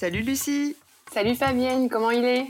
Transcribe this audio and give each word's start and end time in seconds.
Salut 0.00 0.22
Lucie 0.22 0.76
Salut 1.12 1.34
Fabienne, 1.34 1.90
comment 1.90 2.10
il 2.10 2.24
est? 2.24 2.46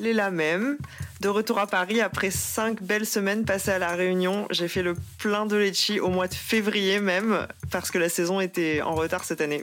Léla 0.00 0.32
même. 0.32 0.76
De 1.20 1.28
retour 1.28 1.60
à 1.60 1.68
Paris 1.68 2.00
après 2.00 2.32
cinq 2.32 2.82
belles 2.82 3.06
semaines 3.06 3.44
passées 3.44 3.70
à 3.70 3.78
La 3.78 3.94
Réunion, 3.94 4.48
j'ai 4.50 4.66
fait 4.66 4.82
le 4.82 4.96
plein 5.16 5.46
de 5.46 5.54
Lecce 5.54 5.92
au 6.02 6.08
mois 6.08 6.26
de 6.26 6.34
février 6.34 6.98
même, 6.98 7.46
parce 7.70 7.92
que 7.92 7.98
la 7.98 8.08
saison 8.08 8.40
était 8.40 8.82
en 8.82 8.96
retard 8.96 9.22
cette 9.22 9.40
année. 9.40 9.60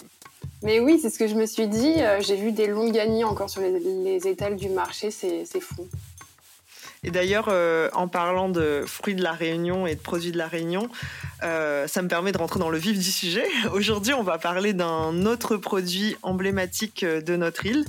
Mais 0.63 0.79
oui, 0.79 0.99
c'est 1.01 1.09
ce 1.09 1.19
que 1.19 1.27
je 1.27 1.35
me 1.35 1.45
suis 1.45 1.67
dit. 1.67 1.95
euh, 1.97 2.21
J'ai 2.21 2.37
vu 2.37 2.53
des 2.53 2.67
longs 2.67 2.89
gagnés 2.91 3.25
encore 3.25 3.49
sur 3.49 3.59
les, 3.59 3.77
les 3.77 4.25
étals 4.25 4.55
du 4.55 4.69
marché, 4.69 5.11
c'est 5.11 5.43
fou. 5.59 5.85
Et 7.03 7.11
d'ailleurs, 7.11 7.47
euh, 7.49 7.89
en 7.93 8.07
parlant 8.07 8.49
de 8.49 8.83
fruits 8.85 9.15
de 9.15 9.23
la 9.23 9.31
Réunion 9.31 9.85
et 9.87 9.95
de 9.95 9.99
produits 9.99 10.31
de 10.31 10.37
la 10.37 10.47
Réunion, 10.47 10.89
euh, 11.43 11.87
ça 11.87 12.01
me 12.01 12.07
permet 12.07 12.31
de 12.31 12.37
rentrer 12.37 12.59
dans 12.59 12.69
le 12.69 12.77
vif 12.77 12.97
du 12.97 13.11
sujet. 13.11 13.45
Aujourd'hui, 13.73 14.13
on 14.13 14.23
va 14.23 14.37
parler 14.37 14.73
d'un 14.73 15.25
autre 15.25 15.57
produit 15.57 16.15
emblématique 16.23 17.03
euh, 17.03 17.21
de 17.21 17.35
notre 17.35 17.65
île. 17.65 17.85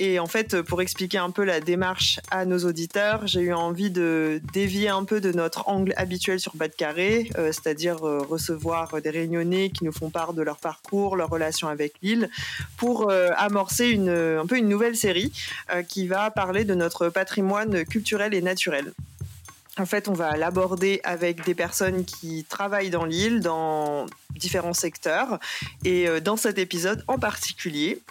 Et 0.00 0.20
en 0.20 0.26
fait, 0.26 0.62
pour 0.62 0.80
expliquer 0.80 1.18
un 1.18 1.30
peu 1.30 1.42
la 1.42 1.58
démarche 1.58 2.20
à 2.30 2.44
nos 2.44 2.58
auditeurs, 2.60 3.26
j'ai 3.26 3.40
eu 3.40 3.52
envie 3.52 3.90
de 3.90 4.40
dévier 4.52 4.88
un 4.88 5.02
peu 5.02 5.20
de 5.20 5.32
notre 5.32 5.68
angle 5.68 5.92
habituel 5.96 6.38
sur 6.38 6.54
Bas 6.54 6.68
de 6.68 6.74
Carré, 6.74 7.30
euh, 7.36 7.50
c'est-à-dire 7.50 8.06
euh, 8.06 8.18
recevoir 8.18 9.02
des 9.02 9.10
réunionnais 9.10 9.70
qui 9.70 9.84
nous 9.84 9.90
font 9.90 10.08
part 10.08 10.34
de 10.34 10.42
leur 10.42 10.58
parcours, 10.58 11.16
leur 11.16 11.28
relation 11.28 11.66
avec 11.66 11.94
l'île, 12.00 12.30
pour 12.76 13.10
euh, 13.10 13.30
amorcer 13.36 13.98
un 13.98 14.46
peu 14.46 14.56
une 14.56 14.68
nouvelle 14.68 14.96
série 14.96 15.32
euh, 15.72 15.82
qui 15.82 16.06
va 16.06 16.30
parler 16.30 16.64
de 16.64 16.76
notre 16.76 17.08
patrimoine 17.08 17.84
culturel 17.84 18.34
et 18.34 18.40
naturel. 18.40 18.92
En 19.78 19.86
fait, 19.86 20.08
on 20.08 20.12
va 20.12 20.36
l'aborder 20.36 21.00
avec 21.04 21.44
des 21.44 21.54
personnes 21.54 22.04
qui 22.04 22.44
travaillent 22.48 22.90
dans 22.90 23.04
l'île, 23.04 23.40
dans 23.40 24.06
différents 24.38 24.72
secteurs. 24.72 25.38
Et 25.84 26.08
euh, 26.08 26.20
dans 26.20 26.36
cet 26.36 26.58
épisode 26.58 27.04
en 27.06 27.18
particulier, 27.18 28.02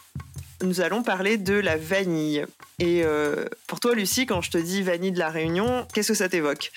nous 0.62 0.82
allons 0.82 1.04
parler 1.04 1.38
de 1.38 1.54
la 1.54 1.78
vanille. 1.78 2.46
Et 2.80 3.04
euh, 3.04 3.46
pour 3.68 3.80
toi, 3.80 3.94
Lucie, 3.96 4.26
quand 4.26 4.42
je 4.42 4.52
te 4.52 4.58
dis 4.58 4.82
vanille 4.82 5.12
de 5.12 5.20
la 5.20 5.30
Réunion, 5.30 5.86
qu'est-ce 5.94 6.10
que 6.10 6.14
ça 6.14 6.30
t'évoque? 6.30 6.72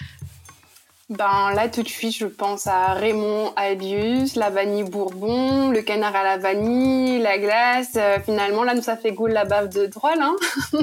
Ben 1.09 1.53
là, 1.55 1.69
tout 1.69 1.83
de 1.83 1.89
suite, 1.89 2.17
je 2.17 2.27
pense 2.27 2.69
à 2.69 2.95
Raymond 2.95 3.53
Albius, 3.57 4.37
la 4.37 4.49
vanille 4.51 4.85
Bourbon, 4.85 5.71
le 5.71 5.83
canard 5.83 6.15
à 6.15 6.23
la 6.23 6.39
vanille, 6.39 7.21
la 7.21 7.39
glace. 7.39 7.95
Euh, 7.97 8.19
finalement, 8.25 8.63
là, 8.63 8.75
nous, 8.75 8.83
ça 8.83 8.97
fait 8.97 9.13
goût 9.13 9.27
la 9.27 9.45
bave 9.45 9.69
de 9.71 9.87
droit, 9.87 10.13
hein 10.17 10.37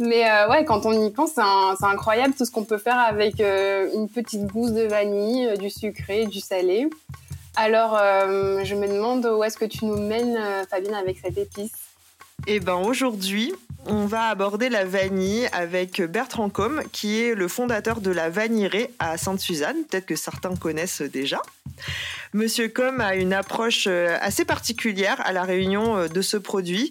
Mais 0.00 0.28
euh, 0.28 0.48
ouais, 0.48 0.64
quand 0.64 0.86
on 0.86 1.06
y 1.06 1.10
pense, 1.10 1.34
c'est 1.34 1.86
incroyable 1.86 2.34
tout 2.36 2.44
ce 2.44 2.50
qu'on 2.50 2.64
peut 2.64 2.78
faire 2.78 2.98
avec 2.98 3.38
une 3.38 4.08
petite 4.08 4.44
gousse 4.46 4.72
de 4.72 4.82
vanille, 4.82 5.56
du 5.58 5.70
sucré, 5.70 6.26
du 6.26 6.40
salé. 6.40 6.88
Alors, 7.56 7.96
euh, 7.96 8.64
je 8.64 8.74
me 8.74 8.88
demande 8.88 9.24
où 9.26 9.44
est-ce 9.44 9.56
que 9.56 9.64
tu 9.64 9.84
nous 9.84 9.96
mènes, 9.96 10.36
euh, 10.36 10.64
Fabienne, 10.66 10.94
avec 10.94 11.18
cette 11.22 11.38
épice 11.38 11.70
Eh 12.48 12.58
ben 12.58 12.74
aujourd'hui, 12.74 13.52
on 13.86 14.06
va 14.06 14.28
aborder 14.28 14.68
la 14.68 14.84
vanille 14.84 15.48
avec 15.52 16.02
Bertrand 16.02 16.48
Combe, 16.48 16.82
qui 16.90 17.20
est 17.20 17.34
le 17.34 17.46
fondateur 17.46 18.00
de 18.00 18.10
la 18.10 18.28
Vanillerie 18.28 18.88
à 18.98 19.16
Sainte-Suzanne. 19.16 19.76
Peut-être 19.88 20.06
que 20.06 20.16
certains 20.16 20.56
connaissent 20.56 21.02
déjà. 21.02 21.40
Monsieur 22.32 22.68
Combe 22.68 23.00
a 23.00 23.14
une 23.14 23.32
approche 23.32 23.84
euh, 23.86 24.16
assez 24.20 24.44
particulière 24.44 25.20
à 25.24 25.32
la 25.32 25.44
réunion 25.44 26.08
de 26.08 26.22
ce 26.22 26.36
produit 26.36 26.90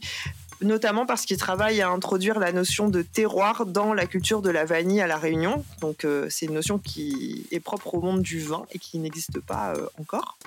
notamment 0.63 1.05
parce 1.05 1.25
qu'il 1.25 1.37
travaille 1.37 1.81
à 1.81 1.89
introduire 1.89 2.39
la 2.39 2.51
notion 2.51 2.89
de 2.89 3.01
terroir 3.01 3.65
dans 3.65 3.93
la 3.93 4.05
culture 4.05 4.41
de 4.41 4.49
la 4.49 4.65
vanille 4.65 5.01
à 5.01 5.07
la 5.07 5.17
Réunion. 5.17 5.63
Donc 5.81 6.05
euh, 6.05 6.27
c'est 6.29 6.45
une 6.45 6.53
notion 6.53 6.77
qui 6.77 7.45
est 7.51 7.59
propre 7.59 7.95
au 7.95 8.01
monde 8.01 8.21
du 8.21 8.39
vin 8.39 8.65
et 8.71 8.79
qui 8.79 8.99
n'existe 8.99 9.39
pas 9.39 9.73
euh, 9.75 9.85
encore 9.99 10.37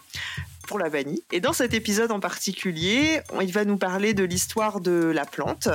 pour 0.66 0.81
la 0.81 0.88
vanille. 0.88 1.22
Et 1.31 1.38
dans 1.38 1.53
cet 1.53 1.75
épisode 1.75 2.10
en 2.10 2.19
particulier, 2.19 3.21
il 3.41 3.53
va 3.53 3.65
nous 3.65 3.76
parler 3.76 4.15
de 4.15 4.25
l'histoire 4.25 4.81
de 4.81 5.12
la 5.15 5.25
plante, 5.25 5.69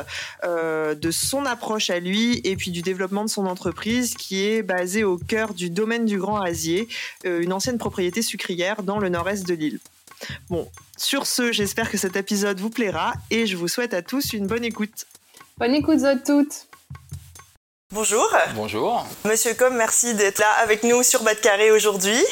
euh, 0.44 0.96
de 0.96 1.12
son 1.12 1.46
approche 1.46 1.90
à 1.90 2.00
lui 2.02 2.42
et 2.44 2.58
puis 2.58 2.72
du 2.72 2.82
développement 2.82 3.24
de 3.24 3.30
son 3.30 3.46
entreprise 3.46 4.16
qui 4.16 4.44
est 4.44 4.64
basée 4.64 5.06
au 5.06 5.18
cœur 5.18 5.54
du 5.54 5.70
domaine 5.70 6.06
du 6.06 6.18
Grand 6.18 6.42
Asier, 6.42 6.90
une 7.24 7.54
ancienne 7.54 7.78
propriété 7.78 8.22
sucrière 8.22 8.84
dans 8.84 9.00
le 9.00 9.08
nord-est 9.08 9.48
de 9.48 9.54
l'île. 9.54 9.80
Bon, 10.50 10.70
sur 10.98 11.26
ce, 11.28 11.52
j'espère 11.52 11.90
que 11.90 11.98
cet 11.98 12.16
épisode 12.16 12.60
vous 12.60 12.70
plaira 12.70 13.14
et 13.30 13.48
je 13.48 13.58
vous 13.58 13.68
souhaite 13.68 13.94
à 13.94 14.02
tous 14.02 14.34
une 14.34 14.48
bonne 14.48 14.64
écoute. 14.64 15.06
Bonne 15.58 15.76
écoute 15.76 16.04
à 16.04 16.16
toutes 16.16 16.68
Bonjour. 17.94 18.26
Bonjour. 18.56 19.06
Monsieur 19.26 19.54
Com, 19.54 19.76
merci 19.76 20.14
d'être 20.14 20.40
là 20.40 20.50
avec 20.64 20.84
nous 20.84 21.04
sur 21.04 21.24
Bas 21.24 21.34
de 21.34 21.40
Carré 21.40 21.72
aujourd'hui. 21.72 22.24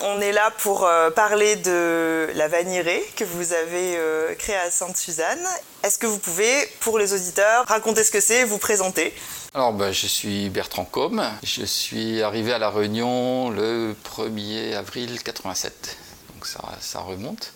On 0.00 0.18
est 0.18 0.32
là 0.32 0.50
pour 0.60 0.86
euh, 0.86 1.10
parler 1.10 1.56
de 1.56 2.30
la 2.36 2.48
vanillerie 2.48 3.02
que 3.14 3.24
vous 3.24 3.52
avez 3.52 3.98
euh, 3.98 4.34
créée 4.34 4.56
à 4.56 4.70
Sainte-Suzanne. 4.70 5.46
Est-ce 5.82 5.98
que 5.98 6.06
vous 6.06 6.18
pouvez, 6.18 6.66
pour 6.80 6.98
les 6.98 7.12
auditeurs, 7.12 7.66
raconter 7.66 8.02
ce 8.02 8.10
que 8.10 8.20
c'est 8.20 8.40
et 8.40 8.44
vous 8.44 8.56
présenter? 8.56 9.12
Alors, 9.52 9.74
ben, 9.74 9.92
je 9.92 10.06
suis 10.06 10.48
Bertrand 10.48 10.86
Combe. 10.86 11.22
Je 11.42 11.66
suis 11.66 12.22
arrivé 12.22 12.54
à 12.54 12.58
La 12.58 12.70
Réunion 12.70 13.50
le 13.50 13.94
1er 14.16 14.74
avril 14.74 15.22
87. 15.22 15.98
Ça, 16.46 17.00
remonte. 17.00 17.52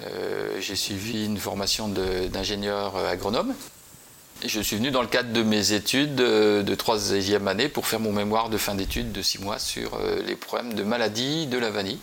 Euh, 0.00 0.60
J'ai 0.60 0.76
suivi 0.76 1.26
une 1.26 1.38
formation 1.38 1.88
d'ingénieur 1.88 2.96
agronome. 2.96 3.54
Et 4.44 4.48
je 4.48 4.60
suis 4.60 4.76
venu 4.76 4.90
dans 4.90 5.02
le 5.02 5.08
cadre 5.08 5.32
de 5.32 5.42
mes 5.44 5.72
études 5.72 6.20
euh, 6.20 6.64
de 6.64 6.74
troisième 6.74 7.46
année 7.46 7.68
pour 7.68 7.86
faire 7.86 8.00
mon 8.00 8.12
mémoire 8.12 8.48
de 8.48 8.58
fin 8.58 8.74
d'études 8.74 9.12
de 9.12 9.22
six 9.22 9.38
mois 9.40 9.60
sur 9.60 9.94
euh, 9.94 10.20
les 10.26 10.34
problèmes 10.34 10.74
de 10.74 10.82
maladie 10.82 11.46
de 11.46 11.58
la 11.58 11.70
vanille. 11.70 12.00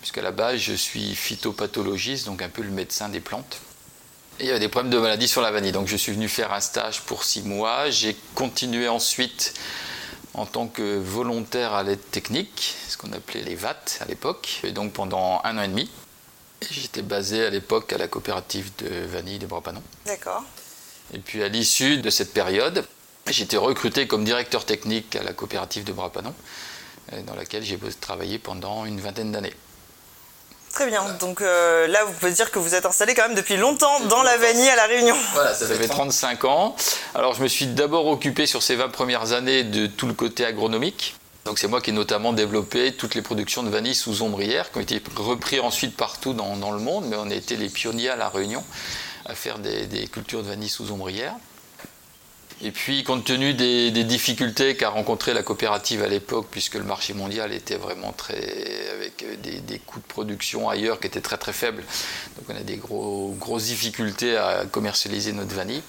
Puisqu'à 0.00 0.22
la 0.22 0.32
base, 0.32 0.58
je 0.58 0.72
suis 0.72 1.14
phytopathologiste, 1.14 2.26
donc 2.26 2.42
un 2.42 2.48
peu 2.48 2.62
le 2.62 2.70
médecin 2.70 3.08
des 3.08 3.20
plantes. 3.20 3.60
Il 4.40 4.46
y 4.46 4.50
avait 4.50 4.58
des 4.58 4.68
problèmes 4.68 4.92
de 4.92 4.98
maladie 4.98 5.28
sur 5.28 5.42
la 5.42 5.52
vanille. 5.52 5.70
Donc 5.70 5.86
je 5.86 5.96
suis 5.96 6.10
venu 6.10 6.28
faire 6.28 6.52
un 6.52 6.60
stage 6.60 7.02
pour 7.02 7.22
six 7.22 7.42
mois. 7.42 7.88
J'ai 7.88 8.16
continué 8.34 8.88
ensuite 8.88 9.54
en 10.36 10.46
tant 10.46 10.68
que 10.68 10.98
volontaire 10.98 11.72
à 11.72 11.82
l'aide 11.82 12.10
technique, 12.10 12.74
ce 12.88 12.96
qu'on 12.96 13.12
appelait 13.12 13.42
les 13.42 13.54
VAT 13.54 13.82
à 14.00 14.04
l'époque, 14.04 14.60
et 14.62 14.72
donc 14.72 14.92
pendant 14.92 15.40
un 15.44 15.58
an 15.58 15.62
et 15.62 15.68
demi. 15.68 15.90
J'étais 16.70 17.02
basé 17.02 17.44
à 17.44 17.50
l'époque 17.50 17.92
à 17.92 17.98
la 17.98 18.08
coopérative 18.08 18.70
de 18.78 18.88
vanille 19.06 19.38
des 19.38 19.46
Brapanons. 19.46 19.82
D'accord. 20.06 20.42
Et 21.12 21.18
puis 21.18 21.42
à 21.42 21.48
l'issue 21.48 21.98
de 21.98 22.10
cette 22.10 22.32
période, 22.32 22.86
été 23.30 23.56
recruté 23.56 24.06
comme 24.06 24.24
directeur 24.24 24.64
technique 24.64 25.16
à 25.16 25.22
la 25.22 25.32
coopérative 25.32 25.84
de 25.84 25.92
Brapanon, 25.92 26.34
euh, 27.12 27.22
dans 27.22 27.34
laquelle 27.34 27.62
j'ai 27.62 27.78
travaillé 28.00 28.38
pendant 28.38 28.84
une 28.84 29.00
vingtaine 29.00 29.32
d'années. 29.32 29.54
Très 30.76 30.88
bien. 30.88 31.06
Donc 31.20 31.40
euh, 31.40 31.86
là, 31.86 32.04
vous 32.04 32.12
pouvez 32.12 32.32
dire 32.32 32.50
que 32.50 32.58
vous 32.58 32.74
êtes 32.74 32.84
installé 32.84 33.14
quand 33.14 33.26
même 33.26 33.34
depuis 33.34 33.56
longtemps 33.56 33.98
dans 34.10 34.22
la 34.22 34.36
vanille 34.36 34.68
à 34.68 34.76
La 34.76 34.84
Réunion. 34.84 35.16
Voilà, 35.32 35.54
ça 35.54 35.66
fait 35.66 35.88
35 35.88 36.44
ans. 36.44 36.76
Alors 37.14 37.32
je 37.32 37.42
me 37.42 37.48
suis 37.48 37.64
d'abord 37.64 38.06
occupé 38.08 38.44
sur 38.44 38.62
ces 38.62 38.76
20 38.76 38.90
premières 38.90 39.32
années 39.32 39.64
de 39.64 39.86
tout 39.86 40.06
le 40.06 40.12
côté 40.12 40.44
agronomique. 40.44 41.16
Donc 41.46 41.58
c'est 41.58 41.66
moi 41.66 41.80
qui 41.80 41.88
ai 41.88 41.92
notamment 41.94 42.34
développé 42.34 42.92
toutes 42.92 43.14
les 43.14 43.22
productions 43.22 43.62
de 43.62 43.70
vanille 43.70 43.94
sous 43.94 44.20
ombrière, 44.20 44.70
qui 44.70 44.76
ont 44.76 44.82
été 44.82 45.02
repris 45.16 45.60
ensuite 45.60 45.96
partout 45.96 46.34
dans, 46.34 46.58
dans 46.58 46.72
le 46.72 46.78
monde, 46.78 47.06
mais 47.08 47.16
on 47.16 47.30
a 47.30 47.34
été 47.34 47.56
les 47.56 47.70
pionniers 47.70 48.10
à 48.10 48.16
La 48.16 48.28
Réunion 48.28 48.62
à 49.24 49.34
faire 49.34 49.58
des, 49.58 49.86
des 49.86 50.06
cultures 50.08 50.42
de 50.42 50.48
vanille 50.48 50.68
sous 50.68 50.92
ombrière. 50.92 51.32
Et 52.62 52.70
puis, 52.70 53.04
compte 53.04 53.24
tenu 53.24 53.52
des, 53.52 53.90
difficultés 54.04 54.76
qu'a 54.76 54.88
rencontré 54.88 55.34
la 55.34 55.42
coopérative 55.42 56.02
à 56.02 56.08
l'époque, 56.08 56.46
puisque 56.50 56.76
le 56.76 56.84
marché 56.84 57.12
mondial 57.12 57.52
était 57.52 57.76
vraiment 57.76 58.12
très. 58.12 58.40
avec 58.94 59.24
des, 59.42 59.60
des 59.60 59.78
coûts 59.78 60.00
de 60.00 60.06
production 60.06 60.70
ailleurs 60.70 60.98
qui 60.98 61.06
étaient 61.06 61.20
très 61.20 61.36
très 61.36 61.52
faibles, 61.52 61.84
donc 62.36 62.46
on 62.48 62.56
a 62.58 62.62
des 62.62 62.76
gros, 62.76 63.34
grosses 63.38 63.64
difficultés 63.64 64.36
à 64.38 64.64
commercialiser 64.70 65.32
notre 65.32 65.54
vanille. 65.54 65.82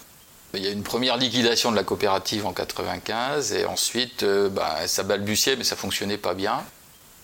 Il 0.53 0.63
y 0.63 0.67
a 0.67 0.71
une 0.71 0.83
première 0.83 1.17
liquidation 1.17 1.71
de 1.71 1.75
la 1.75 1.83
coopérative 1.83 2.45
en 2.45 2.53
95 2.53 3.53
et 3.53 3.65
ensuite 3.65 4.23
euh, 4.23 4.49
bah, 4.49 4.87
ça 4.87 5.03
balbutiait 5.03 5.57
mais 5.57 5.65
ça 5.65 5.75
fonctionnait 5.75 6.17
pas 6.17 6.33
bien. 6.33 6.63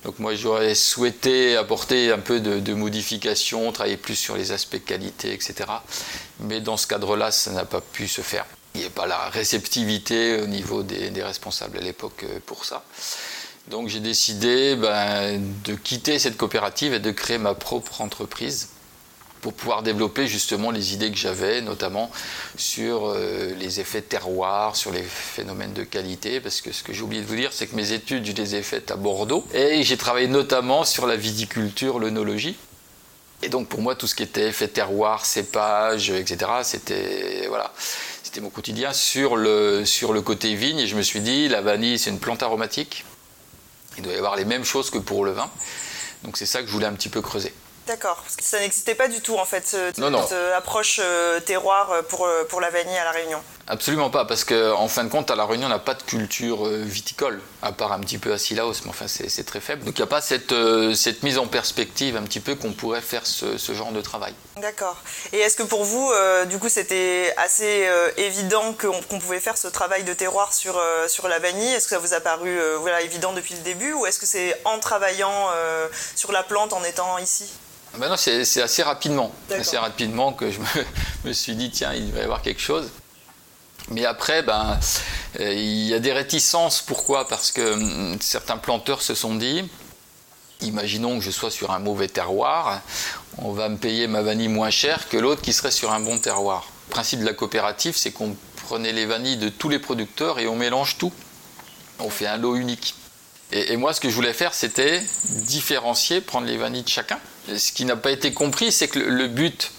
Donc 0.04 0.20
moi 0.20 0.36
j'aurais 0.36 0.76
souhaité 0.76 1.56
apporter 1.56 2.12
un 2.12 2.20
peu 2.20 2.42
de, 2.42 2.60
de 2.60 2.74
modification, 2.74 3.72
travailler 3.72 3.96
plus 3.96 4.16
sur 4.16 4.36
les 4.36 4.52
aspects 4.52 4.84
qualité, 4.84 5.34
etc. 5.34 5.56
Mais 6.42 6.60
dans 6.60 6.76
ce 6.76 6.86
cadre-là, 6.86 7.32
ça 7.32 7.52
n'a 7.52 7.64
pas 7.64 7.80
pu 7.80 8.10
se 8.10 8.22
faire. 8.22 8.46
Il 8.76 8.82
n'y 8.82 8.88
a 8.88 8.90
pas 8.90 9.06
la 9.06 9.30
réceptivité 9.30 10.42
au 10.42 10.48
niveau 10.48 10.84
des, 10.84 11.12
responsables 11.22 11.78
à 11.78 11.82
l'époque 11.82 12.24
euh, 12.24 12.40
pour 12.46 12.66
ça. 12.66 12.84
Donc 13.70 13.88
j'ai 13.88 14.00
décidé 14.00 14.76
ben, 14.76 15.42
de 15.64 15.76
quitter 15.76 16.20
cette 16.20 16.38
coopérative 16.38 16.94
et 16.94 17.00
de 17.00 17.12
créer 17.12 17.38
ma 17.38 17.54
propre 17.54 18.02
entreprise 18.02 18.70
pour 19.44 19.54
pouvoir 19.54 19.84
développer 19.84 20.26
justement 20.26 20.72
les 20.72 20.94
idées 20.94 21.12
que 21.12 21.18
j'avais, 21.18 21.62
notamment 21.62 22.10
sur 22.56 23.10
euh, 23.10 23.54
les 23.60 23.82
effets 23.82 24.02
terroirs, 24.02 24.78
sur 24.78 24.90
les 24.90 25.04
phénomènes 25.04 25.74
de 25.74 25.84
qualité, 25.84 26.40
parce 26.40 26.62
que 26.62 26.72
ce 26.72 26.82
que 26.82 26.94
j'ai 26.94 27.02
oublié 27.02 27.22
de 27.22 27.28
vous 27.28 27.36
dire, 27.36 27.52
c'est 27.52 27.68
que 27.68 27.76
mes 27.76 27.92
études, 27.92 28.26
je 28.26 28.32
les 28.32 28.56
ai 28.56 28.64
faites 28.64 28.90
à 28.90 28.96
Bordeaux, 28.96 29.46
et 29.54 29.84
j'ai 29.84 29.98
travaillé 29.98 30.28
notamment 30.28 30.86
sur 30.86 31.08
la 31.08 31.18
viticulture, 31.18 32.00
l'œnologie. 32.00 32.56
Et 33.42 33.50
donc 33.50 33.68
pour 33.68 33.82
moi, 33.82 33.96
tout 33.96 34.08
ce 34.08 34.16
qui 34.16 34.24
était 34.24 34.48
effet 34.48 34.70
terroir, 34.70 35.26
cépage, 35.26 36.10
etc., 36.10 36.38
c'était 36.64 37.48
voilà, 37.50 37.74
c'était 38.34 38.42
mon 38.42 38.50
quotidien 38.50 38.94
sur 38.94 39.36
le, 39.36 39.86
sur 39.86 40.12
le 40.12 40.24
côté 40.24 40.56
vigne. 40.56 40.80
Et 40.80 40.88
je 40.88 40.96
me 40.96 41.04
suis 41.04 41.20
dit, 41.22 41.48
la 41.50 41.62
vanille, 41.62 42.00
c'est 42.00 42.10
une 42.10 42.20
plante 42.20 42.42
aromatique. 42.42 43.06
Il 43.98 44.04
doit 44.04 44.14
y 44.14 44.18
avoir 44.18 44.36
les 44.36 44.44
mêmes 44.44 44.66
choses 44.66 44.90
que 44.90 44.98
pour 44.98 45.24
le 45.24 45.34
vin. 45.34 45.52
Donc 46.24 46.36
c'est 46.38 46.48
ça 46.48 46.62
que 46.62 46.66
je 46.68 46.72
voulais 46.72 46.88
un 46.88 46.94
petit 46.94 47.10
peu 47.10 47.22
creuser. 47.22 47.54
D'accord, 47.86 48.16
parce 48.24 48.36
que 48.36 48.44
ça 48.44 48.60
n'existait 48.60 48.96
pas 48.96 49.08
du 49.08 49.22
tout 49.22 49.38
en 49.38 49.46
fait, 49.46 49.68
cette, 49.68 50.00
Non, 50.00 50.10
non. 50.10 50.26
euh, 50.32 50.58
approche 50.58 51.00
euh, 51.04 51.42
terroir 51.42 51.92
euh, 51.92 52.02
pour, 52.02 52.28
pour 52.50 52.60
la 52.60 52.72
vanille 52.72 52.98
à 52.98 53.04
La 53.04 53.12
Réunion. 53.12 53.40
Absolument 53.68 54.10
pas, 54.10 54.26
parce 54.26 54.44
qu'en 54.44 54.88
fin 54.90 55.06
de 55.06 55.10
compte, 55.10 55.32
à 55.32 55.36
La 55.36 55.46
Réunion, 55.46 55.68
on 55.68 55.70
n'a 55.70 55.80
pas 55.80 55.94
de 55.94 56.04
culture 56.04 56.68
euh, 56.68 56.82
viticole, 56.84 57.40
à 57.62 57.72
part 57.72 57.94
un 57.94 58.00
petit 58.02 58.18
peu 58.18 58.34
à 58.34 58.38
Sillaos, 58.38 58.74
mais 58.84 58.90
enfin, 58.90 59.06
c'est 59.08 59.46
très 59.46 59.62
faible. 59.62 59.86
Donc 59.86 59.98
il 59.98 60.02
n'y 60.02 60.04
a 60.04 60.08
pas 60.08 60.20
cette, 60.20 60.52
euh, 60.52 60.94
cette 60.94 61.24
mise 61.24 61.38
en 61.38 61.48
perspective 61.48 62.18
un 62.18 62.24
petit 62.24 62.42
peu 62.42 62.56
qu'on 62.56 62.74
pourrait 62.74 63.02
faire 63.02 63.26
ce, 63.26 63.58
ce 63.58 63.74
genre 63.74 63.94
de 63.94 64.02
travail. 64.02 64.34
D'accord. 64.58 64.98
Et 65.32 65.40
est-ce 65.40 65.56
que 65.56 65.64
pour 65.64 65.86
vous, 65.86 66.12
euh, 66.12 66.44
du 66.44 66.60
coup, 66.60 66.68
c'était 66.68 67.34
assez 67.38 67.88
euh, 67.88 68.12
évident 68.18 68.74
qu'on 68.74 69.20
pouvait 69.20 69.40
faire 69.40 69.58
ce 69.58 69.70
travail 69.70 70.04
de 70.04 70.14
terroir 70.14 70.54
sur, 70.54 70.80
sur 71.08 71.30
la 71.30 71.40
vanille? 71.40 71.74
Est-ce 71.74 71.86
que 71.86 71.96
ça 71.96 72.00
vous 72.00 72.14
a 72.14 72.20
paru 72.20 72.60
voilà, 72.80 73.02
évident 73.02 73.32
depuis 73.32 73.56
le 73.56 73.62
début 73.62 73.94
ou 73.94 74.06
est-ce 74.06 74.20
que 74.20 74.26
c'est 74.26 74.60
en 74.66 74.80
travaillant 74.80 75.48
sur 76.16 76.32
la 76.32 76.44
plante, 76.44 76.74
en 76.74 76.84
étant 76.84 77.18
ici? 77.18 77.46
Ben 77.98 78.10
non, 78.10 78.18
c'est 78.18 78.62
assez 78.62 78.84
rapidement. 78.84 79.32
Assez 79.52 79.78
rapidement 79.78 80.34
que 80.34 80.52
je 80.52 80.60
me, 80.60 80.66
me 81.26 81.34
suis 81.34 81.56
dit, 81.56 81.72
tiens, 81.72 81.94
il 81.94 82.12
va 82.12 82.20
y 82.20 82.24
avoir 82.24 82.42
quelque 82.42 82.62
chose. 82.62 82.90
Mais 83.90 84.06
après, 84.06 84.44
ben, 84.44 84.80
euh, 85.40 85.54
il 85.54 85.88
y 85.88 85.94
a 85.94 86.00
des 86.00 86.14
réticences. 86.14 86.82
Pourquoi? 86.82 87.28
Parce 87.28 87.52
que 87.52 87.74
hum, 87.74 88.18
certains 88.22 88.58
planteurs 88.58 89.02
se 89.02 89.16
sont 89.16 89.36
dit, 89.36 89.64
imaginons 90.62 91.20
que 91.20 91.24
je 91.24 91.32
sois 91.32 91.52
sur 91.52 91.72
un 91.72 91.80
mauvais 91.80 92.08
terroir, 92.08 92.82
on 93.38 93.52
va 93.52 93.70
me 93.70 93.78
payer 93.78 94.08
ma 94.08 94.22
vanille 94.22 94.48
moins 94.48 94.70
cher 94.70 95.10
que 95.10 95.18
l'autre 95.18 95.42
qui 95.42 95.54
serait 95.54 95.72
sur 95.72 95.92
un 95.92 96.00
bon 96.00 96.18
terroir. 96.18 96.68
Le 96.90 96.92
principe 96.92 97.20
de 97.22 97.26
la 97.26 97.34
coopérative, 97.34 97.96
c'est 97.98 98.12
qu'on 98.12 98.36
prenait 98.68 98.94
les 98.94 99.06
vanilles 99.06 99.38
de 99.38 99.50
tous 99.50 99.70
les 99.70 99.80
producteurs 99.80 100.40
et 100.40 100.48
on 100.48 100.56
mélange 100.56 100.98
tout. 100.98 101.12
On 102.00 102.10
fait 102.10 102.28
un 102.28 102.38
lot 102.38 102.56
unique. 102.56 102.96
Et, 103.52 103.78
moi, 103.78 103.94
ce 103.94 104.02
que 104.02 104.10
je 104.10 104.16
voulais 104.16 104.34
faire, 104.34 104.54
c'était 104.56 105.00
différencier, 105.46 106.22
prendre 106.22 106.48
les 106.48 106.58
vanilles 106.58 106.82
de 106.82 106.90
chacun. 106.90 107.20
Ce 107.56 107.72
qui 107.72 107.86
n'a 107.86 107.96
pas 107.96 108.10
été 108.10 108.34
compris, 108.34 108.72
c'est 108.72 108.88
que 108.88 108.98
le 108.98 109.28
but, 109.28 109.72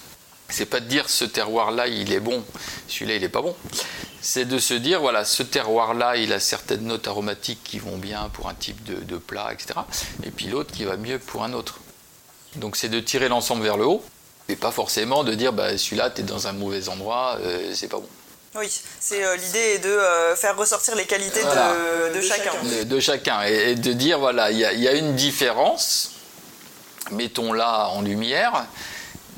c'est 0.49 0.65
pas 0.65 0.79
de 0.79 0.85
dire 0.85 1.09
ce 1.09 1.25
terroir-là, 1.25 1.87
il 1.87 2.11
est 2.13 2.19
bon, 2.19 2.43
celui-là, 2.87 3.15
il 3.15 3.23
est 3.23 3.29
pas 3.29 3.41
bon. 3.41 3.55
C'est 4.21 4.45
de 4.45 4.57
se 4.59 4.73
dire, 4.73 5.01
voilà, 5.01 5.23
ce 5.25 5.43
terroir-là, 5.43 6.17
il 6.17 6.33
a 6.33 6.39
certaines 6.39 6.81
notes 6.85 7.07
aromatiques 7.07 7.63
qui 7.63 7.79
vont 7.79 7.97
bien 7.97 8.29
pour 8.33 8.49
un 8.49 8.53
type 8.55 8.83
de, 8.83 8.95
de 9.03 9.17
plat, 9.17 9.51
etc. 9.53 9.73
Et 10.23 10.31
puis 10.31 10.47
l'autre 10.47 10.71
qui 10.73 10.83
va 10.85 10.97
mieux 10.97 11.19
pour 11.19 11.43
un 11.43 11.53
autre. 11.53 11.79
Donc 12.55 12.75
c'est 12.75 12.89
de 12.89 12.99
tirer 12.99 13.27
l'ensemble 13.27 13.63
vers 13.63 13.77
le 13.77 13.85
haut, 13.85 14.03
et 14.49 14.55
pas 14.55 14.71
forcément 14.71 15.23
de 15.23 15.33
dire, 15.33 15.51
bah, 15.53 15.77
celui-là, 15.77 16.09
tu 16.09 16.21
es 16.21 16.23
dans 16.23 16.47
un 16.47 16.53
mauvais 16.53 16.89
endroit, 16.89 17.37
euh, 17.41 17.71
c'est 17.75 17.87
pas 17.87 17.97
bon. 17.97 18.07
Oui, 18.57 18.71
c'est 19.01 19.23
euh, 19.25 19.35
l'idée 19.35 19.59
est 19.75 19.79
de 19.79 19.89
euh, 19.89 20.35
faire 20.37 20.55
ressortir 20.55 20.95
les 20.95 21.05
qualités 21.05 21.43
de- 21.43 22.21
chacun. 22.21 22.51
de, 22.63 22.83
de 22.83 22.99
chacun 23.01 23.43
et, 23.45 23.71
et 23.71 23.75
de 23.75 23.91
dire 23.91 24.17
voilà, 24.17 24.49
il 24.51 24.57
y, 24.57 24.63
a- 24.63 24.71
il 24.71 24.79
y 24.79 24.87
a 24.87 24.93
une 24.93 25.15
différence, 25.15 26.11
mettons-la 27.11 27.89
en 27.89 28.01
lumière, 28.01 28.65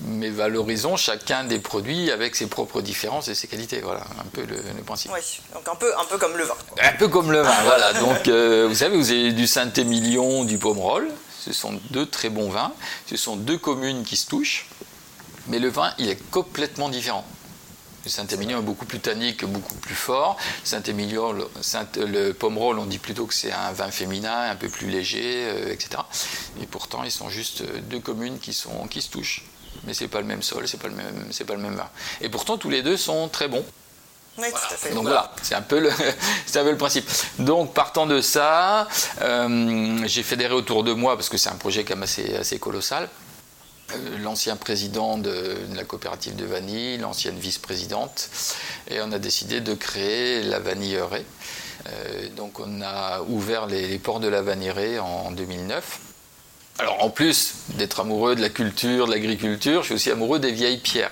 mais 0.02 0.30
valorisons 0.30 0.96
chacun 0.96 1.44
des 1.44 1.60
produits 1.60 2.12
avec 2.12 2.36
ses 2.36 2.48
propres 2.48 2.82
différences 2.82 3.28
et 3.28 3.36
ses 3.36 3.48
qualités. 3.48 3.82
Voilà, 3.82 4.02
un 4.20 4.26
peu 4.32 4.42
le, 4.46 4.56
le 4.58 4.84
principe. 4.84 5.12
Oui, 5.14 5.20
donc 5.54 5.68
un 5.68 5.76
peu, 5.76 5.92
un 5.98 6.06
peu 6.06 6.18
comme 6.18 6.38
le 6.38 6.44
vin. 6.44 6.56
Un 6.82 6.94
peu 6.94 7.08
comme 7.08 7.32
le 7.32 7.42
vin, 7.42 7.62
voilà. 7.64 7.94
Donc, 7.94 8.28
euh, 8.28 8.68
vous 8.68 8.76
savez, 8.76 8.96
vous 8.98 9.10
avez 9.12 9.32
du 9.34 9.48
Saint-Émilion, 9.48 10.44
du 10.46 10.58
Pomerol. 10.58 11.08
Ce 11.40 11.54
sont 11.54 11.80
deux 11.92 12.06
très 12.06 12.30
bons 12.30 12.50
vins. 12.50 12.74
Ce 13.10 13.18
sont 13.18 13.36
deux 13.38 13.58
communes 13.58 14.04
qui 14.04 14.18
se 14.18 14.28
touchent. 14.28 14.68
Mais 15.48 15.60
le 15.60 15.70
vin, 15.70 15.94
il 15.98 16.10
est 16.10 16.22
complètement 16.30 16.90
différent. 16.90 17.26
Le 18.04 18.10
Saint-Émilion 18.12 18.60
est 18.60 18.64
beaucoup 18.64 18.86
plus 18.86 19.00
tannique, 19.00 19.44
beaucoup 19.46 19.76
plus 19.76 19.96
fort. 19.96 20.38
Saint-Émilion, 20.64 21.32
le, 21.34 21.48
Saint- 21.62 21.88
le 21.98 22.32
Pomerol, 22.34 22.80
on 22.80 22.86
dit 22.86 23.00
plutôt 23.00 23.26
que 23.26 23.34
c'est 23.34 23.52
un 23.52 23.72
vin 23.74 23.92
féminin, 23.92 24.50
un 24.50 24.56
peu 24.56 24.70
plus 24.70 24.88
léger, 24.88 25.46
euh, 25.48 25.72
etc. 25.74 25.90
Et 26.62 26.66
pourtant, 26.68 27.04
ils 27.04 27.12
sont 27.12 27.30
juste 27.30 27.64
deux 27.90 28.00
communes 28.00 28.40
qui, 28.40 28.54
sont, 28.54 28.88
qui 28.88 29.02
se 29.02 29.10
touchent. 29.10 29.44
Mais 29.88 29.94
c'est 29.94 30.08
pas 30.10 30.20
le 30.20 30.26
même 30.28 30.44
sol, 30.44 30.68
c'est 30.68 30.80
pas 30.80 30.90
le 30.90 30.94
même, 30.96 31.28
c'est 31.32 31.46
pas 31.46 31.56
le 31.56 31.62
même 31.62 31.76
vin. 31.76 31.90
Et 32.22 32.30
pourtant, 32.30 32.58
tous 32.58 32.70
les 32.70 32.84
deux 32.84 32.98
sont 32.98 33.30
très 33.30 33.48
bons. 33.48 33.66
Oui, 34.38 34.46
tout 34.52 34.74
à 34.74 34.78
fait. 34.78 34.94
Donc 34.94 35.04
voilà, 35.06 35.32
c'est 35.42 35.56
un 35.56 35.62
peu 35.64 35.80
le, 35.80 35.90
c'est 36.46 36.60
un 36.60 36.64
peu 36.64 36.70
le 36.72 36.78
principe. 36.78 37.10
Donc 37.40 37.74
partant 37.74 38.06
de 38.06 38.22
ça, 38.22 38.88
euh, 39.22 40.00
j'ai 40.06 40.22
fédéré 40.24 40.54
autour 40.54 40.84
de 40.84 40.94
moi 40.94 41.16
parce 41.16 41.30
que 41.30 41.38
c'est 41.38 41.50
un 41.50 41.56
projet 41.56 41.84
quand 41.86 41.96
même 41.96 42.04
assez, 42.04 42.36
assez 42.36 42.60
colossal. 42.60 43.10
euh, 43.94 44.18
L'ancien 44.20 44.56
président 44.58 45.18
de, 45.18 45.32
de 45.70 45.76
la 45.76 45.86
coopérative 45.86 46.36
de 46.36 46.46
vanille, 46.46 46.98
l'ancienne 47.00 47.40
vice-présidente, 47.40 48.30
et 48.90 49.02
on 49.02 49.12
a 49.12 49.18
décidé 49.20 49.60
de 49.62 49.74
créer 49.74 50.44
la 50.44 50.60
vanillerie. 50.60 51.26
Euh, 51.88 52.30
donc 52.36 52.60
on 52.60 52.82
a 52.82 53.22
ouvert 53.22 53.66
les, 53.66 53.88
les 53.88 53.98
ports 54.00 54.20
de 54.20 54.28
la 54.28 54.42
vanillerie 54.44 55.00
en 55.00 55.32
2009. 55.32 56.00
Alors 56.80 57.04
en 57.04 57.10
plus 57.10 57.54
d'être 57.70 58.02
amoureux 58.02 58.36
de 58.36 58.42
la 58.42 58.50
culture, 58.50 59.08
de 59.08 59.12
l'agriculture, 59.12 59.82
je 59.82 59.88
suis 59.88 59.96
aussi 59.96 60.12
amoureux 60.12 60.38
des 60.40 60.52
vieilles 60.52 60.78
pierres. 60.78 61.12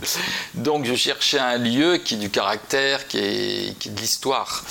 Donc 0.54 0.84
je 0.84 0.94
cherchais 0.94 1.38
un 1.38 1.56
lieu 1.56 1.96
qui 1.96 2.14
ait 2.14 2.18
du 2.18 2.28
caractère, 2.30 3.08
qui 3.08 3.18
est, 3.18 3.78
qui 3.78 3.88
ait 3.88 3.92
de 3.92 4.00
l'histoire. 4.00 4.64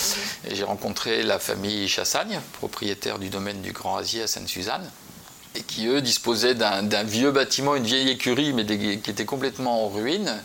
J'ai 0.52 0.64
rencontré 0.64 1.24
la 1.24 1.40
famille 1.40 1.88
Chassagne, 1.88 2.40
propriétaire 2.60 3.18
du 3.18 3.30
domaine 3.30 3.62
du 3.62 3.72
Grand 3.72 3.98
Asier 3.98 4.22
à 4.22 4.28
Sainte-Suzanne, 4.28 4.88
et 5.56 5.64
qui 5.64 5.88
eux 5.88 6.02
disposaient 6.02 6.54
d'un 6.54 7.04
vieux 7.04 7.32
bâtiment, 7.32 7.76
une 7.76 7.86
vieille 7.86 8.10
écurie, 8.10 8.54
mais 8.54 8.64
qui 8.66 9.10
était 9.10 9.26
complètement 9.26 9.86
en 9.86 9.90
ruine, 9.90 10.40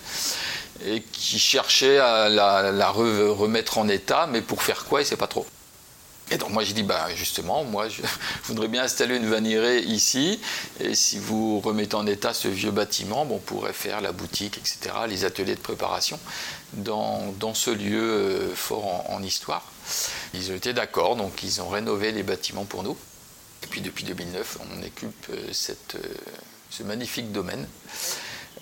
et 0.87 1.03
qui 1.13 1.39
cherchaient 1.39 1.99
à 1.99 2.31
la, 2.31 2.73
la 2.73 2.91
re- 2.91 3.29
remettre 3.29 3.77
en 3.77 3.89
état, 3.89 4.27
mais 4.27 4.41
pour 4.41 4.63
faire 4.63 4.85
quoi, 4.87 5.03
ils 5.03 5.11
ne 5.11 5.17
pas 5.17 5.27
trop. 5.27 5.47
Et 6.33 6.39
donc 6.39 6.49
moi 6.49 6.65
j'ai 6.65 6.73
dit, 6.73 6.83
bah, 6.83 7.09
justement, 7.15 7.63
moi 7.63 7.91
je 7.91 8.01
voudrais 8.45 8.69
bien 8.69 8.83
installer 8.83 9.17
une 9.17 9.29
vanillerie 9.29 9.83
ici, 9.83 10.41
et 10.81 10.95
si 10.95 11.19
vous 11.19 11.61
remettez 11.61 11.95
en 11.95 12.07
état 12.07 12.33
ce 12.33 12.49
vieux 12.49 12.71
bâtiment, 12.71 13.27
on 13.31 13.39
pourrait 13.39 13.75
faire 13.75 14.01
la 14.01 14.13
boutique, 14.13 14.57
etc., 14.57 14.95
les 15.07 15.27
ateliers 15.27 15.55
de 15.55 15.61
préparation 15.61 16.19
dans, 16.73 17.35
dans 17.39 17.53
ce 17.53 17.71
lieu 17.71 18.01
euh, 18.03 18.55
fort 18.55 19.11
en, 19.11 19.17
en 19.17 19.23
histoire. 19.23 19.71
Ils 20.33 20.51
ont 20.51 20.55
été 20.55 20.73
d'accord, 20.73 21.17
donc 21.17 21.43
ils 21.43 21.61
ont 21.61 21.69
rénové 21.69 22.13
les 22.13 22.23
bâtiments 22.23 22.65
pour 22.65 22.83
nous. 22.83 22.97
Et 23.63 23.67
puis 23.67 23.83
depuis 23.83 24.05
2009, 24.05 24.59
on 24.61 24.83
occupe 24.83 25.27
euh, 25.31 25.49
cette, 25.53 25.97
euh, 25.97 26.15
ce 26.71 26.83
magnifique 26.83 27.31
domaine. 27.31 27.69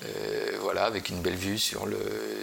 Euh, 0.03 0.57
voilà, 0.63 0.85
avec 0.85 1.11
une 1.11 1.21
belle 1.21 1.35
vue 1.37 1.59
sur, 1.59 1.85
le, 1.85 1.99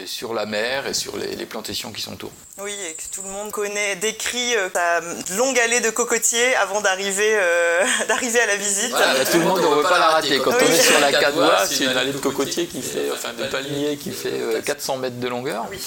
sur 0.05 0.33
la 0.35 0.45
mer 0.45 0.85
et 0.85 0.93
sur 0.93 1.17
les, 1.17 1.35
les 1.35 1.45
plantations 1.47 1.91
qui 1.91 2.01
sont 2.01 2.13
autour. 2.13 2.31
Oui, 2.61 2.71
et 2.87 2.93
que 2.93 3.01
tout 3.11 3.23
le 3.23 3.29
monde 3.29 3.49
connaît, 3.51 3.95
décrit 3.95 4.55
euh, 4.55 4.69
ta 4.69 4.99
longue 5.35 5.57
allée 5.59 5.79
de 5.79 5.89
cocotiers 5.89 6.55
avant 6.55 6.81
d'arriver 6.81 7.31
euh, 7.33 7.83
d'arriver 8.07 8.39
à 8.41 8.45
la 8.45 8.57
visite. 8.57 8.91
Voilà, 8.91 9.25
tout 9.25 9.39
le 9.39 9.45
monde 9.45 9.59
ne 9.61 9.75
veut 9.75 9.81
pas 9.81 9.97
la 9.97 10.07
rater. 10.07 10.37
Quand 10.39 10.51
Oui. 10.51 10.57
on 10.67 10.71
est 10.71 10.81
sur 10.81 10.99
la 10.99 11.11
Cadois, 11.11 11.65
c'est 11.65 11.85
une 11.85 11.97
allée 11.97 12.13
de 12.13 12.19
cocotiers 12.19 12.67
qui 12.67 12.81
fait, 12.83 13.09
enfin 13.11 13.33
de 13.33 13.45
palmiers 13.45 13.97
qui 13.97 14.11
fait 14.11 14.33
euh, 14.39 14.61
400 14.61 14.97
mètres 14.97 15.19
de 15.19 15.27
longueur. 15.27 15.65
Oui. 15.71 15.79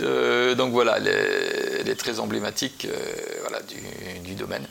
Euh, 0.00 0.54
donc 0.54 0.70
voilà, 0.72 0.98
elle 0.98 1.08
est, 1.08 1.80
elle 1.80 1.88
est 1.88 1.98
très 1.98 2.20
emblématique 2.20 2.86
euh, 2.88 2.96
voilà, 3.40 3.60
du, 3.62 3.76
du 4.20 4.34
domaine. 4.34 4.66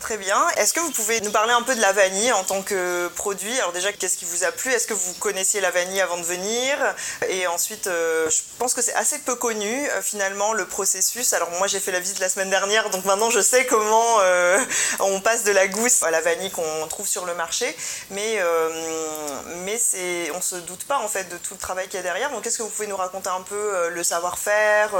Très 0.00 0.16
bien. 0.16 0.48
Est-ce 0.56 0.72
que 0.72 0.80
vous 0.80 0.90
pouvez 0.92 1.20
nous 1.20 1.30
parler 1.30 1.52
un 1.52 1.60
peu 1.60 1.74
de 1.74 1.80
la 1.80 1.92
vanille 1.92 2.32
en 2.32 2.42
tant 2.42 2.62
que 2.62 3.08
produit? 3.08 3.56
Alors 3.60 3.72
déjà, 3.72 3.92
qu'est-ce 3.92 4.16
qui 4.16 4.24
vous 4.24 4.44
a 4.44 4.50
plu? 4.50 4.72
Est-ce 4.72 4.86
que 4.86 4.94
vous 4.94 5.12
connaissiez 5.14 5.60
la 5.60 5.70
vanille 5.70 6.00
avant 6.00 6.16
de 6.16 6.22
venir? 6.22 6.78
Et 7.28 7.46
ensuite, 7.46 7.86
euh, 7.86 8.28
je 8.30 8.38
pense 8.58 8.72
que 8.72 8.80
c'est 8.80 8.94
assez 8.94 9.18
peu 9.18 9.34
connu 9.36 9.88
euh, 9.90 10.02
finalement 10.02 10.54
le 10.54 10.66
processus. 10.66 11.34
Alors 11.34 11.50
moi, 11.58 11.66
j'ai 11.66 11.80
fait 11.80 11.92
la 11.92 12.00
visite 12.00 12.18
la 12.18 12.30
semaine 12.30 12.48
dernière, 12.48 12.88
donc 12.88 13.04
maintenant 13.04 13.28
je 13.28 13.40
sais 13.40 13.66
comment 13.66 14.20
euh, 14.20 14.58
on 15.00 15.20
passe 15.20 15.44
de 15.44 15.52
la 15.52 15.68
gousse 15.68 16.02
à 16.02 16.10
la 16.10 16.22
vanille 16.22 16.50
qu'on 16.50 16.86
trouve 16.88 17.06
sur 17.06 17.26
le 17.26 17.34
marché. 17.34 17.76
Mais 18.10 18.42
mais 19.64 19.78
c'est, 19.78 20.30
on 20.34 20.40
se 20.40 20.56
doute 20.56 20.84
pas 20.86 20.98
en 20.98 21.08
fait 21.08 21.24
de 21.24 21.36
tout 21.36 21.54
le 21.54 21.60
travail 21.60 21.86
qu'il 21.88 21.96
y 21.96 22.00
a 22.00 22.02
derrière. 22.02 22.30
Donc, 22.30 22.46
est-ce 22.46 22.56
que 22.58 22.62
vous 22.62 22.70
pouvez 22.70 22.88
nous 22.88 22.96
raconter 22.96 23.28
un 23.28 23.42
peu 23.42 23.90
le 23.90 24.02
savoir-faire, 24.02 24.90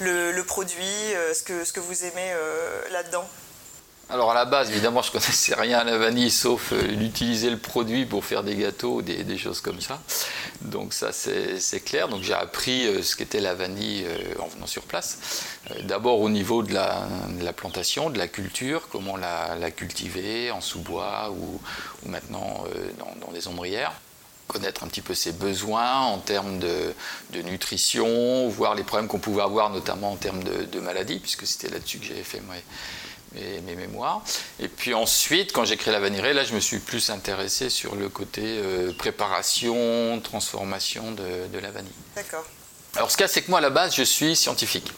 le, 0.00 0.32
le 0.32 0.44
produit, 0.44 1.14
ce 1.34 1.42
que 1.42 1.64
ce 1.64 1.72
que 1.72 1.80
vous 1.80 2.04
aimez 2.04 2.34
là-dedans? 2.90 3.28
Alors 4.10 4.30
à 4.30 4.34
la 4.34 4.44
base, 4.44 4.70
évidemment, 4.70 5.00
je 5.00 5.08
ne 5.08 5.12
connaissais 5.12 5.54
rien 5.54 5.78
à 5.78 5.84
la 5.84 5.96
vanille 5.96 6.30
sauf 6.30 6.72
euh, 6.72 6.82
l'utiliser 6.82 7.48
le 7.48 7.56
produit 7.56 8.04
pour 8.04 8.24
faire 8.24 8.42
des 8.42 8.56
gâteaux, 8.56 9.00
des, 9.00 9.24
des 9.24 9.38
choses 9.38 9.62
comme 9.62 9.80
ça. 9.80 10.00
Donc 10.60 10.92
ça, 10.92 11.12
c'est 11.12 11.80
clair. 11.80 12.08
Donc 12.08 12.22
j'ai 12.22 12.34
appris 12.34 12.86
euh, 12.86 13.02
ce 13.02 13.16
qu'était 13.16 13.40
la 13.40 13.54
vanille 13.54 14.04
euh, 14.06 14.34
en 14.38 14.48
venant 14.48 14.66
sur 14.66 14.82
place. 14.82 15.44
D'abord 15.84 16.20
au 16.20 16.28
niveau 16.28 16.62
de 16.62 16.74
la, 16.74 17.08
plantation, 17.56 18.10
de 18.10 18.18
la 18.18 18.28
culture, 18.28 18.88
comment 18.90 19.16
la, 19.16 19.70
cultiver 19.70 20.50
en 20.50 20.60
sous-bois 20.60 21.32
ou, 21.32 21.60
maintenant 22.06 22.64
dans, 22.98 23.32
des 23.32 23.48
ombrières 23.48 23.92
connaître 24.48 24.84
un 24.84 24.88
petit 24.88 25.00
peu 25.00 25.14
ses 25.14 25.32
besoins 25.32 26.00
en 26.00 26.18
termes 26.18 26.58
de, 26.58 26.92
nutrition, 27.42 28.48
voir 28.48 28.74
les 28.74 28.82
problèmes 28.82 29.08
qu'on 29.08 29.18
pouvait 29.18 29.42
avoir, 29.42 29.70
notamment 29.70 30.12
en 30.12 30.16
termes 30.16 30.42
de, 30.42 30.80
maladies, 30.80 31.20
puisque 31.20 31.46
c'était 31.46 31.70
là-dessus 31.70 31.98
que 31.98 32.04
j'avais 32.04 32.22
fait 32.22 32.42
mes, 33.34 33.76
mémoires. 33.76 34.22
Et 34.60 34.68
puis 34.68 34.94
ensuite, 34.94 35.52
quand 35.52 35.64
j'ai 35.64 35.76
créé 35.76 35.92
la 35.92 36.00
vanillerie, 36.00 36.34
là, 36.34 36.44
je 36.44 36.54
me 36.54 36.60
suis 36.60 36.78
plus 36.78 37.10
intéressé 37.10 37.70
sur 37.70 37.94
le 37.94 38.08
côté 38.08 38.42
euh, 38.44 38.92
préparation, 38.92 40.20
transformation 40.20 41.12
de, 41.12 41.58
la 41.58 41.70
vanille. 41.70 41.92
D'accord. 42.16 42.44
Alors, 42.96 43.10
ce 43.10 43.16
qu'il 43.16 43.24
y 43.24 43.24
a, 43.24 43.28
c'est 43.28 43.42
que 43.42 43.50
moi, 43.50 43.58
à 43.58 43.62
la 43.62 43.70
base, 43.70 43.94
je 43.94 44.02
suis 44.02 44.36
scientifique. 44.36 44.92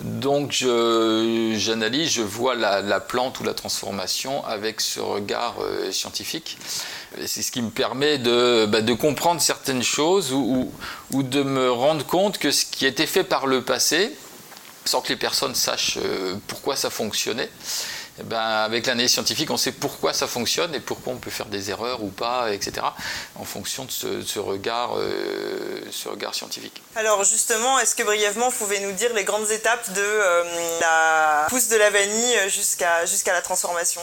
Donc, 0.00 0.52
j'analyse, 0.52 2.10
je, 2.10 2.22
vois 2.22 2.54
la, 2.54 3.00
plante 3.00 3.40
ou 3.40 3.44
la 3.44 3.54
transformation 3.54 4.44
avec 4.44 4.80
ce 4.80 5.00
regard 5.00 5.56
euh, 5.60 5.90
scientifique. 5.90 6.58
C'est 7.24 7.40
ce 7.40 7.50
qui 7.50 7.62
me 7.62 7.70
permet 7.70 8.18
de, 8.18 8.66
bah, 8.66 8.82
de 8.82 8.92
comprendre 8.92 9.40
certaines 9.40 9.82
choses 9.82 10.32
ou, 10.32 10.70
ou, 11.12 11.22
de 11.22 11.42
me 11.42 11.70
rendre 11.70 12.04
compte 12.04 12.36
que 12.36 12.50
ce 12.50 12.66
qui 12.66 12.84
a 12.84 12.88
été 12.88 13.06
fait 13.06 13.24
par 13.24 13.46
le 13.46 13.62
passé, 13.62 14.14
sans 14.88 15.00
que 15.00 15.08
les 15.08 15.16
personnes 15.16 15.54
sachent 15.54 15.98
euh, 15.98 16.36
pourquoi 16.46 16.76
ça 16.76 16.90
fonctionnait. 16.90 17.50
Eh 18.18 18.22
ben, 18.22 18.40
avec 18.40 18.86
l'analyse 18.86 19.12
scientifique, 19.12 19.50
on 19.50 19.58
sait 19.58 19.72
pourquoi 19.72 20.14
ça 20.14 20.26
fonctionne 20.26 20.74
et 20.74 20.80
pourquoi 20.80 21.12
on 21.12 21.18
peut 21.18 21.30
faire 21.30 21.46
des 21.46 21.70
erreurs 21.70 22.02
ou 22.02 22.08
pas, 22.08 22.50
etc., 22.50 22.86
en 23.34 23.44
fonction 23.44 23.84
de 23.84 23.90
ce, 23.90 24.38
regard, 24.38 24.96
euh, 24.96 25.82
ce 25.90 26.08
regard 26.08 26.34
scientifique. 26.34 26.82
Alors 26.94 27.24
justement, 27.24 27.78
est-ce 27.78 27.94
que 27.94 28.02
brièvement, 28.02 28.48
vous 28.48 28.56
pouvez 28.56 28.80
nous 28.80 28.92
dire 28.92 29.12
les 29.12 29.24
grandes 29.24 29.50
étapes 29.50 29.92
de 29.92 30.00
euh, 30.00 30.44
la 30.80 31.46
pousse 31.50 31.68
de 31.68 31.76
la 31.76 31.90
vanille 31.90 32.38
jusqu'à 32.48 33.04
jusqu'à 33.04 33.34
la 33.34 33.42
transformation? 33.42 34.00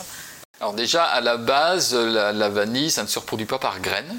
Alors 0.60 0.74
déjà, 0.74 1.06
à 1.06 1.20
la 1.20 1.38
base, 1.38 1.96
la, 1.96 2.50
vanille, 2.50 2.92
ça 2.92 3.02
ne 3.02 3.08
se 3.08 3.18
reproduit 3.18 3.48
pas 3.48 3.58
par 3.58 3.80
graines. 3.80 4.16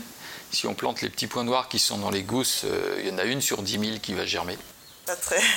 Si 0.50 0.66
on 0.66 0.74
plante 0.74 1.02
les 1.02 1.08
petits 1.08 1.28
points 1.28 1.44
noirs 1.44 1.68
qui 1.68 1.78
sont 1.78 1.98
dans 1.98 2.10
les 2.10 2.22
gousses, 2.22 2.64
il 2.98 3.08
y 3.08 3.12
en 3.12 3.18
a 3.18 3.24
une 3.24 3.40
sur 3.40 3.62
10 3.62 3.72
000 3.72 3.98
qui 4.02 4.12
va 4.12 4.26
germer. 4.26 4.58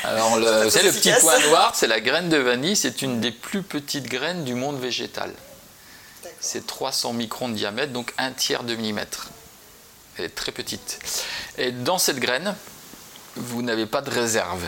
Alors, 0.03 0.37
le, 0.37 0.63
le 0.63 0.91
petit 0.91 1.11
point 1.19 1.39
noir, 1.47 1.71
c'est 1.75 1.87
la 1.87 1.99
graine 1.99 2.29
de 2.29 2.37
vanille. 2.37 2.75
C'est 2.75 3.01
une 3.01 3.19
des 3.19 3.31
plus 3.31 3.63
petites 3.63 4.07
graines 4.07 4.43
du 4.43 4.53
monde 4.53 4.79
végétal. 4.79 5.31
C'est 6.39 6.67
300 6.67 7.13
microns 7.13 7.49
de 7.49 7.53
diamètre, 7.53 7.93
donc 7.93 8.13
un 8.17 8.31
tiers 8.31 8.63
de 8.63 8.75
millimètre. 8.75 9.29
Elle 10.17 10.25
est 10.25 10.35
très 10.35 10.51
petite. 10.51 10.99
Et 11.57 11.71
dans 11.71 11.97
cette 11.97 12.19
graine, 12.19 12.55
vous 13.35 13.61
n'avez 13.61 13.85
pas 13.85 14.01
de 14.01 14.09
réserve. 14.09 14.65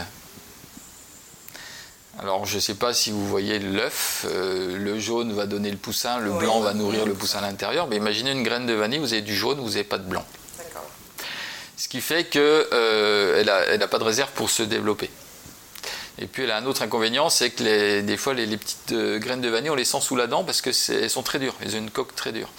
Alors, 2.21 2.45
je 2.45 2.55
ne 2.55 2.59
sais 2.59 2.75
pas 2.75 2.93
si 2.93 3.11
vous 3.11 3.25
voyez 3.25 3.59
l'œuf, 3.59 4.25
euh, 4.29 4.77
le 4.77 4.99
jaune 4.99 5.31
va 5.31 5.45
donner 5.45 5.71
le 5.71 5.77
poussin, 5.77 6.19
le 6.19 6.31
blanc 6.31 6.59
va 6.59 6.73
nourrir 6.73 7.05
le 7.05 7.13
poussin 7.13 7.39
à 7.39 7.41
l'intérieur. 7.41 7.87
Mais 7.87 7.95
imaginez 7.95 8.31
une 8.31 8.43
graine 8.43 8.65
de 8.65 8.73
vanille, 8.73 8.99
vous 8.99 9.13
avez 9.13 9.21
du 9.21 9.35
jaune, 9.35 9.59
vous 9.59 9.69
n'avez 9.69 9.85
pas 9.85 9.97
de 9.97 10.03
blanc. 10.03 10.25
Ce 11.79 11.87
qui 11.87 12.01
fait 12.01 12.25
qu'elle 12.25 12.41
euh, 12.43 13.77
n'a 13.77 13.87
pas 13.87 13.99
de 13.99 14.03
réserve 14.03 14.31
pour 14.35 14.49
se 14.49 14.63
développer. 14.63 15.09
Et 16.17 16.27
puis 16.27 16.43
elle 16.43 16.51
a 16.51 16.57
un 16.57 16.65
autre 16.65 16.81
inconvénient, 16.81 17.29
c'est 17.29 17.51
que 17.51 18.01
des 18.01 18.17
fois 18.17 18.33
les, 18.33 18.57
petites 18.57 18.91
euh, 18.91 19.17
graines 19.17 19.39
de 19.39 19.47
vanille, 19.47 19.69
on 19.69 19.75
les 19.75 19.85
sent 19.85 20.01
sous 20.01 20.17
la 20.17 20.27
dent 20.27 20.43
parce 20.43 20.61
qu'elles 20.61 21.09
sont 21.09 21.23
très 21.23 21.39
dures, 21.39 21.55
elles 21.61 21.75
ont 21.75 21.79
une 21.79 21.89
coque 21.89 22.13
très 22.15 22.33
dure. 22.33 22.49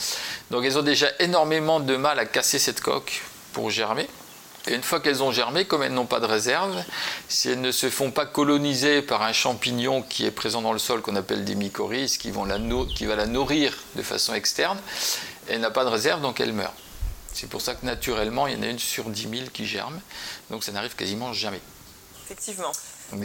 Donc 0.51 0.65
elles 0.65 0.79
ont 0.79 0.83
déjà 0.83 1.09
énormément 1.19 1.81
de 1.81 1.97
mal 1.97 2.19
à 2.19 2.25
casser 2.25 2.59
cette 2.59 2.81
coque 2.81 3.21
pour 3.53 3.69
germer. 3.69 4.09
Et 4.67 4.75
une 4.75 4.83
fois 4.83 5.01
qu'elles 5.01 5.23
ont 5.23 5.33
germé, 5.33 5.67
comme 5.67 5.83
elles 5.83 5.93
n'ont 5.93 6.07
pas 6.07 6.21
de 6.21 6.27
réserve, 6.27 6.83
si 7.29 7.51
elles 7.51 7.61
ne 7.61 7.73
se 7.73 7.91
font 7.91 8.11
pas 8.11 8.25
coloniser 8.25 9.03
par 9.03 9.21
un 9.21 9.35
champignon 9.35 10.01
qui 10.01 10.25
est 10.25 10.31
présent 10.31 10.63
dans 10.63 10.73
le 10.73 10.79
sol 10.79 11.03
qu'on 11.03 11.17
appelle 11.17 11.45
des 11.45 11.57
mycorhizes, 11.57 12.17
qui, 12.17 12.31
vont 12.31 12.47
la 12.47 12.59
qui 12.95 13.05
va 13.05 13.17
la 13.17 13.27
nourrir 13.27 13.77
de 13.97 14.03
façon 14.03 14.33
externe, 14.33 14.79
elle 15.47 15.61
n'a 15.61 15.71
pas 15.71 15.85
de 15.85 15.91
réserve, 15.91 16.23
donc 16.23 16.41
elle 16.41 16.55
meurt. 16.55 16.73
C'est 17.33 17.49
pour 17.49 17.61
ça 17.61 17.75
que 17.75 17.87
naturellement, 17.87 18.47
il 18.47 18.55
y 18.55 18.57
en 18.57 18.63
a 18.63 18.67
une 18.67 18.79
sur 18.79 19.09
10 19.09 19.23
000 19.23 19.33
qui 19.53 19.67
germe, 19.67 20.01
donc 20.51 20.65
ça 20.65 20.73
n'arrive 20.73 20.95
quasiment 20.95 21.33
jamais. 21.33 21.61
Effectivement. 22.25 22.73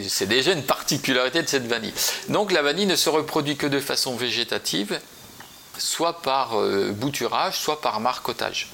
C'est 0.08 0.26
déjà 0.26 0.52
une 0.52 0.64
particularité 0.64 1.42
de 1.42 1.48
cette 1.48 1.66
vanille. 1.66 1.94
Donc 2.28 2.50
la 2.50 2.62
vanille 2.62 2.86
ne 2.86 2.96
se 2.96 3.08
reproduit 3.08 3.56
que 3.56 3.66
de 3.66 3.78
façon 3.78 4.16
végétative, 4.16 5.00
soit 5.78 6.22
par 6.22 6.58
euh, 6.58 6.92
bouturage, 6.92 7.56
soit 7.56 7.80
par 7.80 8.00
marcotage. 8.00 8.68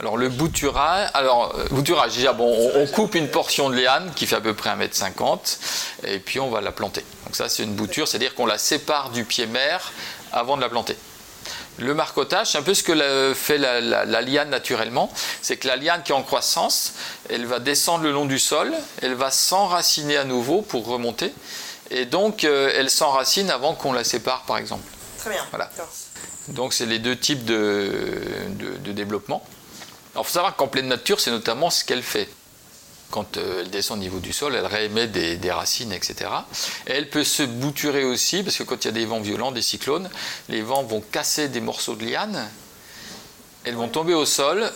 Alors 0.00 0.16
le 0.16 0.28
bouturage, 0.28 1.10
alors 1.12 1.54
euh, 1.56 1.64
bouturage 1.70 2.14
déjà 2.14 2.32
bon, 2.32 2.72
on, 2.74 2.86
coupe 2.86 3.14
une 3.14 3.28
portion 3.28 3.68
de 3.68 3.76
liane 3.76 4.12
qui 4.14 4.26
fait 4.26 4.36
à 4.36 4.40
peu 4.40 4.54
près 4.54 4.70
1m50 4.70 5.58
et 6.04 6.18
puis 6.18 6.40
on 6.40 6.50
va 6.50 6.60
la 6.60 6.72
planter. 6.72 7.04
Donc 7.24 7.36
ça 7.36 7.48
c'est 7.48 7.62
une 7.62 7.74
bouture, 7.74 8.08
c'est-à-dire 8.08 8.34
qu'on 8.34 8.46
la 8.46 8.58
sépare 8.58 9.10
du 9.10 9.24
pied 9.24 9.46
mère 9.46 9.92
avant 10.32 10.56
de 10.56 10.62
la 10.62 10.68
planter. 10.68 10.96
Le 11.78 11.92
marcotage, 11.92 12.52
c'est 12.52 12.58
un 12.58 12.62
peu 12.62 12.74
ce 12.74 12.82
que 12.82 13.34
fait 13.34 13.58
la, 13.58 14.22
liane 14.22 14.48
naturellement. 14.48 15.12
C'est 15.42 15.56
que 15.56 15.66
la 15.66 15.76
liane 15.76 16.02
qui 16.02 16.12
est 16.12 16.14
en 16.14 16.22
croissance, 16.22 16.92
elle 17.28 17.46
va 17.46 17.58
descendre 17.58 18.04
le 18.04 18.12
long 18.12 18.26
du 18.26 18.38
sol, 18.38 18.72
elle 19.02 19.14
va 19.14 19.30
s'enraciner 19.30 20.16
à 20.16 20.24
nouveau 20.24 20.62
pour 20.62 20.86
remonter. 20.86 21.32
Et 21.90 22.06
donc, 22.06 22.44
euh, 22.44 22.72
elle 22.74 22.90
s'enracine 22.90 23.50
avant 23.50 23.74
qu'on 23.74 23.92
la 23.92 24.04
sépare, 24.04 24.42
par 24.42 24.56
exemple. 24.56 24.88
Très 25.18 25.30
bien. 25.30 25.44
Voilà. 25.50 25.70
Donc, 26.48 26.72
c'est 26.72 26.86
les 26.86 26.98
deux 26.98 27.16
types 27.16 27.44
de, 27.44 28.20
de 28.80 28.92
développement. 28.92 29.44
Alors, 30.14 30.24
il 30.24 30.28
faut 30.28 30.32
savoir 30.32 30.56
qu'en 30.56 30.68
pleine 30.68 30.88
nature, 30.88 31.20
c'est 31.20 31.30
notamment 31.30 31.70
ce 31.70 31.84
qu'elle 31.84 32.02
fait 32.02 32.28
quand 33.14 33.36
euh, 33.36 33.60
elle 33.60 33.70
descend 33.70 33.98
au 33.98 34.02
niveau 34.02 34.18
du 34.18 34.32
sol, 34.32 34.56
elle 34.56 34.66
réémet 34.66 35.06
des, 35.06 35.52
racines, 35.52 35.92
etc. 35.92 36.30
elle 36.84 37.08
peut 37.08 37.22
se 37.22 37.44
bouturer 37.44 38.02
aussi, 38.04 38.42
parce 38.42 38.56
que 38.56 38.64
quand 38.64 38.84
il 38.84 38.86
y 38.86 38.90
a 38.90 38.92
des 38.92 39.06
vents 39.06 39.20
violents, 39.20 39.52
des 39.52 39.62
cyclones, 39.62 40.10
les 40.48 40.62
vents 40.62 40.82
vont 40.82 41.00
casser 41.00 41.46
des 41.46 41.60
morceaux 41.60 41.94
de 41.94 42.04
liane, 42.04 42.50
elles 43.62 43.76
vont 43.76 43.86
tomber 43.86 44.14
au 44.14 44.26
sol, 44.26 44.68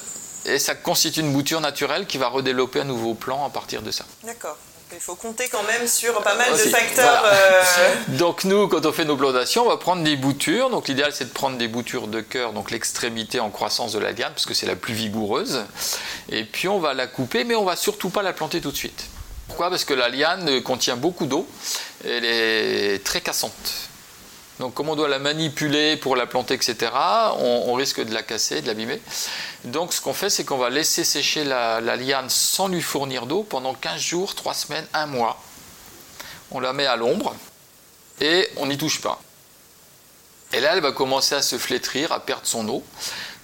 et 0.45 0.61
ça 0.61 0.77
constitue 0.77 1.19
une 1.19 1.33
bouture 1.33 1.61
naturelle 1.61 2.07
qui 2.07 2.17
va 2.17 2.29
redévelopper 2.29 2.83
un 2.83 2.85
nouveau 2.85 3.15
plan 3.15 3.45
à 3.45 3.51
partir 3.51 3.83
de 3.83 3.91
ça. 3.91 4.05
D'accord. 4.23 4.57
Il 4.93 5.01
faut 5.01 5.17
compter 5.17 5.49
quand 5.49 5.63
même 5.65 5.87
sur 5.87 6.23
pas 6.23 6.35
mal 6.35 6.51
de 6.53 6.57
facteurs. 6.57 7.23
Euh, 7.25 7.63
donc 8.17 8.45
nous, 8.45 8.69
quand 8.69 8.87
on 8.87 8.93
fait 8.93 9.05
nos 9.05 9.17
plantations, 9.17 9.67
on 9.67 9.69
va 9.69 9.77
prendre 9.77 10.03
des 10.03 10.17
boutures. 10.17 10.71
Donc 10.71 10.89
l'idéal, 10.89 11.13
c'est 11.13 11.27
de 11.27 11.33
prendre 11.33 11.59
des 11.59 11.69
boutures 11.69 12.07
de 12.07 12.21
cœur, 12.21 12.53
donc 12.53 12.71
l'extrémité 12.71 13.39
en 13.39 13.51
croissance 13.51 13.93
de 13.93 13.99
la 13.99 14.13
liane, 14.13 14.33
parce 14.33 14.47
que 14.47 14.55
c'est 14.55 14.67
la 14.67 14.77
plus 14.77 14.95
vigoureuse. 14.95 15.65
Et 16.31 16.45
puis 16.45 16.69
on 16.69 16.79
va 16.79 16.95
la 16.95 17.07
couper, 17.07 17.45
mais 17.45 17.55
on 17.55 17.65
va 17.65 17.77
surtout 17.77 18.09
pas 18.09 18.23
la 18.23 18.33
planter 18.33 18.61
tout 18.61 18.71
de 18.71 18.77
suite. 18.77 19.05
Pourquoi? 19.47 19.71
Parce 19.71 19.85
que 19.85 19.95
la 19.95 20.09
liane 20.09 20.63
contient 20.63 20.97
beaucoup 20.97 21.27
d'eau. 21.27 21.47
Elle 22.05 22.25
est 22.25 23.05
très 23.05 23.21
cassante. 23.21 23.88
Donc 24.59 24.75
comme 24.75 24.89
on 24.89 24.97
doit 24.97 25.09
la 25.09 25.19
manipuler 25.19 25.97
pour 25.97 26.17
la 26.17 26.27
planter, 26.27 26.55
etc., 26.55 26.91
on, 27.39 27.75
risque 27.75 28.01
de 28.05 28.13
la 28.13 28.23
casser, 28.23 28.61
de 28.61 28.67
l'abîmer. 28.67 29.01
Donc 29.65 29.93
ce 29.93 30.01
qu'on 30.01 30.15
fait, 30.15 30.31
c'est 30.31 30.45
qu'on 30.45 30.59
va 30.59 30.69
laisser 30.69 31.05
sécher 31.05 31.45
la, 31.45 31.81
liane 31.81 32.29
sans 32.29 32.69
lui 32.69 32.83
fournir 32.83 33.27
d'eau 33.27 33.45
pendant 33.45 33.75
15 33.75 34.01
jours, 34.01 34.35
3 34.35 34.55
semaines, 34.55 34.87
1 34.95 35.07
mois. 35.07 35.41
On 36.51 36.61
la 36.61 36.73
met 36.73 36.87
à 36.87 36.97
l'ombre 36.97 37.37
et 38.21 38.49
on 38.57 38.67
n'y 38.67 38.79
touche 38.79 39.01
pas. 39.01 39.21
Et 40.53 40.61
là, 40.61 40.71
elle 40.75 40.83
va 40.83 40.93
commencer 40.93 41.35
à 41.35 41.43
se 41.43 41.59
flétrir, 41.59 42.11
à 42.11 42.21
perdre 42.21 42.47
son 42.47 42.67
eau. 42.69 42.83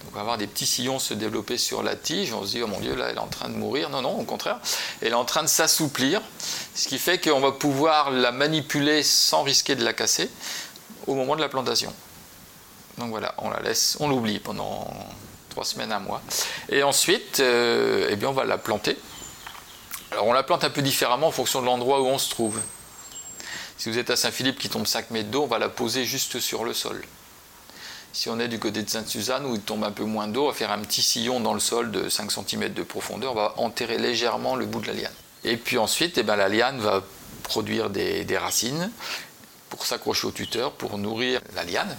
Donc 0.03 0.11
on 0.11 0.15
va 0.15 0.21
avoir 0.21 0.37
des 0.37 0.47
petits 0.47 0.65
sillons 0.65 0.99
se 0.99 1.13
développer 1.13 1.57
sur 1.57 1.81
la 1.83 1.95
tige. 1.95 2.33
On 2.33 2.43
se 2.43 2.51
dit, 2.51 2.63
oh 2.63 2.67
mon 2.67 2.79
Dieu, 2.79 2.95
là, 2.95 3.07
elle 3.09 3.17
est 3.17 3.19
en 3.19 3.27
train 3.27 3.47
de 3.47 3.55
mourir. 3.55 3.89
Non, 3.89 4.01
non, 4.01 4.19
au 4.19 4.23
contraire, 4.23 4.59
elle 5.01 5.09
est 5.09 5.13
en 5.13 5.23
train 5.23 5.43
de 5.43 5.47
s'assouplir. 5.47 6.21
Ce 6.73 6.87
qui 6.87 6.97
fait 6.97 7.19
qu'on 7.19 7.39
va 7.39 7.51
pouvoir 7.51 8.09
la 8.09 8.31
manipuler 8.31 9.03
sans 9.03 9.43
risquer 9.43 9.75
de 9.75 9.85
la 9.85 9.93
casser 9.93 10.29
au 11.07 11.15
moment 11.15 11.35
de 11.35 11.41
la 11.41 11.49
plantation. 11.49 11.93
Donc 12.97 13.09
voilà, 13.09 13.35
on 13.39 13.49
la 13.49 13.59
laisse, 13.61 13.97
on 13.99 14.07
l'oublie 14.07 14.39
pendant 14.39 14.87
trois 15.49 15.65
semaines, 15.65 15.91
un 15.91 15.99
mois. 15.99 16.21
Et 16.69 16.83
ensuite, 16.83 17.39
euh, 17.39 18.07
eh 18.09 18.15
bien, 18.15 18.29
on 18.29 18.33
va 18.33 18.45
la 18.45 18.57
planter. 18.57 18.97
Alors 20.11 20.27
on 20.27 20.33
la 20.33 20.43
plante 20.43 20.63
un 20.63 20.69
peu 20.69 20.81
différemment 20.81 21.27
en 21.27 21.31
fonction 21.31 21.61
de 21.61 21.65
l'endroit 21.65 22.01
où 22.01 22.05
on 22.05 22.17
se 22.17 22.29
trouve. 22.29 22.61
Si 23.77 23.89
vous 23.89 23.97
êtes 23.97 24.09
à 24.09 24.15
Saint-Philippe 24.15 24.59
qui 24.59 24.69
tombe 24.69 24.87
5 24.87 25.11
mètres 25.11 25.29
d'eau, 25.29 25.43
on 25.43 25.47
va 25.47 25.59
la 25.59 25.67
poser 25.67 26.05
juste 26.05 26.39
sur 26.39 26.63
le 26.63 26.73
sol. 26.73 27.03
Si 28.13 28.29
on 28.29 28.39
est 28.39 28.47
du 28.47 28.59
côté 28.59 28.81
de 28.81 28.89
Sainte-Suzanne 28.89 29.45
où 29.45 29.55
il 29.55 29.61
tombe 29.61 29.83
un 29.83 29.91
peu 29.91 30.05
moins 30.05 30.29
d'eau, 30.29 30.45
on 30.45 30.47
va 30.47 30.53
faire 30.53 30.71
un 30.71 30.79
petit 30.79 31.01
sillon 31.01 31.41
dans 31.41 31.53
le 31.53 31.59
sol 31.59 31.91
de 31.91 32.07
5 32.07 32.31
cm 32.31 32.73
de 32.73 32.83
profondeur, 32.83 33.33
on 33.33 33.35
va 33.35 33.53
enterrer 33.57 33.97
légèrement 33.97 34.55
le 34.55 34.65
bout 34.65 34.79
de 34.79 34.87
la 34.87 34.93
liane. 34.93 35.13
Et 35.43 35.57
puis 35.57 35.77
ensuite, 35.77 36.17
eh 36.17 36.23
bien, 36.23 36.37
la 36.37 36.47
liane 36.47 36.79
va 36.79 37.03
produire 37.43 37.89
des, 37.89 38.23
des 38.23 38.37
racines 38.37 38.89
pour 39.69 39.85
s'accrocher 39.85 40.27
au 40.27 40.31
tuteur, 40.31 40.71
pour 40.71 40.97
nourrir 40.97 41.41
la 41.55 41.63
liane. 41.63 41.95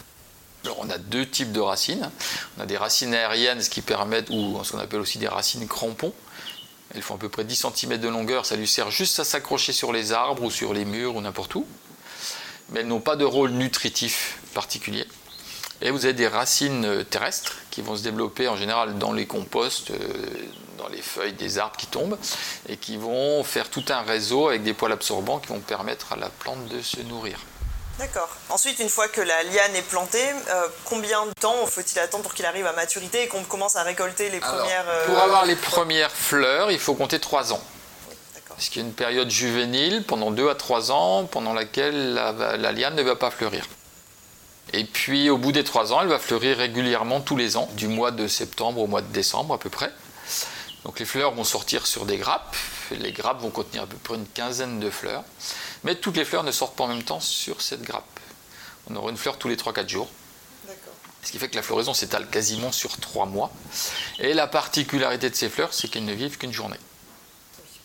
Alors 0.64 0.78
on 0.80 0.90
a 0.90 0.98
deux 0.98 1.28
types 1.28 1.52
de 1.52 1.60
racines. 1.60 2.10
On 2.58 2.62
a 2.62 2.66
des 2.66 2.76
racines 2.76 3.14
aériennes, 3.14 3.62
ce 3.62 3.70
qui 3.70 3.82
permettent, 3.82 4.30
ou 4.30 4.58
ce 4.64 4.72
qu'on 4.72 4.78
appelle 4.78 5.00
aussi 5.00 5.18
des 5.18 5.28
racines 5.28 5.66
crampons. 5.68 6.12
Elles 6.94 7.02
font 7.02 7.16
à 7.16 7.18
peu 7.18 7.28
près 7.28 7.44
10 7.44 7.66
cm 7.74 7.98
de 7.98 8.08
longueur, 8.08 8.46
ça 8.46 8.56
lui 8.56 8.68
sert 8.68 8.90
juste 8.90 9.18
à 9.18 9.24
s'accrocher 9.24 9.72
sur 9.72 9.92
les 9.92 10.12
arbres 10.12 10.42
ou 10.44 10.50
sur 10.50 10.72
les 10.72 10.84
murs 10.84 11.16
ou 11.16 11.20
n'importe 11.20 11.54
où. 11.54 11.66
mais 12.70 12.80
elles 12.80 12.86
n'ont 12.86 13.00
pas 13.00 13.16
de 13.16 13.24
rôle 13.24 13.50
nutritif 13.50 14.38
particulier. 14.54 15.04
Et 15.82 15.90
vous 15.90 16.04
avez 16.04 16.14
des 16.14 16.28
racines 16.28 17.04
terrestres 17.10 17.56
qui 17.70 17.82
vont 17.82 17.96
se 17.96 18.02
développer 18.02 18.48
en 18.48 18.56
général 18.56 18.98
dans 18.98 19.12
les 19.12 19.26
composts, 19.26 19.92
dans 20.78 20.88
les 20.88 21.02
feuilles 21.02 21.34
des 21.34 21.58
arbres 21.58 21.76
qui 21.76 21.86
tombent, 21.86 22.18
et 22.68 22.76
qui 22.76 22.96
vont 22.96 23.44
faire 23.44 23.68
tout 23.68 23.84
un 23.90 24.00
réseau 24.00 24.48
avec 24.48 24.62
des 24.62 24.72
poils 24.72 24.92
absorbants 24.92 25.38
qui 25.38 25.48
vont 25.48 25.60
permettre 25.60 26.14
à 26.14 26.16
la 26.16 26.30
plante 26.30 26.66
de 26.68 26.80
se 26.80 27.00
nourrir. 27.00 27.38
D'accord. 27.98 28.28
Ensuite, 28.50 28.78
une 28.78 28.90
fois 28.90 29.08
que 29.08 29.22
la 29.22 29.42
liane 29.44 29.74
est 29.74 29.88
plantée, 29.88 30.28
euh, 30.50 30.68
combien 30.84 31.24
de 31.24 31.32
temps 31.40 31.66
faut-il 31.66 31.98
attendre 31.98 32.22
pour 32.22 32.34
qu'il 32.34 32.44
arrive 32.44 32.66
à 32.66 32.72
maturité 32.72 33.22
et 33.22 33.28
qu'on 33.28 33.42
commence 33.42 33.76
à 33.76 33.82
récolter 33.82 34.28
les 34.28 34.40
premières... 34.40 34.84
Euh, 34.86 35.06
pour 35.06 35.18
avoir 35.18 35.46
les 35.46 35.56
premières 35.56 36.12
fleurs, 36.12 36.70
il 36.70 36.78
faut 36.78 36.94
compter 36.94 37.18
3 37.18 37.54
ans. 37.54 37.62
Parce 38.50 38.68
qu'il 38.68 38.80
y 38.80 38.84
a 38.84 38.88
une 38.88 38.94
période 38.94 39.30
juvénile 39.30 40.02
pendant 40.02 40.30
2 40.30 40.48
à 40.48 40.54
3 40.54 40.90
ans 40.90 41.24
pendant 41.24 41.52
laquelle 41.52 42.14
la, 42.14 42.72
liane 42.72 42.94
ne 42.94 43.02
va 43.02 43.16
pas 43.16 43.30
fleurir. 43.30 43.66
Et 44.72 44.84
puis 44.84 45.30
au 45.30 45.38
bout 45.38 45.52
des 45.52 45.64
3 45.64 45.92
ans, 45.92 46.00
elle 46.00 46.08
va 46.08 46.18
fleurir 46.18 46.56
régulièrement 46.56 47.20
tous 47.20 47.36
les 47.36 47.56
ans, 47.56 47.68
du 47.74 47.86
mois 47.86 48.10
de 48.10 48.26
septembre 48.26 48.80
au 48.80 48.86
mois 48.86 49.02
de 49.02 49.12
décembre 49.12 49.54
à 49.54 49.58
peu 49.58 49.68
près. 49.68 49.92
Donc 50.84 50.98
les 50.98 51.04
fleurs 51.04 51.32
vont 51.32 51.44
sortir 51.44 51.86
sur 51.86 52.06
des 52.06 52.16
grappes. 52.16 52.56
Les 52.92 53.12
grappes 53.12 53.40
vont 53.40 53.50
contenir 53.50 53.82
à 53.82 53.86
peu 53.86 53.96
près 53.96 54.14
une 54.14 54.26
quinzaine 54.26 54.80
de 54.80 54.88
fleurs. 54.88 55.24
Mais 55.86 55.94
toutes 55.94 56.16
les 56.16 56.24
fleurs 56.24 56.42
ne 56.42 56.50
sortent 56.50 56.74
pas 56.74 56.82
en 56.82 56.88
même 56.88 57.04
temps 57.04 57.20
sur 57.20 57.62
cette 57.62 57.82
grappe. 57.82 58.18
On 58.90 58.96
aura 58.96 59.08
une 59.08 59.16
fleur 59.16 59.38
tous 59.38 59.46
les 59.46 59.54
3-4 59.54 59.88
jours. 59.88 60.08
Ce 61.22 61.30
qui 61.30 61.38
fait 61.38 61.48
que 61.48 61.54
la 61.54 61.62
floraison 61.62 61.94
s'étale 61.94 62.28
quasiment 62.28 62.72
sur 62.72 62.98
3 62.98 63.26
mois. 63.26 63.52
Et 64.18 64.34
la 64.34 64.48
particularité 64.48 65.30
de 65.30 65.36
ces 65.36 65.48
fleurs, 65.48 65.72
c'est 65.72 65.86
qu'elles 65.86 66.04
ne 66.04 66.12
vivent 66.12 66.38
qu'une 66.38 66.52
journée. 66.52 66.76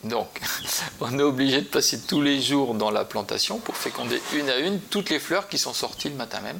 Donc, 0.04 0.42
on 1.00 1.20
est 1.20 1.22
obligé 1.22 1.62
de 1.62 1.68
passer 1.68 2.02
tous 2.02 2.24
les 2.24 2.42
jours 2.42 2.74
dans 2.74 2.90
la 2.90 3.06
plantation 3.06 3.60
pour 3.60 3.78
féconder 3.78 4.20
une 4.34 4.50
à 4.50 4.58
une 4.58 4.80
toutes 4.80 5.12
les 5.12 5.20
fleurs 5.20 5.48
qui 5.48 5.60
sont 5.60 5.76
sorties 5.76 6.10
le 6.10 6.16
matin 6.16 6.42
même. 6.42 6.60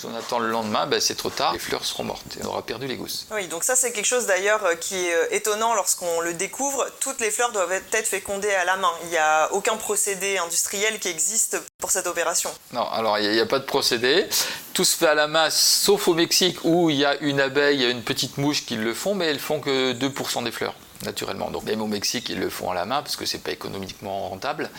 Si 0.00 0.06
on 0.06 0.16
attend 0.16 0.38
le 0.38 0.48
lendemain, 0.48 0.86
ben 0.86 0.98
c'est 0.98 1.14
trop 1.14 1.28
tard, 1.28 1.52
les 1.52 1.58
fleurs 1.58 1.84
seront 1.84 2.04
mortes 2.04 2.38
et 2.38 2.42
on 2.42 2.48
aura 2.48 2.62
perdu 2.62 2.86
les 2.86 2.96
gousses. 2.96 3.26
Oui, 3.32 3.48
donc 3.48 3.64
ça 3.64 3.76
c'est 3.76 3.92
quelque 3.92 4.06
chose 4.06 4.24
d'ailleurs 4.24 4.64
euh, 4.64 4.74
qui 4.74 4.94
est 4.94 5.12
euh, 5.12 5.26
étonnant 5.30 5.74
lorsqu'on 5.74 6.22
le 6.22 6.32
découvre. 6.32 6.86
Toutes 7.00 7.20
les 7.20 7.30
fleurs 7.30 7.52
doivent 7.52 7.70
être 7.92 8.08
fécondées 8.08 8.50
à 8.54 8.64
la 8.64 8.78
main. 8.78 8.90
Il 9.02 9.10
n'y 9.10 9.18
a 9.18 9.52
aucun 9.52 9.76
procédé 9.76 10.38
industriel 10.38 10.98
qui 11.00 11.08
existe 11.08 11.62
pour 11.76 11.90
cette 11.90 12.06
opération. 12.06 12.48
Non, 12.72 12.88
alors 12.88 13.18
il 13.18 13.30
n'y 13.30 13.40
a, 13.40 13.44
pas 13.44 13.58
de 13.58 13.66
procédé. 13.66 14.26
Tout 14.72 14.86
se 14.86 14.96
fait 14.96 15.06
à 15.06 15.14
la 15.14 15.26
main, 15.26 15.50
sauf 15.50 16.08
au 16.08 16.14
Mexique 16.14 16.64
où 16.64 16.88
il 16.88 16.96
y 16.96 17.04
a 17.04 17.18
une 17.18 17.38
abeille, 17.38 17.76
il 17.76 17.82
y 17.82 17.86
a 17.86 17.90
une 17.90 18.02
petite 18.02 18.38
mouche 18.38 18.64
qui 18.64 18.76
le 18.76 18.94
font, 18.94 19.14
mais 19.14 19.26
elles 19.26 19.38
font 19.38 19.60
que 19.60 19.92
2% 19.92 20.44
des 20.44 20.50
fleurs, 20.50 20.76
naturellement. 21.04 21.50
Donc 21.50 21.64
même 21.64 21.82
au 21.82 21.86
Mexique, 21.86 22.30
ils 22.30 22.40
le 22.40 22.48
font 22.48 22.70
à 22.70 22.74
la 22.74 22.86
main 22.86 23.02
parce 23.02 23.16
que 23.16 23.26
c'est 23.26 23.42
pas 23.42 23.52
économiquement 23.52 24.30
rentable. 24.30 24.70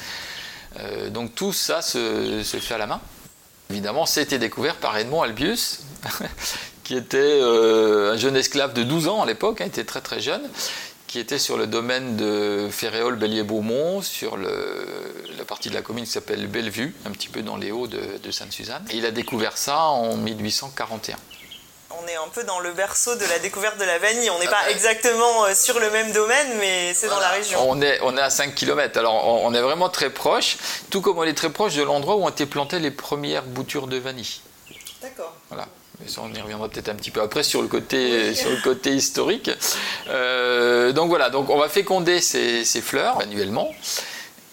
Euh, 0.80 1.12
donc 1.12 1.36
tout 1.36 1.54
ça 1.54 1.84
se, 1.84 2.42
se 2.42 2.58
fait 2.58 2.74
à 2.74 2.80
la 2.80 2.88
main. 2.88 3.02
Évidemment, 3.72 4.06
c'était 4.06 4.38
découvert 4.38 4.76
par 4.76 4.98
Edmond 4.98 5.22
Albius, 5.22 5.80
qui 6.84 6.98
était 6.98 7.18
euh, 7.18 8.12
un 8.12 8.18
jeune 8.18 8.36
esclave 8.36 8.74
de 8.74 8.84
12 8.84 9.08
ans 9.08 9.22
à 9.22 9.26
l'époque, 9.26 9.58
il 9.62 9.64
hein, 9.64 9.68
était 9.68 9.86
très 9.86 10.02
très 10.02 10.20
jeune, 10.20 10.42
qui 11.08 11.20
était 11.20 11.40
sur 11.40 11.56
le 11.56 11.68
domaine 11.68 12.18
de 12.18 12.68
Ferréol, 12.70 13.16
Bélier-Beaumont, 13.16 14.02
sur 14.02 14.36
la 14.36 15.46
partie 15.48 15.70
de 15.70 15.74
la 15.74 15.82
commune 15.82 16.04
qui 16.04 16.12
s'appelle 16.12 16.48
Bellevue, 16.48 16.94
un 17.06 17.12
petit 17.12 17.30
peu 17.30 17.44
dans 17.44 17.56
les 17.56 17.72
hauts 17.72 17.88
de, 17.88 18.02
de 18.22 18.32
Sainte-Suzanne. 18.32 18.84
Il 18.94 19.06
a 19.06 19.12
découvert 19.12 19.58
ça 19.58 19.80
en 19.80 20.18
1841 20.18 21.16
on 22.00 22.08
est 22.08 22.16
un 22.16 22.28
peu 22.34 22.44
dans 22.44 22.60
le 22.60 22.72
berceau 22.72 23.16
de 23.16 23.26
la 23.26 23.40
découverte 23.40 23.78
de 23.78 23.84
la 23.84 24.00
vanille. 24.00 24.30
On 24.30 24.40
n'est 24.40 24.48
pas 24.48 24.70
exactement 24.70 25.46
euh, 25.46 25.56
sur 25.56 25.80
le 25.80 25.90
même 25.92 26.12
domaine, 26.12 26.58
mais 26.60 26.94
c'est 26.94 27.08
dans 27.08 27.20
la 27.20 27.30
région. 27.30 27.60
On 27.70 27.82
est, 27.82 28.00
on 28.02 28.18
est 28.18 28.22
à 28.22 28.30
5 28.30 28.56
km, 28.56 28.98
alors 28.98 29.26
on 29.26 29.54
est 29.54 29.62
vraiment 29.62 29.90
très 29.90 30.10
proche, 30.10 30.58
tout 30.90 31.02
comme 31.02 31.18
on 31.18 31.24
est 31.24 31.34
très 31.34 31.50
proche 31.50 31.76
de 31.76 31.84
l'endroit 31.84 32.16
où 32.16 32.24
ont 32.24 32.30
été 32.30 32.46
plantées 32.46 32.80
les 32.80 32.92
premières 32.92 33.44
boutures 33.44 33.88
de 33.88 33.98
vanille. 33.98 34.42
D'accord. 35.02 35.36
Voilà. 35.50 35.68
Mais 36.00 36.10
ça, 36.10 36.22
on 36.24 36.34
y 36.34 36.42
reviendra 36.42 36.68
peut-être 36.68 36.90
un 36.90 36.96
petit 36.96 37.12
peu 37.12 37.22
après 37.22 37.44
sur 37.44 37.62
le 37.62 37.68
côté, 37.68 38.34
sur 38.34 38.50
le 38.50 38.58
côté 38.62 38.92
historique. 38.92 39.52
Euh, 40.10 40.92
donc 40.94 41.10
voilà, 41.10 41.30
donc 41.30 41.50
on 41.50 41.58
va 41.58 41.70
féconder 41.70 42.22
ces, 42.22 42.66
ces 42.66 42.82
fleurs 42.82 43.18
manuellement. 43.18 43.72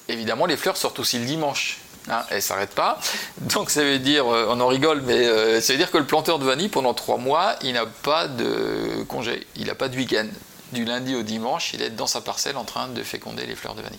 Évidemment, 0.09 0.47
les 0.47 0.57
fleurs 0.57 0.77
sortent 0.77 0.99
aussi 0.99 1.19
le 1.19 1.25
dimanche. 1.25 1.79
Hein, 2.11 2.25
elle 2.31 2.37
ne 2.37 2.41
s'arrête 2.43 2.75
pas. 2.75 2.99
Donc 3.41 3.71
ça 3.71 3.83
veut 3.83 3.99
dire, 3.99 4.27
euh, 4.27 4.47
on 4.49 4.61
en 4.61 4.67
rigole, 4.67 5.03
mais 5.03 5.27
euh, 5.27 5.61
ça 5.61 5.73
veut 5.73 5.79
dire 5.79 5.91
que 5.91 5.99
le 5.99 6.07
planteur 6.07 6.39
de 6.39 6.45
vanille, 6.45 6.69
pendant 6.69 6.95
trois 6.95 7.19
mois, 7.19 7.57
il 7.63 7.75
n'a 7.75 7.87
pas 7.87 8.29
de 8.29 9.05
congé, 9.09 9.47
il 9.57 9.67
n'a 9.67 9.75
pas 9.75 9.89
de 9.89 9.97
week-end. 9.97 10.27
Du 10.73 10.85
lundi 10.85 11.15
au 11.15 11.23
dimanche, 11.23 11.73
il 11.75 11.83
est 11.83 11.91
dans 11.91 12.07
sa 12.07 12.21
parcelle 12.21 12.57
en 12.57 12.65
train 12.65 12.89
de 12.89 13.03
féconder 13.03 13.47
les 13.47 13.55
fleurs 13.55 13.75
de 13.75 13.83
vanille. 13.83 13.99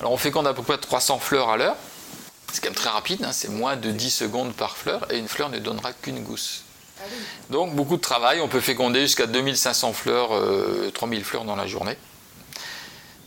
Alors 0.00 0.12
on 0.12 0.16
féconde 0.16 0.46
à 0.46 0.54
peu 0.54 0.62
près 0.62 0.78
300 0.78 1.18
fleurs 1.18 1.48
à 1.48 1.56
l'heure. 1.56 1.76
C'est 2.52 2.62
quand 2.62 2.68
même 2.68 2.74
très 2.74 2.90
rapide, 2.90 3.24
hein, 3.24 3.32
c'est 3.32 3.48
moins 3.48 3.76
de 3.76 3.90
10 3.90 4.10
secondes 4.10 4.54
par 4.54 4.76
fleur, 4.76 5.06
et 5.10 5.18
une 5.18 5.28
fleur 5.28 5.48
ne 5.48 5.58
donnera 5.58 5.92
qu'une 5.92 6.22
gousse. 6.22 6.62
Ah 7.00 7.04
Donc 7.50 7.74
beaucoup 7.74 7.96
de 7.96 8.02
travail, 8.02 8.40
on 8.40 8.48
peut 8.48 8.60
féconder 8.60 9.00
jusqu'à 9.00 9.26
2500 9.26 9.92
fleurs, 9.92 10.30
3000 10.92 11.20
euh, 11.20 11.24
fleurs 11.24 11.44
dans 11.44 11.56
la 11.56 11.66
journée. 11.66 11.96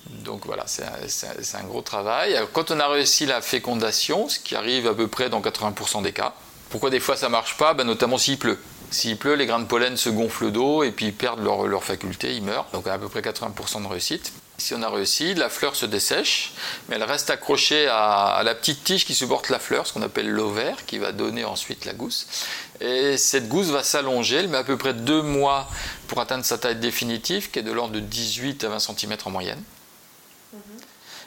Donc 0.09 0.45
voilà, 0.45 0.65
c'est 0.67 0.83
un, 1.55 1.63
gros 1.63 1.81
travail. 1.81 2.39
Quand 2.53 2.71
on 2.71 2.79
a 2.79 2.87
réussi 2.87 3.25
la 3.25 3.41
fécondation, 3.41 4.29
ce 4.29 4.39
qui 4.39 4.55
arrive 4.55 4.87
à 4.87 4.93
peu 4.93 5.07
près 5.07 5.29
dans 5.29 5.41
80% 5.41 6.01
des 6.01 6.13
cas, 6.13 6.33
pourquoi 6.69 6.89
des 6.89 6.99
fois 6.99 7.15
ça 7.15 7.29
marche 7.29 7.57
pas? 7.57 7.73
Ben, 7.73 7.83
Notamment 7.85 8.17
s'il 8.17 8.37
pleut. 8.37 8.59
S'il 8.89 9.17
pleut, 9.17 9.35
les 9.35 9.45
grains 9.45 9.59
de 9.59 9.65
pollen 9.65 9.97
se 9.97 10.09
gonflent 10.09 10.51
d'eau 10.51 10.83
et 10.83 10.91
puis 10.91 11.07
ils 11.07 11.13
perdent 11.13 11.43
leur, 11.43 11.67
leur 11.67 11.83
faculté, 11.83 12.35
ils 12.35 12.43
meurent. 12.43 12.67
Donc 12.73 12.87
à 12.87 12.97
peu 12.97 13.09
près 13.09 13.21
80% 13.21 13.83
de 13.83 13.87
réussite. 13.87 14.31
Si 14.59 14.73
on 14.73 14.81
a 14.81 14.89
réussi, 14.89 15.35
la 15.35 15.49
fleur 15.49 15.75
se 15.75 15.85
dessèche, 15.85 16.53
mais 16.89 16.95
elle 16.95 17.03
reste 17.03 17.29
accrochée 17.29 17.87
à, 17.91 18.41
la 18.43 18.55
petite 18.55 18.83
tige 18.83 19.05
qui 19.05 19.13
supporte 19.13 19.49
la 19.49 19.59
fleur, 19.59 19.85
ce 19.85 19.93
qu'on 19.93 20.01
appelle 20.01 20.29
l'ovaire, 20.29 20.85
qui 20.87 20.97
va 20.97 21.11
donner 21.11 21.45
ensuite 21.45 21.85
la 21.85 21.93
gousse. 21.93 22.25
Et 22.81 23.17
cette 23.17 23.49
gousse 23.49 23.67
va 23.67 23.83
s'allonger, 23.83 24.37
elle 24.37 24.47
met 24.47 24.57
à 24.57 24.63
peu 24.63 24.75
près 24.75 24.95
deux 24.95 25.21
mois 25.21 25.69
pour 26.07 26.19
atteindre 26.19 26.43
sa 26.43 26.57
taille 26.57 26.77
définitive, 26.77 27.51
qui 27.51 27.59
est 27.59 27.63
de 27.63 27.71
l'ordre 27.71 27.93
de 27.93 27.99
18 27.99 28.63
à 28.63 28.69
20 28.69 28.79
cm 28.79 29.17
en 29.25 29.29
moyenne. 29.29 29.61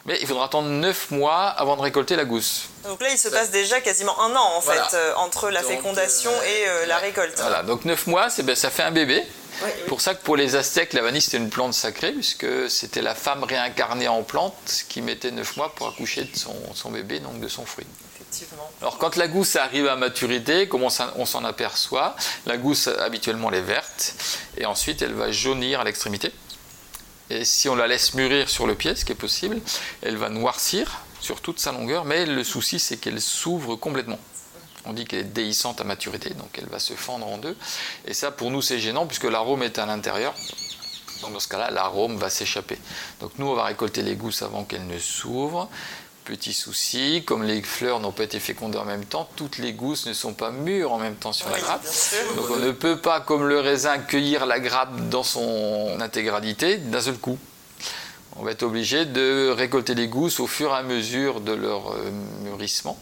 Mais 0.06 0.18
il 0.20 0.26
faudra 0.26 0.46
attendre 0.46 0.68
9 0.68 1.10
mois 1.10 1.46
avant 1.48 1.76
de 1.76 1.82
récolter 1.82 2.16
la 2.16 2.24
gousse. 2.24 2.68
Donc 2.84 3.02
là, 3.02 3.10
il 3.10 3.18
se 3.18 3.28
passe 3.28 3.50
déjà 3.50 3.80
quasiment 3.80 4.18
un 4.20 4.34
an 4.34 4.56
en 4.56 4.60
fait 4.60 4.94
euh, 4.94 5.14
entre 5.16 5.50
la 5.50 5.62
fécondation 5.62 6.30
euh, 6.30 6.42
et 6.42 6.68
euh, 6.68 6.86
la 6.86 6.98
récolte. 6.98 7.38
Voilà, 7.38 7.62
donc 7.62 7.84
9 7.84 8.06
mois, 8.06 8.28
ben, 8.42 8.56
ça 8.56 8.70
fait 8.70 8.82
un 8.82 8.92
bébé. 8.92 9.24
Pour 9.88 10.00
ça 10.00 10.14
que 10.14 10.22
pour 10.22 10.36
les 10.36 10.56
Aztèques, 10.56 10.94
la 10.94 11.02
vanille 11.02 11.20
c'était 11.20 11.36
une 11.36 11.50
plante 11.50 11.74
sacrée, 11.74 12.12
puisque 12.12 12.70
c'était 12.70 13.02
la 13.02 13.14
femme 13.14 13.44
réincarnée 13.44 14.08
en 14.08 14.22
plante 14.22 14.84
qui 14.88 15.02
mettait 15.02 15.30
9 15.30 15.56
mois 15.58 15.74
pour 15.74 15.88
accoucher 15.88 16.24
de 16.24 16.36
son, 16.36 16.90
bébé, 16.90 17.20
donc 17.20 17.40
de 17.40 17.48
son 17.48 17.66
fruit. 17.66 17.86
Effectivement. 18.14 18.70
Alors 18.80 18.96
quand 18.96 19.16
la 19.16 19.28
gousse 19.28 19.56
arrive 19.56 19.86
à 19.86 19.96
maturité, 19.96 20.66
comme 20.66 20.82
on 20.82 21.26
s'en 21.26 21.44
aperçoit, 21.44 22.16
la 22.46 22.56
gousse 22.56 22.88
habituellement 22.88 23.50
elle 23.50 23.58
est 23.58 23.62
verte, 23.62 24.14
et 24.56 24.64
ensuite 24.64 25.02
elle 25.02 25.14
va 25.14 25.30
jaunir 25.30 25.80
à 25.80 25.84
l'extrémité. 25.84 26.32
Et 27.30 27.44
si 27.44 27.68
on 27.68 27.76
la 27.76 27.86
laisse 27.86 28.14
mûrir 28.14 28.50
sur 28.50 28.66
le 28.66 28.74
pied, 28.74 28.94
ce 28.96 29.04
qui 29.04 29.12
est 29.12 29.16
possible, 29.16 29.60
elle 30.02 30.16
va 30.16 30.28
noircir 30.28 31.00
sur 31.20 31.40
toute 31.40 31.60
sa 31.60 31.70
longueur, 31.70 32.04
mais 32.04 32.26
le 32.26 32.42
souci 32.42 32.80
c'est 32.80 32.96
qu'elle 32.96 33.20
s'ouvre 33.20 33.76
complètement. 33.76 34.18
On 34.84 34.92
dit 34.92 35.04
qu'elle 35.04 35.20
est 35.20 35.24
déhissante 35.24 35.80
à 35.80 35.84
maturité, 35.84 36.30
donc 36.30 36.58
elle 36.58 36.66
va 36.66 36.78
se 36.78 36.94
fendre 36.94 37.26
en 37.26 37.38
deux. 37.38 37.56
Et 38.06 38.14
ça, 38.14 38.30
pour 38.30 38.50
nous, 38.50 38.62
c'est 38.62 38.78
gênant 38.78 39.06
puisque 39.06 39.24
l'arôme 39.24 39.62
est 39.62 39.78
à 39.78 39.86
l'intérieur. 39.86 40.34
Donc 41.20 41.34
dans 41.34 41.40
ce 41.40 41.48
cas-là, 41.48 41.70
l'arôme 41.70 42.16
va 42.16 42.30
s'échapper. 42.30 42.78
Donc 43.20 43.32
nous, 43.38 43.46
on 43.46 43.54
va 43.54 43.64
récolter 43.64 44.02
les 44.02 44.16
gousses 44.16 44.42
avant 44.42 44.64
qu'elles 44.64 44.86
ne 44.86 44.98
s'ouvrent. 44.98 45.68
Petit 46.30 46.54
souci, 46.54 47.24
comme 47.26 47.42
les 47.42 47.60
fleurs 47.60 47.98
n'ont 47.98 48.12
pas 48.12 48.22
été 48.22 48.38
fécondées 48.38 48.78
en 48.78 48.84
même 48.84 49.04
temps, 49.04 49.28
toutes 49.34 49.58
les 49.58 49.72
gousses 49.72 50.06
ne 50.06 50.12
sont 50.12 50.32
pas 50.32 50.52
mûres 50.52 50.92
en 50.92 50.98
même 50.98 51.16
temps 51.16 51.32
sur 51.32 51.50
la 51.50 51.58
grappe. 51.58 51.84
Donc 52.36 52.50
on 52.50 52.56
ne 52.60 52.70
peut 52.70 52.98
pas, 52.98 53.20
comme 53.20 53.48
le 53.48 53.58
raisin, 53.58 53.98
cueillir 53.98 54.46
la 54.46 54.60
grappe 54.60 55.08
dans 55.08 55.24
son 55.24 55.98
intégralité 55.98 56.76
d'un 56.76 57.00
seul 57.00 57.18
coup. 57.18 57.36
On 58.36 58.44
va 58.44 58.52
être 58.52 58.62
obligé 58.62 59.06
de 59.06 59.48
récolter 59.50 59.96
les 59.96 60.06
gousses 60.06 60.38
au 60.38 60.46
fur 60.46 60.70
et 60.70 60.76
à 60.76 60.84
mesure 60.84 61.40
de 61.40 61.50
leur 61.50 61.94
euh, 61.94 62.12
mûrissement. 62.44 62.96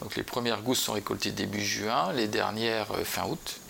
Donc 0.00 0.16
les 0.16 0.24
premières 0.24 0.62
gousses 0.62 0.80
sont 0.80 0.94
récoltées 0.94 1.30
début 1.30 1.64
juin, 1.64 2.12
les 2.12 2.26
dernières 2.26 2.90
euh, 2.90 3.04
fin 3.04 3.26
août. 3.28 3.60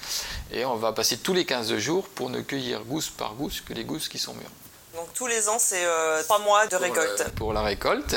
Et 0.53 0.65
on 0.65 0.77
va 0.77 0.93
passer 0.93 1.19
tous 1.19 1.35
les 1.35 1.45
15 1.45 1.77
jours 1.77 2.09
pour 2.09 2.31
ne 2.31 2.41
cueillir 2.41 2.81
gousse 2.85 3.11
par 3.11 3.35
gousse 3.35 3.61
que 3.61 3.75
les 3.75 3.85
gousses 3.85 4.09
qui 4.09 4.19
sont 4.19 4.33
mûres. 4.33 4.51
Donc 4.95 5.13
tous 5.13 5.27
les 5.27 5.51
ans, 5.51 5.59
c'est 5.59 5.85
euh, 5.85 6.23
trois 6.23 6.39
mois 6.39 6.67
de 6.67 6.77
récolte. 6.77 7.31
pour 7.37 7.53
la 7.53 7.61
récolte. 7.61 8.17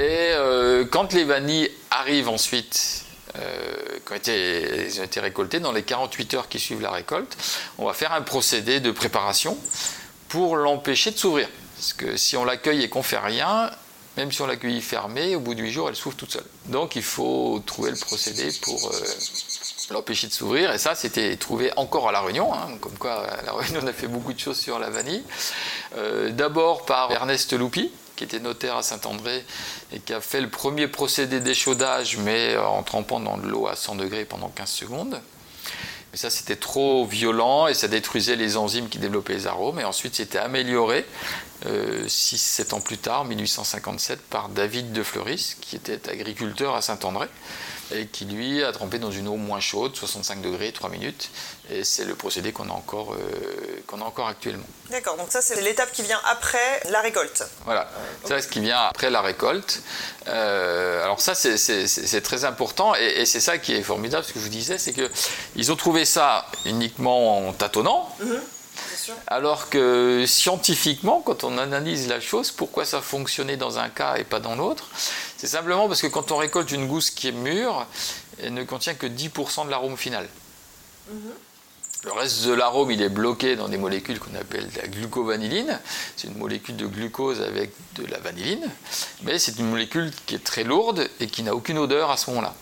Et 0.00 0.32
euh, 0.32 0.86
quand 0.90 1.12
les 1.12 1.24
vanilles 1.24 1.70
arrivent 1.90 2.30
ensuite, 2.30 3.04
euh, 3.36 3.98
quand 4.06 4.28
elles 4.28 4.98
ont 4.98 5.04
été 5.04 5.20
récoltées, 5.20 5.60
dans 5.60 5.72
les 5.72 5.82
48 5.82 6.34
heures 6.34 6.48
qui 6.48 6.58
suivent 6.58 6.80
la 6.80 6.90
récolte, 6.90 7.36
on 7.76 7.84
va 7.84 7.92
faire 7.92 8.14
un 8.14 8.22
procédé 8.22 8.80
de 8.80 8.92
préparation 8.92 9.58
pour 10.30 10.56
l'empêcher 10.56 11.10
de 11.10 11.18
s'ouvrir. 11.18 11.50
Parce 11.76 11.92
que 11.92 12.16
si 12.16 12.34
on 12.38 12.46
l'accueille 12.46 12.82
et 12.82 12.88
qu'on 12.88 13.02
fait 13.02 13.18
rien, 13.18 13.70
même 14.16 14.32
si 14.32 14.40
on 14.40 14.46
l'accueille 14.46 14.80
fermée, 14.80 15.36
au 15.36 15.40
bout 15.40 15.54
de 15.54 15.60
8 15.60 15.70
jours, 15.70 15.88
elle 15.90 15.96
s'ouvre 15.96 16.16
toute 16.16 16.32
seule. 16.32 16.46
Donc 16.66 16.96
il 16.96 17.02
faut 17.02 17.62
trouver 17.66 17.90
le 17.90 17.98
procédé 17.98 18.50
pour 18.62 18.90
euh, 18.90 19.04
l'empêcher 19.90 20.28
de 20.28 20.32
s'ouvrir. 20.32 20.72
Et 20.72 20.78
ça, 20.78 20.94
c'était 20.94 21.36
trouvé 21.36 21.72
encore 21.76 22.08
à 22.08 22.12
La 22.12 22.22
Réunion, 22.22 22.54
hein, 22.54 22.68
comme 22.80 22.96
quoi 22.96 23.26
à 23.26 23.42
La 23.42 23.52
Réunion, 23.52 23.80
on 23.82 23.86
a 23.86 23.92
fait 23.92 24.08
beaucoup 24.08 24.32
de 24.32 24.40
choses 24.40 24.58
sur 24.58 24.78
la 24.78 24.88
vanille. 24.88 25.24
D'abord 26.30 26.86
par 26.86 27.12
Ernest 27.12 27.52
Loupi, 27.52 27.90
qui 28.20 28.24
était 28.24 28.38
notaire 28.38 28.76
à 28.76 28.82
Saint-André 28.82 29.42
et 29.94 29.98
qui 29.98 30.12
a 30.12 30.20
fait 30.20 30.42
le 30.42 30.50
premier 30.50 30.88
procédé 30.88 31.40
d'échaudage, 31.40 32.18
mais 32.18 32.54
en 32.58 32.82
trempant 32.82 33.18
dans 33.18 33.38
de 33.38 33.48
l'eau 33.48 33.66
à 33.66 33.76
100 33.76 33.94
degrés 33.94 34.26
pendant 34.26 34.50
15 34.50 34.68
secondes. 34.68 35.22
Mais 36.12 36.18
ça, 36.18 36.28
c'était 36.28 36.56
trop 36.56 37.06
violent 37.06 37.66
et 37.66 37.72
ça 37.72 37.88
détruisait 37.88 38.36
les 38.36 38.58
enzymes 38.58 38.90
qui 38.90 38.98
développaient 38.98 39.32
les 39.32 39.46
arômes. 39.46 39.80
Et 39.80 39.84
ensuite, 39.84 40.16
c'était 40.16 40.36
amélioré 40.36 41.06
6-7 41.64 42.74
ans 42.74 42.82
plus 42.82 42.98
tard, 42.98 43.24
1857, 43.24 44.20
par 44.20 44.50
David 44.50 44.92
de 44.92 45.02
Fleuris, 45.02 45.56
qui 45.62 45.76
était 45.76 46.10
agriculteur 46.10 46.74
à 46.74 46.82
Saint-André 46.82 47.26
et 47.92 48.06
qui 48.06 48.24
lui 48.24 48.62
a 48.62 48.72
trempé 48.72 48.98
dans 48.98 49.10
une 49.10 49.28
eau 49.28 49.36
moins 49.36 49.60
chaude, 49.60 49.96
65 49.96 50.40
degrés, 50.40 50.72
3 50.72 50.90
minutes. 50.90 51.30
Et 51.70 51.84
c'est 51.84 52.04
le 52.04 52.14
procédé 52.14 52.52
qu'on 52.52 52.68
a, 52.68 52.72
encore, 52.72 53.14
euh, 53.14 53.82
qu'on 53.86 54.00
a 54.00 54.04
encore 54.04 54.28
actuellement. 54.28 54.64
D'accord, 54.90 55.16
donc 55.16 55.30
ça 55.30 55.40
c'est 55.40 55.60
l'étape 55.60 55.92
qui 55.92 56.02
vient 56.02 56.20
après 56.24 56.82
la 56.90 57.00
récolte. 57.00 57.44
Voilà, 57.64 57.88
c'est 58.24 58.40
ce 58.40 58.48
qui 58.48 58.60
vient 58.60 58.80
après 58.80 59.10
la 59.10 59.20
récolte. 59.20 59.82
Euh, 60.26 61.02
alors 61.04 61.20
ça 61.20 61.34
c'est, 61.34 62.20
très 62.22 62.44
important 62.44 62.94
et, 62.94 63.24
c'est 63.24 63.40
ça 63.40 63.58
qui 63.58 63.74
est 63.74 63.82
formidable, 63.82 64.24
ce 64.24 64.32
que 64.32 64.40
je 64.40 64.44
vous 64.44 64.50
disais, 64.50 64.78
c'est 64.78 64.92
qu'ils 64.92 65.72
ont 65.72 65.76
trouvé 65.76 66.04
ça 66.04 66.46
uniquement 66.64 67.48
en 67.48 67.52
tâtonnant. 67.52 68.14
Mhm. 68.20 68.40
Alors 69.26 69.68
que 69.68 70.24
scientifiquement, 70.26 71.22
quand 71.24 71.44
on 71.44 71.58
analyse 71.58 72.08
la 72.08 72.20
chose, 72.20 72.50
pourquoi 72.50 72.84
ça 72.84 73.00
fonctionnait 73.00 73.56
dans 73.56 73.78
un 73.78 73.88
cas 73.88 74.16
et 74.16 74.24
pas 74.24 74.40
dans 74.40 74.54
l'autre 74.54 74.88
C'est 75.40 75.46
simplement 75.46 75.88
parce 75.88 76.02
que 76.02 76.06
quand 76.06 76.32
on 76.32 76.36
récolte 76.36 76.70
une 76.70 76.86
gousse 76.86 77.08
qui 77.08 77.28
est 77.28 77.32
mûre, 77.32 77.86
elle 78.42 78.52
ne 78.52 78.62
contient 78.62 78.92
que 78.92 79.06
10% 79.06 79.64
de 79.64 79.70
l'arôme 79.70 79.96
final. 79.96 80.28
Mhm. 81.10 81.32
Le 82.04 82.12
reste 82.12 82.44
de 82.44 82.52
l'arôme, 82.52 82.90
il 82.90 83.00
est 83.00 83.08
bloqué 83.08 83.56
dans 83.56 83.70
des 83.70 83.78
molécules 83.78 84.18
qu'on 84.18 84.34
appelle 84.34 84.68
la 84.76 84.86
glucovanilline. 84.86 85.80
C'est 86.14 86.28
une 86.28 86.36
molécule 86.36 86.76
de 86.76 86.84
glucose 86.84 87.40
avec 87.40 87.72
de 87.94 88.04
la 88.04 88.18
vanilline, 88.18 88.68
mais 89.22 89.38
c'est 89.38 89.58
une 89.58 89.70
molécule 89.70 90.10
qui 90.26 90.34
est 90.34 90.44
très 90.44 90.62
lourde 90.62 91.08
et 91.20 91.26
qui 91.26 91.42
n'a 91.42 91.54
aucune 91.54 91.78
odeur 91.78 92.10
à 92.10 92.18
ce 92.18 92.28
moment-là. 92.28 92.54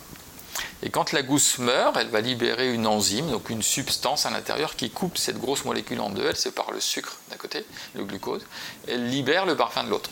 Et 0.84 0.90
quand 0.90 1.10
la 1.10 1.22
gousse 1.22 1.58
meurt, 1.58 1.96
elle 1.96 2.10
va 2.10 2.20
libérer 2.20 2.72
une 2.72 2.86
enzyme, 2.86 3.28
donc 3.28 3.50
une 3.50 3.62
substance 3.62 4.24
à 4.24 4.30
l'intérieur 4.30 4.76
qui 4.76 4.90
coupe 4.90 5.18
cette 5.18 5.40
grosse 5.40 5.64
molécule 5.64 5.98
en 5.98 6.10
deux. 6.10 6.26
Elle 6.28 6.36
sépare 6.36 6.70
le 6.70 6.78
sucre 6.78 7.16
d'un 7.28 7.38
côté, 7.38 7.66
le 7.96 8.04
glucose, 8.04 8.42
et 8.86 8.92
elle 8.92 9.10
libère 9.10 9.46
le 9.46 9.56
parfum 9.56 9.82
de 9.82 9.90
l'autre. 9.90 10.10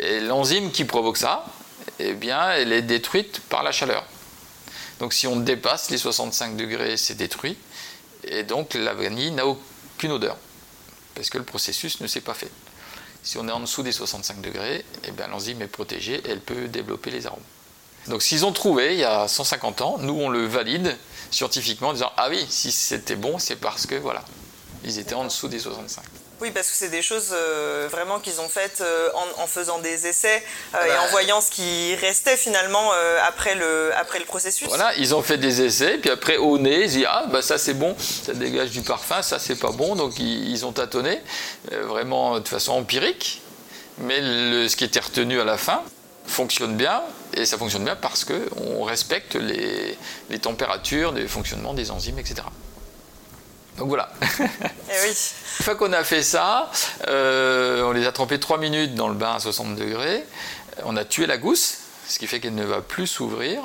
L'enzyme 0.00 0.70
qui 0.70 0.84
provoque 0.84 1.16
ça, 1.16 1.44
eh 1.98 2.14
bien, 2.14 2.50
elle 2.50 2.72
est 2.72 2.82
détruite 2.82 3.40
par 3.48 3.62
la 3.62 3.72
chaleur. 3.72 4.04
Donc 5.00 5.12
si 5.12 5.26
on 5.26 5.36
dépasse 5.36 5.90
les 5.90 5.98
65 5.98 6.56
degrés, 6.56 6.96
c'est 6.96 7.14
détruit. 7.14 7.56
Et 8.24 8.44
donc 8.44 8.74
la 8.74 8.94
vanille 8.94 9.32
n'a 9.32 9.46
aucune 9.46 10.12
odeur, 10.12 10.36
parce 11.14 11.28
que 11.28 11.38
le 11.38 11.44
processus 11.44 12.00
ne 12.00 12.06
s'est 12.06 12.20
pas 12.20 12.34
fait. 12.34 12.50
Si 13.24 13.38
on 13.38 13.48
est 13.48 13.52
en 13.52 13.60
dessous 13.60 13.82
des 13.82 13.92
65 13.92 14.40
degrés, 14.40 14.84
eh 15.04 15.28
l'enzyme 15.28 15.62
est 15.62 15.66
protégée 15.66 16.20
elle 16.24 16.40
peut 16.40 16.68
développer 16.68 17.10
les 17.10 17.26
arômes. 17.26 17.42
Donc 18.08 18.22
s'ils 18.22 18.44
ont 18.44 18.52
trouvé 18.52 18.94
il 18.94 19.00
y 19.00 19.04
a 19.04 19.28
150 19.28 19.80
ans, 19.80 19.98
nous 19.98 20.14
on 20.14 20.28
le 20.28 20.46
valide 20.46 20.96
scientifiquement 21.30 21.88
en 21.88 21.92
disant 21.92 22.12
ah 22.16 22.28
oui, 22.30 22.44
si 22.48 22.72
c'était 22.72 23.16
bon, 23.16 23.38
c'est 23.38 23.56
parce 23.56 23.86
que 23.86 23.94
voilà, 23.94 24.24
ils 24.84 24.98
étaient 24.98 25.14
en 25.14 25.24
dessous 25.24 25.48
des 25.48 25.58
65. 25.58 26.04
Oui, 26.42 26.50
parce 26.50 26.68
que 26.70 26.74
c'est 26.74 26.88
des 26.88 27.02
choses 27.02 27.28
euh, 27.32 27.86
vraiment 27.88 28.18
qu'ils 28.18 28.40
ont 28.40 28.48
faites 28.48 28.80
euh, 28.80 29.10
en, 29.38 29.46
faisant 29.46 29.78
des 29.78 30.08
essais 30.08 30.42
euh, 30.74 30.84
et 30.84 30.98
en 30.98 31.06
voyant 31.12 31.40
ce 31.40 31.52
qui 31.52 31.94
restait 31.94 32.36
finalement 32.36 32.90
après, 33.28 33.54
le, 33.54 33.92
après 33.96 34.18
le 34.18 34.24
processus. 34.24 34.66
Voilà, 34.66 34.92
ils 34.96 35.14
ont 35.14 35.22
fait 35.22 35.38
des 35.38 35.62
essais, 35.62 35.98
puis 35.98 36.10
après 36.10 36.38
au 36.38 36.58
nez, 36.58 36.82
ils 36.82 36.90
disent 36.90 37.06
Ah, 37.08 37.26
bah 37.30 37.42
ça 37.42 37.58
c'est 37.58 37.74
bon, 37.74 37.94
ça 37.96 38.34
dégage 38.34 38.72
du 38.72 38.80
parfum, 38.80 39.22
ça 39.22 39.38
c'est 39.38 39.54
pas 39.54 39.70
bon, 39.70 39.94
donc 39.94 40.18
ils, 40.18 40.66
ont 40.66 40.72
tâtonné, 40.72 41.20
vraiment 41.70 42.40
de 42.40 42.48
façon 42.48 42.72
empirique. 42.72 43.40
Mais 43.98 44.18
ce 44.68 44.74
qui 44.74 44.82
était 44.82 44.98
retenu 44.98 45.40
à 45.40 45.44
la 45.44 45.56
fin, 45.56 45.80
fonctionne 46.26 46.76
bien, 46.76 47.02
et 47.34 47.46
ça 47.46 47.56
fonctionne 47.56 47.84
bien 47.84 47.94
parce 47.94 48.24
qu'on 48.24 48.82
respecte 48.82 49.36
les, 49.36 49.96
températures, 50.40 51.12
les 51.12 51.28
fonctionnements 51.28 51.74
des 51.74 51.92
enzymes, 51.92 52.18
etc. 52.18 52.42
Donc 53.78 53.88
voilà. 53.88 54.12
Eh 54.38 55.08
Une 55.08 55.64
fois 55.64 55.74
qu'on 55.74 55.92
a 55.92 56.04
fait 56.04 56.22
ça, 56.22 56.70
euh, 57.08 57.82
on 57.84 57.92
les 57.92 58.06
a 58.06 58.12
trempés 58.12 58.38
3 58.38 58.58
minutes 58.58 58.94
dans 58.94 59.08
le 59.08 59.14
bain 59.14 59.34
à 59.34 59.40
60 59.40 59.76
degrés. 59.76 60.24
On 60.84 60.96
a 60.96 61.04
tué 61.04 61.26
la 61.26 61.38
gousse, 61.38 61.78
ce 62.06 62.18
qui 62.18 62.26
fait 62.26 62.40
qu'elle 62.40 62.54
ne 62.54 62.64
va 62.64 62.80
plus 62.82 63.06
s'ouvrir. 63.06 63.62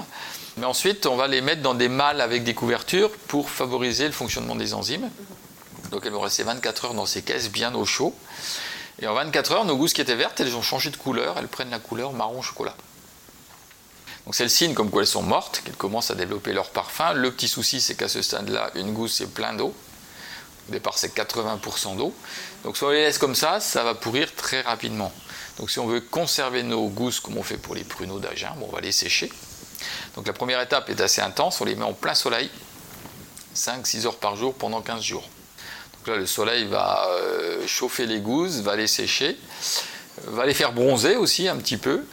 Mais 0.57 0.65
ensuite, 0.65 1.05
on 1.05 1.15
va 1.15 1.27
les 1.27 1.41
mettre 1.41 1.61
dans 1.61 1.73
des 1.73 1.89
mâles 1.89 2.21
avec 2.21 2.43
des 2.43 2.53
couvertures 2.53 3.11
pour 3.27 3.49
favoriser 3.49 4.05
le 4.05 4.11
fonctionnement 4.11 4.55
des 4.55 4.73
enzymes. 4.73 5.09
Donc 5.91 6.05
elles 6.05 6.11
vont 6.11 6.21
rester 6.21 6.43
24 6.43 6.85
heures 6.85 6.93
dans 6.93 7.05
ces 7.05 7.21
caisses 7.21 7.49
bien 7.49 7.73
au 7.75 7.85
chaud. 7.85 8.15
Et 8.99 9.07
en 9.07 9.13
24 9.13 9.51
heures, 9.51 9.65
nos 9.65 9.77
gousses 9.77 9.93
qui 9.93 10.01
étaient 10.01 10.15
vertes, 10.15 10.39
elles 10.39 10.55
ont 10.55 10.61
changé 10.61 10.89
de 10.89 10.97
couleur, 10.97 11.35
elles 11.37 11.47
prennent 11.47 11.69
la 11.69 11.79
couleur 11.79 12.13
marron 12.13 12.41
chocolat. 12.41 12.75
Donc 14.25 14.35
c'est 14.35 14.43
le 14.43 14.49
signe 14.49 14.73
comme 14.73 14.89
quoi 14.89 15.03
elles 15.03 15.07
sont 15.07 15.23
mortes, 15.23 15.61
qu'elles 15.63 15.75
commencent 15.75 16.11
à 16.11 16.15
développer 16.15 16.51
leur 16.53 16.71
parfum. 16.71 17.13
Le 17.13 17.31
petit 17.31 17.47
souci, 17.47 17.79
c'est 17.79 17.95
qu'à 17.95 18.09
ce 18.09 18.21
stade-là, 18.21 18.71
une 18.75 18.93
gousse 18.93 19.15
c'est 19.17 19.31
plein 19.33 19.53
d'eau. 19.53 19.73
Au 20.67 20.71
départ, 20.71 20.97
c'est 20.97 21.15
80% 21.15 21.97
d'eau. 21.97 22.13
Donc 22.63 22.77
si 22.77 22.83
on 22.83 22.89
les 22.89 23.03
laisse 23.03 23.17
comme 23.17 23.35
ça, 23.35 23.59
ça 23.59 23.83
va 23.83 23.95
pourrir 23.95 24.33
très 24.35 24.61
rapidement. 24.61 25.11
Donc 25.57 25.71
si 25.71 25.79
on 25.79 25.87
veut 25.87 26.01
conserver 26.01 26.63
nos 26.63 26.87
gousses 26.89 27.19
comme 27.19 27.37
on 27.37 27.43
fait 27.43 27.57
pour 27.57 27.75
les 27.75 27.83
pruneaux 27.83 28.19
d'Agen, 28.19 28.55
on 28.61 28.71
va 28.71 28.81
les 28.81 28.91
sécher. 28.91 29.31
Donc 30.15 30.27
la 30.27 30.33
première 30.33 30.61
étape 30.61 30.89
est 30.89 30.99
assez 31.01 31.21
intense, 31.21 31.61
on 31.61 31.65
les 31.65 31.75
met 31.75 31.85
en 31.85 31.93
plein 31.93 32.15
soleil, 32.15 32.49
5-6 33.55 34.05
heures 34.05 34.17
par 34.17 34.35
jour 34.35 34.53
pendant 34.55 34.81
15 34.81 35.01
jours 35.01 35.27
le 36.15 36.25
soleil 36.25 36.65
va 36.65 37.07
euh, 37.09 37.67
chauffer 37.67 38.05
les 38.05 38.19
gousses, 38.19 38.61
va 38.61 38.75
les 38.75 38.87
sécher, 38.87 39.37
va 40.25 40.45
les 40.45 40.53
faire 40.53 40.73
bronzer 40.73 41.15
aussi 41.15 41.47
un 41.47 41.57
petit 41.57 41.77
peu. 41.77 42.03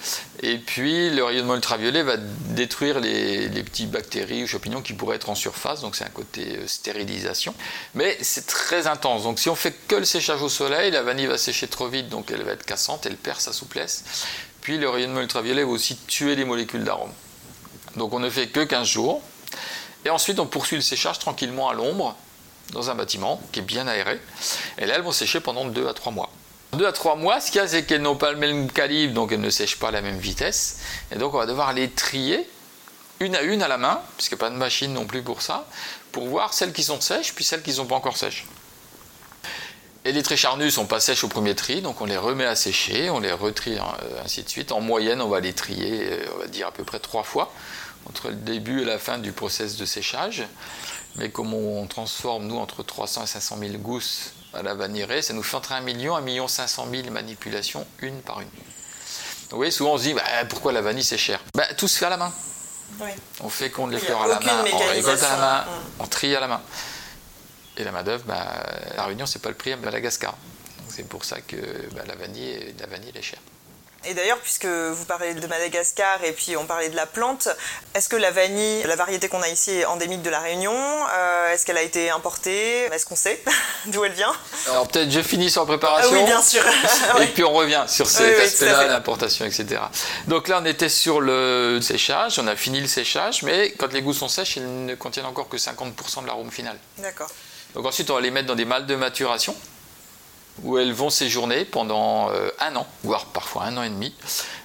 Et 0.42 0.58
puis 0.58 1.10
le 1.10 1.24
rayonnement 1.24 1.54
ultraviolet 1.54 2.02
va 2.02 2.16
détruire 2.18 3.00
les, 3.00 3.48
petites 3.62 3.90
bactéries 3.90 4.44
ou 4.44 4.46
champignons 4.46 4.82
qui 4.82 4.92
pourraient 4.92 5.16
être 5.16 5.30
en 5.30 5.34
surface. 5.34 5.80
Donc 5.80 5.96
c'est 5.96 6.04
un 6.04 6.10
côté 6.10 6.56
euh, 6.58 6.66
stérilisation. 6.66 7.54
Mais 7.94 8.16
c'est 8.20 8.46
très 8.46 8.86
intense. 8.86 9.22
Donc 9.22 9.38
si 9.38 9.48
on 9.48 9.54
fait 9.54 9.74
que 9.88 9.96
le 9.96 10.04
séchage 10.04 10.42
au 10.42 10.48
soleil, 10.48 10.90
la 10.90 11.02
vanille 11.02 11.26
va 11.26 11.38
sécher 11.38 11.66
trop 11.66 11.88
vite, 11.88 12.08
donc 12.08 12.30
elle 12.30 12.42
va 12.42 12.52
être 12.52 12.64
cassante, 12.64 13.06
elle 13.06 13.16
perd 13.16 13.40
sa 13.40 13.52
souplesse. 13.52 14.04
Puis 14.60 14.78
le 14.78 14.88
rayonnement 14.88 15.20
ultraviolet 15.20 15.64
va 15.64 15.70
aussi 15.70 15.96
tuer 16.06 16.36
les 16.36 16.44
molécules 16.44 16.84
d'arôme. 16.84 17.12
Donc 17.96 18.12
on 18.12 18.20
ne 18.20 18.30
fait 18.30 18.48
que 18.48 18.60
15 18.60 18.86
jours. 18.86 19.22
Et 20.04 20.10
ensuite 20.10 20.38
on 20.38 20.46
poursuit 20.46 20.76
le 20.76 20.82
séchage 20.82 21.18
tranquillement 21.18 21.68
à 21.68 21.74
l'ombre 21.74 22.16
dans 22.72 22.90
un 22.90 22.94
bâtiment 22.94 23.40
qui 23.52 23.60
est 23.60 23.62
bien 23.62 23.86
aéré. 23.86 24.20
Et 24.78 24.86
là, 24.86 24.94
elles 24.96 25.02
vont 25.02 25.12
sécher 25.12 25.40
pendant 25.40 25.64
2 25.64 25.86
à 25.86 25.94
3 25.94 26.12
mois. 26.12 26.30
2 26.76 26.86
à 26.86 26.92
3 26.92 27.16
mois, 27.16 27.40
ce 27.40 27.50
qu'il 27.50 27.60
y 27.60 27.64
a, 27.64 27.68
c'est 27.68 27.84
qu'elles 27.84 28.02
n'ont 28.02 28.16
pas 28.16 28.32
le 28.32 28.38
même 28.38 28.70
calibre, 28.70 29.14
donc 29.14 29.32
elles 29.32 29.40
ne 29.40 29.50
sèchent 29.50 29.78
pas 29.78 29.88
à 29.88 29.90
la 29.90 30.02
même 30.02 30.18
vitesse. 30.18 30.80
Et 31.12 31.16
donc, 31.16 31.34
on 31.34 31.38
va 31.38 31.46
devoir 31.46 31.72
les 31.72 31.90
trier 31.90 32.48
une 33.20 33.36
à 33.36 33.42
une 33.42 33.62
à 33.62 33.68
la 33.68 33.78
main, 33.78 34.00
puisqu'il 34.16 34.34
n'y 34.34 34.40
a 34.40 34.44
pas 34.46 34.50
de 34.50 34.56
machine 34.56 34.92
non 34.92 35.06
plus 35.06 35.22
pour 35.22 35.42
ça, 35.42 35.66
pour 36.12 36.26
voir 36.26 36.52
celles 36.52 36.72
qui 36.72 36.82
sont 36.82 37.00
sèches, 37.00 37.34
puis 37.34 37.44
celles 37.44 37.62
qui 37.62 37.70
ne 37.70 37.76
sont 37.76 37.86
pas 37.86 37.94
encore 37.94 38.16
sèches. 38.16 38.46
Et 40.04 40.12
les 40.12 40.22
très 40.22 40.36
charnues 40.36 40.66
ne 40.66 40.70
sont 40.70 40.86
pas 40.86 41.00
sèches 41.00 41.24
au 41.24 41.28
premier 41.28 41.54
tri, 41.54 41.80
donc 41.80 42.00
on 42.00 42.04
les 42.04 42.18
remet 42.18 42.44
à 42.44 42.54
sécher, 42.54 43.08
on 43.08 43.20
les 43.20 43.32
retrie, 43.32 43.78
euh, 43.78 44.22
ainsi 44.22 44.42
de 44.42 44.48
suite. 44.48 44.70
En 44.70 44.80
moyenne, 44.80 45.22
on 45.22 45.28
va 45.28 45.40
les 45.40 45.54
trier, 45.54 46.08
euh, 46.10 46.26
on 46.34 46.38
va 46.40 46.46
dire 46.46 46.66
à 46.66 46.72
peu 46.72 46.84
près 46.84 46.98
trois 46.98 47.22
fois, 47.22 47.52
entre 48.06 48.28
le 48.28 48.34
début 48.34 48.82
et 48.82 48.84
la 48.84 48.98
fin 48.98 49.18
du 49.18 49.32
process 49.32 49.76
de 49.76 49.86
séchage. 49.86 50.44
Mais 51.16 51.30
comme 51.30 51.54
on 51.54 51.86
transforme, 51.86 52.46
nous, 52.46 52.58
entre 52.58 52.82
300 52.82 53.24
et 53.24 53.26
500 53.26 53.58
000 53.60 53.72
gousses 53.78 54.32
à 54.54 54.62
la 54.62 54.74
vanillée, 54.74 55.22
ça 55.22 55.32
nous 55.32 55.42
fait 55.42 55.56
entre 55.56 55.72
1 55.72 55.80
million 55.80 56.16
et 56.16 56.20
1 56.20 56.22
million 56.22 56.48
500 56.48 56.88
000 56.90 57.10
manipulations, 57.10 57.86
une 58.00 58.20
par 58.22 58.40
une. 58.40 58.48
Donc, 58.48 59.50
vous 59.50 59.56
voyez, 59.56 59.70
souvent 59.70 59.94
on 59.94 59.98
se 59.98 60.04
dit, 60.04 60.14
bah, 60.14 60.22
pourquoi 60.48 60.72
la 60.72 60.80
vanille 60.80 61.04
c'est 61.04 61.18
cher? 61.18 61.40
Bah, 61.54 61.66
Tout 61.76 61.88
se 61.88 61.98
fait 61.98 62.06
à 62.06 62.10
la 62.10 62.16
main. 62.16 62.32
On 63.40 63.48
fait 63.48 63.70
qu'on 63.70 63.86
les 63.86 63.98
fleurs 63.98 64.22
à 64.22 64.28
la 64.28 64.40
main, 64.40 64.64
on 64.72 64.78
récolte 64.90 65.22
à 65.22 65.30
la 65.30 65.36
main, 65.36 65.60
mm. 65.62 65.84
on 66.00 66.06
trie 66.06 66.34
à 66.36 66.40
la 66.40 66.48
main. 66.48 66.60
Et 67.76 67.84
la 67.84 67.90
main-d'œuvre, 67.90 68.24
bah, 68.26 68.46
la 68.96 69.04
Réunion, 69.04 69.26
c'est 69.26 69.40
pas 69.40 69.48
le 69.48 69.56
prix 69.56 69.72
à 69.72 69.76
Madagascar. 69.76 70.34
C'est 70.88 71.08
pour 71.08 71.24
ça 71.24 71.40
que 71.40 71.56
bah, 71.94 72.02
la, 72.06 72.14
vanille, 72.14 72.74
la 72.78 72.86
vanille 72.86 73.12
est 73.14 73.22
chère. 73.22 73.40
Et 74.06 74.14
d'ailleurs, 74.14 74.38
puisque 74.38 74.66
vous 74.66 75.04
parlez 75.04 75.34
de 75.34 75.46
Madagascar 75.46 76.22
et 76.24 76.32
puis 76.32 76.56
on 76.56 76.66
parlait 76.66 76.88
de 76.88 76.96
la 76.96 77.06
plante, 77.06 77.48
est-ce 77.94 78.08
que 78.08 78.16
la 78.16 78.30
vanille, 78.30 78.82
la 78.84 78.96
variété 78.96 79.28
qu'on 79.28 79.42
a 79.42 79.48
ici 79.48 79.70
est 79.70 79.84
endémique 79.86 80.22
de 80.22 80.30
la 80.30 80.40
Réunion 80.40 80.74
euh, 80.74 81.52
Est-ce 81.52 81.64
qu'elle 81.64 81.78
a 81.78 81.82
été 81.82 82.10
importée 82.10 82.84
Est-ce 82.92 83.06
qu'on 83.06 83.16
sait 83.16 83.42
d'où 83.86 84.04
elle 84.04 84.12
vient? 84.12 84.32
Alors 84.68 84.88
peut-être 84.88 85.10
je 85.10 85.20
finis 85.20 85.50
sur 85.50 85.62
la 85.62 85.66
préparation. 85.66 86.10
Ah 86.12 86.18
oui, 86.18 86.24
bien 86.24 86.42
sûr. 86.42 86.62
et 87.22 87.26
puis 87.26 87.44
on 87.44 87.52
revient 87.52 87.84
sur 87.86 88.06
cet 88.06 88.40
aspect-là, 88.40 88.86
l'importation, 88.86 89.44
etc. 89.44 89.80
Donc 90.26 90.48
là, 90.48 90.60
on 90.62 90.66
était 90.66 90.88
sur 90.88 91.20
le 91.20 91.80
séchage, 91.80 92.38
on 92.38 92.46
a 92.46 92.56
fini 92.56 92.80
le 92.80 92.88
séchage, 92.88 93.42
mais 93.42 93.72
quand 93.72 93.92
les 93.92 94.02
goûts 94.02 94.12
sont 94.12 94.28
sèches, 94.28 94.56
ils 94.56 94.86
ne 94.86 94.94
contiennent 94.94 95.26
encore 95.26 95.48
que 95.48 95.56
50% 95.56 96.22
de 96.22 96.26
l'arôme 96.26 96.50
final. 96.50 96.76
D'accord. 96.98 97.30
Donc 97.74 97.86
ensuite, 97.86 98.10
on 98.10 98.14
va 98.14 98.20
les 98.20 98.30
mettre 98.30 98.46
dans 98.46 98.54
des 98.54 98.64
mâles 98.64 98.86
de 98.86 98.96
maturation 98.96 99.56
où 100.62 100.78
elles 100.78 100.92
vont 100.92 101.10
séjourner 101.10 101.64
pendant 101.64 102.30
euh, 102.30 102.50
un 102.60 102.76
an, 102.76 102.86
voire 103.02 103.26
parfois 103.26 103.64
un 103.64 103.76
an 103.76 103.82
et 103.82 103.88
demi. 103.88 104.14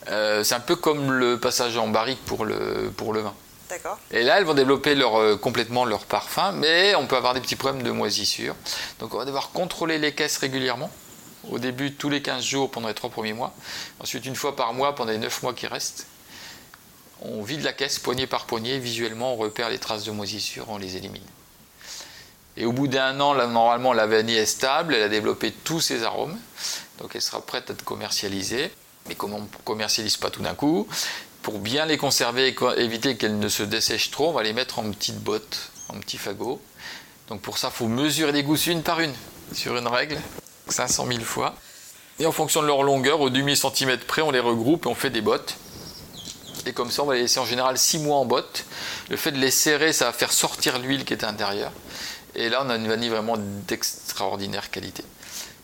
Euh, 0.09 0.43
c'est 0.43 0.55
un 0.55 0.59
peu 0.59 0.75
comme 0.75 1.11
le 1.11 1.39
passage 1.39 1.77
en 1.77 1.87
barrique 1.87 2.23
pour 2.25 2.45
le, 2.45 2.91
pour 2.95 3.13
le 3.13 3.21
vin. 3.21 3.33
D'accord. 3.69 3.99
Et 4.11 4.23
là, 4.23 4.37
elles 4.39 4.45
vont 4.45 4.55
développer 4.55 4.95
leur, 4.95 5.19
euh, 5.19 5.35
complètement 5.35 5.85
leur 5.85 6.05
parfum, 6.05 6.51
mais 6.53 6.95
on 6.95 7.05
peut 7.05 7.15
avoir 7.15 7.33
des 7.33 7.41
petits 7.41 7.55
problèmes 7.55 7.83
de 7.83 7.91
moisissure. 7.91 8.55
Donc 8.99 9.13
on 9.13 9.17
va 9.17 9.25
devoir 9.25 9.51
contrôler 9.51 9.99
les 9.99 10.13
caisses 10.13 10.37
régulièrement. 10.37 10.89
Au 11.49 11.59
début, 11.59 11.93
tous 11.93 12.09
les 12.09 12.21
15 12.21 12.43
jours 12.43 12.71
pendant 12.71 12.87
les 12.87 12.93
trois 12.93 13.09
premiers 13.09 13.33
mois. 13.33 13.53
Ensuite, 13.99 14.25
une 14.25 14.35
fois 14.35 14.55
par 14.55 14.73
mois 14.73 14.95
pendant 14.95 15.11
les 15.11 15.17
9 15.17 15.43
mois 15.43 15.53
qui 15.53 15.67
restent. 15.67 16.07
On 17.21 17.43
vide 17.43 17.63
la 17.63 17.73
caisse 17.73 17.99
poignée 17.99 18.27
par 18.27 18.45
poignée. 18.45 18.79
Visuellement, 18.79 19.33
on 19.33 19.37
repère 19.37 19.69
les 19.69 19.77
traces 19.77 20.03
de 20.03 20.11
moisissure, 20.11 20.65
on 20.69 20.77
les 20.77 20.97
élimine. 20.97 21.23
Et 22.59 22.65
au 22.65 22.73
bout 22.73 22.89
d'un 22.89 23.17
an, 23.21 23.33
normalement, 23.47 23.93
la 23.93 24.05
vanille 24.05 24.35
est 24.35 24.45
stable, 24.45 24.93
elle 24.93 25.03
a 25.03 25.09
développé 25.09 25.51
tous 25.51 25.79
ses 25.79 26.03
arômes, 26.03 26.37
donc 26.99 27.11
elle 27.15 27.21
sera 27.21 27.39
prête 27.41 27.69
à 27.69 27.73
être 27.73 27.85
commercialisée. 27.85 28.69
Mais 29.07 29.15
comme 29.15 29.33
on 29.33 29.39
ne 29.39 29.47
commercialise 29.63 30.17
pas 30.17 30.29
tout 30.29 30.41
d'un 30.41 30.53
coup, 30.53 30.85
pour 31.41 31.59
bien 31.59 31.85
les 31.85 31.97
conserver 31.97 32.49
et 32.49 32.81
éviter 32.81 33.15
qu'elles 33.15 33.39
ne 33.39 33.47
se 33.47 33.63
dessèchent 33.63 34.11
trop, 34.11 34.29
on 34.29 34.33
va 34.33 34.43
les 34.43 34.51
mettre 34.51 34.77
en 34.77 34.91
petites 34.91 35.19
bottes, 35.19 35.71
en 35.87 35.97
petits 35.99 36.17
fagots. 36.17 36.61
Donc 37.29 37.41
pour 37.41 37.57
ça, 37.57 37.71
il 37.73 37.77
faut 37.77 37.87
mesurer 37.87 38.33
les 38.33 38.43
gousses 38.43 38.67
une 38.67 38.83
par 38.83 38.99
une, 38.99 39.13
sur 39.53 39.77
une 39.77 39.87
règle, 39.87 40.19
500 40.67 41.07
000 41.07 41.21
fois. 41.21 41.55
Et 42.19 42.25
en 42.25 42.33
fonction 42.33 42.61
de 42.61 42.67
leur 42.67 42.83
longueur, 42.83 43.21
au 43.21 43.29
demi-centimètre 43.29 44.05
près, 44.05 44.21
on 44.21 44.31
les 44.31 44.41
regroupe 44.41 44.85
et 44.85 44.89
on 44.89 44.95
fait 44.95 45.09
des 45.09 45.21
bottes. 45.21 45.55
Et 46.65 46.73
comme 46.73 46.91
ça, 46.91 47.03
on 47.03 47.05
va 47.05 47.15
les 47.15 47.21
laisser 47.21 47.39
en 47.39 47.45
général 47.45 47.77
6 47.77 47.99
mois 47.99 48.17
en 48.17 48.25
bottes. 48.25 48.65
Le 49.09 49.15
fait 49.15 49.31
de 49.31 49.39
les 49.39 49.49
serrer, 49.49 49.93
ça 49.93 50.05
va 50.05 50.11
faire 50.11 50.33
sortir 50.33 50.77
l'huile 50.77 51.05
qui 51.05 51.13
est 51.13 51.23
à 51.23 51.27
l'intérieur. 51.27 51.71
Et 52.39 52.47
là, 52.47 52.63
on 52.65 52.69
a 52.69 52.77
une 52.77 52.87
vanille 52.87 53.09
vraiment 53.09 53.35
d'extraordinaire 53.37 54.71
qualité. 54.71 55.03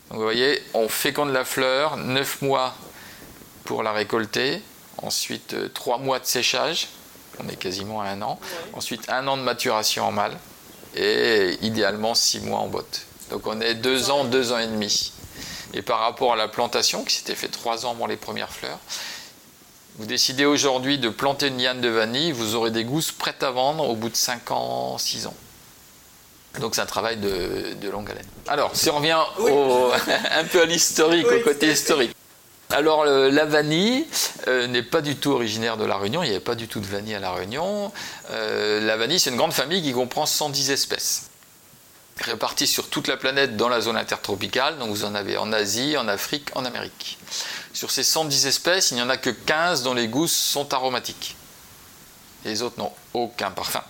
Donc 0.09 0.17
vous 0.17 0.23
voyez, 0.23 0.61
on 0.73 0.89
féconde 0.89 1.31
la 1.31 1.45
fleur, 1.45 1.95
9 1.95 2.41
mois 2.41 2.75
pour 3.63 3.81
la 3.81 3.93
récolter, 3.93 4.61
ensuite 4.97 5.55
3 5.73 5.95
euh, 5.95 5.99
mois 6.01 6.19
de 6.19 6.25
séchage, 6.25 6.89
on 7.39 7.47
est 7.47 7.55
quasiment 7.55 8.01
à 8.01 8.07
un 8.07 8.21
an, 8.21 8.41
ensuite 8.73 9.09
un 9.09 9.25
an 9.27 9.37
de 9.37 9.41
maturation 9.41 10.03
en 10.03 10.11
mâle, 10.11 10.37
et 10.95 11.57
idéalement 11.61 12.13
6 12.13 12.41
mois 12.41 12.59
en 12.59 12.67
botte. 12.67 13.03
Donc 13.29 13.47
on 13.47 13.61
est 13.61 13.75
2 13.75 14.11
ans, 14.11 14.25
2 14.25 14.51
ans 14.51 14.59
et 14.59 14.67
demi. 14.67 15.13
Et 15.73 15.81
par 15.81 16.01
rapport 16.01 16.33
à 16.33 16.35
la 16.35 16.49
plantation, 16.49 17.05
qui 17.05 17.15
s'était 17.15 17.35
fait 17.35 17.47
3 17.47 17.85
ans 17.85 17.91
avant 17.91 18.05
les 18.05 18.17
premières 18.17 18.51
fleurs, 18.51 18.79
vous 19.97 20.07
décidez 20.07 20.43
aujourd'hui 20.43 20.99
de 20.99 21.07
planter 21.07 21.47
une 21.47 21.57
liane 21.57 21.79
de 21.79 21.87
vanille, 21.87 22.33
vous 22.33 22.55
aurez 22.55 22.71
des 22.71 22.83
gousses 22.83 23.13
prêtes 23.13 23.43
à 23.43 23.51
vendre 23.51 23.87
au 23.87 23.95
bout 23.95 24.09
de 24.09 24.17
5 24.17 24.51
ans, 24.51 24.97
6 24.97 25.27
ans. 25.27 25.33
Donc 26.59 26.75
c'est 26.75 26.81
un 26.81 26.85
travail 26.85 27.17
de, 27.17 27.89
longue 27.89 28.09
haleine. 28.09 28.25
Alors, 28.47 28.75
si 28.75 28.89
on 28.89 28.97
revient 28.97 29.17
un 30.37 30.43
peu 30.45 30.61
à 30.61 30.65
l'historique, 30.65 31.27
au 31.27 31.39
côté 31.41 31.71
historique. 31.71 32.15
Alors 32.71 33.05
la 33.05 33.45
vanille 33.45 34.07
euh, 34.47 34.67
n'est 34.67 34.83
pas 34.83 35.01
du 35.01 35.15
tout 35.15 35.31
originaire 35.31 35.77
de 35.77 35.85
la 35.85 35.97
Réunion, 35.97 36.23
il 36.23 36.29
n'y 36.29 36.35
avait 36.35 36.43
pas 36.43 36.55
du 36.55 36.67
tout 36.67 36.79
de 36.79 36.85
vanille 36.85 37.13
à 37.13 37.19
la 37.19 37.31
Réunion. 37.31 37.91
Euh, 38.31 38.81
la 38.81 38.97
vanille, 38.97 39.19
c'est 39.19 39.29
une 39.29 39.37
grande 39.37 39.53
famille 39.53 39.83
qui 39.83 39.93
comprend 39.93 40.25
110 40.25 40.71
espèces, 40.71 41.29
réparties 42.19 42.65
sur 42.67 42.89
toute 42.89 43.07
la 43.07 43.17
planète 43.17 43.55
dans 43.55 43.69
la 43.69 43.81
zone 43.81 43.97
intertropicale. 43.97 44.79
Donc 44.79 44.89
vous 44.89 45.05
en 45.05 45.13
avez 45.13 45.37
en 45.37 45.53
Asie, 45.53 45.95
en 45.95 46.07
Afrique, 46.07 46.49
en 46.55 46.65
Amérique. 46.65 47.19
Sur 47.73 47.91
ces 47.91 48.03
110 48.03 48.47
espèces, 48.47 48.91
il 48.91 48.95
n'y 48.95 49.01
en 49.01 49.09
a 49.09 49.17
que 49.17 49.29
15 49.29 49.83
dont 49.83 49.93
les 49.93 50.07
gousses 50.07 50.35
sont 50.35 50.73
aromatiques. 50.73 51.35
les 52.45 52.63
autres 52.63 52.79
n'ont 52.79 52.93
aucun 53.13 53.51
parfum. 53.51 53.83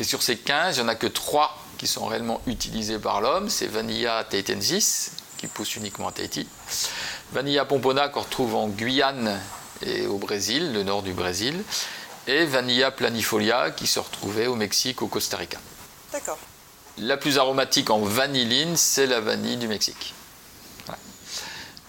Et 0.00 0.04
sur 0.04 0.22
ces 0.22 0.38
15, 0.38 0.76
il 0.76 0.80
n'y 0.80 0.86
en 0.86 0.88
a 0.88 0.94
que 0.94 1.06
3 1.06 1.63
qui 1.78 1.86
sont 1.86 2.06
réellement 2.06 2.40
utilisés 2.46 2.98
par 2.98 3.20
l'homme. 3.20 3.48
C'est 3.48 3.66
Vanilla 3.66 4.24
taitensis, 4.24 5.12
qui 5.36 5.46
pousse 5.46 5.76
uniquement 5.76 6.08
à 6.08 6.12
Tahiti. 6.12 6.46
Vanilla 7.32 7.64
pompona 7.64 8.08
qu'on 8.08 8.20
retrouve 8.20 8.54
en 8.54 8.68
Guyane 8.68 9.40
et 9.82 10.06
au 10.06 10.18
Brésil, 10.18 10.72
le 10.72 10.82
nord 10.82 11.02
du 11.02 11.12
Brésil. 11.12 11.62
Et 12.26 12.44
Vanilla 12.46 12.90
planifolia 12.90 13.70
qui 13.70 13.86
se 13.86 13.98
retrouvait 13.98 14.46
au 14.46 14.54
Mexique, 14.54 15.02
au 15.02 15.08
Costa 15.08 15.36
Rica. 15.36 15.58
D'accord. 16.12 16.38
La 16.98 17.16
plus 17.16 17.38
aromatique 17.38 17.90
en 17.90 18.00
vanilline, 18.00 18.76
c'est 18.76 19.06
la 19.06 19.20
vanille 19.20 19.56
du 19.56 19.68
Mexique. 19.68 20.14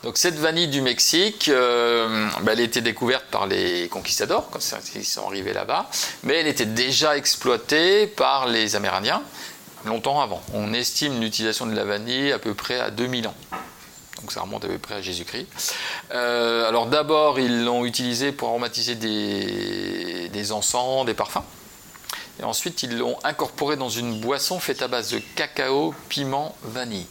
Donc 0.05 0.19
cette 0.19 0.35
vanille 0.35 0.67
du 0.67 0.81
Mexique, 0.81 1.49
euh, 1.49 2.29
ben, 2.41 2.51
elle 2.51 2.59
a 2.59 2.63
été 2.63 2.79
découverte 2.79 3.25
par 3.31 3.47
les 3.47 3.89
conquistadors 3.89 4.51
quand 4.51 4.59
ils 4.93 5.03
sont 5.03 5.25
arrivés 5.25 5.51
là-bas, 5.51 5.89
mais 6.21 6.35
elle 6.35 6.47
était 6.47 6.67
déjà 6.67 7.17
exploitée 7.17 8.05
par 8.05 8.45
les 8.45 8.75
Amérindiens 8.75 9.23
longtemps 9.85 10.21
avant. 10.21 10.41
On 10.53 10.73
estime 10.73 11.21
l'utilisation 11.21 11.65
de 11.65 11.75
la 11.75 11.85
vanille 11.85 12.31
à 12.31 12.39
peu 12.39 12.53
près 12.53 12.79
à 12.79 12.91
2000 12.91 13.27
ans. 13.27 13.35
Donc 14.21 14.31
ça 14.31 14.41
remonte 14.41 14.65
à 14.65 14.67
peu 14.67 14.77
près 14.77 14.95
à 14.95 15.01
Jésus-Christ. 15.01 15.75
Euh, 16.11 16.67
alors 16.67 16.87
d'abord, 16.87 17.39
ils 17.39 17.63
l'ont 17.63 17.85
utilisé 17.85 18.31
pour 18.31 18.49
aromatiser 18.49 18.95
des, 18.95 20.51
encens, 20.51 21.05
des 21.05 21.13
parfums. 21.13 21.43
Et 22.39 22.43
ensuite, 22.43 22.83
ils 22.83 22.97
l'ont 22.97 23.17
incorporé 23.23 23.77
dans 23.77 23.89
une 23.89 24.19
boisson 24.19 24.59
faite 24.59 24.81
à 24.81 24.87
base 24.87 25.11
de 25.11 25.21
cacao, 25.35 25.93
piment, 26.09 26.55
vanille. 26.63 27.05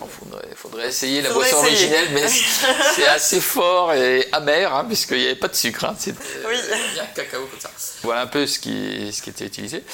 Il 0.00 0.56
faudrait, 0.56 0.88
essayer 0.88 1.22
la 1.22 1.32
boisson 1.32 1.56
originelle, 1.56 2.08
mais 2.12 2.28
c'est 2.94 3.06
assez 3.06 3.40
fort 3.40 3.92
et 3.94 4.28
amer, 4.32 4.74
hein, 4.74 4.84
puisqu'il 4.84 5.18
n'y 5.18 5.26
avait 5.26 5.34
pas 5.34 5.48
de 5.48 5.54
sucre. 5.54 5.84
Hein, 5.84 5.96
oui. 6.06 6.56
bien 6.94 7.06
cacao 7.14 7.46
comme 7.46 7.60
ça. 7.60 7.70
Voilà 8.02 8.22
un 8.22 8.26
peu 8.26 8.46
ce 8.46 8.58
qui, 8.58 9.12
ce 9.12 9.22
qui 9.22 9.30
était 9.30 9.46
utilisé. 9.46 9.84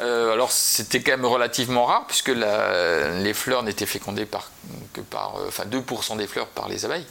Euh, 0.00 0.32
alors 0.32 0.52
c'était 0.52 1.02
quand 1.02 1.12
même 1.12 1.26
relativement 1.26 1.86
rare, 1.86 2.06
puisque 2.06 2.28
les 2.28 3.34
fleurs 3.34 3.62
n'étaient 3.62 3.86
fécondées 3.86 4.26
par, 4.26 4.50
que 4.92 5.00
par, 5.00 5.36
euh, 5.36 5.48
enfin 5.48 5.64
2% 5.64 6.16
des 6.16 6.26
fleurs 6.26 6.48
par 6.48 6.68
les 6.68 6.84
abeilles. 6.84 7.06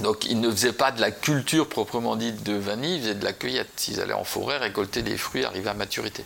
Donc 0.00 0.26
ils 0.26 0.40
ne 0.40 0.50
faisaient 0.50 0.72
pas 0.72 0.90
de 0.90 1.00
la 1.00 1.10
culture 1.10 1.68
proprement 1.68 2.16
dite 2.16 2.42
de 2.42 2.54
vanille, 2.54 2.96
ils 2.96 3.02
faisaient 3.02 3.14
de 3.14 3.24
la 3.24 3.32
cueillette. 3.32 3.88
Ils 3.88 4.00
allaient 4.00 4.12
en 4.12 4.24
forêt 4.24 4.58
récolter 4.58 5.02
des 5.02 5.16
fruits 5.16 5.44
arrivés 5.44 5.70
à 5.70 5.74
maturité. 5.74 6.24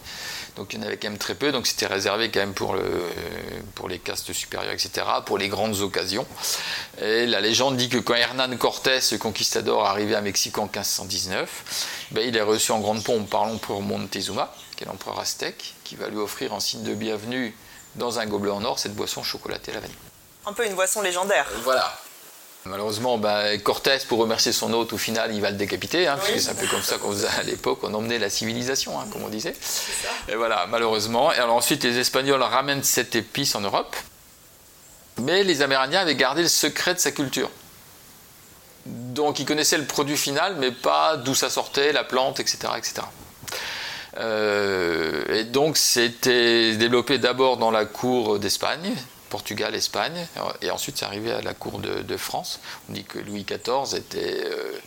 Donc 0.60 0.74
il 0.74 0.78
y 0.78 0.84
en 0.84 0.86
avait 0.86 0.98
quand 0.98 1.08
même 1.08 1.16
très 1.16 1.34
peu, 1.34 1.52
donc 1.52 1.66
c'était 1.66 1.86
réservé 1.86 2.30
quand 2.30 2.40
même 2.40 2.52
pour, 2.52 2.74
le, 2.74 2.84
pour 3.74 3.88
les 3.88 3.98
castes 3.98 4.34
supérieures, 4.34 4.74
etc., 4.74 5.06
pour 5.24 5.38
les 5.38 5.48
grandes 5.48 5.80
occasions. 5.80 6.26
Et 7.00 7.24
la 7.24 7.40
légende 7.40 7.78
dit 7.78 7.88
que 7.88 7.96
quand 7.96 8.12
Hernán 8.12 8.58
Cortés, 8.58 8.98
le 9.10 9.16
conquistador, 9.16 9.86
arrivait 9.86 10.16
à 10.16 10.20
Mexique 10.20 10.58
en 10.58 10.64
1519, 10.64 12.04
ben, 12.10 12.28
il 12.28 12.36
est 12.36 12.42
reçu 12.42 12.72
en 12.72 12.80
grande 12.80 13.02
pompe 13.02 13.30
par 13.30 13.46
l'empereur 13.46 13.80
Montezuma, 13.80 14.54
qui 14.76 14.84
est 14.84 14.86
l'empereur 14.86 15.18
aztèque, 15.18 15.76
qui 15.82 15.96
va 15.96 16.08
lui 16.08 16.18
offrir 16.18 16.52
en 16.52 16.60
signe 16.60 16.82
de 16.82 16.92
bienvenue 16.92 17.56
dans 17.94 18.18
un 18.18 18.26
gobelet 18.26 18.52
en 18.52 18.62
or 18.62 18.78
cette 18.78 18.94
boisson 18.94 19.22
chocolatée 19.22 19.70
à 19.70 19.76
la 19.76 19.80
vanille. 19.80 19.96
Un 20.44 20.52
peu 20.52 20.66
une 20.66 20.74
boisson 20.74 21.00
légendaire. 21.00 21.46
Voilà, 21.64 21.90
Malheureusement, 22.66 23.16
ben, 23.16 23.58
Cortés, 23.60 23.98
pour 24.06 24.18
remercier 24.18 24.52
son 24.52 24.72
hôte, 24.74 24.92
au 24.92 24.98
final, 24.98 25.34
il 25.34 25.40
va 25.40 25.50
le 25.50 25.56
décapiter, 25.56 26.06
hein, 26.06 26.16
parce 26.16 26.30
que 26.30 26.38
c'est 26.38 26.50
un 26.50 26.54
peu 26.54 26.66
comme 26.66 26.82
ça 26.82 26.98
qu'on 26.98 27.10
faisait 27.12 27.28
à 27.38 27.42
l'époque, 27.42 27.78
on 27.82 27.94
emmenait 27.94 28.18
la 28.18 28.28
civilisation, 28.28 29.00
hein, 29.00 29.06
comme 29.10 29.24
on 29.24 29.28
disait. 29.28 29.54
Et 30.28 30.34
voilà, 30.34 30.66
malheureusement. 30.68 31.32
Et 31.32 31.36
alors 31.36 31.56
ensuite, 31.56 31.82
les 31.84 31.98
Espagnols 31.98 32.42
ramènent 32.42 32.82
cette 32.82 33.14
épice 33.16 33.54
en 33.54 33.62
Europe, 33.62 33.96
mais 35.22 35.42
les 35.42 35.62
Amérindiens 35.62 36.00
avaient 36.00 36.16
gardé 36.16 36.42
le 36.42 36.48
secret 36.48 36.94
de 36.94 36.98
sa 36.98 37.12
culture. 37.12 37.50
Donc 38.84 39.38
ils 39.38 39.46
connaissaient 39.46 39.78
le 39.78 39.86
produit 39.86 40.16
final, 40.16 40.56
mais 40.58 40.70
pas 40.70 41.16
d'où 41.16 41.34
ça 41.34 41.48
sortait, 41.48 41.92
la 41.92 42.04
plante, 42.04 42.40
etc. 42.40 42.58
etc. 42.76 43.02
Euh, 44.18 45.24
et 45.34 45.44
donc 45.44 45.76
c'était 45.76 46.74
développé 46.76 47.18
d'abord 47.18 47.56
dans 47.56 47.70
la 47.70 47.84
cour 47.84 48.38
d'Espagne, 48.38 48.94
Portugal, 49.30 49.74
Espagne, 49.74 50.26
et 50.60 50.70
ensuite 50.70 50.98
c'est 50.98 51.06
arrivé 51.06 51.32
à 51.32 51.40
la 51.40 51.54
cour 51.54 51.78
de, 51.78 52.16
France. 52.16 52.60
On 52.88 52.92
dit 52.92 53.04
que 53.04 53.18
Louis 53.18 53.44
XIV 53.44 53.96
était 53.96 54.44
euh, 54.44 54.78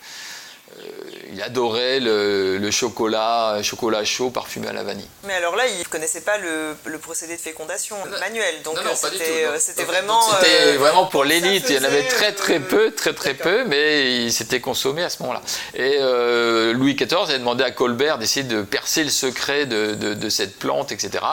il 1.33 1.41
adorait 1.41 1.99
le, 1.99 2.71
chocolat, 2.71 3.61
chocolat 3.63 4.03
chaud 4.03 4.29
parfumé 4.29 4.67
à 4.67 4.73
la 4.73 4.83
vanille. 4.83 5.07
Mais 5.25 5.33
alors 5.33 5.55
là, 5.55 5.67
il 5.67 5.79
ne 5.79 5.83
connaissait 5.85 6.21
pas 6.21 6.37
le, 6.37 6.75
procédé 6.99 7.35
de 7.35 7.41
fécondation 7.41 7.97
manuel, 8.19 8.61
donc 8.63 8.77
c'était 8.95 9.83
vraiment. 9.83 10.21
C'était 10.21 10.77
vraiment 10.77 11.05
pour 11.07 11.23
l'élite. 11.23 11.65
Il 11.69 11.75
y 11.75 11.79
en 11.79 11.83
avait 11.83 12.07
très 12.07 12.33
très 12.33 12.59
peu, 12.59 12.91
très 12.91 13.13
très 13.13 13.33
peu, 13.33 13.65
mais 13.65 14.23
il 14.25 14.31
s'était 14.31 14.61
consommé 14.61 15.03
à 15.03 15.09
ce 15.09 15.21
moment-là. 15.23 15.41
Et 15.73 15.97
euh, 15.99 16.73
Louis 16.73 16.95
XIV 16.95 17.29
a 17.29 17.37
demandé 17.37 17.63
à 17.63 17.71
Colbert 17.71 18.17
d'essayer 18.17 18.45
de 18.45 18.61
percer 18.61 19.03
le 19.03 19.09
secret 19.09 19.65
de, 19.65 20.29
cette 20.29 20.57
plante, 20.57 20.91
etc. 20.91 21.23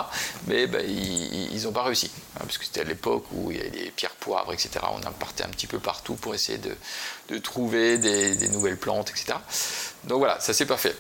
Mais 0.46 0.66
ben, 0.66 0.84
ils 0.86 1.62
n'ont 1.64 1.72
pas 1.72 1.82
réussi, 1.82 2.10
hein, 2.36 2.40
parce 2.40 2.58
que 2.58 2.64
c'était 2.64 2.80
à 2.80 2.84
l'époque 2.84 3.24
où 3.32 3.50
il 3.50 3.58
y 3.58 3.60
avait 3.60 3.70
des 3.70 3.92
pierres 3.94 4.16
poivres, 4.18 4.52
etc. 4.52 4.70
On 4.92 5.06
en 5.06 5.12
partait 5.12 5.44
un 5.44 5.48
petit 5.48 5.66
peu 5.66 5.78
partout 5.78 6.14
pour 6.14 6.34
essayer 6.34 6.58
de, 6.58 6.74
de 7.30 7.38
trouver 7.38 7.98
des, 7.98 8.48
nouvelles 8.48 8.76
plantes, 8.76 9.10
etc. 9.10 9.38
Donc 10.04 10.18
voilà, 10.18 10.38
ça 10.40 10.52
s'est 10.52 10.66
pas 10.66 10.76
fait. 10.76 10.96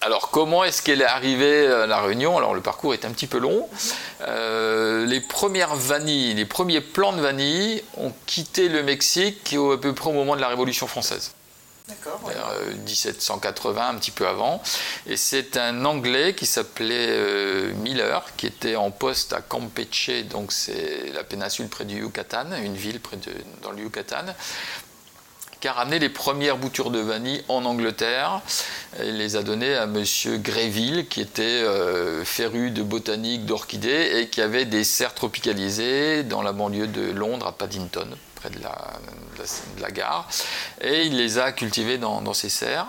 Alors 0.00 0.30
comment 0.30 0.62
est-ce 0.62 0.80
qu'elle 0.80 1.02
est 1.02 1.06
arrivée 1.06 1.66
à 1.66 1.86
la 1.86 2.00
Réunion? 2.00 2.38
Alors 2.38 2.54
le 2.54 2.60
parcours 2.60 2.94
est 2.94 3.04
un 3.04 3.10
petit 3.10 3.26
peu 3.26 3.38
long. 3.38 3.68
Euh, 4.22 5.04
les 5.06 5.20
premières 5.20 5.74
vanilles, 5.74 6.34
les 6.34 6.44
premiers 6.44 6.80
plants 6.80 7.12
de 7.12 7.20
vanille 7.20 7.82
ont 7.96 8.12
quitté 8.26 8.68
le 8.68 8.82
Mexique 8.82 9.54
à 9.54 9.76
peu 9.76 9.92
près 9.94 10.10
au 10.10 10.12
moment 10.12 10.36
de 10.36 10.40
la 10.40 10.48
Révolution 10.48 10.86
française. 10.86 11.32
D'accord. 11.88 12.20
1780, 12.84 13.88
un 13.88 13.94
petit 13.94 14.10
peu 14.10 14.28
avant. 14.28 14.62
Et 15.06 15.16
c'est 15.16 15.56
un 15.56 15.84
Anglais 15.86 16.34
qui 16.34 16.44
s'appelait 16.44 17.08
euh, 17.08 17.72
Miller, 17.76 18.22
qui 18.36 18.46
était 18.46 18.76
en 18.76 18.90
poste 18.90 19.32
à 19.32 19.40
Campeche, 19.40 20.10
donc 20.30 20.52
c'est 20.52 21.10
la 21.14 21.24
péninsule 21.24 21.68
près 21.68 21.86
du 21.86 22.00
Yucatan, 22.00 22.52
une 22.62 22.76
ville 22.76 23.00
près 23.00 23.16
de, 23.16 23.32
dans 23.62 23.70
le 23.70 23.80
Yucatan, 23.80 24.26
qui 25.60 25.68
a 25.68 25.72
ramené 25.72 25.98
les 25.98 26.08
premières 26.08 26.56
boutures 26.56 26.90
de 26.90 27.00
vanille 27.00 27.42
en 27.48 27.64
Angleterre. 27.64 28.40
Il 29.02 29.16
les 29.16 29.36
a 29.36 29.42
données 29.42 29.74
à 29.74 29.86
monsieur 29.86 30.38
Gréville, 30.38 31.08
qui 31.08 31.20
était 31.20 31.42
euh, 31.42 32.24
féru 32.24 32.70
de 32.70 32.82
botanique, 32.82 33.44
d'orchidées, 33.44 34.12
et 34.14 34.28
qui 34.28 34.40
avait 34.40 34.64
des 34.64 34.84
serres 34.84 35.14
tropicalisées 35.14 36.22
dans 36.22 36.42
la 36.42 36.52
banlieue 36.52 36.86
de 36.86 37.10
Londres, 37.10 37.46
à 37.46 37.52
Paddington. 37.52 38.08
près 38.36 38.50
de 38.50 38.60
la, 39.80 39.90
gare, 39.90 40.28
et 40.80 41.02
il 41.02 41.16
les 41.16 41.38
a 41.38 41.50
cultivés 41.50 41.98
dans, 41.98 42.34
ces 42.34 42.50
serres. 42.50 42.86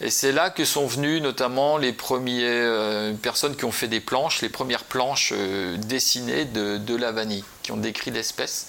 Et 0.00 0.10
c'est 0.10 0.30
là 0.30 0.50
que 0.50 0.64
sont 0.64 0.86
venues 0.86 1.20
notamment 1.20 1.76
les 1.76 1.92
premières 1.92 2.46
euh, 2.46 3.12
personnes 3.14 3.56
qui 3.56 3.64
ont 3.64 3.72
fait 3.72 3.88
des 3.88 4.00
planches, 4.00 4.42
les 4.42 4.48
premières 4.48 4.84
planches 4.84 5.32
euh, 5.36 5.76
dessinées 5.76 6.44
de, 6.44 6.96
la 6.96 7.10
vanille, 7.10 7.44
qui 7.64 7.72
ont 7.72 7.76
décrit 7.76 8.12
l'espèce. 8.12 8.68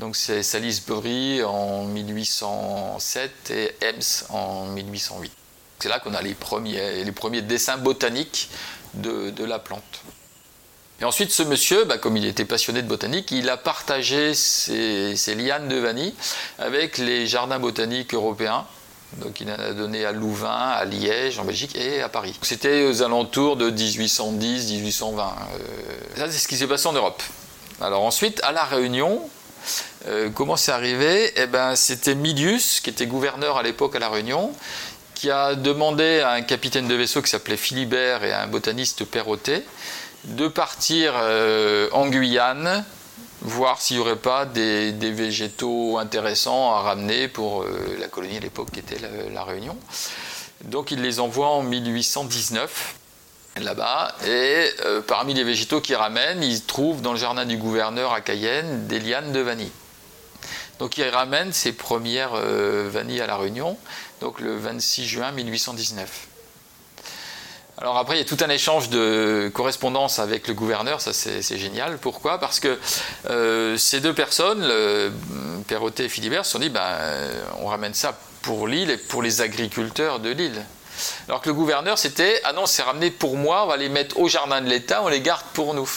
Donc 0.00 0.16
c'est 0.16 0.42
Salisbury 0.42 1.44
en 1.44 1.84
1807 1.84 3.50
et 3.50 3.76
Ems 3.84 4.24
en 4.30 4.66
1808. 4.66 5.32
C'est 5.78 5.88
là 5.88 6.00
qu'on 6.00 6.14
a 6.14 6.22
les 6.22 6.34
premiers, 6.34 7.04
les 7.04 7.12
premiers 7.12 7.42
dessins 7.42 7.76
botaniques 7.76 8.50
de 8.94 9.44
la 9.44 9.58
plante. 9.58 10.02
Et 11.00 11.04
ensuite, 11.04 11.32
ce 11.32 11.42
monsieur, 11.42 11.84
bah, 11.84 11.96
comme 11.96 12.16
il 12.16 12.26
était 12.26 12.44
passionné 12.44 12.82
de 12.82 12.88
botanique, 12.88 13.30
il 13.30 13.48
a 13.48 13.56
partagé 13.56 14.34
ses, 14.34 15.34
lianes 15.34 15.68
de 15.68 15.76
vanille 15.76 16.14
avec 16.58 16.98
les 16.98 17.26
jardins 17.26 17.58
botaniques 17.58 18.12
européens. 18.12 18.66
Donc 19.16 19.40
il 19.40 19.50
en 19.50 19.54
a 19.54 19.72
donné 19.72 20.04
à 20.04 20.12
Louvain, 20.12 20.68
à 20.68 20.84
Liège, 20.84 21.38
en 21.38 21.44
Belgique 21.44 21.74
et 21.74 22.02
à 22.02 22.08
Paris. 22.08 22.38
C'était 22.42 22.84
aux 22.84 23.02
alentours 23.02 23.56
de 23.56 23.70
1810-1820. 23.70 25.20
Euh, 25.20 25.64
ça, 26.16 26.30
c'est 26.30 26.38
ce 26.38 26.46
qui 26.46 26.56
s'est 26.56 26.68
passé 26.68 26.86
en 26.86 26.92
Europe. 26.92 27.22
Alors 27.80 28.04
ensuite, 28.04 28.40
à 28.44 28.52
La 28.52 28.64
Réunion, 28.64 29.22
euh, 30.06 30.30
comment 30.30 30.56
c'est 30.56 30.72
arrivé? 30.72 31.32
Eh 31.36 31.46
ben, 31.46 31.76
C'était 31.76 32.14
Milius, 32.14 32.80
qui 32.80 32.90
était 32.90 33.06
gouverneur 33.06 33.58
à 33.58 33.62
l'époque 33.62 33.96
à 33.96 33.98
La 33.98 34.08
Réunion, 34.08 34.52
qui 35.14 35.30
a 35.30 35.54
demandé 35.54 36.20
à 36.20 36.32
un 36.32 36.42
capitaine 36.42 36.88
de 36.88 36.94
vaisseau 36.94 37.20
qui 37.20 37.30
s'appelait 37.30 37.56
Philibert 37.56 38.24
et 38.24 38.32
à 38.32 38.42
un 38.42 38.46
botaniste 38.46 39.04
Perrotet 39.04 39.64
de 40.24 40.48
partir 40.48 41.12
euh, 41.16 41.88
en 41.92 42.08
Guyane, 42.08 42.84
voir 43.42 43.80
s'il 43.80 43.96
n'y 43.96 44.02
aurait 44.02 44.16
pas 44.16 44.44
des, 44.44 44.92
végétaux 44.92 45.98
intéressants 45.98 46.74
à 46.74 46.80
ramener 46.80 47.28
pour 47.28 47.62
euh, 47.62 47.96
la 47.98 48.08
colonie 48.08 48.36
à 48.36 48.40
l'époque 48.40 48.70
qui 48.72 48.80
était 48.80 48.98
la, 49.32 49.44
Réunion. 49.44 49.76
Donc 50.64 50.90
il 50.90 51.00
les 51.00 51.20
envoie 51.20 51.48
en 51.48 51.62
1819 51.62 52.94
là-bas, 53.64 54.14
et 54.26 54.70
euh, 54.84 55.00
parmi 55.00 55.34
les 55.34 55.44
végétaux 55.44 55.80
qu'il 55.80 55.96
ramène, 55.96 56.42
il 56.42 56.64
trouve 56.64 57.02
dans 57.02 57.12
le 57.12 57.18
jardin 57.18 57.44
du 57.44 57.56
gouverneur 57.56 58.12
à 58.12 58.20
Cayenne 58.20 58.86
des 58.86 59.00
lianes 59.00 59.32
de 59.32 59.40
vanille. 59.40 59.72
Donc 60.78 60.96
il 60.96 61.08
ramène 61.08 61.52
ses 61.52 61.72
premières 61.72 62.34
vanilles 62.34 63.20
à 63.20 63.26
la 63.26 63.36
Réunion, 63.36 63.76
donc 64.22 64.40
le 64.40 64.56
26 64.56 65.06
juin 65.06 65.30
1819. 65.30 66.28
Alors 67.80 67.96
après, 67.96 68.16
il 68.16 68.18
y 68.18 68.22
a 68.22 68.24
tout 68.26 68.42
un 68.44 68.50
échange 68.50 68.90
de 68.90 69.50
correspondance 69.54 70.18
avec 70.18 70.48
le 70.48 70.54
gouverneur, 70.54 71.00
ça 71.00 71.14
c'est 71.14 71.56
génial. 71.56 71.96
Pourquoi? 71.96 72.38
Parce 72.38 72.60
que 72.60 72.78
euh, 73.30 73.78
ces 73.78 74.00
deux 74.00 74.12
personnes, 74.12 74.70
Perrotet 75.66 76.04
et 76.04 76.08
Philibert, 76.10 76.44
se 76.44 76.52
sont 76.52 76.58
dit, 76.58 76.68
ben, 76.68 76.98
on 77.60 77.66
ramène 77.66 77.94
ça 77.94 78.18
pour 78.42 78.68
l'île 78.68 78.90
et 78.90 78.98
pour 78.98 79.22
les 79.22 79.40
agriculteurs 79.40 80.20
de 80.20 80.28
l'île. 80.28 80.62
Alors 81.28 81.40
que 81.40 81.48
le 81.48 81.54
gouverneur, 81.54 81.98
c'était, 81.98 82.40
ah 82.44 82.52
non, 82.52 82.66
c'est 82.66 82.82
ramené 82.82 83.10
pour 83.10 83.36
moi, 83.36 83.64
on 83.64 83.68
va 83.68 83.76
les 83.76 83.88
mettre 83.88 84.18
au 84.18 84.28
jardin 84.28 84.60
de 84.60 84.68
l'État, 84.68 85.02
on 85.02 85.08
les 85.08 85.20
garde 85.20 85.44
pour 85.52 85.74
nous. 85.74 85.90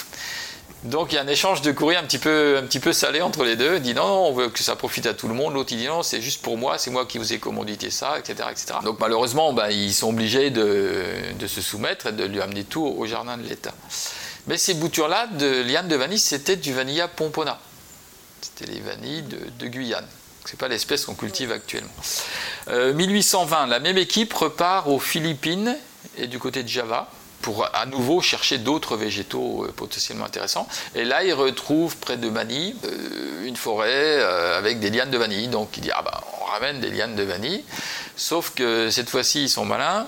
Donc 0.83 1.13
il 1.13 1.15
y 1.15 1.17
a 1.17 1.21
un 1.21 1.27
échange 1.27 1.61
de 1.61 1.71
courrier 1.71 1.97
un 1.97 2.03
petit 2.03 2.17
peu, 2.17 2.57
un 2.57 2.63
petit 2.63 2.79
peu 2.79 2.91
salé 2.91 3.21
entre 3.21 3.45
les 3.45 3.55
deux. 3.55 3.75
Il 3.77 3.81
dit 3.81 3.93
non, 3.93 4.27
on 4.27 4.33
veut 4.33 4.49
que 4.49 4.61
ça 4.61 4.75
profite 4.75 5.05
à 5.05 5.13
tout 5.13 5.29
le 5.29 5.33
monde. 5.33 5.53
L'autre 5.53 5.71
il 5.71 5.77
dit 5.77 5.87
non, 5.87 6.03
c'est 6.03 6.21
juste 6.21 6.41
pour 6.41 6.57
moi, 6.57 6.77
c'est 6.77 6.91
moi 6.91 7.05
qui 7.05 7.17
vous 7.17 7.31
ai 7.31 7.39
commandité 7.39 7.89
ça, 7.89 8.19
etc. 8.19 8.49
Donc 8.83 8.99
malheureusement, 8.99 9.53
ben, 9.53 9.69
ils 9.69 9.93
sont 9.93 10.09
obligés 10.09 10.49
de, 10.49 11.47
se 11.47 11.61
soumettre 11.61 12.07
et 12.07 12.11
de 12.11 12.25
lui 12.25 12.41
amener 12.41 12.65
tout 12.65 12.85
au 12.85 13.05
jardin 13.05 13.37
de 13.37 13.43
l'État. 13.43 13.73
Mais 14.47 14.57
ces 14.57 14.73
boutures-là 14.73 15.27
de 15.27 15.61
liane 15.61 15.87
de 15.87 15.95
vanille, 15.95 16.19
c'était 16.19 16.57
du 16.57 16.73
Vanilla 16.73 17.07
pompona. 17.07 17.59
C'était 18.41 18.69
les 18.69 18.81
vanilles 18.81 19.23
de 19.23 19.67
Guyane. 19.67 20.07
Ce 20.45 20.51
n'est 20.51 20.57
pas 20.57 20.67
l'espèce 20.67 21.05
qu'on 21.05 21.15
cultive 21.15 21.51
actuellement. 21.51 21.91
1820, 22.67 23.63
euh, 23.63 23.67
la 23.67 23.79
même 23.79 23.97
équipe 23.97 24.33
repart 24.33 24.87
aux 24.87 24.99
Philippines 24.99 25.77
et 26.17 26.27
du 26.27 26.39
côté 26.39 26.63
de 26.63 26.67
Java 26.67 27.09
pour 27.41 27.67
à 27.75 27.85
nouveau 27.85 28.21
chercher 28.21 28.57
d'autres 28.57 28.95
végétaux 28.95 29.65
euh, 29.65 29.73
potentiellement 29.75 30.25
intéressants. 30.25 30.67
Et 30.95 31.03
là, 31.03 31.23
il 31.23 31.33
retrouve 31.33 31.97
près 31.97 32.17
de 32.17 32.29
Manille 32.29 32.75
euh, 32.85 33.45
une 33.45 33.55
forêt 33.55 34.21
avec 34.23 34.79
des 34.79 34.89
lianes 34.89 35.11
de 35.11 35.17
vanille. 35.17 35.47
Donc 35.47 35.75
il 35.77 35.83
dit, 35.83 35.91
ah 35.93 36.01
bah, 36.01 36.23
on 36.41 36.45
ramène 36.45 36.79
des 36.79 36.89
lianes 36.89 37.15
de 37.15 37.23
vanille. 37.23 37.63
Sauf 38.15 38.53
que 38.55 38.89
cette 38.89 39.09
fois-ci, 39.09 39.43
ils 39.43 39.49
sont 39.49 39.65
malins. 39.65 40.07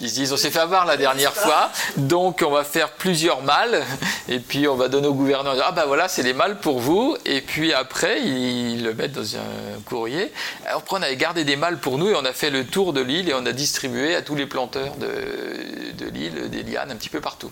Ils 0.00 0.10
se 0.10 0.14
disent, 0.14 0.32
on 0.32 0.36
s'est 0.36 0.50
fait 0.50 0.58
avoir 0.60 0.86
la 0.86 0.96
dernière 0.96 1.34
fois, 1.34 1.70
donc 1.96 2.42
on 2.46 2.50
va 2.50 2.64
faire 2.64 2.90
plusieurs 2.92 3.42
mâles, 3.42 3.84
et 4.28 4.38
puis 4.38 4.68
on 4.68 4.76
va 4.76 4.88
donner 4.88 5.08
au 5.08 5.14
gouverneur, 5.14 5.56
ah 5.64 5.72
ben 5.72 5.86
voilà, 5.86 6.08
c'est 6.08 6.22
les 6.22 6.32
mâles 6.32 6.58
pour 6.60 6.78
vous, 6.78 7.16
et 7.24 7.40
puis 7.40 7.72
après, 7.72 8.20
ils 8.20 8.82
le 8.82 8.94
mettent 8.94 9.12
dans 9.12 9.36
un 9.36 9.80
courrier. 9.84 10.32
Alors, 10.66 10.80
après, 10.80 10.96
on 10.98 11.02
avait 11.02 11.16
gardé 11.16 11.44
des 11.44 11.56
mâles 11.56 11.78
pour 11.78 11.98
nous, 11.98 12.10
et 12.10 12.14
on 12.14 12.24
a 12.24 12.32
fait 12.32 12.50
le 12.50 12.66
tour 12.66 12.92
de 12.92 13.00
l'île, 13.00 13.28
et 13.28 13.34
on 13.34 13.46
a 13.46 13.52
distribué 13.52 14.14
à 14.14 14.22
tous 14.22 14.34
les 14.34 14.46
planteurs 14.46 14.94
de, 14.96 16.06
l'île 16.06 16.48
des 16.50 16.62
lianes 16.62 16.90
un 16.90 16.96
petit 16.96 17.10
peu 17.10 17.20
partout. 17.20 17.50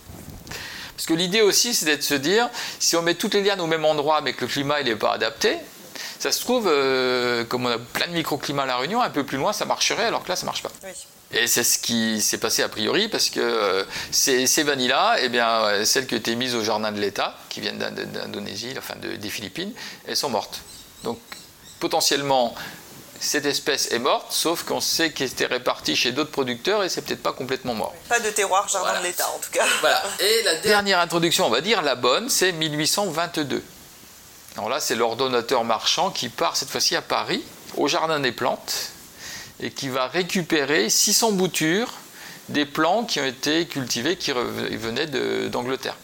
Parce 0.95 1.07
que 1.07 1.15
l'idée 1.15 1.43
aussi, 1.43 1.75
c'est 1.75 1.97
de 1.97 2.03
se 2.03 2.15
dire, 2.15 2.49
si 2.79 2.97
on 2.97 3.03
met 3.03 3.15
toutes 3.15 3.35
les 3.35 3.43
lianes 3.43 3.61
au 3.61 3.67
même 3.67 3.85
endroit, 3.85 4.21
mais 4.23 4.33
que 4.33 4.43
le 4.43 4.51
climat 4.51 4.83
n'est 4.83 4.97
pas 4.97 5.13
adapté, 5.13 5.59
ça 6.19 6.33
se 6.33 6.41
trouve, 6.41 6.69
euh, 6.69 7.45
comme 7.45 7.67
on 7.67 7.71
a 7.71 7.79
plein 7.79 8.07
de 8.07 8.13
microclimats 8.13 8.63
à 8.63 8.67
La 8.67 8.77
Réunion, 8.79 9.03
un 9.03 9.11
peu 9.11 9.25
plus 9.25 9.37
loin, 9.37 9.53
ça 9.53 9.65
marcherait, 9.65 10.07
alors 10.07 10.23
que 10.25 10.29
là, 10.29 10.37
ça 10.37 10.47
marche 10.47 10.63
pas. 10.63 10.71
Et 11.33 11.49
c'est 11.49 11.65
ce 11.65 11.79
qui 11.79 12.23
s'est 12.23 12.39
passé 12.39 12.63
a 12.63 12.69
priori, 12.69 13.09
parce 13.09 13.31
que 13.31 13.41
euh, 13.41 13.85
ces, 14.13 14.47
ces 14.47 14.63
vanillas, 14.63 15.17
eh 15.21 15.29
bien, 15.29 15.49
euh, 15.65 15.85
celles 15.85 16.07
qui 16.07 16.15
été 16.15 16.37
mises 16.37 16.55
au 16.55 16.63
jardin 16.63 16.93
de 16.93 17.01
l'État, 17.01 17.37
qui 17.49 17.61
viennent 17.61 17.79
d'Indonésie, 17.79 18.75
enfin 18.79 18.95
des 18.97 19.29
Philippines, 19.29 19.73
elles 20.07 20.17
sont 20.17 20.31
mortes. 20.31 20.61
Donc 21.03 21.19
potentiellement, 21.81 22.55
cette 23.21 23.47
espèce 23.47 23.93
est 23.93 23.99
morte, 23.99 24.27
sauf 24.31 24.65
qu'on 24.65 24.81
sait 24.81 25.11
qu'elle 25.11 25.29
était 25.29 25.47
répartie 25.47 25.97
chez 25.97 26.13
d'autres 26.13 26.31
producteurs 26.31 26.85
et 26.85 26.89
c'est 26.89 27.03
peut-être 27.03 27.23
pas 27.23 27.33
complètement 27.33 27.75
mort. 27.75 27.95
Pas 28.09 28.21
de 28.21 28.31
terroir 28.31 28.69
jardin 28.69 29.01
de 29.01 29.05
l'État 29.05 29.29
en 29.29 29.39
tout 29.39 29.51
cas. 29.51 29.65
Voilà. 29.81 30.03
Et 30.21 30.43
la 30.43 30.55
dernière 30.61 31.01
introduction, 31.01 31.47
on 31.47 31.51
va 31.51 31.61
dire 31.61 31.83
la 31.83 31.95
bonne, 31.95 32.29
c'est 32.29 32.53
1822. 32.53 33.63
Alors 34.57 34.69
là, 34.69 34.81
c'est 34.81 34.95
l'ordonnateur 34.95 35.65
marchand 35.65 36.11
qui 36.11 36.29
part 36.29 36.57
cette 36.57 36.71
fois-ci 36.71 36.97
à 36.97 37.03
Paris, 37.03 37.43
au 37.77 37.89
jardin 37.89 38.21
des 38.21 38.33
plantes, 38.33 38.91
et 39.61 39.71
qui 39.71 39.89
va 39.89 40.07
récupérer 40.07 40.91
600 40.91 41.33
boutures 41.33 41.93
des 42.49 42.65
plants 42.65 43.05
qui 43.05 43.21
ont 43.21 43.25
été 43.25 43.67
cultivés, 43.67 44.17
qui 44.17 44.33
venaient 44.33 45.07
d'Angleterre. 45.49 45.97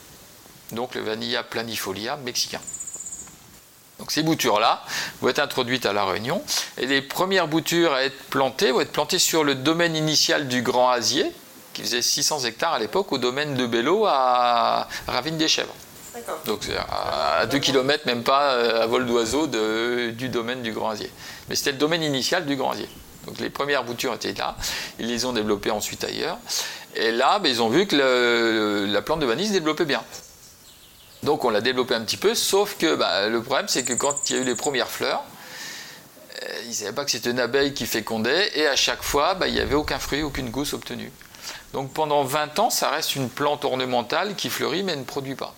Donc 0.72 0.94
le 0.94 1.02
Vanilla 1.02 1.42
planifolia 1.42 2.16
mexicain. 2.16 2.60
Donc 3.98 4.10
ces 4.10 4.22
boutures-là 4.22 4.82
vont 5.20 5.28
être 5.28 5.38
introduites 5.38 5.86
à 5.86 5.92
La 5.92 6.04
Réunion. 6.04 6.42
Et 6.78 6.86
les 6.86 7.02
premières 7.02 7.46
boutures 7.46 7.92
à 7.92 8.02
être 8.02 8.18
plantées 8.30 8.72
vont 8.72 8.80
être 8.80 8.90
plantées 8.90 9.20
sur 9.20 9.44
le 9.44 9.54
domaine 9.54 9.94
initial 9.94 10.48
du 10.48 10.62
Grand 10.62 10.90
Asier, 10.90 11.30
qui 11.72 11.82
faisait 11.82 12.02
600 12.02 12.40
hectares 12.40 12.72
à 12.72 12.78
l'époque, 12.78 13.12
au 13.12 13.18
domaine 13.18 13.54
de 13.54 13.66
Bello 13.66 14.06
à 14.06 14.88
Ravine 15.06 15.36
des 15.36 15.46
Chèvres. 15.46 15.74
Donc 16.46 16.60
à 16.90 17.46
2 17.46 17.58
km, 17.58 18.04
même 18.06 18.22
pas 18.22 18.54
euh, 18.54 18.82
à 18.82 18.86
vol 18.86 19.06
d'oiseau 19.06 19.46
du 19.46 20.28
domaine 20.28 20.62
du 20.62 20.72
Grand 20.72 20.90
Asier. 20.90 21.10
Mais 21.48 21.54
c'était 21.54 21.72
le 21.72 21.78
domaine 21.78 22.02
initial 22.02 22.44
du 22.44 22.56
Grand 22.56 22.72
Asier. 22.72 22.88
Donc 23.26 23.38
les 23.38 23.50
premières 23.50 23.84
boutures 23.84 24.14
étaient 24.14 24.32
là, 24.32 24.56
ils 24.98 25.06
les 25.06 25.24
ont 25.24 25.32
développées 25.32 25.70
ensuite 25.70 26.04
ailleurs. 26.04 26.38
Et 26.94 27.10
là, 27.10 27.38
ben, 27.38 27.48
ils 27.48 27.62
ont 27.62 27.68
vu 27.68 27.86
que 27.86 28.86
la 28.86 29.02
plante 29.02 29.20
de 29.20 29.26
vanille 29.26 29.48
se 29.48 29.52
développait 29.52 29.84
bien. 29.84 30.02
Donc 31.22 31.44
on 31.44 31.50
l'a 31.50 31.60
développé 31.60 31.94
un 31.94 32.00
petit 32.02 32.16
peu, 32.16 32.34
sauf 32.34 32.76
que 32.78 32.96
ben, 32.96 33.28
le 33.28 33.42
problème 33.42 33.68
c'est 33.68 33.84
que 33.84 33.92
quand 33.92 34.28
il 34.28 34.36
y 34.36 34.38
a 34.38 34.42
eu 34.42 34.44
les 34.44 34.56
premières 34.56 34.88
fleurs, 34.88 35.22
euh, 36.42 36.60
ils 36.64 36.70
ne 36.70 36.74
savaient 36.74 36.92
pas 36.92 37.04
que 37.04 37.12
c'était 37.12 37.30
une 37.30 37.38
abeille 37.38 37.74
qui 37.74 37.86
fécondait, 37.86 38.50
et 38.58 38.66
à 38.66 38.74
chaque 38.74 39.04
fois, 39.04 39.34
ben, 39.34 39.46
il 39.46 39.54
n'y 39.54 39.60
avait 39.60 39.76
aucun 39.76 40.00
fruit, 40.00 40.22
aucune 40.22 40.50
gousse 40.50 40.72
obtenue. 40.72 41.12
Donc 41.72 41.92
pendant 41.92 42.24
20 42.24 42.58
ans, 42.58 42.70
ça 42.70 42.90
reste 42.90 43.14
une 43.14 43.30
plante 43.30 43.64
ornementale 43.64 44.34
qui 44.34 44.50
fleurit 44.50 44.82
mais 44.82 44.96
ne 44.96 45.04
produit 45.04 45.36
pas. 45.36 45.54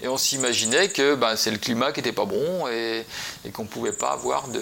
Et 0.00 0.08
on 0.08 0.16
s'imaginait 0.16 0.88
que 0.88 1.18
c'est 1.36 1.50
le 1.50 1.58
climat 1.58 1.90
qui 1.90 2.00
n'était 2.00 2.12
pas 2.12 2.26
bon 2.26 2.68
et, 2.68 3.04
et 3.44 3.50
qu'on 3.50 3.62
ne 3.62 3.68
pouvait 3.68 3.92
pas 3.92 4.12
avoir 4.12 4.46
de, 4.48 4.60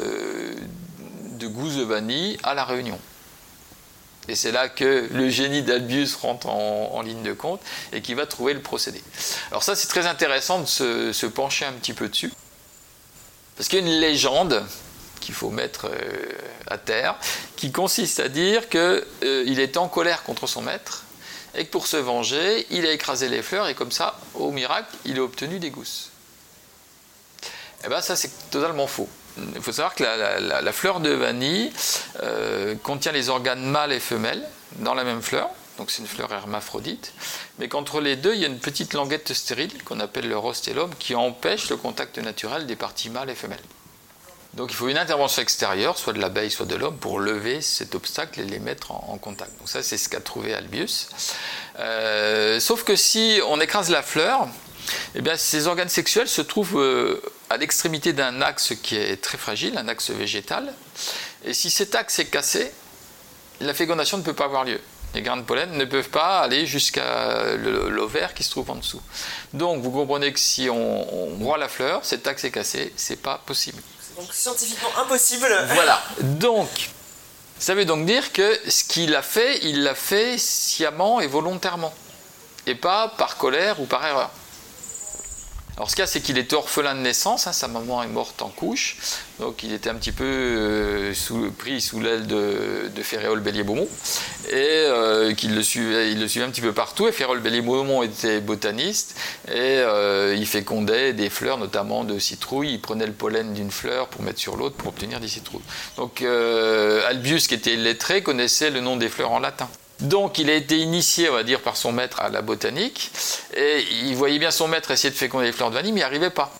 de 1.49 1.83
vanille 1.83 2.39
à 2.43 2.55
La 2.55 2.65
Réunion. 2.65 2.99
Et 4.29 4.37
c'est 4.37 4.53
là 4.53 4.69
que 4.69 5.09
le 5.13 5.29
génie 5.29 5.63
d'Albius 5.63 6.15
rentre 6.17 6.49
en, 6.49 7.03
ligne 7.03 7.23
de 7.23 7.35
compte 7.35 7.61
et 7.93 8.01
qui 8.01 8.15
va 8.15 8.27
trouver 8.27 8.55
le 8.55 8.61
procédé. 8.61 9.03
Alors 9.51 9.63
ça, 9.63 9.77
c'est 9.77 9.89
très 9.89 10.07
intéressant 10.07 10.61
de 10.61 10.67
se, 10.67 11.27
pencher 11.27 11.67
un 11.67 11.73
petit 11.73 11.93
peu 11.93 12.09
dessus. 12.09 12.33
Parce 13.57 13.69
qu'il 13.69 13.81
y 13.81 13.83
a 13.83 13.87
une 13.87 14.01
légende 14.01 14.65
qu'il 15.21 15.35
faut 15.35 15.51
mettre 15.51 15.87
euh, 15.87 16.33
à 16.67 16.77
terre, 16.77 17.17
qui 17.57 17.73
consiste 17.73 18.21
à 18.21 18.29
dire 18.29 18.69
qu'il 18.69 18.81
euh, 18.81 19.59
était 19.59 19.79
en 19.79 19.89
colère 19.89 20.23
contre 20.23 20.47
son 20.47 20.63
maître 20.63 21.05
et 21.55 21.65
que 21.65 21.71
pour 21.71 21.87
se 21.87 21.97
venger, 21.97 22.67
il 22.71 22.85
a 22.85 22.93
écrasé 22.93 23.29
les 23.29 23.43
fleurs 23.43 23.69
et 23.69 23.75
comme 23.75 23.93
ça, 23.93 24.19
au 24.35 24.51
miracle, 24.51 24.95
il 25.05 25.19
a 25.19 25.23
obtenu 25.23 25.59
des 25.59 25.71
gousses. 25.71 26.11
Eh 27.85 27.89
bien 27.89 28.01
ça, 28.01 28.17
c'est 28.17 28.51
totalement 28.51 28.87
faux. 28.87 29.09
Il 29.37 29.63
faut 29.63 29.73
savoir 29.73 29.95
que 29.95 30.05
la, 30.05 30.73
fleur 30.73 31.01
de 31.01 31.11
vanille 31.11 31.73
euh, 32.23 32.75
contient 32.83 33.13
les 33.13 33.29
organes 33.29 33.65
mâles 33.65 33.93
et 33.93 34.01
femelles 34.01 34.47
dans 34.77 34.95
la 34.95 35.05
même 35.05 35.23
fleur, 35.23 35.51
donc 35.79 35.91
c'est 35.91 36.03
une 36.03 36.09
fleur 36.09 36.33
hermaphrodite, 36.33 37.13
mais 37.59 37.69
qu'entre 37.69 38.01
les 38.01 38.17
deux, 38.17 38.35
il 38.35 38.41
y 38.41 38.45
a 38.45 38.49
une 38.49 38.61
petite 38.61 38.95
languette 38.95 39.33
stérile 39.33 39.83
qu'on 39.85 39.99
appelle 40.01 40.29
le 40.29 40.39
rostellum 40.39 40.95
qui 40.99 41.15
empêche 41.15 41.69
le 41.69 41.77
contact 41.77 42.19
naturel 42.19 42.67
des 42.67 42.77
parties 42.77 43.11
mâles 43.11 43.31
et 43.31 43.35
femelles. 43.35 43.59
Donc 44.55 44.71
il 44.71 44.77
faut 44.77 44.89
une 44.89 44.99
intervention 44.99 45.43
extérieure, 45.43 45.99
soit 45.99 46.13
de 46.13 46.21
l'abeille, 46.21 46.51
soit 46.51 46.67
de 46.67 46.77
l'homme, 46.77 46.97
pour 46.97 47.19
lever 47.19 47.61
cet 47.61 47.97
obstacle 47.97 48.41
et 48.41 48.45
les 48.45 48.61
mettre 48.61 48.93
en, 48.93 49.19
contact. 49.19 49.59
Donc 49.59 49.69
ça, 49.69 49.83
c'est 49.83 49.99
ce 49.99 50.09
qu'a 50.09 50.21
trouvé 50.21 50.55
Albius. 50.55 51.09
Euh, 51.81 52.61
sauf 52.61 52.85
que 52.85 52.95
si 52.95 53.41
on 53.49 53.61
écrase 53.61 53.91
la 53.91 54.03
fleur, 54.03 54.47
eh 55.17 55.23
bien, 55.23 55.37
ces 55.37 55.67
organes 55.67 55.89
sexuels 55.89 56.29
se 56.29 56.41
trouvent 56.41 56.79
euh, 56.79 57.21
à 57.55 57.57
l'extrémité 57.57 58.13
d'un 58.13 58.43
axe 58.43 58.75
qui 58.83 58.97
est 58.97 59.23
très 59.23 59.39
fragile, 59.39 59.79
un 59.79 59.89
axe 59.89 60.11
végétal. 60.11 60.73
Et 61.45 61.55
si 61.55 61.71
cet 61.71 61.95
axe 61.95 62.19
est 62.19 62.27
cassé, 62.27 62.73
la 63.61 63.75
fécondation 63.75 64.19
ne 64.19 64.23
peut 64.23 64.35
pas 64.35 64.47
avoir 64.47 64.65
lieu. 64.65 64.81
Les 65.15 65.23
grains 65.23 65.37
de 65.37 65.43
pollen 65.43 65.71
ne 65.71 65.85
peuvent 65.85 66.09
pas 66.09 66.41
aller 66.41 66.67
jusqu'à 66.67 67.55
l'ovaire 67.55 68.35
qui 68.35 68.43
se 68.43 68.51
trouve 68.51 68.71
en 68.73 68.75
dessous. 68.75 69.01
Donc 69.53 69.83
vous 69.83 69.93
comprenez 69.93 70.33
que 70.33 70.41
si 70.41 70.69
on, 70.69 71.15
on 71.15 71.37
broie 71.37 71.57
la 71.57 71.69
fleur, 71.69 72.05
cet 72.05 72.27
axe 72.27 72.43
est 72.43 72.51
cassé, 72.51 72.93
c'est 72.97 73.23
pas 73.23 73.41
possible. 73.47 73.81
Donc 74.17 74.33
scientifiquement 74.33 74.91
impossible. 74.99 75.47
Voilà. 75.75 76.03
Donc, 76.21 76.91
ça 77.61 77.77
veut 77.77 77.85
donc 77.85 78.05
dire 78.05 78.33
que 78.33 78.59
ce 78.69 78.83
qu'il 78.83 79.15
a 79.15 79.23
fait, 79.23 79.61
il 79.63 79.85
l'a 79.85 79.95
fait 79.95 80.39
sciemment 80.39 81.21
et 81.21 81.29
volontairement. 81.29 81.95
Et 82.67 82.75
pas 82.75 83.09
par 83.17 83.37
colère 83.37 83.81
ou 83.81 83.87
par 83.87 84.05
erreur. 84.05 84.31
Alors 85.77 85.91
ce 85.91 86.01
a, 86.01 86.07
c'est 86.07 86.21
qu'il 86.21 86.39
était 86.39 86.55
orphelin 86.55 86.95
de 86.95 87.01
naissance, 87.01 87.49
hein, 87.49 87.53
sa 87.53 87.67
maman 87.67 88.01
est 88.05 88.09
morte 88.09 88.43
en 88.43 88.49
couche, 88.49 88.97
donc 89.41 89.65
il 89.65 89.73
était 89.73 89.91
un 89.91 89.97
petit 89.97 90.13
peu 90.13 90.25
euh, 90.25 91.13
pris 91.59 91.81
sous 91.81 91.99
l'aile 91.99 92.29
de, 92.29 92.91
de 92.95 93.03
Ferréol 93.03 93.41
Bélier-Beaumont, 93.41 93.89
et 94.51 94.55
euh, 94.55 95.35
qu'il 95.35 95.53
le 95.53 95.65
suivait, 95.65 96.13
il 96.13 96.21
le 96.21 96.29
suivait 96.29 96.47
un 96.47 96.51
petit 96.51 96.61
peu 96.61 96.73
partout, 96.73 97.09
et 97.09 97.13
Ferréol 97.13 97.41
Bélier-Beaumont 97.41 98.05
était 98.05 98.41
botaniste, 98.41 99.17
et 99.49 99.53
euh, 99.59 100.37
il 100.39 100.47
fécondait 100.47 101.13
des 101.13 101.29
fleurs, 101.29 101.59
notamment 101.59 102.05
de 102.05 102.21
citrouilles, 102.21 102.75
il 102.75 102.81
prenait 102.81 103.07
le 103.07 103.13
pollen 103.13 103.53
d'une 103.53 103.73
fleur 103.73 104.07
pour 104.07 104.23
mettre 104.23 104.39
sur 104.39 104.57
l'autre 104.57 104.77
pour 104.77 104.91
obtenir 104.91 105.19
des 105.19 105.29
citrouilles. 105.29 105.65
Donc 105.97 106.23
Albius, 106.23 107.49
qui 107.49 107.55
était 107.55 107.75
lettré, 107.75 108.23
connaissait 108.23 108.71
le 108.71 108.81
nom 108.81 108.97
des 108.97 109.09
fleurs 109.09 109.33
en 109.33 109.41
latin. 109.41 109.69
Donc 110.01 110.39
il 110.39 110.51
a 110.51 110.55
été 110.55 110.79
initié, 110.79 111.31
on 111.31 111.35
va 111.35 111.43
dire, 111.45 111.61
par 111.61 111.77
son 111.77 111.93
maître 111.93 112.21
à 112.21 112.29
la 112.29 112.43
botanique, 112.43 113.11
et 113.57 113.85
il 114.03 114.17
voyait 114.17 114.39
bien 114.39 114.51
son 114.51 114.69
maître 114.69 114.91
essayer 114.91 115.11
de 115.11 115.17
féconder 115.17 115.47
les 115.47 115.53
fleurs 115.53 115.71
de 115.71 115.75
vanille, 115.75 115.93
mais 115.93 116.01
il 116.01 116.03
n'y 116.03 116.05
arrivait 116.05 116.31
pas. 116.31 116.53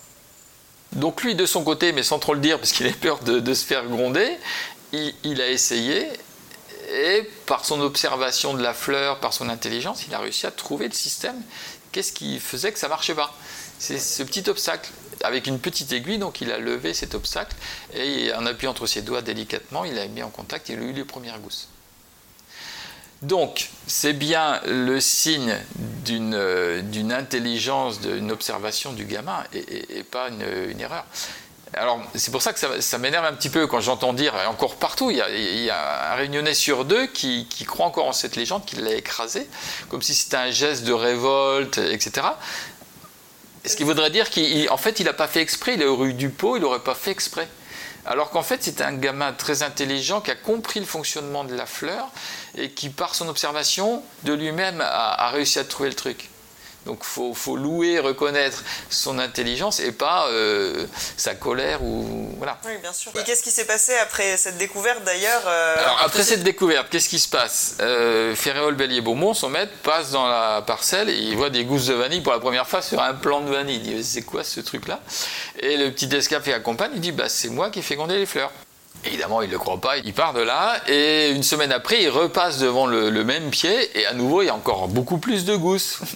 Donc 0.93 1.23
lui, 1.23 1.35
de 1.35 1.45
son 1.45 1.63
côté, 1.63 1.91
mais 1.91 2.03
sans 2.03 2.19
trop 2.19 2.33
le 2.33 2.39
dire, 2.39 2.57
parce 2.57 2.71
qu'il 2.71 2.85
avait 2.85 2.95
peur 2.95 3.19
de, 3.19 3.53
se 3.53 3.65
faire 3.65 3.85
gronder, 3.85 4.37
il, 4.93 5.41
a 5.41 5.49
essayé, 5.49 6.07
et 6.89 7.29
par 7.45 7.65
son 7.65 7.81
observation 7.81 8.53
de 8.53 8.63
la 8.63 8.73
fleur, 8.73 9.19
par 9.19 9.33
son 9.33 9.49
intelligence, 9.49 10.05
il 10.07 10.13
a 10.13 10.19
réussi 10.19 10.47
à 10.47 10.51
trouver 10.51 10.87
le 10.87 10.93
système. 10.93 11.35
Qu'est-ce 11.91 12.13
qui 12.13 12.39
faisait 12.39 12.71
que 12.71 12.79
ça 12.79 12.87
marchait 12.87 13.15
pas? 13.15 13.33
C'est 13.77 13.99
ce 13.99 14.23
petit 14.23 14.49
obstacle. 14.49 14.89
Avec 15.23 15.47
une 15.47 15.59
petite 15.59 15.91
aiguille, 15.91 16.17
donc 16.17 16.39
il 16.39 16.51
a 16.51 16.57
levé 16.57 16.93
cet 16.93 17.13
obstacle, 17.15 17.55
et 17.93 18.33
en 18.33 18.45
appuyant 18.45 18.71
entre 18.71 18.87
ses 18.87 19.01
doigts 19.01 19.21
délicatement, 19.21 19.83
il 19.83 19.99
a 19.99 20.07
mis 20.07 20.23
en 20.23 20.29
contact, 20.29 20.69
et 20.69 20.73
il 20.73 20.79
a 20.79 20.83
eu 20.83 20.93
les 20.93 21.03
premières 21.03 21.39
gousses. 21.39 21.67
Donc, 23.21 23.69
c'est 23.87 24.13
bien 24.13 24.61
le 24.65 24.99
signe 24.99 25.55
d'une 25.75 26.35
euh, 26.35 26.81
intelligence, 27.11 28.01
d'une 28.01 28.31
observation 28.31 28.93
du 28.93 29.05
gamin 29.05 29.43
et, 29.53 30.03
pas 30.03 30.29
une, 30.29 30.79
erreur. 30.79 31.05
Alors, 31.73 31.99
c'est 32.13 32.31
pour 32.31 32.41
ça 32.41 32.53
que 32.53 32.81
ça, 32.81 32.97
m'énerve 32.97 33.25
un 33.25 33.33
petit 33.33 33.49
peu 33.49 33.67
quand 33.67 33.79
j'entends 33.79 34.13
dire, 34.13 34.33
encore 34.47 34.75
partout, 34.75 35.11
il 35.11 35.17
y, 35.17 35.69
a, 35.69 36.11
un 36.11 36.15
réunionnais 36.15 36.53
sur 36.53 36.85
deux 36.85 37.07
qui, 37.07 37.47
croit 37.65 37.85
encore 37.85 38.05
en 38.05 38.13
cette 38.13 38.35
légende, 38.35 38.65
qui 38.65 38.75
l'a 38.75 38.93
écrasé, 38.93 39.47
comme 39.89 40.01
si 40.01 40.13
c'était 40.13 40.37
un 40.37 40.51
geste 40.51 40.83
de 40.83 40.93
révolte, 40.93 41.79
etc. 41.79 42.27
Ce 43.65 43.75
qui 43.75 43.83
voudrait 43.83 44.11
dire 44.11 44.29
qu'en 44.29 44.77
fait, 44.77 44.99
il 44.99 45.05
n'a 45.05 45.13
pas 45.13 45.27
fait 45.27 45.41
exprès, 45.41 45.73
il 45.73 45.81
a 45.81 46.05
eu 46.05 46.13
du 46.13 46.29
pot, 46.29 46.55
il 46.57 46.61
n'aurait 46.61 46.79
pas 46.79 46.95
fait 46.95 47.11
exprès? 47.11 47.47
Alors 48.05 48.29
qu'en 48.29 48.43
fait, 48.43 48.63
c'est 48.63 48.81
un 48.81 48.93
gamin 48.93 49.33
très 49.33 49.63
intelligent 49.63 50.21
qui 50.21 50.29
a 50.29 50.35
compris 50.35 50.79
le 50.79 50.85
fonctionnement 50.85 51.43
de 51.43 51.55
la 51.55 51.65
fleur 51.65 52.09
et 52.55 52.69
qui, 52.69 52.89
par 52.89 53.15
son 53.15 53.27
observation 53.27 54.03
de 54.23 54.33
lui-même, 54.33 54.81
a, 54.81 55.29
réussi 55.29 55.57
à 55.57 55.63
trouver 55.63 55.89
le 55.89 55.95
truc. 55.95 56.29
Donc 56.85 56.99
il 57.01 57.35
faut, 57.35 57.57
louer, 57.57 57.99
reconnaître 57.99 58.63
son 58.89 59.17
intelligence 59.17 59.79
et 59.79 59.91
pas 59.91 60.27
euh, 60.27 60.85
sa 61.17 61.33
colère 61.33 61.83
ou 61.83 62.29
voilà. 62.37 62.59
Oui, 62.65 62.73
bien 62.81 62.93
sûr. 62.93 63.11
Et 63.19 63.23
qu'est-ce 63.23 63.43
qui 63.43 63.51
s'est 63.51 63.65
passé 63.65 63.95
après 63.97 64.37
cette 64.37 64.57
découverte 64.57 65.03
d'ailleurs 65.03 65.41
euh, 65.47 65.75
Alors 65.79 65.99
après 66.03 66.23
cette 66.23 66.43
découverte, 66.43 66.87
qu'est-ce 66.89 67.09
qui 67.09 67.19
se 67.19 67.29
passe? 67.29 67.77
Euh, 67.81 68.35
Ferréol 68.35 68.75
Bellier 68.75 69.01
Beaumont, 69.01 69.33
son 69.33 69.49
maître, 69.49 69.73
passe 69.83 70.11
dans 70.11 70.27
la 70.27 70.61
parcelle 70.61 71.09
et 71.09 71.17
il 71.17 71.35
voit 71.35 71.49
des 71.49 71.65
gousses 71.65 71.87
de 71.87 71.93
vanille 71.93 72.21
pour 72.21 72.33
la 72.33 72.39
première 72.39 72.67
fois 72.67 72.81
sur 72.81 73.01
un 73.01 73.13
plant 73.13 73.41
de 73.41 73.49
vanille. 73.49 73.81
Il 73.83 73.95
dit 73.95 74.03
c'est 74.03 74.21
quoi 74.21 74.43
ce 74.43 74.59
truc-là? 74.59 74.99
Et 75.59 75.77
le 75.77 75.91
petit 75.91 76.09
qui 76.09 76.53
accompagne, 76.53 76.91
il 76.93 77.01
dit 77.01 77.11
bah 77.11 77.29
c'est 77.29 77.49
moi 77.49 77.69
qui 77.69 77.79
ai 77.79 77.81
fécondé 77.81 78.17
les 78.17 78.25
fleurs. 78.25 78.51
Évidemment, 79.03 79.41
il 79.41 79.47
ne 79.47 79.53
le 79.53 79.59
croit 79.59 79.79
pas, 79.79 79.97
il 79.97 80.13
part 80.13 80.33
de 80.33 80.41
là, 80.41 80.81
et 80.87 81.29
une 81.29 81.43
semaine 81.43 81.71
après, 81.71 82.01
il 82.01 82.09
repasse 82.09 82.57
devant 82.57 82.87
le, 82.87 83.11
même 83.23 83.51
pied, 83.51 83.99
et 83.99 84.05
à 84.07 84.13
nouveau, 84.13 84.41
il 84.41 84.47
y 84.47 84.49
a 84.49 84.55
encore 84.55 84.87
beaucoup 84.87 85.19
plus 85.19 85.45
de 85.45 85.55
gousses. 85.55 85.99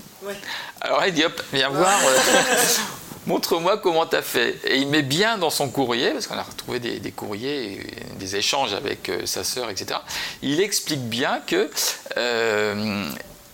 Alors 0.82 1.06
il 1.06 1.14
dit, 1.14 1.24
hop, 1.24 1.42
viens 1.54 1.70
voir, 1.70 2.00
euh, 2.06 2.18
montre-moi 3.30 3.78
comment 3.78 4.06
tu 4.06 4.16
as 4.16 4.22
fait. 4.22 4.60
Et 4.66 4.78
il 4.78 4.88
met 4.88 5.04
bien 5.04 5.38
dans 5.38 5.50
son 5.50 5.70
courrier, 5.70 6.12
parce 6.12 6.28
qu'on 6.28 6.38
a 6.38 6.44
retrouvé 6.44 6.80
des, 6.80 7.12
courriers, 7.12 7.80
des 8.16 8.36
échanges 8.36 8.74
avec 8.74 9.08
euh, 9.08 9.26
sa 9.26 9.44
sœur, 9.44 9.70
etc. 9.70 10.00
Il 10.42 10.60
explique 10.60 11.08
bien 11.08 11.40
que 11.46 11.70
euh, 12.18 13.06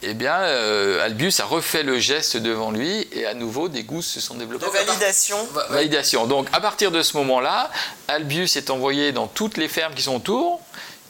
eh 0.01 0.13
bien, 0.13 0.35
euh, 0.35 1.03
Albius 1.03 1.39
a 1.39 1.45
refait 1.45 1.83
le 1.83 1.99
geste 1.99 2.37
devant 2.37 2.71
lui 2.71 3.07
et 3.11 3.25
à 3.25 3.33
nouveau 3.33 3.69
des 3.69 3.83
gousses 3.83 4.07
se 4.07 4.21
sont 4.21 4.35
développées. 4.35 4.65
De 4.65 4.71
validation. 4.71 5.37
Validation. 5.69 6.25
Donc, 6.25 6.47
à 6.53 6.61
partir 6.61 6.91
de 6.91 7.01
ce 7.01 7.17
moment-là, 7.17 7.69
Albius 8.07 8.55
est 8.55 8.69
envoyé 8.69 9.11
dans 9.11 9.27
toutes 9.27 9.57
les 9.57 9.67
fermes 9.67 9.93
qui 9.93 10.03
sont 10.03 10.15
autour, 10.15 10.61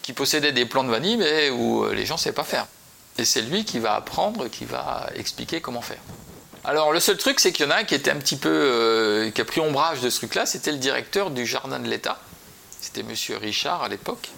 qui 0.01 0.14
possédaient 0.14 0.53
des 0.53 0.66
plants 0.66 0.84
de 0.84 0.91
vanille, 0.91 1.18
mais 1.18 1.49
où 1.49 1.88
les 1.91 2.06
gens 2.06 2.16
ne 2.16 2.20
savaient 2.20 2.36
pas 2.36 2.43
faire. 2.43 2.68
Et 3.18 3.26
c'est 3.26 3.41
lui 3.41 3.63
qui 3.63 3.80
va 3.80 3.95
apprendre, 3.95 4.47
qui 4.49 4.66
va 4.66 5.09
expliquer 5.16 5.61
comment 5.61 5.82
faire. 5.82 6.01
Alors, 6.68 6.91
le 6.91 6.99
seul 6.99 7.18
truc, 7.18 7.39
c'est 7.39 7.51
qu'il 7.51 7.66
y 7.66 7.68
en 7.68 7.72
a 7.72 7.78
un 7.78 7.84
qui 7.84 7.93
était 7.93 8.11
un 8.11 8.16
petit 8.16 8.38
peu. 8.38 8.49
Euh, 8.49 9.30
qui 9.30 9.39
a 9.39 9.45
pris 9.45 9.61
ombrage 9.61 10.01
de 10.01 10.09
ce 10.09 10.18
truc-là, 10.18 10.45
c'était 10.45 10.72
le 10.72 10.80
directeur 10.80 11.30
du 11.30 11.45
jardin 11.45 11.80
de 11.80 11.88
l'État. 11.88 12.20
C'était 12.82 13.03
monsieur 13.03 13.38
Richard 13.38 13.84
à 13.84 13.88
l'époque. 13.88 14.30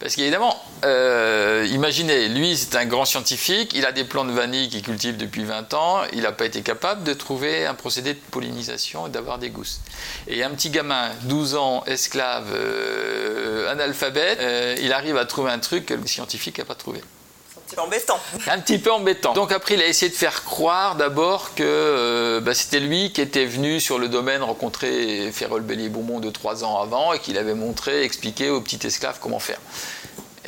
Parce 0.00 0.16
qu'évidemment, 0.16 0.60
euh, 0.84 1.66
imaginez, 1.70 2.28
lui, 2.28 2.56
c'est 2.56 2.74
un 2.76 2.84
grand 2.84 3.04
scientifique, 3.04 3.72
il 3.74 3.86
a 3.86 3.92
des 3.92 4.02
plants 4.02 4.24
de 4.24 4.32
vanille 4.32 4.68
qu'il 4.68 4.82
cultive 4.82 5.16
depuis 5.16 5.44
20 5.44 5.72
ans, 5.74 6.02
il 6.12 6.22
n'a 6.22 6.32
pas 6.32 6.44
été 6.44 6.62
capable 6.62 7.04
de 7.04 7.14
trouver 7.14 7.64
un 7.64 7.74
procédé 7.74 8.14
de 8.14 8.18
pollinisation 8.32 9.06
et 9.06 9.10
d'avoir 9.10 9.38
des 9.38 9.50
gousses. 9.50 9.80
Et 10.26 10.42
un 10.42 10.50
petit 10.50 10.70
gamin, 10.70 11.10
12 11.22 11.54
ans, 11.54 11.84
esclave, 11.86 12.48
euh, 12.52 13.70
analphabète, 13.70 14.40
il 14.82 14.92
arrive 14.92 15.16
à 15.16 15.24
trouver 15.24 15.52
un 15.52 15.60
truc 15.60 15.86
que 15.86 15.94
le 15.94 16.06
scientifique 16.06 16.58
n'a 16.58 16.64
pas 16.64 16.74
trouvé 16.74 17.00
petit 17.66 17.78
embêtant. 17.78 18.18
Un 18.46 18.58
petit 18.60 18.78
peu 18.78 18.92
embêtant. 18.92 19.32
Donc 19.32 19.52
après, 19.52 19.74
il 19.74 19.82
a 19.82 19.86
essayé 19.86 20.10
de 20.10 20.16
faire 20.16 20.44
croire 20.44 20.96
d'abord 20.96 21.54
que 21.54 21.62
euh, 21.64 22.40
bah, 22.40 22.54
c'était 22.54 22.80
lui 22.80 23.12
qui 23.12 23.20
était 23.20 23.46
venu 23.46 23.80
sur 23.80 23.98
le 23.98 24.08
domaine 24.08 24.42
rencontrer 24.42 25.30
Ferrol 25.32 25.62
Bélier-Beaumont 25.62 26.20
de 26.20 26.30
trois 26.30 26.64
ans 26.64 26.80
avant 26.80 27.12
et 27.12 27.18
qu'il 27.18 27.38
avait 27.38 27.54
montré, 27.54 28.02
expliqué 28.02 28.50
au 28.50 28.60
petit 28.60 28.86
esclave 28.86 29.18
comment 29.20 29.38
faire. 29.38 29.58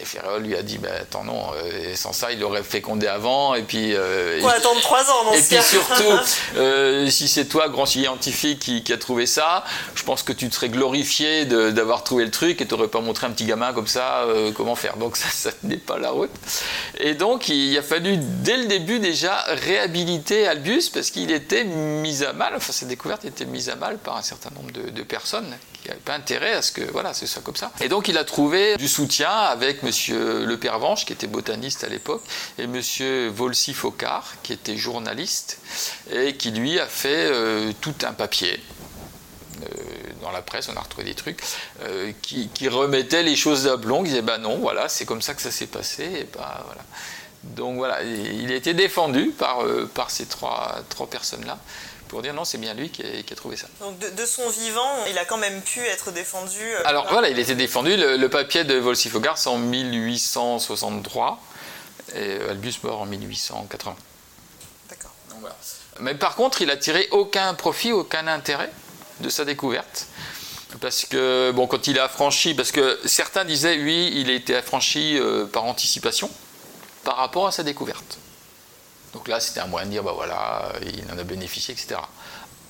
Et 0.06 0.18
Ferréol 0.18 0.42
lui 0.42 0.56
a 0.56 0.62
dit 0.62 0.78
bah, 0.78 0.88
Attends, 1.00 1.24
non, 1.24 1.50
euh, 1.56 1.94
sans 1.94 2.12
ça, 2.12 2.32
il 2.32 2.42
aurait 2.44 2.62
fécondé 2.62 3.06
avant. 3.06 3.54
Et 3.54 3.62
puis. 3.62 3.94
Euh, 3.94 4.40
attendre 4.46 4.80
trois 4.80 5.02
ans 5.10 5.24
dans 5.24 5.32
Et 5.32 5.42
puis 5.42 5.62
surtout, 5.62 6.18
euh, 6.56 7.08
si 7.10 7.28
c'est 7.28 7.46
toi, 7.46 7.68
grand 7.68 7.86
scientifique, 7.86 8.60
qui, 8.60 8.82
qui, 8.82 8.92
a 8.92 8.98
trouvé 8.98 9.26
ça, 9.26 9.64
je 9.94 10.02
pense 10.02 10.22
que 10.22 10.32
tu 10.32 10.48
te 10.48 10.54
serais 10.54 10.68
glorifié 10.68 11.44
d'avoir 11.44 12.04
trouvé 12.04 12.24
le 12.24 12.30
truc 12.30 12.60
et 12.60 12.66
tu 12.66 12.74
n'aurais 12.74 12.88
pas 12.88 13.00
montré 13.00 13.26
un 13.26 13.30
petit 13.30 13.44
gamin 13.44 13.72
comme 13.72 13.86
ça 13.86 14.24
euh, 14.24 14.52
comment 14.52 14.74
faire. 14.74 14.96
Donc 14.96 15.16
ça, 15.16 15.28
ça 15.28 15.50
n'est 15.62 15.76
pas 15.76 15.98
la 15.98 16.10
route. 16.10 16.30
Et 16.98 17.14
donc, 17.14 17.48
il 17.48 17.76
a 17.76 17.82
fallu, 17.82 18.16
dès 18.18 18.56
le 18.56 18.66
début, 18.66 18.98
déjà 18.98 19.36
réhabiliter 19.48 20.46
Albus 20.46 20.90
parce 20.92 21.10
qu'il 21.10 21.30
était 21.30 21.64
mis 21.64 22.22
à 22.24 22.32
mal, 22.32 22.54
enfin, 22.56 22.72
cette 22.72 22.88
découverte 22.88 23.24
était 23.24 23.44
mise 23.44 23.68
à 23.68 23.76
mal 23.76 23.98
par 23.98 24.16
un 24.16 24.22
certain 24.22 24.50
nombre 24.54 24.72
de, 24.72 24.90
de 24.90 25.02
personnes 25.02 25.56
qui 25.82 25.88
n'avaient 25.88 26.00
pas 26.00 26.14
intérêt 26.14 26.52
à 26.52 26.62
ce 26.62 26.72
que, 26.72 26.82
voilà, 26.92 27.14
c'est 27.14 27.26
ça 27.26 27.40
comme 27.40 27.56
ça. 27.56 27.70
Et 27.80 27.88
donc, 27.88 28.08
il 28.08 28.18
a 28.18 28.24
trouvé 28.24 28.76
du 28.76 28.88
soutien 28.88 29.30
avec 29.30 29.82
Monsieur 29.96 30.44
Le 30.44 30.58
Pervenche, 30.58 31.06
qui 31.06 31.14
était 31.14 31.26
botaniste 31.26 31.82
à 31.82 31.88
l'époque, 31.88 32.22
et 32.58 32.66
Monsieur 32.66 33.28
Volsi 33.28 33.72
Focard, 33.72 34.34
qui 34.42 34.52
était 34.52 34.76
journaliste, 34.76 35.58
et 36.12 36.36
qui 36.36 36.50
lui 36.50 36.78
a 36.78 36.84
fait 36.84 37.30
euh, 37.32 37.72
tout 37.80 37.94
un 38.02 38.12
papier. 38.12 38.62
Euh, 39.62 39.66
dans 40.20 40.30
la 40.32 40.42
presse, 40.42 40.68
on 40.70 40.76
a 40.76 40.80
retrouvé 40.80 41.06
des 41.06 41.14
trucs 41.14 41.40
euh, 41.84 42.12
qui, 42.20 42.50
remettaient 42.68 43.22
les 43.22 43.36
choses 43.36 43.64
d'ablon, 43.64 44.02
qui 44.02 44.10
disaient 44.10 44.20
bah 44.20 44.36
non, 44.36 44.58
voilà, 44.58 44.90
c'est 44.90 45.06
comme 45.06 45.22
ça 45.22 45.32
que 45.32 45.40
ça 45.40 45.50
s'est 45.50 45.66
passé, 45.66 46.02
et 46.04 46.28
bah 46.36 46.62
voilà. 46.66 46.82
Donc 47.42 47.76
voilà, 47.76 48.02
il 48.02 48.52
a 48.52 48.54
été 48.54 48.74
défendu 48.74 49.32
par, 49.38 49.64
ces 50.10 50.26
trois 50.26 50.84
personnes-là 51.10 51.58
pour 52.08 52.22
dire 52.22 52.34
non, 52.34 52.44
c'est 52.44 52.58
bien 52.58 52.74
lui 52.74 52.90
qui 52.90 53.02
a, 53.02 53.36
trouvé 53.36 53.56
ça. 53.56 53.66
Donc 53.80 53.98
de, 53.98 54.26
son 54.26 54.48
vivant, 54.48 55.04
il 55.08 55.18
a 55.18 55.24
quand 55.24 55.36
même 55.36 55.60
pu 55.62 55.80
être 55.80 56.12
défendu. 56.12 56.60
Euh, 56.60 56.82
Alors 56.84 57.06
voilà, 57.10 57.28
il 57.28 57.38
était 57.38 57.54
défendu. 57.54 57.96
Le, 57.96 58.28
papier 58.28 58.64
de 58.64 58.74
Volsifogars 58.74 59.38
en 59.46 59.58
1863 59.58 61.40
et 62.14 62.38
Albus 62.50 62.74
mort 62.82 63.02
en 63.02 63.06
1880. 63.06 63.96
D'accord. 64.88 65.12
Mais 66.00 66.14
par 66.14 66.34
contre, 66.34 66.62
il 66.62 66.70
a 66.70 66.76
tiré 66.76 67.08
aucun 67.10 67.54
profit, 67.54 67.92
aucun 67.92 68.26
intérêt 68.26 68.70
de 69.20 69.28
sa 69.28 69.44
découverte. 69.44 70.06
Parce 70.80 71.04
que, 71.04 71.52
bon, 71.54 71.66
quand 71.66 71.86
il 71.86 71.98
a 71.98 72.04
affranchi, 72.04 72.54
parce 72.54 72.72
que 72.72 72.98
certains 73.04 73.44
disaient, 73.44 73.78
oui, 73.78 74.12
il 74.14 74.28
a 74.30 74.34
été 74.34 74.54
affranchi 74.54 75.18
euh, 75.18 75.46
par 75.46 75.64
anticipation 75.64 76.30
par 77.04 77.16
rapport 77.16 77.46
à 77.46 77.52
sa 77.52 77.62
découverte. 77.62 78.18
Donc 79.16 79.28
là, 79.28 79.40
c'était 79.40 79.60
un 79.60 79.66
moyen 79.66 79.86
de 79.86 79.92
dire, 79.92 80.02
bah 80.02 80.12
voilà, 80.14 80.70
il 80.82 81.10
en 81.10 81.16
a 81.16 81.24
bénéficié, 81.24 81.72
etc. 81.72 81.98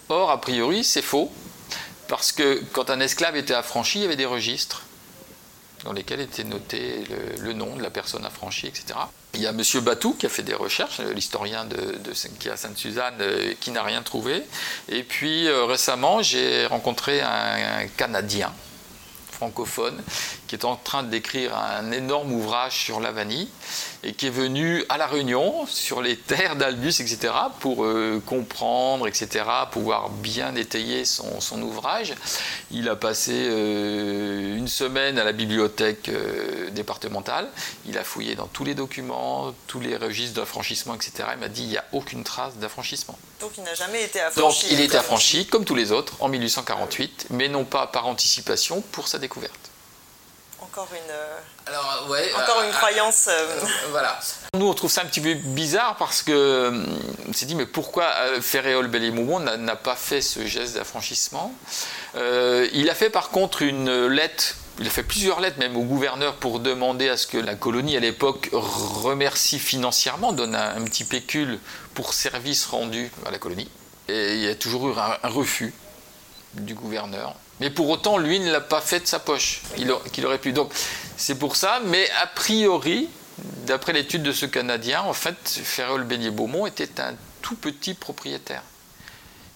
Or, 0.08 0.30
a 0.30 0.40
priori, 0.40 0.84
c'est 0.84 1.02
faux, 1.02 1.32
parce 2.06 2.30
que 2.30 2.62
quand 2.72 2.88
un 2.88 3.00
esclave 3.00 3.34
était 3.34 3.52
affranchi, 3.52 3.98
il 3.98 4.02
y 4.02 4.04
avait 4.04 4.14
des 4.14 4.26
registres 4.26 4.82
dans 5.82 5.92
lesquels 5.92 6.20
était 6.20 6.44
noté 6.44 7.04
le, 7.40 7.52
nom 7.52 7.74
de 7.74 7.82
la 7.82 7.90
personne 7.90 8.24
affranchie, 8.24 8.68
etc. 8.68 8.94
Il 9.34 9.40
y 9.40 9.48
a 9.48 9.50
M. 9.50 9.60
Batou 9.82 10.14
qui 10.14 10.26
a 10.26 10.28
fait 10.28 10.44
des 10.44 10.54
recherches, 10.54 11.00
l'historien 11.00 11.64
de, 11.64 11.98
qui 12.38 12.48
Sainte-Suzanne, 12.54 13.16
euh, 13.20 13.54
qui 13.60 13.72
n'a 13.72 13.82
rien 13.82 14.02
trouvé. 14.02 14.44
Et 14.88 15.02
puis 15.02 15.48
euh, 15.48 15.64
récemment, 15.64 16.22
j'ai 16.22 16.66
rencontré 16.66 17.22
un 17.22 17.88
Canadien 17.96 18.52
francophone 19.36 20.02
qui 20.46 20.54
est 20.54 20.64
en 20.64 20.76
train 20.76 21.02
d'écrire 21.02 21.56
un 21.56 21.92
énorme 21.92 22.32
ouvrage 22.32 22.72
sur 22.72 23.00
la 23.00 23.12
vanille 23.12 23.48
et 24.02 24.12
qui 24.12 24.28
est 24.28 24.30
venu 24.30 24.84
à 24.88 24.96
La 24.96 25.06
Réunion, 25.06 25.66
sur 25.66 26.00
les 26.00 26.16
terres 26.16 26.56
d'Albus, 26.56 27.00
etc., 27.00 27.32
pour 27.60 27.84
euh, 27.84 28.22
comprendre, 28.24 29.08
etc., 29.08 29.44
pouvoir 29.70 30.10
bien 30.10 30.54
étayer 30.54 31.04
son, 31.04 31.60
ouvrage. 31.60 32.14
Il 32.70 32.88
a 32.88 32.96
passé 32.96 33.32
euh, 33.34 34.56
une 34.56 34.68
semaine 34.68 35.18
à 35.18 35.24
la 35.24 35.32
bibliothèque 35.32 36.08
euh, 36.08 36.55
départementale, 36.76 37.48
il 37.86 37.98
a 37.98 38.04
fouillé 38.04 38.36
dans 38.36 38.46
tous 38.46 38.64
les 38.64 38.74
documents, 38.74 39.52
tous 39.66 39.80
les 39.80 39.96
registres 39.96 40.38
d'affranchissement, 40.40 40.94
etc. 40.94 41.30
Il 41.32 41.40
m'a 41.40 41.48
dit 41.48 41.62
il 41.62 41.68
n'y 41.68 41.76
a 41.78 41.84
aucune 41.92 42.22
trace 42.22 42.54
d'affranchissement. 42.56 43.18
Donc 43.40 43.52
il 43.58 43.64
n'a 43.64 43.74
jamais 43.74 44.04
été 44.04 44.20
affranchi. 44.20 44.66
Donc 44.68 44.72
il 44.72 44.80
est 44.80 44.94
affranchi, 44.94 45.46
comme 45.46 45.64
tous 45.64 45.74
les 45.74 45.90
autres, 45.90 46.14
en 46.20 46.28
1848, 46.28 47.26
mais 47.30 47.48
non 47.48 47.64
pas 47.64 47.88
par 47.88 48.06
anticipation 48.06 48.80
pour 48.92 49.08
sa 49.08 49.18
découverte 49.18 49.70
encore 50.76 50.88
une, 50.92 51.72
Alors, 51.72 52.06
ouais, 52.10 52.30
encore 52.34 52.62
une 52.62 52.72
croyance. 52.72 53.28
voilà. 53.90 54.18
Nous, 54.54 54.66
on 54.66 54.74
trouve 54.74 54.90
ça 54.90 55.02
un 55.02 55.06
petit 55.06 55.20
peu 55.20 55.34
bizarre 55.34 55.96
parce 55.96 56.22
que 56.22 56.84
on 57.28 57.32
s'est 57.32 57.46
dit, 57.46 57.54
mais 57.54 57.66
pourquoi 57.66 58.12
Ferréol 58.40 58.88
Bellémoumon 58.88 59.40
n'a 59.40 59.76
pas 59.76 59.96
fait 59.96 60.20
ce 60.20 60.46
geste 60.46 60.74
d'affranchissement? 60.74 61.54
Euh, 62.16 62.68
Il 62.72 62.90
a 62.90 62.94
fait 62.94 63.10
par 63.10 63.30
contre 63.30 63.62
une 63.62 64.06
lettre 64.06 64.54
il 64.78 64.86
a 64.86 64.90
fait 64.90 65.02
plusieurs 65.02 65.40
lettres 65.40 65.58
même 65.58 65.76
au 65.76 65.82
gouverneur 65.82 66.36
pour 66.36 66.60
demander 66.60 67.08
à 67.08 67.16
ce 67.16 67.26
que 67.26 67.38
la 67.38 67.54
colonie 67.54 67.96
à 67.96 68.00
l'époque 68.00 68.50
remercie 68.52 69.58
financièrement, 69.58 70.32
donne 70.32 70.54
un, 70.54 70.82
petit 70.84 71.04
pécule 71.04 71.58
pour 71.94 72.12
service 72.12 72.66
rendu 72.66 73.10
à 73.24 73.30
la 73.30 73.38
colonie. 73.38 73.70
Et 74.08 74.34
il 74.34 74.40
y 74.40 74.48
a 74.48 74.54
toujours 74.54 74.88
eu 74.88 74.92
un 74.92 75.28
refus 75.28 75.72
du 76.54 76.74
gouverneur. 76.74 77.34
Mais 77.60 77.70
pour 77.70 77.88
autant, 77.88 78.18
lui 78.18 78.38
ne 78.38 78.50
l'a 78.52 78.60
pas 78.60 78.80
fait 78.80 79.00
de 79.00 79.06
sa 79.06 79.18
poche, 79.18 79.62
qu'il 80.12 80.26
aurait 80.26 80.38
pu. 80.38 80.52
Donc 80.52 80.72
c'est 81.16 81.38
pour 81.38 81.56
ça, 81.56 81.80
mais 81.86 82.08
a 82.22 82.26
priori, 82.26 83.08
d'après 83.66 83.92
l'étude 83.92 84.22
de 84.22 84.32
ce 84.32 84.46
Canadien, 84.46 85.02
en 85.02 85.14
fait, 85.14 85.36
Ferrol 85.64 86.04
Beignet 86.04 86.30
Beaumont 86.30 86.66
était 86.66 87.00
un 87.00 87.14
tout 87.40 87.56
petit 87.56 87.94
propriétaire. 87.94 88.62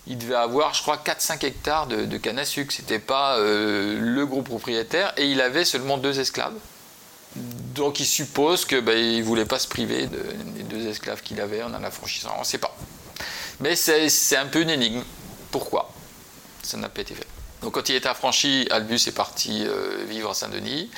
Il 0.07 0.19
devait 0.19 0.35
avoir, 0.35 0.75
je 0.75 0.83
crois, 0.83 0.97
4-5 0.97 1.45
hectares 1.45 1.87
de, 1.87 2.17
canne 2.17 2.39
à 2.39 2.45
sucre. 2.45 2.73
Ce 2.73 2.81
n'était 2.81 2.99
pas 2.99 3.39
euh, 3.39 3.99
le 4.01 4.27
gros 4.27 4.43
propriétaire. 4.43 5.13
Et 5.17 5.27
il 5.27 5.41
avait 5.41 5.65
seulement 5.65 5.99
deux 5.99 6.19
esclaves. 6.19 6.55
Donc 7.37 8.01
il 8.01 8.07
suppose 8.07 8.67
ben, 8.67 9.19
ne 9.19 9.23
voulait 9.23 9.45
pas 9.45 9.61
se 9.61 9.69
priver 9.69 10.09
des 10.09 10.63
deux 10.65 10.89
esclaves 10.89 11.23
qu'il 11.23 11.41
avait 11.41 11.63
en 11.63 11.73
en 11.73 11.85
affranchissant. 11.85 12.33
On 12.37 12.41
ne 12.41 12.45
sait 12.45 12.59
pas. 12.59 12.77
Mais 13.61 13.77
c'est 13.77 14.37
un 14.37 14.47
peu 14.47 14.63
une 14.63 14.71
énigme. 14.71 15.03
Pourquoi? 15.51 15.93
Ça 16.63 16.77
n'a 16.77 16.89
pas 16.89 17.03
été 17.03 17.15
fait. 17.15 17.27
Donc 17.63 17.75
quand 17.75 17.89
il 17.89 17.95
est 17.95 18.07
affranchi, 18.07 18.67
Albus 18.71 19.07
est 19.07 19.15
parti 19.15 19.65
euh, 19.67 20.05
vivre 20.09 20.31
à 20.31 20.35
Saint-Denis. 20.35 20.91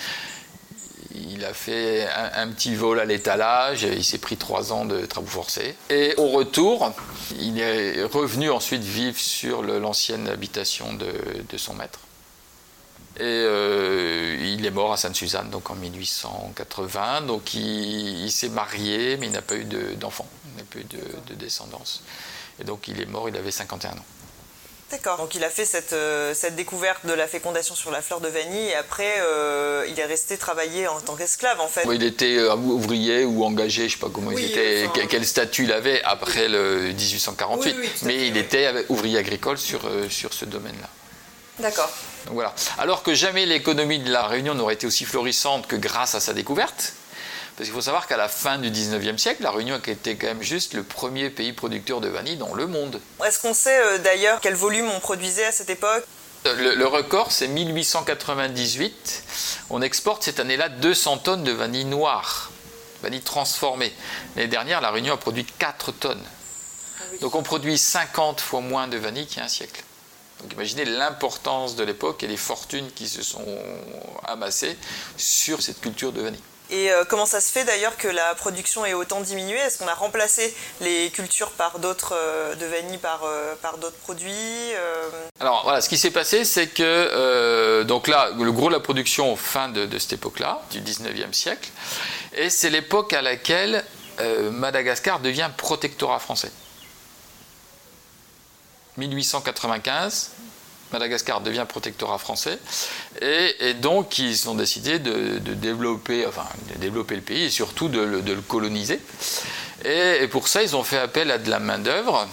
Il 1.14 1.44
a 1.44 1.52
fait 1.52 2.08
un, 2.34 2.48
petit 2.48 2.74
vol 2.74 3.00
à 3.00 3.04
l'étalage, 3.04 3.82
il 3.82 4.04
s'est 4.04 4.18
pris 4.18 4.36
trois 4.36 4.72
ans 4.72 4.84
de 4.84 5.04
travaux 5.04 5.26
forcés. 5.26 5.74
Et 5.90 6.14
au 6.16 6.28
retour, 6.28 6.92
il 7.38 7.60
est 7.60 8.02
revenu 8.04 8.50
ensuite 8.50 8.82
vivre 8.82 9.18
sur 9.18 9.62
l'ancienne 9.62 10.28
habitation 10.28 10.94
de, 10.94 11.56
son 11.56 11.74
maître. 11.74 12.00
Et 13.16 13.24
euh, 13.24 14.38
il 14.40 14.64
est 14.64 14.70
mort 14.70 14.92
à 14.92 14.96
Sainte-Suzanne, 14.96 15.50
donc 15.50 15.70
en 15.70 15.74
1880. 15.74 17.22
Donc 17.22 17.52
il, 17.54 18.30
s'est 18.30 18.48
marié, 18.48 19.18
mais 19.18 19.26
il 19.26 19.32
n'a 19.32 19.42
pas 19.42 19.56
eu 19.56 19.64
d'enfant, 19.96 20.26
il 20.46 20.56
n'a 20.56 20.64
pas 20.64 20.78
eu 20.78 20.84
de, 20.84 21.04
de 21.28 21.34
descendance. 21.34 22.02
Et 22.58 22.64
donc 22.64 22.88
il 22.88 23.00
est 23.00 23.06
mort, 23.06 23.28
il 23.28 23.36
avait 23.36 23.50
51 23.50 23.90
ans. 23.90 24.04
D'accord. 24.92 25.16
Donc 25.16 25.34
il 25.34 25.42
a 25.42 25.48
fait 25.48 25.64
cette, 25.64 25.94
euh, 25.94 26.34
cette, 26.34 26.54
découverte 26.54 27.06
de 27.06 27.14
la 27.14 27.26
fécondation 27.26 27.74
sur 27.74 27.90
la 27.90 28.02
fleur 28.02 28.20
de 28.20 28.28
vanille 28.28 28.68
et 28.68 28.74
après 28.74 29.14
euh, 29.20 29.86
il 29.88 29.98
est 29.98 30.04
resté 30.04 30.36
travailler 30.36 30.86
en 30.86 31.00
tant 31.00 31.16
qu'esclave 31.16 31.60
en 31.60 31.66
fait. 31.66 31.82
il 31.90 32.02
était 32.02 32.36
euh, 32.36 32.54
ouvrier 32.54 33.24
ou 33.24 33.42
engagé, 33.42 33.88
je 33.88 33.94
ne 33.96 33.98
sais 33.98 34.06
pas 34.06 34.10
comment 34.12 34.30
il 34.32 34.44
était, 34.44 34.90
quel 35.08 35.26
statut 35.26 35.64
il 35.64 35.72
avait 35.72 36.02
après 36.02 36.46
le 36.46 36.92
1848, 36.92 37.76
mais 38.02 38.26
il 38.28 38.36
était 38.36 38.70
ouvrier 38.90 39.16
agricole 39.16 39.56
sur, 39.56 39.80
sur 40.10 40.34
ce 40.34 40.44
domaine-là. 40.44 40.88
D'accord. 41.58 41.90
Voilà. 42.26 42.54
Alors 42.76 43.02
que 43.02 43.14
jamais 43.14 43.46
l'économie 43.46 43.98
de 43.98 44.12
la 44.12 44.26
Réunion 44.26 44.54
n'aurait 44.54 44.74
été 44.74 44.86
aussi 44.86 45.06
florissante 45.06 45.66
que 45.66 45.76
grâce 45.76 46.14
à 46.14 46.20
sa 46.20 46.34
découverte. 46.34 46.92
Parce 47.56 47.68
qu'il 47.68 47.74
faut 47.74 47.82
savoir 47.82 48.06
qu'à 48.06 48.16
la 48.16 48.28
fin 48.28 48.58
du 48.58 48.70
19e 48.70 49.18
siècle, 49.18 49.42
la 49.42 49.50
Réunion 49.50 49.78
était 49.84 50.16
quand 50.16 50.26
même 50.26 50.42
juste 50.42 50.72
le 50.72 50.82
premier 50.82 51.28
pays 51.28 51.52
producteur 51.52 52.00
de 52.00 52.08
vanille 52.08 52.36
dans 52.36 52.54
le 52.54 52.66
monde. 52.66 53.00
Est-ce 53.26 53.40
qu'on 53.40 53.52
sait 53.52 53.78
euh, 53.78 53.98
d'ailleurs 53.98 54.40
quel 54.40 54.54
volume 54.54 54.88
on 54.88 55.00
produisait 55.00 55.44
à 55.44 55.52
cette 55.52 55.68
époque? 55.68 56.04
Euh, 56.46 56.74
le, 56.76 56.86
record, 56.86 57.30
c'est 57.30 57.48
1898. 57.48 59.24
On 59.68 59.82
exporte 59.82 60.22
cette 60.22 60.40
année-là 60.40 60.70
200 60.70 61.18
tonnes 61.18 61.44
de 61.44 61.52
vanille 61.52 61.84
noire, 61.84 62.50
vanille 63.02 63.20
transformée. 63.20 63.92
L'année 64.34 64.48
dernière, 64.48 64.80
la 64.80 64.90
Réunion 64.90 65.14
a 65.14 65.18
produit 65.18 65.44
4 65.44 65.92
tonnes. 65.92 66.24
Ah 66.98 67.02
Donc 67.20 67.34
on 67.34 67.42
produit 67.42 67.76
50 67.76 68.40
fois 68.40 68.60
moins 68.60 68.88
de 68.88 68.96
vanille 68.96 69.26
qu'il 69.26 69.38
y 69.38 69.40
a 69.40 69.44
un 69.44 69.48
siècle. 69.48 69.84
Donc 70.40 70.54
imaginez 70.54 70.86
l'importance 70.86 71.76
de 71.76 71.84
l'époque 71.84 72.22
et 72.22 72.26
les 72.26 72.38
fortunes 72.38 72.90
qui 72.92 73.08
se 73.08 73.22
sont 73.22 73.44
amassées 74.24 74.76
sur 75.18 75.62
cette 75.62 75.80
culture 75.80 76.12
de 76.12 76.22
vanille. 76.22 76.40
Et 76.72 76.90
euh, 76.90 77.04
comment 77.06 77.26
ça 77.26 77.42
se 77.42 77.52
fait 77.52 77.64
d'ailleurs 77.64 77.98
que 77.98 78.08
la 78.08 78.34
production 78.34 78.86
ait 78.86 78.94
autant 78.94 79.20
diminué? 79.20 79.58
Est-ce 79.58 79.78
qu'on 79.78 79.88
a 79.88 79.94
remplacé 79.94 80.54
les 80.80 81.10
cultures 81.10 81.50
par 81.50 81.78
d'autres 81.78 82.14
euh, 82.16 82.54
de 82.54 82.64
vanille 82.64 82.96
par, 82.96 83.24
euh, 83.24 83.54
par 83.60 83.76
d'autres 83.76 83.98
produits 83.98 84.32
Alors 85.38 85.64
voilà, 85.64 85.82
ce 85.82 85.90
qui 85.90 85.98
s'est 85.98 86.10
passé, 86.10 86.46
c'est 86.46 86.68
que 86.68 87.82
donc 87.82 88.08
là, 88.08 88.30
le 88.30 88.52
gros 88.52 88.68
de 88.68 88.72
la 88.72 88.80
production 88.80 89.36
fin 89.36 89.68
de, 89.68 89.84
de 89.84 89.98
cette 89.98 90.14
époque-là, 90.14 90.62
du 90.70 90.80
19e 90.80 91.34
siècle, 91.34 91.68
et 92.34 92.48
c'est 92.48 92.70
l'époque 92.70 93.12
à 93.12 93.20
laquelle 93.20 93.84
Madagascar 94.50 95.20
devient 95.20 95.50
protectorat 95.54 96.20
français. 96.20 96.50
1895, 98.96 100.30
Madagascar 100.92 101.40
devient 101.40 101.66
protectorat 101.68 102.18
français. 102.18 102.58
Et, 103.20 103.74
donc, 103.74 104.18
ils 104.18 104.48
ont 104.48 104.54
décidé 104.54 104.98
de, 104.98 105.38
développer, 105.38 106.26
le 106.80 107.20
pays 107.20 107.44
et 107.44 107.50
surtout 107.50 107.88
de, 107.88 108.00
le 108.00 108.40
coloniser. 108.40 109.00
Et, 109.84 110.26
pour 110.28 110.48
ça, 110.48 110.62
ils 110.62 110.76
ont 110.76 110.84
fait 110.84 110.98
appel 110.98 111.30
à 111.30 111.38
de 111.38 111.50
la 111.50 111.58
main-d'œuvre, 111.58 112.28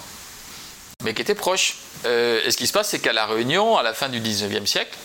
mais 1.03 1.14
qui 1.14 1.22
était 1.22 1.36
proche. 1.36 1.78
Euh, 2.05 2.41
et 2.45 2.51
ce 2.51 2.57
qui 2.57 2.68
se 2.68 2.74
passe, 2.74 2.89
c'est 2.89 2.99
qu'à 2.99 3.14
La 3.14 3.26
Réunion, 3.26 3.78
à 3.78 3.84
la 3.84 3.93
fin 3.93 4.10
du 4.10 4.20
19e 4.20 4.66
siècle, 4.66 4.97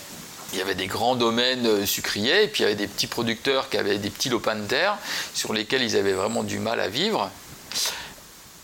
il 0.53 0.59
y 0.59 0.63
avait 0.63 0.75
des 0.75 0.87
grands 0.87 1.17
domaines 1.17 1.67
euh, 1.67 1.87
sucriers, 1.87 2.45
et 2.45 2.49
puis 2.49 2.63
il 2.63 2.65
y 2.65 2.67
avait 2.67 2.77
des 2.77 2.87
petits 2.87 3.07
producteurs 3.07 3.69
qui 3.69 3.77
avaient 3.77 3.99
des 3.99 4.11
petits 4.11 4.29
lopins 4.29 4.55
de 4.55 4.67
terre 4.67 4.97
sur 5.35 5.53
lesquels 5.53 5.83
ils 5.83 5.97
avaient 5.97 6.13
vraiment 6.13 6.45
du 6.45 6.59
mal 6.59 6.81
à 6.81 6.89
vivre. 6.89 7.31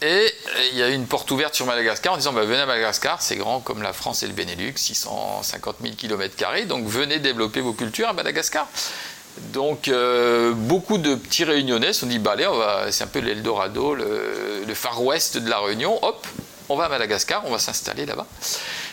Et 0.02 0.32
il 0.72 0.78
y 0.78 0.82
a 0.82 0.88
eu 0.88 0.94
une 0.94 1.06
porte 1.06 1.30
ouverte 1.30 1.54
sur 1.54 1.66
Madagascar 1.66 2.14
en 2.14 2.16
disant 2.16 2.32
bah, 2.32 2.44
venez 2.44 2.60
à 2.60 2.66
Madagascar, 2.66 3.20
c'est 3.20 3.36
grand 3.36 3.60
comme 3.60 3.82
la 3.82 3.92
France 3.92 4.22
et 4.22 4.26
le 4.26 4.32
Benelux, 4.32 4.72
650 4.76 5.76
000 5.82 5.94
km, 5.94 6.66
donc 6.66 6.86
venez 6.86 7.18
développer 7.18 7.60
vos 7.60 7.74
cultures 7.74 8.08
à 8.08 8.12
Madagascar. 8.14 8.66
Donc 9.52 9.88
euh, 9.88 10.52
beaucoup 10.54 10.98
de 10.98 11.14
petits 11.14 11.44
réunionnais 11.44 11.92
se 11.92 12.00
sont 12.00 12.06
dit 12.06 12.18
bah, 12.18 12.32
allez, 12.32 12.48
c'est 12.90 13.04
un 13.04 13.08
peu 13.08 13.18
l'Eldorado, 13.18 13.94
le, 13.94 14.64
le 14.66 14.74
Far 14.74 15.02
West 15.02 15.36
de 15.36 15.48
la 15.50 15.60
Réunion, 15.60 16.02
hop, 16.02 16.26
on 16.70 16.76
va 16.76 16.84
à 16.84 16.88
Madagascar, 16.88 17.42
on 17.46 17.50
va 17.50 17.58
s'installer 17.58 18.06
là-bas. 18.06 18.26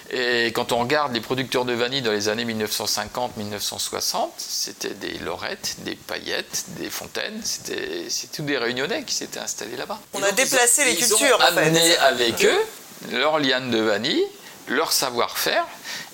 Et 0.10 0.48
quand 0.48 0.72
on 0.72 0.80
regarde 0.80 1.14
les 1.14 1.20
producteurs 1.20 1.66
de 1.66 1.74
vanille 1.74 2.02
dans 2.02 2.14
les 2.14 2.30
années 2.30 2.46
1950-1960, 2.46 4.30
c'était 4.38 4.94
des 4.94 5.18
lorettes, 5.20 5.76
des 5.80 5.96
paillettes, 5.96 6.66
des 6.78 6.90
fontaines, 6.90 7.42
c'était 7.44 8.08
tous 8.34 8.44
des 8.44 8.58
réunionnais 8.58 9.04
qui 9.04 9.14
s'étaient 9.14 9.40
installés 9.40 9.76
là-bas. 9.76 10.00
On 10.14 10.24
a 10.24 10.32
déplacé 10.32 10.86
les 10.86 10.96
cultures. 10.96 11.18
Ils 11.20 11.34
ont 11.34 11.58
amené 11.58 11.98
avec 11.98 12.46
eux 12.46 12.66
leur 13.12 13.40
liane 13.40 13.70
de 13.70 13.80
vanille, 13.80 14.24
leur 14.70 14.94
savoir-faire, 14.94 15.66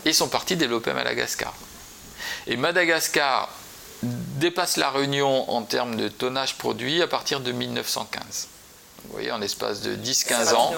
et 0.05 0.13
sont 0.13 0.27
partis 0.27 0.55
développer 0.55 0.93
Madagascar. 0.93 1.53
Et 2.47 2.57
Madagascar 2.57 3.49
dépasse 4.01 4.77
la 4.77 4.89
Réunion 4.89 5.49
en 5.51 5.61
termes 5.61 5.95
de 5.95 6.07
tonnage 6.07 6.57
produit 6.57 7.01
à 7.01 7.07
partir 7.07 7.39
de 7.39 7.51
1915. 7.51 8.47
Vous 9.05 9.13
voyez, 9.13 9.31
en 9.31 9.41
espace 9.41 9.81
de 9.81 9.95
10-15 9.95 10.53
ans. 10.53 10.73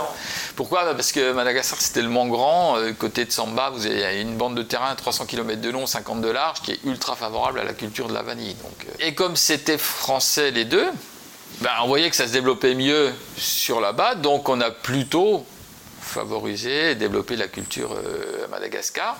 Pourquoi? 0.55 0.93
Parce 0.93 1.11
que 1.11 1.32
Madagascar, 1.32 1.80
c'est 1.80 1.93
tellement 1.93 2.28
grand. 2.28 2.78
Euh, 2.78 2.91
côté 2.91 3.26
de 3.26 3.32
Samba, 3.32 3.69
vous 3.69 3.86
avez 3.86 4.21
une 4.21 4.36
bande 4.36 4.55
de 4.55 4.63
terrain 4.63 4.89
à 4.89 4.95
300 4.95 5.26
km 5.26 5.61
de 5.61 5.69
long, 5.69 5.86
50 5.86 6.21
de 6.21 6.30
large, 6.30 6.61
qui 6.61 6.71
est 6.71 6.80
ultra 6.84 7.15
favorable 7.15 7.59
à 7.59 7.63
la 7.63 7.73
culture 7.73 8.07
de 8.07 8.13
la 8.13 8.23
vanille. 8.23 8.55
Donc, 8.55 8.86
euh, 8.88 9.05
et 9.05 9.13
comme 9.13 9.36
c'était 9.36 9.78
français 9.78 10.51
les 10.51 10.65
deux, 10.65 10.89
ben, 11.61 11.71
on 11.84 11.88
voyait 11.88 12.09
que 12.09 12.15
ça 12.15 12.28
se 12.28 12.34
développait 12.34 12.76
mieux 12.76 13.13
sur 13.38 13.80
là-bas. 13.80 14.15
Donc 14.15 14.49
on 14.49 14.59
a 14.59 14.71
plutôt 14.71 15.45
favorisé 16.01 16.91
et 16.91 16.95
développé 16.95 17.36
la 17.36 17.47
culture 17.47 17.93
euh, 17.93 18.45
à 18.45 18.47
Madagascar 18.47 19.17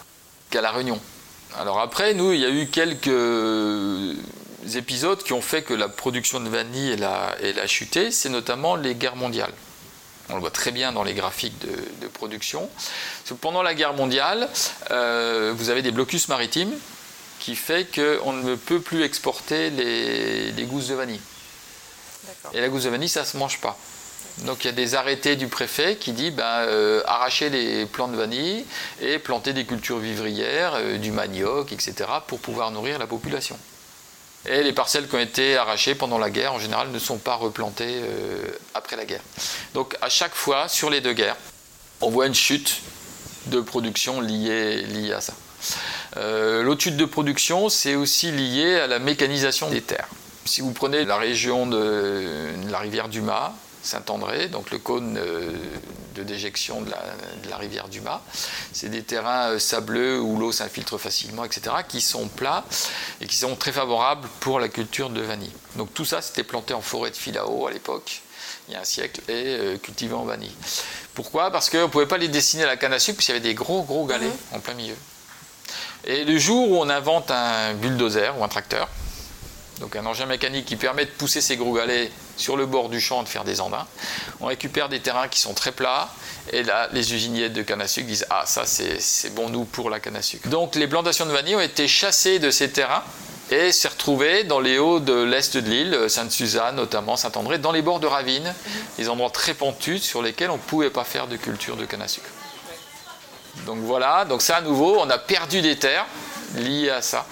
qu'à 0.50 0.62
La 0.62 0.72
Réunion. 0.72 1.00
Alors 1.58 1.80
après, 1.80 2.14
nous, 2.14 2.34
il 2.34 2.42
y 2.42 2.46
a 2.46 2.50
eu 2.50 2.68
quelques 2.68 3.08
épisodes 4.74 5.22
qui 5.24 5.34
ont 5.34 5.42
fait 5.42 5.62
que 5.62 5.74
la 5.74 5.88
production 5.88 6.40
de 6.40 6.50
vanille 6.50 6.92
elle 6.92 7.04
a, 7.04 7.68
chuté, 7.68 8.12
c'est 8.12 8.30
notamment 8.30 8.76
les 8.76 8.96
guerres 8.96 9.16
mondiales. 9.16 9.54
On 10.30 10.36
le 10.36 10.42
voit 10.42 10.52
très 10.52 10.72
bien 10.72 10.92
dans 10.92 11.04
les 11.04 11.14
graphiques 11.14 11.60
de, 11.60 12.08
production. 12.08 12.70
Pendant 13.42 13.62
la 13.62 13.76
guerre 13.76 13.94
mondiale, 13.94 14.50
euh, 14.92 15.54
vous 15.56 15.70
avez 15.70 15.82
des 15.82 15.92
blocus 15.92 16.30
maritimes 16.30 16.74
qui 17.40 17.56
fait 17.56 17.86
qu'on 17.94 18.34
ne 18.34 18.56
peut 18.56 18.80
plus 18.80 19.04
exporter 19.04 19.70
les, 19.70 20.64
gousses 20.64 20.88
de 20.88 20.96
vanille. 20.96 21.22
Et 22.54 22.62
la 22.62 22.70
gousse 22.70 22.84
de 22.84 22.90
vanille, 22.90 23.10
ça 23.10 23.22
ne 23.22 23.26
se 23.26 23.38
mange 23.38 23.60
pas. 23.60 23.78
Donc 24.40 24.64
il 24.64 24.68
y 24.68 24.70
a 24.70 24.74
des 24.74 24.96
arrêtés 24.96 25.36
du 25.36 25.48
préfet 25.48 25.96
qui 25.96 26.12
dit 26.12 26.32
ben, 26.32 26.44
euh, 26.44 27.02
arracher 27.06 27.50
les 27.50 27.86
plants 27.86 28.08
de 28.08 28.18
vanille 28.18 28.66
et 29.02 29.20
planter 29.20 29.54
des 29.54 29.66
cultures 29.66 30.00
vivrières, 30.00 30.74
euh, 30.76 30.98
du 30.98 31.12
manioc, 31.12 31.72
etc., 31.72 31.94
pour 32.28 32.40
pouvoir 32.40 32.72
nourrir 32.72 33.00
la 33.00 33.08
population. 33.08 33.58
Et 34.48 34.64
les 34.64 34.74
parcelles 34.74 35.08
qui 35.08 35.16
ont 35.16 35.20
été 35.20 35.58
arrachées 35.58 35.96
pendant 35.96 36.18
la 36.18 36.30
guerre, 36.30 36.54
en 36.54 36.60
général, 36.60 36.90
ne 36.92 37.00
sont 37.00 37.18
pas 37.18 37.36
replantées 37.36 38.02
euh, 38.04 38.48
après 38.74 38.96
la 38.96 39.06
guerre. 39.06 39.22
Donc 39.74 39.96
à 40.02 40.10
chaque 40.10 40.36
fois, 40.36 40.68
sur 40.68 40.90
les 40.90 41.02
deux 41.02 41.14
guerres, 41.14 41.38
on 42.02 42.10
voit 42.10 42.28
une 42.28 42.36
chute 42.36 42.82
de 43.48 43.60
production 43.60 44.22
liée, 44.22 45.12
à 45.16 45.22
ça. 45.22 45.34
Euh, 46.18 46.62
L'autre 46.62 46.82
chute 46.82 46.98
de 46.98 47.06
production, 47.06 47.70
c'est 47.70 47.96
aussi 47.96 48.32
lié 48.32 48.76
à 48.76 48.88
la 48.88 49.00
mécanisation 49.00 49.70
des 49.70 49.82
terres. 49.82 50.08
Si 50.46 50.62
vous 50.62 50.72
prenez 50.74 51.06
la 51.06 51.18
région 51.18 51.66
de 51.66 52.52
la 52.70 52.78
rivière 52.78 53.10
Dumas, 53.10 53.54
Saint-André, 53.86 54.48
donc 54.48 54.72
le 54.72 54.80
cône 54.80 55.18
euh, 55.18 55.52
de 56.16 56.24
déjection 56.24 56.82
de 56.82 56.92
la, 57.50 57.58
rivière 57.58 57.88
du 57.88 58.02
Mât. 58.02 58.22
C'est 58.74 58.90
des 58.90 59.04
terrains 59.04 59.52
euh, 59.52 59.60
sableux 59.60 60.20
où 60.20 60.38
l'eau 60.38 60.52
s'infiltre 60.52 60.98
facilement, 60.98 61.46
etc., 61.46 61.78
qui 61.88 62.02
sont 62.02 62.28
plats 62.28 62.66
et 63.22 63.28
qui 63.28 63.36
sont 63.36 63.56
très 63.56 63.72
favorables 63.72 64.28
pour 64.40 64.60
la 64.60 64.68
culture 64.68 65.10
de 65.10 65.22
vanille. 65.22 65.54
Donc 65.76 65.94
tout 65.94 66.06
ça, 66.06 66.22
c'était 66.22 66.44
planté 66.44 66.74
en 66.74 66.82
forêt 66.82 67.12
de 67.12 67.16
filao 67.16 67.68
à 67.68 67.72
l'époque, 67.72 68.22
il 68.68 68.74
y 68.74 68.78
a 68.78 68.82
un 68.82 68.86
siècle, 68.86 69.22
et 69.28 69.34
euh, 69.46 69.78
cultivé 69.78 70.14
en 70.14 70.26
vanille. 70.26 70.56
Pourquoi? 71.14 71.52
Parce 71.52 71.70
qu'on 71.70 71.84
ne 71.84 71.88
pouvait 71.88 72.08
pas 72.08 72.18
les 72.18 72.28
dessiner 72.28 72.64
à 72.64 72.68
la 72.68 72.78
canne 72.78 72.94
à 72.94 73.00
sucre, 73.00 73.18
parce 73.18 73.28
qu'il 73.28 73.36
y 73.36 73.38
avait 73.38 73.48
des 73.48 73.54
gros, 73.54 73.84
gros 73.84 74.06
galets 74.06 74.28
mmh. 74.28 74.56
en 74.56 74.60
plein 74.60 74.74
milieu. 74.74 74.96
Et 76.06 76.24
le 76.24 76.38
jour 76.38 76.72
où 76.72 76.78
on 76.78 76.90
invente 76.90 77.32
un 77.32 77.74
bulldozer 77.74 78.38
ou 78.38 78.44
un 78.44 78.48
tracteur, 78.48 78.90
donc 79.80 79.96
un 79.96 80.06
engin 80.06 80.26
mécanique 80.26 80.66
qui 80.66 80.76
permet 80.76 81.06
de 81.06 81.10
pousser 81.12 81.42
ces 81.42 81.58
gros 81.58 81.74
galets 81.74 82.12
sur 82.38 82.56
le 82.56 82.66
bord 82.66 82.90
du 82.90 83.02
champ 83.02 83.24
de 83.24 83.28
faire 83.28 83.44
des 83.44 83.60
andins. 83.62 83.86
On 84.40 84.46
récupère 84.46 84.90
des 84.90 85.00
terrains 85.00 85.28
qui 85.28 85.40
sont 85.40 85.54
très 85.54 85.72
plats 85.72 86.10
et 86.52 86.64
là 86.64 86.90
les 86.94 87.14
usiniers 87.14 87.50
de 87.50 87.62
canne 87.62 87.82
à 87.82 87.88
sucre 87.88 88.08
disent 88.08 88.26
ah 88.30 88.44
ça 88.46 88.66
c'est 88.66 89.34
bon 89.34 89.50
nous 89.50 89.66
pour 89.66 89.90
la 89.90 90.00
canne 90.00 90.16
à 90.16 90.22
sucre. 90.22 90.48
Donc 90.48 90.76
les 90.76 90.88
plantations 90.88 91.26
de 91.26 91.32
vanille 91.32 91.56
ont 91.56 91.62
été 91.62 91.88
chassées 91.88 92.40
de 92.40 92.52
ces 92.52 92.70
terrains 92.70 93.04
et 93.52 93.72
s'est 93.72 93.90
retrouvées 93.90 94.44
dans 94.44 94.60
les 94.60 94.80
hauts 94.80 95.00
de 95.00 95.22
l'est 95.22 95.56
de 95.56 95.70
l'île, 95.70 96.10
Sainte-Suzanne 96.10 96.76
notamment, 96.76 97.16
Saint-André, 97.16 97.60
dans 97.60 97.72
les 97.72 97.84
bords 97.84 98.00
de 98.00 98.08
ravines, 98.08 98.54
des 98.98 99.08
endroits 99.08 99.30
très 99.30 99.54
pentus 99.54 100.02
sur 100.02 100.24
lesquels 100.24 100.50
on 100.50 100.56
ne 100.56 100.62
pouvait 100.62 100.90
pas 100.90 101.04
faire 101.04 101.28
de 101.28 101.36
culture 101.38 101.76
de 101.76 101.86
canne 101.86 102.02
à 102.02 102.08
sucre. 102.08 102.30
Donc 103.68 103.80
voilà, 103.80 104.26
donc 104.26 104.42
ça 104.42 104.58
à 104.58 104.62
nouveau, 104.62 104.98
on 105.00 105.10
a 105.10 105.18
perdu 105.18 105.62
des 105.62 105.78
terres 105.78 106.08
liées 106.56 106.90
à 106.90 107.02
ça 107.02 107.26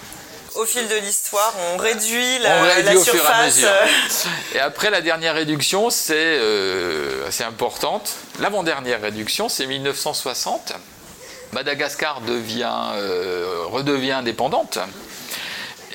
au 0.54 0.64
fil 0.64 0.86
de 0.88 0.96
l'histoire, 0.96 1.52
on 1.72 1.76
réduit 1.76 2.38
la, 2.38 2.96
surface. 2.96 3.64
Et, 4.54 4.60
après, 4.60 4.90
la 4.90 5.00
dernière 5.00 5.34
réduction, 5.34 5.90
c'est 5.90 6.14
euh, 6.16 7.26
assez 7.28 7.44
importante. 7.44 8.14
L'avant-dernière 8.40 9.00
réduction, 9.00 9.48
c'est 9.48 9.66
1960. 9.66 10.74
Madagascar 11.52 12.20
devient, 12.20 12.92
euh, 12.94 13.64
redevient 13.66 14.12
indépendante. 14.12 14.78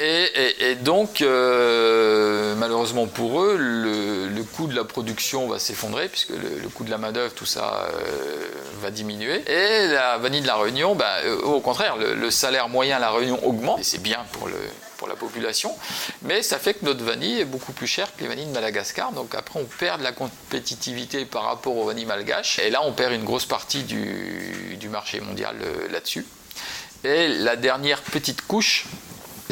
Et, 0.02 0.76
donc, 0.76 1.22
euh, 1.22 2.56
malheureusement 2.56 3.06
pour 3.08 3.42
eux, 3.42 3.58
le, 3.58 4.44
coût 4.44 4.68
de 4.68 4.76
la 4.76 4.86
production 4.86 5.48
va 5.48 5.60
s'effondrer, 5.60 6.08
puisque 6.08 6.30
le, 6.30 6.70
coût 6.70 6.86
de 6.86 6.90
la 6.90 6.98
main-d'œuvre, 6.98 7.34
tout 7.34 7.46
ça 7.46 7.90
euh, 7.92 8.48
va 8.82 8.92
diminuer. 8.92 9.44
Et 9.48 9.88
la 9.88 10.18
vanille 10.18 10.42
de 10.42 10.48
la 10.48 10.56
Réunion, 10.56 10.98
euh, 11.02 11.42
au 11.42 11.60
contraire, 11.60 11.98
le, 11.98 12.32
salaire 12.32 12.70
moyen 12.70 12.96
à 12.96 13.00
la 13.00 13.12
Réunion 13.12 13.46
augmente, 13.46 13.80
et 13.80 13.84
c'est 13.84 14.02
bien 14.02 14.20
pour, 14.32 14.50
pour 14.98 15.10
la 15.10 15.16
population, 15.16 15.76
mais 16.22 16.44
ça 16.44 16.60
fait 16.60 16.76
que 16.76 16.86
notre 16.86 17.04
vanille 17.04 17.42
est 17.42 17.46
beaucoup 17.46 17.74
plus 17.74 17.88
chère 17.88 18.16
que 18.16 18.22
les 18.22 18.30
vanilles 18.30 18.48
de 18.48 18.54
Madagascar. 18.54 19.12
Donc 19.12 19.36
après, 19.36 19.60
on 19.60 19.66
perd 19.66 20.00
de 20.00 20.04
la 20.06 20.14
compétitivité 20.14 21.26
par 21.26 21.44
rapport 21.44 21.76
aux 21.76 21.86
vanilles 21.86 22.06
malgaches, 22.06 22.60
et 22.60 22.70
là, 22.70 22.82
on 22.86 22.94
perd 22.94 23.14
une 23.14 23.26
grosse 23.26 23.46
partie 23.46 23.84
du, 23.84 24.78
du 24.80 24.88
marché 24.88 25.20
mondial 25.20 25.58
là-dessus. 25.92 26.26
Et 27.04 27.28
la 27.28 27.56
dernière 27.56 28.02
petite 28.02 28.42
couche, 28.42 28.86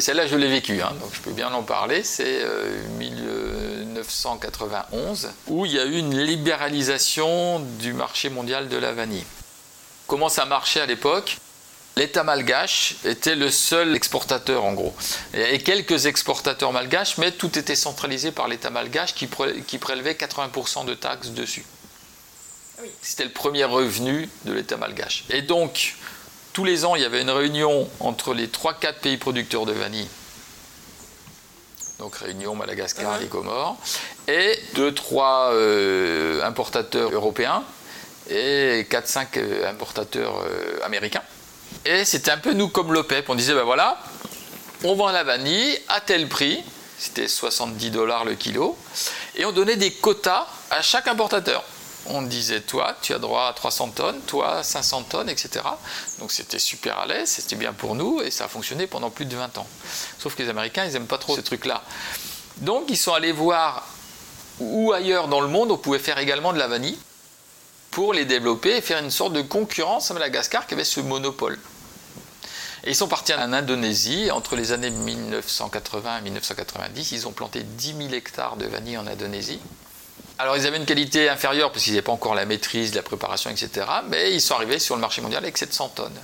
celle-là, 0.02 0.26
je 0.26 0.36
l'ai 0.36 0.48
vécue, 0.48 0.80
hein, 0.80 0.94
donc 1.00 1.10
je 1.12 1.20
peux 1.20 1.32
bien 1.32 1.52
en 1.52 1.62
parler. 1.62 2.02
C'est 2.04 2.46
1991, 2.98 5.24
euh, 5.24 5.28
où 5.48 5.66
il 5.66 5.72
y 5.72 5.80
a 5.80 5.84
eu 5.84 5.98
une 5.98 6.18
libéralisation 6.18 7.60
du 7.60 7.92
marché 7.92 8.30
mondial 8.30 8.68
de 8.68 8.76
la 8.76 8.92
vanille. 8.92 9.26
Comment 10.06 10.28
ça 10.28 10.44
marchait 10.44 10.80
à 10.80 10.86
l'époque? 10.86 11.38
L'État 11.98 12.22
malgache 12.22 12.94
était 13.04 13.34
le 13.34 13.50
seul 13.50 13.96
exportateur 13.96 14.64
en 14.64 14.72
gros. 14.72 14.94
Il 15.34 15.40
y 15.40 15.42
avait 15.42 15.58
quelques 15.58 16.06
exportateurs 16.06 16.72
malgaches, 16.72 17.18
mais 17.18 17.32
tout 17.32 17.58
était 17.58 17.74
centralisé 17.74 18.30
par 18.30 18.46
l'État 18.46 18.70
malgache 18.70 19.14
qui, 19.14 19.26
prélevait 19.26 20.12
80% 20.12 20.84
de 20.84 20.94
taxes 20.94 21.30
dessus. 21.30 21.64
C'était 23.02 23.24
le 23.24 23.32
premier 23.32 23.64
revenu 23.64 24.28
de 24.44 24.52
l'État 24.52 24.76
malgache. 24.76 25.24
Et 25.30 25.42
donc, 25.42 25.96
tous 26.58 26.64
les 26.64 26.84
ans, 26.84 26.96
il 26.96 27.02
y 27.02 27.04
avait 27.04 27.22
une 27.22 27.30
réunion 27.30 27.88
entre 28.00 28.34
les 28.34 28.48
3-4 28.48 28.94
pays 28.94 29.16
producteurs 29.16 29.64
de 29.64 29.70
vanille. 29.70 30.08
Donc 32.00 32.16
Réunion, 32.16 32.56
Madagascar, 32.56 33.20
les 33.20 33.28
Comores, 33.28 33.76
et 34.26 34.58
2-3 34.74 35.52
euh, 35.52 36.42
importateurs 36.42 37.12
européens 37.12 37.62
et 38.28 38.88
4-5 38.90 39.26
euh, 39.36 39.70
importateurs 39.70 40.42
euh, 40.42 40.80
américains. 40.84 41.22
Et 41.86 42.04
c'était 42.04 42.32
un 42.32 42.38
peu 42.38 42.54
nous 42.54 42.66
comme 42.66 42.92
l'OPEP. 42.92 43.30
On 43.30 43.36
disait, 43.36 43.54
ben 43.54 43.62
voilà, 43.62 43.96
on 44.82 44.96
vend 44.96 45.12
la 45.12 45.22
vanille 45.22 45.78
à 45.86 46.00
tel 46.00 46.26
prix, 46.26 46.58
c'était 46.98 47.28
70 47.28 47.92
dollars 47.92 48.24
le 48.24 48.34
kilo, 48.34 48.76
et 49.36 49.44
on 49.44 49.52
donnait 49.52 49.76
des 49.76 49.92
quotas 49.92 50.48
à 50.72 50.82
chaque 50.82 51.06
importateur 51.06 51.62
on 52.08 52.22
disait 52.22 52.60
toi, 52.60 52.96
tu 53.02 53.14
as 53.14 53.18
droit 53.18 53.48
à 53.48 53.52
300 53.52 53.90
tonnes, 53.90 54.20
toi 54.22 54.62
500 54.62 55.04
tonnes, 55.04 55.28
etc. 55.28 55.64
Donc 56.18 56.32
c'était 56.32 56.58
super 56.58 56.98
à 56.98 57.06
l'aise, 57.06 57.28
c'était 57.28 57.56
bien 57.56 57.72
pour 57.72 57.94
nous 57.94 58.20
et 58.20 58.30
ça 58.30 58.44
a 58.44 58.48
fonctionné 58.48 58.86
pendant 58.86 59.10
plus 59.10 59.26
de 59.26 59.36
20 59.36 59.58
ans. 59.58 59.66
Sauf 60.18 60.34
que 60.34 60.42
les 60.42 60.48
Américains, 60.48 60.84
ils 60.84 60.92
n'aiment 60.92 61.06
pas 61.06 61.18
trop 61.18 61.36
ce 61.36 61.40
truc-là. 61.40 61.82
Donc 62.58 62.84
ils 62.88 62.96
sont 62.96 63.12
allés 63.12 63.32
voir 63.32 63.86
où 64.58 64.92
ailleurs 64.92 65.28
dans 65.28 65.40
le 65.40 65.48
monde 65.48 65.70
on 65.70 65.78
pouvait 65.78 65.98
faire 65.98 66.18
également 66.18 66.52
de 66.52 66.58
la 66.58 66.66
vanille 66.66 66.98
pour 67.90 68.12
les 68.12 68.24
développer 68.24 68.76
et 68.76 68.80
faire 68.80 69.02
une 69.02 69.10
sorte 69.10 69.32
de 69.32 69.42
concurrence 69.42 70.10
à 70.10 70.14
Madagascar 70.14 70.66
qui 70.66 70.74
avait 70.74 70.84
ce 70.84 71.00
monopole. 71.00 71.58
Et 72.84 72.90
ils 72.90 72.96
sont 72.96 73.08
partis 73.08 73.34
en 73.34 73.52
Indonésie. 73.52 74.30
Entre 74.30 74.56
les 74.56 74.72
années 74.72 74.90
1980 74.90 76.18
et 76.18 76.20
1990, 76.22 77.12
ils 77.12 77.26
ont 77.26 77.32
planté 77.32 77.62
10 77.62 77.94
000 77.98 78.12
hectares 78.14 78.56
de 78.56 78.66
vanille 78.66 78.96
en 78.96 79.06
Indonésie. 79.06 79.60
Alors 80.38 80.56
ils 80.56 80.66
avaient 80.66 80.76
une 80.76 80.86
qualité 80.86 81.28
inférieure 81.28 81.72
parce 81.72 81.82
qu'ils 81.82 81.94
n'avaient 81.94 82.02
pas 82.02 82.12
encore 82.12 82.36
la 82.36 82.44
maîtrise, 82.44 82.94
la 82.94 83.02
préparation, 83.02 83.50
etc. 83.50 83.86
Mais 84.08 84.32
ils 84.32 84.40
sont 84.40 84.54
arrivés 84.54 84.78
sur 84.78 84.94
le 84.94 85.00
marché 85.00 85.20
mondial 85.20 85.42
avec 85.42 85.58
700 85.58 85.92
tonnes. 85.96 86.20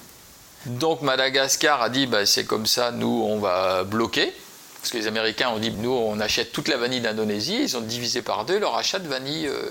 Donc 0.66 1.02
Madagascar 1.02 1.82
a 1.82 1.88
dit 1.88 2.06
bah, 2.06 2.24
c'est 2.24 2.44
comme 2.44 2.66
ça, 2.66 2.92
nous 2.92 3.24
on 3.28 3.40
va 3.40 3.82
bloquer. 3.82 4.32
Parce 4.80 4.92
que 4.92 4.98
les 4.98 5.06
Américains 5.06 5.48
ont 5.48 5.58
dit 5.58 5.72
nous 5.72 5.90
on 5.90 6.20
achète 6.20 6.52
toute 6.52 6.68
la 6.68 6.76
vanille 6.76 7.00
d'Indonésie. 7.00 7.62
Ils 7.62 7.76
ont 7.76 7.80
divisé 7.80 8.22
par 8.22 8.44
deux 8.44 8.58
leur 8.58 8.76
achat 8.76 9.00
de 9.00 9.08
vanille 9.08 9.48
euh, 9.48 9.68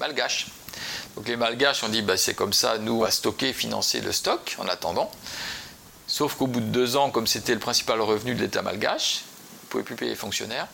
malgache. 0.00 0.48
Donc 1.16 1.28
les 1.28 1.36
malgaches 1.36 1.84
ont 1.84 1.88
dit 1.88 2.02
bah, 2.02 2.16
c'est 2.16 2.34
comme 2.34 2.52
ça, 2.52 2.78
nous 2.78 2.94
on 2.94 3.00
va 3.00 3.12
stocker, 3.12 3.52
financer 3.52 4.00
le 4.00 4.10
stock 4.10 4.56
en 4.58 4.66
attendant. 4.66 5.08
Sauf 6.08 6.34
qu'au 6.34 6.48
bout 6.48 6.60
de 6.60 6.66
deux 6.66 6.96
ans, 6.96 7.10
comme 7.10 7.28
c'était 7.28 7.54
le 7.54 7.60
principal 7.60 8.00
revenu 8.00 8.34
de 8.34 8.42
l'État 8.42 8.62
malgache, 8.62 9.22
pouvaient 9.74 9.84
plus 9.84 9.96
payer 9.96 10.12
les 10.12 10.16
fonctionnaires. 10.16 10.68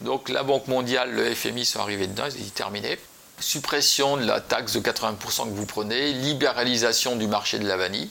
Donc 0.00 0.28
la 0.28 0.42
Banque 0.42 0.66
mondiale, 0.66 1.12
le 1.12 1.34
FMI 1.34 1.64
sont 1.64 1.78
arrivés 1.78 2.08
dedans, 2.08 2.24
ils 2.26 2.34
ont 2.34 2.44
dit 2.44 2.50
terminé. 2.50 2.98
Suppression 3.38 4.16
de 4.16 4.24
la 4.24 4.40
taxe 4.40 4.72
de 4.72 4.80
80% 4.80 5.44
que 5.44 5.54
vous 5.54 5.66
prenez, 5.66 6.12
libéralisation 6.12 7.14
du 7.14 7.28
marché 7.28 7.60
de 7.60 7.66
la 7.66 7.76
vanille. 7.76 8.10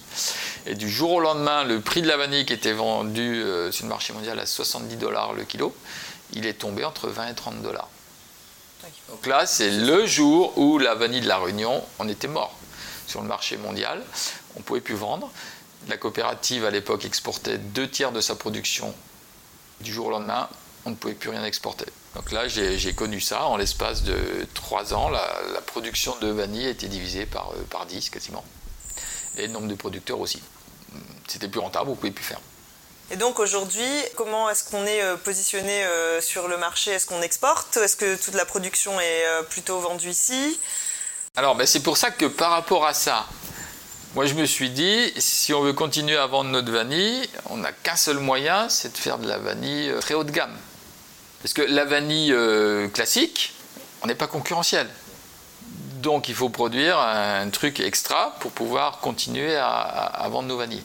Et 0.65 0.75
du 0.75 0.89
jour 0.89 1.11
au 1.11 1.19
lendemain, 1.19 1.65
le 1.65 1.81
prix 1.81 2.01
de 2.01 2.07
la 2.07 2.15
vanille 2.15 2.45
qui 2.45 2.53
était 2.53 2.71
vendu 2.71 3.43
euh, 3.43 3.71
sur 3.71 3.83
le 3.83 3.89
marché 3.89 4.13
mondial 4.13 4.39
à 4.39 4.45
70 4.45 4.95
dollars 4.95 5.33
le 5.33 5.43
kilo, 5.43 5.75
il 6.33 6.45
est 6.45 6.53
tombé 6.53 6.85
entre 6.85 7.09
20 7.09 7.27
et 7.27 7.35
30 7.35 7.61
dollars. 7.61 7.89
Donc 9.09 9.25
là, 9.25 9.45
c'est 9.45 9.71
le 9.71 10.05
jour 10.05 10.57
où 10.57 10.79
la 10.79 10.95
vanille 10.95 11.21
de 11.21 11.27
la 11.27 11.37
Réunion, 11.37 11.83
on 11.99 12.07
était 12.07 12.29
mort 12.29 12.55
sur 13.07 13.21
le 13.21 13.27
marché 13.27 13.57
mondial. 13.57 14.01
On 14.55 14.59
ne 14.59 14.63
pouvait 14.63 14.81
plus 14.81 14.95
vendre. 14.95 15.29
La 15.89 15.97
coopérative, 15.97 16.65
à 16.65 16.71
l'époque, 16.71 17.03
exportait 17.03 17.57
deux 17.57 17.89
tiers 17.89 18.13
de 18.13 18.21
sa 18.21 18.35
production 18.35 18.95
du 19.81 19.93
jour 19.93 20.07
au 20.07 20.11
lendemain. 20.11 20.49
On 20.85 20.91
ne 20.91 20.95
pouvait 20.95 21.13
plus 21.13 21.29
rien 21.29 21.43
exporter. 21.43 21.85
Donc 22.15 22.31
là, 22.31 22.47
j'ai 22.47 22.93
connu 22.93 23.21
ça. 23.21 23.45
En 23.45 23.57
l'espace 23.57 24.03
de 24.03 24.17
trois 24.53 24.93
ans, 24.93 25.09
la, 25.09 25.61
production 25.65 26.15
de 26.19 26.27
vanille 26.27 26.65
a 26.65 26.69
été 26.69 26.87
divisée 26.87 27.25
par, 27.25 27.51
euh, 27.51 27.63
par 27.69 27.85
10 27.85 28.09
quasiment. 28.09 28.43
Et 29.37 29.45
le 29.45 29.53
nombre 29.53 29.67
de 29.67 29.75
producteurs 29.75 30.19
aussi. 30.19 30.41
C'était 31.27 31.47
plus 31.47 31.59
rentable, 31.59 31.85
vous 31.85 31.91
ne 31.91 31.95
pouvez 31.95 32.11
plus 32.11 32.23
faire. 32.23 32.41
Et 33.11 33.17
donc 33.17 33.39
aujourd'hui, 33.39 33.87
comment 34.15 34.49
est-ce 34.49 34.69
qu'on 34.69 34.85
est 34.85 35.01
euh, 35.01 35.17
positionné 35.17 35.83
euh, 35.83 36.21
sur 36.21 36.47
le 36.47 36.57
marché? 36.57 36.91
Est-ce 36.91 37.05
qu'on 37.05 37.21
exporte? 37.21 37.77
Est-ce 37.77 37.95
que 37.95 38.15
toute 38.15 38.33
la 38.33 38.45
production 38.45 38.99
est 38.99 39.25
plutôt 39.49 39.79
vendue 39.79 40.09
ici? 40.09 40.59
Alors 41.35 41.55
ben, 41.55 41.67
c'est 41.67 41.81
pour 41.81 41.97
ça 41.97 42.09
que 42.09 42.25
par 42.25 42.51
rapport 42.51 42.85
à 42.85 42.93
ça, 42.93 43.27
moi 44.15 44.25
je 44.25 44.33
me 44.33 44.45
suis 44.45 44.69
dit, 44.69 45.13
si 45.17 45.53
on 45.53 45.61
veut 45.61 45.73
continuer 45.73 46.17
à 46.17 46.25
vendre 46.25 46.49
notre 46.49 46.71
vanille, 46.71 47.29
on 47.45 47.57
n'a 47.57 47.71
qu'un 47.71 47.95
seul 47.95 48.17
moyen, 48.19 48.67
c'est 48.69 48.91
de 48.93 48.97
faire 48.97 49.19
de 49.19 49.27
la 49.27 49.37
vanille 49.37 49.93
très 50.01 50.15
haut 50.15 50.23
de 50.23 50.31
gamme. 50.31 50.55
Parce 51.41 51.53
que 51.53 51.61
la 51.61 51.85
vanille 51.85 52.33
euh, 52.33 52.87
classique, 52.89 53.53
on 54.01 54.07
n'est 54.07 54.15
pas 54.15 54.27
concurrentiel. 54.27 54.87
Donc 56.01 56.29
il 56.29 56.35
faut 56.35 56.49
produire 56.49 56.97
un 56.97 57.49
truc 57.49 57.79
extra 57.79 58.35
pour 58.39 58.51
pouvoir 58.51 58.99
continuer 58.99 59.55
à, 59.57 60.25
vendre 60.29 60.47
nos 60.47 60.57
vanilles. 60.57 60.83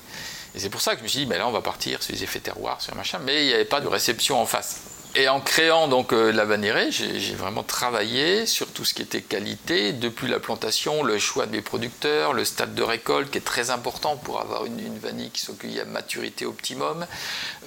Et 0.54 0.58
c'est 0.58 0.70
pour 0.70 0.80
ça 0.80 0.92
que 0.92 0.98
je 0.98 1.04
me 1.04 1.08
suis 1.08 1.20
dit, 1.20 1.26
ben 1.26 1.38
là 1.38 1.48
on 1.48 1.52
va 1.52 1.60
partir 1.60 2.02
sur 2.02 2.12
les 2.12 2.22
effets 2.24 2.40
terroirs, 2.40 2.80
sur 2.80 2.94
machin, 2.94 3.20
mais 3.24 3.44
il 3.44 3.46
n'y 3.48 3.54
avait 3.54 3.64
pas 3.64 3.80
de 3.80 3.88
réception 3.88 4.40
en 4.40 4.46
face. 4.46 4.80
Et 5.16 5.28
en 5.28 5.40
créant 5.40 5.86
donc 5.86 6.12
euh, 6.12 6.32
la 6.32 6.44
vannerie, 6.44 6.90
j'ai 6.90 7.34
vraiment 7.36 7.62
travaillé 7.62 8.46
sur 8.46 8.66
tout 8.72 8.84
ce 8.84 8.94
qui 8.94 9.02
était 9.02 9.22
qualité, 9.22 9.92
depuis 9.92 10.26
la 10.26 10.40
plantation, 10.40 11.04
le 11.04 11.20
choix 11.20 11.46
de 11.46 11.52
mes 11.52 11.62
producteurs, 11.62 12.32
le 12.32 12.44
stade 12.44 12.74
de 12.74 12.82
récolte 12.82 13.30
qui 13.30 13.38
est 13.38 13.44
très 13.44 13.70
important 13.70 14.16
pour 14.16 14.40
avoir 14.40 14.66
une, 14.66 14.98
vanille 14.98 15.30
qui 15.30 15.40
soit 15.40 15.56
cueillie 15.56 15.78
à 15.78 15.84
maturité 15.84 16.46
optimum, 16.46 17.06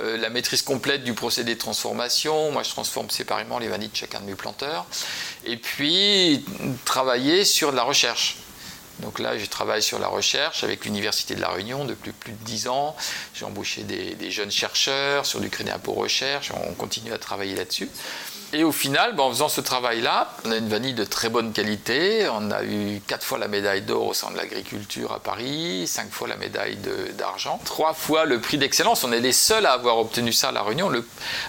euh, 0.01 0.17
la 0.17 0.29
maîtrise 0.29 0.61
complète 0.61 1.05
du 1.05 1.13
procédé 1.13 1.55
de 1.55 1.59
transformation. 1.59 2.51
Moi, 2.51 2.63
je 2.63 2.69
transforme 2.69 3.09
séparément 3.09 3.59
les 3.59 3.69
vanilles 3.69 3.89
de 3.89 3.95
chacun 3.95 4.19
de 4.19 4.25
mes 4.25 4.35
planteurs. 4.35 4.85
Et 5.45 5.55
puis, 5.55 6.43
travailler 6.83 7.45
sur 7.45 7.71
la 7.71 7.83
recherche. 7.83 8.35
Donc 8.99 9.19
là, 9.19 9.37
je 9.37 9.45
travaille 9.45 9.83
sur 9.83 9.99
la 9.99 10.07
recherche 10.07 10.63
avec 10.63 10.85
l'Université 10.85 11.35
de 11.35 11.41
La 11.41 11.49
Réunion 11.49 11.85
depuis 11.85 12.11
plus 12.11 12.33
de 12.33 12.43
10 12.43 12.67
ans. 12.67 12.95
J'ai 13.33 13.45
embauché 13.45 13.83
des, 13.83 14.31
jeunes 14.31 14.51
chercheurs 14.51 15.25
sur 15.25 15.39
du 15.39 15.49
crédit 15.49 15.71
impôt 15.71 15.93
recherche. 15.93 16.51
On 16.51 16.73
continue 16.73 17.13
à 17.13 17.17
travailler 17.17 17.55
là-dessus. 17.55 17.89
Et 18.53 18.63
au 18.63 18.71
final, 18.71 19.13
ben, 19.15 19.23
en 19.23 19.29
faisant 19.29 19.49
ce 19.49 19.59
travail-là, 19.59 20.33
on 20.45 20.51
a 20.51 20.57
une 20.57 20.69
vanille 20.69 20.93
de 20.93 21.03
très 21.03 21.29
bonne 21.29 21.51
qualité. 21.51 22.27
On 22.31 22.49
a 22.49 22.63
eu 22.63 23.01
4 23.05 23.25
fois 23.25 23.37
la 23.37 23.47
médaille 23.47 23.81
d'or 23.81 24.07
au 24.07 24.13
Centre 24.13 24.33
de 24.33 24.37
l'agriculture 24.37 25.11
à 25.11 25.19
Paris, 25.19 25.85
5 25.85 26.11
fois 26.11 26.27
la 26.27 26.37
médaille 26.37 26.77
d'argent, 27.17 27.59
3 27.65 27.93
fois 27.93 28.25
le 28.25 28.39
prix 28.39 28.57
d'excellence. 28.57 29.03
On 29.03 29.11
est 29.11 29.19
les 29.19 29.33
seuls 29.33 29.65
à 29.65 29.73
avoir 29.73 29.97
obtenu 29.97 30.31
ça 30.31 30.49
à 30.49 30.51
La 30.53 30.63
Réunion. 30.63 30.91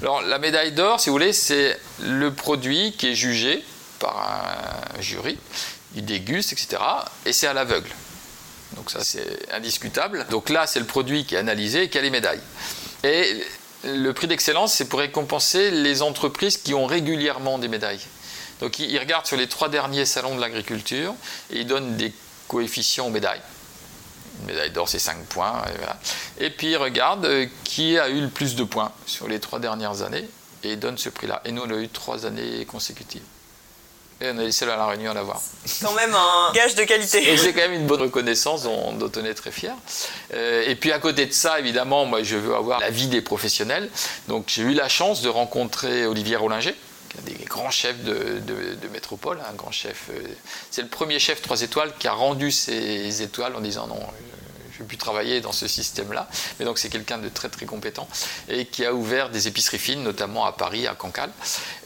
Alors 0.00 0.22
la 0.22 0.38
médaille 0.38 0.72
d'or, 0.72 1.00
si 1.00 1.08
vous 1.08 1.14
voulez, 1.14 1.32
c'est 1.32 1.78
le 2.00 2.32
produit 2.32 2.92
qui 2.98 3.08
est 3.08 3.14
jugé 3.14 3.64
par 4.00 4.16
un 4.96 5.00
jury 5.00 5.38
il 5.96 6.04
déguste, 6.04 6.52
etc. 6.52 6.76
Et 7.24 7.32
c'est 7.32 7.46
à 7.46 7.52
l'aveugle. 7.52 7.90
Donc 8.72 8.90
ça, 8.90 9.02
c'est 9.02 9.52
indiscutable. 9.52 10.26
Donc 10.30 10.50
là, 10.50 10.66
c'est 10.66 10.80
le 10.80 10.86
produit 10.86 11.24
qui 11.24 11.34
est 11.34 11.38
analysé 11.38 11.84
et 11.84 11.88
qui 11.88 11.98
a 11.98 12.02
les 12.02 12.10
médailles. 12.10 12.40
Et 13.04 13.42
le 13.84 14.12
prix 14.12 14.26
d'excellence, 14.26 14.74
c'est 14.74 14.86
pour 14.86 14.98
récompenser 14.98 15.70
les 15.70 16.02
entreprises 16.02 16.56
qui 16.56 16.74
ont 16.74 16.86
régulièrement 16.86 17.58
des 17.58 17.68
médailles. 17.68 18.00
Donc 18.60 18.78
ils 18.78 18.98
regardent 18.98 19.26
sur 19.26 19.36
les 19.36 19.48
trois 19.48 19.68
derniers 19.68 20.04
salons 20.04 20.34
de 20.34 20.40
l'agriculture 20.40 21.14
et 21.50 21.60
ils 21.60 21.66
donnent 21.66 21.96
des 21.96 22.12
coefficients 22.48 23.06
aux 23.06 23.10
médailles. 23.10 23.40
Une 24.40 24.46
médaille 24.46 24.70
d'or, 24.70 24.88
c'est 24.88 24.98
5 24.98 25.24
points. 25.26 25.62
Et, 26.38 26.50
puis 26.50 26.70
ils 26.70 26.76
regardent 26.76 27.26
euh, 27.26 27.46
qui 27.64 27.98
a 27.98 28.08
eu 28.08 28.20
le 28.20 28.28
plus 28.28 28.56
de 28.56 28.64
points 28.64 28.92
sur 29.06 29.28
les 29.28 29.40
trois 29.40 29.58
dernières 29.58 30.02
années 30.02 30.28
et 30.64 30.72
ils 30.72 30.78
donnent 30.78 30.98
ce 30.98 31.08
prix-là. 31.08 31.40
Et 31.44 31.52
nous, 31.52 31.62
on 31.62 31.70
a 31.70 31.76
eu 31.76 31.88
trois 31.88 32.26
années 32.26 32.64
consécutives. 32.64 33.22
Et 34.20 34.30
on 34.30 34.38
est 34.38 34.46
les 34.46 34.52
seuls 34.52 34.70
à 34.70 34.76
La 34.76 34.86
Réunion 34.86 35.12
à 35.12 35.14
l'avoir. 35.14 35.40
Quand 35.80 35.92
même 35.92 36.12
un 36.12 36.52
gage 36.52 36.74
de 36.74 36.82
qualité. 36.82 37.30
Et 37.30 37.36
c'est 37.36 37.52
quand 37.52 37.60
même 37.60 37.72
une 37.72 37.86
bonne 37.86 38.02
reconnaissance 38.02 38.64
dont, 38.64 38.98
on 39.00 39.24
est 39.24 39.34
très 39.34 39.52
fier. 39.52 39.74
Euh, 40.34 40.64
et 40.66 40.74
puis 40.74 40.90
à 40.90 40.98
côté 40.98 41.26
de 41.26 41.32
ça, 41.32 41.60
évidemment, 41.60 42.04
moi 42.04 42.24
je 42.24 42.36
veux 42.36 42.54
avoir 42.54 42.80
la 42.80 42.90
vie 42.90 43.06
des 43.06 43.20
professionnels. 43.20 43.88
Donc 44.26 44.46
j'ai 44.48 44.62
eu 44.62 44.74
la 44.74 44.88
chance 44.88 45.22
de 45.22 45.28
rencontrer 45.28 46.04
Olivier 46.04 46.34
Rollinger, 46.34 46.74
qui 47.08 47.16
est 47.16 47.20
un 47.20 47.38
des 47.38 47.44
grands 47.44 47.70
chefs 47.70 48.02
de, 48.02 48.88
métropole, 48.92 49.38
un 49.48 49.54
grand 49.54 49.70
chef. 49.70 50.06
Euh, 50.10 50.20
c'est 50.72 50.82
le 50.82 50.88
premier 50.88 51.20
chef 51.20 51.40
3 51.40 51.62
étoiles 51.62 51.92
qui 52.00 52.08
a 52.08 52.12
rendu 52.12 52.50
ses 52.50 53.22
étoiles 53.22 53.54
en 53.54 53.60
disant 53.60 53.86
non, 53.86 54.00
j'ai 54.78 54.84
pu 54.84 54.96
travailler 54.96 55.40
dans 55.40 55.52
ce 55.52 55.66
système-là. 55.66 56.28
Mais 56.58 56.64
donc 56.64 56.78
c'est 56.78 56.88
quelqu'un 56.88 57.18
de 57.18 57.28
très 57.28 57.48
très 57.48 57.66
compétent 57.66 58.08
et 58.48 58.66
qui 58.66 58.84
a 58.84 58.94
ouvert 58.94 59.30
des 59.30 59.48
épiceries 59.48 59.78
fines, 59.78 60.02
notamment 60.02 60.44
à 60.44 60.52
Paris, 60.52 60.86
à 60.86 60.94
Cancale. 60.94 61.30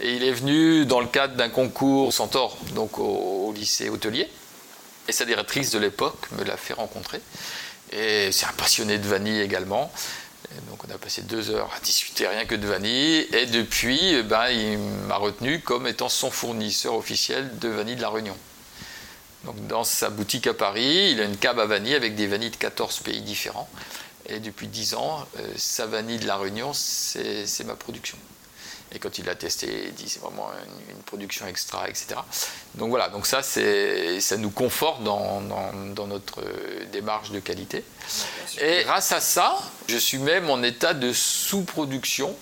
Et 0.00 0.14
il 0.14 0.24
est 0.24 0.32
venu 0.32 0.84
dans 0.86 1.00
le 1.00 1.06
cadre 1.06 1.34
d'un 1.34 1.48
concours 1.48 2.12
Centaure, 2.12 2.56
donc 2.74 2.98
au, 2.98 3.52
lycée 3.56 3.88
hôtelier. 3.88 4.28
Et 5.08 5.12
sa 5.12 5.24
directrice 5.24 5.70
de 5.70 5.78
l'époque 5.78 6.30
me 6.32 6.44
l'a 6.44 6.56
fait 6.56 6.74
rencontrer. 6.74 7.20
Et 7.92 8.30
c'est 8.32 8.46
un 8.46 8.52
passionné 8.52 8.98
de 8.98 9.06
vanille 9.06 9.40
également. 9.40 9.90
donc 10.70 10.84
on 10.88 10.94
a 10.94 10.98
passé 10.98 11.22
deux 11.22 11.50
heures 11.50 11.70
à 11.76 11.80
discuter 11.80 12.26
rien 12.26 12.44
que 12.44 12.54
de 12.54 12.66
vanille. 12.66 13.26
Et 13.32 13.46
depuis, 13.46 14.14
eh 14.14 14.22
ben, 14.22 14.48
il 14.48 14.78
m'a 14.78 15.16
retenu 15.16 15.60
comme 15.60 15.86
étant 15.86 16.08
son 16.08 16.30
fournisseur 16.30 16.94
officiel 16.94 17.58
de 17.58 17.68
vanille 17.68 17.96
de 17.96 18.02
la 18.02 18.10
Réunion. 18.10 18.36
Donc 19.44 19.66
dans 19.66 19.84
sa 19.84 20.10
boutique 20.10 20.46
à 20.46 20.54
Paris, 20.54 21.10
il 21.12 21.20
a 21.20 21.24
une 21.24 21.36
cave 21.36 21.58
à 21.58 21.66
vanille 21.66 21.94
avec 21.94 22.14
des 22.14 22.26
vanilles 22.26 22.50
de 22.50 22.56
14 22.56 23.00
pays 23.00 23.22
différents. 23.22 23.68
Et 24.26 24.38
depuis 24.38 24.68
10 24.68 24.94
ans, 24.94 25.26
euh, 25.38 25.52
sa 25.56 25.86
vanille 25.86 26.18
de 26.18 26.26
la 26.26 26.36
Réunion, 26.36 26.72
c'est 26.72 27.64
ma 27.64 27.74
production. 27.74 28.16
Et 28.94 28.98
quand 28.98 29.18
il 29.18 29.24
l'a 29.24 29.34
testé, 29.34 29.86
il 29.86 29.94
dit 29.94 30.08
c'est 30.08 30.20
vraiment 30.20 30.50
une, 30.90 31.02
production 31.02 31.46
extra, 31.46 31.88
etc. 31.88 32.14
Donc 32.74 32.90
voilà, 32.90 33.08
donc 33.08 33.26
ça, 33.26 33.42
ça 33.42 34.36
nous 34.36 34.50
conforte 34.50 35.02
dans, 35.02 35.40
dans, 35.40 36.06
notre 36.06 36.42
démarche 36.92 37.30
de 37.30 37.40
qualité. 37.40 37.84
Et 38.60 38.82
grâce 38.84 39.12
à 39.12 39.20
ça, 39.20 39.58
je 39.88 39.96
suis 39.96 40.18
même 40.18 40.50
en 40.50 40.62
état 40.62 40.94
de 40.94 41.12
sous-production 41.12 42.36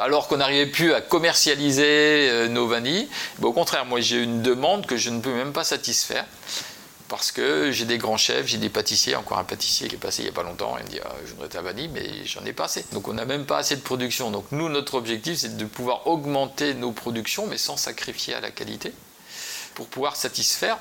alors 0.00 0.28
qu'on 0.28 0.38
n'arrivait 0.38 0.66
plus 0.66 0.94
à 0.94 1.00
commercialiser 1.00 2.28
euh, 2.30 2.48
nos 2.48 2.66
vanilles. 2.66 3.08
au 3.40 3.52
contraire, 3.52 3.84
moi 3.84 4.00
j'ai 4.00 4.22
une 4.22 4.42
demande 4.42 4.86
que 4.86 4.96
je 4.96 5.10
ne 5.10 5.20
peux 5.20 5.32
même 5.32 5.52
pas 5.52 5.64
satisfaire 5.64 6.26
parce 7.08 7.30
que 7.30 7.70
j'ai 7.72 7.84
des 7.84 7.98
grands 7.98 8.16
chefs, 8.16 8.46
j'ai 8.46 8.56
des 8.56 8.70
pâtissiers, 8.70 9.16
encore 9.16 9.38
un 9.38 9.44
pâtissier 9.44 9.86
qui 9.86 9.96
est 9.96 9.98
passé 9.98 10.22
il 10.22 10.24
n'y 10.24 10.30
a 10.30 10.34
pas 10.34 10.42
longtemps, 10.42 10.76
il 10.78 10.84
me 10.84 10.88
dit 10.88 11.00
ah, 11.04 11.12
je 11.26 11.32
voudrais 11.32 11.48
ta 11.48 11.60
vanille, 11.60 11.88
mais 11.88 12.24
j'en 12.24 12.42
ai 12.46 12.54
pas 12.54 12.64
assez. 12.64 12.86
Donc 12.92 13.06
on 13.06 13.12
n'a 13.12 13.26
même 13.26 13.44
pas 13.44 13.58
assez 13.58 13.76
de 13.76 13.82
production. 13.82 14.30
Donc 14.30 14.46
nous, 14.50 14.70
notre 14.70 14.94
objectif, 14.94 15.38
c'est 15.38 15.58
de 15.58 15.64
pouvoir 15.66 16.06
augmenter 16.06 16.72
nos 16.72 16.92
productions, 16.92 17.46
mais 17.46 17.58
sans 17.58 17.76
sacrifier 17.76 18.32
à 18.32 18.40
la 18.40 18.50
qualité, 18.50 18.94
pour 19.74 19.88
pouvoir 19.88 20.16
satisfaire. 20.16 20.78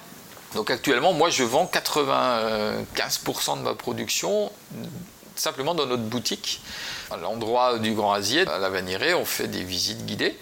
Donc 0.56 0.72
actuellement, 0.72 1.12
moi 1.12 1.30
je 1.30 1.44
vends 1.44 1.70
95% 1.70 3.58
de 3.58 3.64
ma 3.64 3.74
production 3.76 4.52
simplement 5.36 5.74
dans 5.74 5.86
notre 5.86 6.04
boutique. 6.04 6.62
À 7.10 7.18
l'endroit 7.18 7.80
du 7.80 7.94
Grand 7.94 8.14
Asier, 8.14 8.48
à 8.48 8.58
la 8.58 8.70
Vanirée, 8.70 9.14
on 9.14 9.26
fait 9.26 9.48
des 9.48 9.64
visites 9.64 10.06
guidées. 10.06 10.38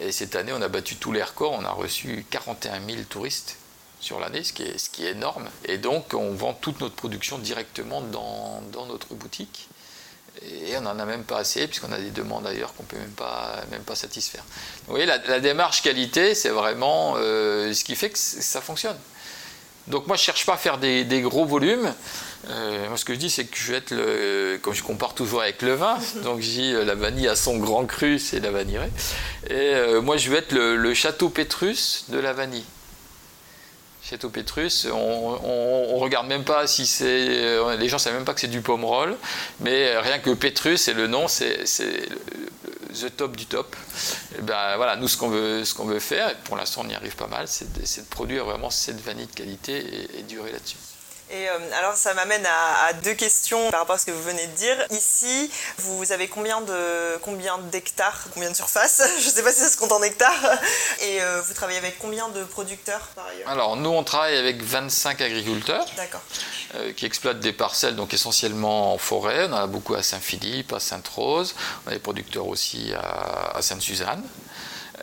Et 0.00 0.12
cette 0.12 0.36
année, 0.36 0.52
on 0.52 0.62
a 0.62 0.68
battu 0.68 0.96
tous 0.96 1.12
les 1.12 1.22
records. 1.22 1.52
On 1.52 1.64
a 1.64 1.70
reçu 1.70 2.24
41 2.30 2.80
000 2.86 3.02
touristes 3.08 3.56
sur 4.00 4.18
l'année, 4.18 4.42
ce, 4.42 4.52
qui 4.52 4.62
est, 4.62 4.78
ce 4.78 4.88
qui 4.88 5.04
est 5.04 5.10
énorme. 5.10 5.48
Et 5.66 5.78
donc, 5.78 6.14
on 6.14 6.32
vend 6.32 6.54
toute 6.54 6.80
notre 6.80 6.94
production 6.94 7.38
directement 7.38 8.00
dans, 8.00 8.62
dans 8.72 8.86
notre 8.86 9.14
boutique. 9.14 9.68
Et 10.42 10.76
on 10.78 10.82
n'en 10.82 10.98
a 10.98 11.04
même 11.04 11.24
pas 11.24 11.38
assez, 11.38 11.66
puisqu'on 11.66 11.92
a 11.92 11.98
des 11.98 12.10
demandes 12.10 12.46
ailleurs 12.46 12.72
qu'on 12.74 12.84
ne 12.84 12.88
peut 12.88 12.96
même 12.96 13.10
pas, 13.10 13.56
même 13.70 13.82
pas 13.82 13.94
satisfaire. 13.94 14.42
vous 14.86 14.92
voyez, 14.92 15.04
la, 15.04 15.40
démarche 15.40 15.82
qualité, 15.82 16.34
c'est 16.34 16.48
vraiment 16.48 17.14
euh, 17.18 17.74
ce 17.74 17.84
qui 17.84 17.94
fait 17.94 18.08
que 18.08 18.18
ça 18.18 18.62
fonctionne. 18.62 18.96
Donc 19.90 20.06
moi, 20.06 20.16
je 20.16 20.22
ne 20.22 20.24
cherche 20.24 20.46
pas 20.46 20.54
à 20.54 20.56
faire 20.56 20.78
des, 20.78 21.20
gros 21.20 21.44
volumes. 21.44 21.92
Euh, 22.48 22.88
moi, 22.88 22.96
ce 22.96 23.04
que 23.04 23.12
je 23.12 23.18
dis, 23.18 23.28
c'est 23.28 23.44
que 23.44 23.56
je 23.56 23.72
vais 23.72 23.78
être 23.78 23.90
le. 23.90 24.58
Comme 24.62 24.72
je 24.72 24.82
compare 24.82 25.14
toujours 25.14 25.42
avec 25.42 25.62
le 25.62 25.74
vin, 25.74 25.98
donc 26.24 26.40
je 26.40 26.48
dis 26.48 26.72
euh, 26.72 26.84
la 26.84 26.94
vanille 26.94 27.28
a 27.28 27.36
son 27.36 27.58
grand 27.58 27.84
cru, 27.84 28.18
c'est 28.18 28.40
la 28.40 28.50
vanillerie. 28.50 28.90
Et 29.48 29.54
euh, 29.54 30.00
moi, 30.00 30.16
je 30.16 30.30
vais 30.30 30.38
être 30.38 30.52
le, 30.52 30.94
château 30.94 31.28
Pétrus 31.28 32.04
de 32.08 32.18
la 32.18 32.32
vanille. 32.32 32.64
Château 34.10 34.28
Pétrus, 34.28 34.88
on, 34.92 35.94
ne 35.94 36.00
regarde 36.00 36.26
même 36.26 36.42
pas 36.42 36.66
si 36.66 36.84
c'est. 36.84 37.76
Les 37.76 37.88
gens 37.88 37.96
ne 37.96 38.00
savent 38.00 38.14
même 38.14 38.24
pas 38.24 38.34
que 38.34 38.40
c'est 38.40 38.48
du 38.48 38.60
pomme-roll, 38.60 39.16
mais 39.60 39.96
rien 39.98 40.18
que 40.18 40.30
Pétrus 40.30 40.88
et 40.88 40.94
le 40.94 41.06
nom, 41.06 41.28
c'est 41.28 41.64
the 42.92 43.16
top 43.16 43.36
du 43.36 43.46
top. 43.46 43.76
Et 44.36 44.42
ben 44.42 44.76
voilà, 44.76 44.96
nous, 44.96 45.06
ce 45.06 45.16
qu'on 45.16 45.28
veut, 45.28 45.64
ce 45.64 45.80
veut 45.82 46.00
faire, 46.00 46.30
et 46.30 46.34
pour 46.44 46.56
l'instant, 46.56 46.82
on 46.84 46.88
y 46.88 46.94
arrive 46.94 47.14
pas 47.14 47.28
mal, 47.28 47.46
c'est 47.46 47.72
de, 47.72 48.08
produire 48.08 48.44
vraiment 48.44 48.70
cette 48.70 49.00
vanille 49.00 49.26
de 49.26 49.32
qualité 49.32 50.08
et 50.18 50.22
durer 50.22 50.50
là-dessus. 50.50 50.76
Et 51.32 51.48
euh, 51.48 51.58
alors 51.78 51.94
ça 51.94 52.12
m'amène 52.14 52.44
à, 52.46 52.92
deux 53.04 53.14
questions 53.14 53.70
par 53.70 53.80
rapport 53.80 53.94
à 53.94 53.98
ce 53.98 54.06
que 54.06 54.10
vous 54.10 54.22
venez 54.22 54.46
de 54.48 54.52
dire. 54.52 54.76
Ici, 54.90 55.50
vous 55.78 56.10
avez 56.10 56.26
combien 56.26 56.60
de 56.60 57.16
combien 57.22 57.58
d'hectares, 57.58 58.26
combien 58.34 58.50
de 58.50 58.56
surface 58.56 59.02
Je 59.20 59.26
ne 59.26 59.30
sais 59.30 59.42
pas 59.42 59.52
si 59.52 59.60
ça 59.60 59.68
se 59.68 59.76
compte 59.76 59.92
en 59.92 60.02
hectares. 60.02 60.58
Et 61.02 61.22
euh, 61.22 61.40
vous 61.40 61.54
travaillez 61.54 61.78
avec 61.78 61.98
combien 61.98 62.28
de 62.30 62.42
producteurs 62.42 63.08
par 63.14 63.26
ailleurs? 63.26 63.48
Alors 63.48 63.76
nous 63.76 63.90
on 63.90 64.02
travaille 64.02 64.36
avec 64.36 64.60
25 64.62 65.20
agriculteurs 65.20 65.86
euh, 66.74 66.92
qui 66.92 67.06
exploitent 67.06 67.40
des 67.40 67.52
parcelles 67.52 67.94
donc 67.94 68.12
essentiellement 68.12 68.92
en 68.92 68.98
forêt. 68.98 69.46
On 69.48 69.52
en 69.52 69.58
a 69.58 69.66
beaucoup 69.68 69.94
à 69.94 70.02
Saint-Philippe, 70.02 70.72
à 70.72 70.80
Sainte-Rose. 70.80 71.54
On 71.86 71.90
a 71.90 71.92
des 71.92 72.00
producteurs 72.00 72.48
aussi 72.48 72.92
à 72.94 73.62
Sainte-Suzanne. 73.62 74.24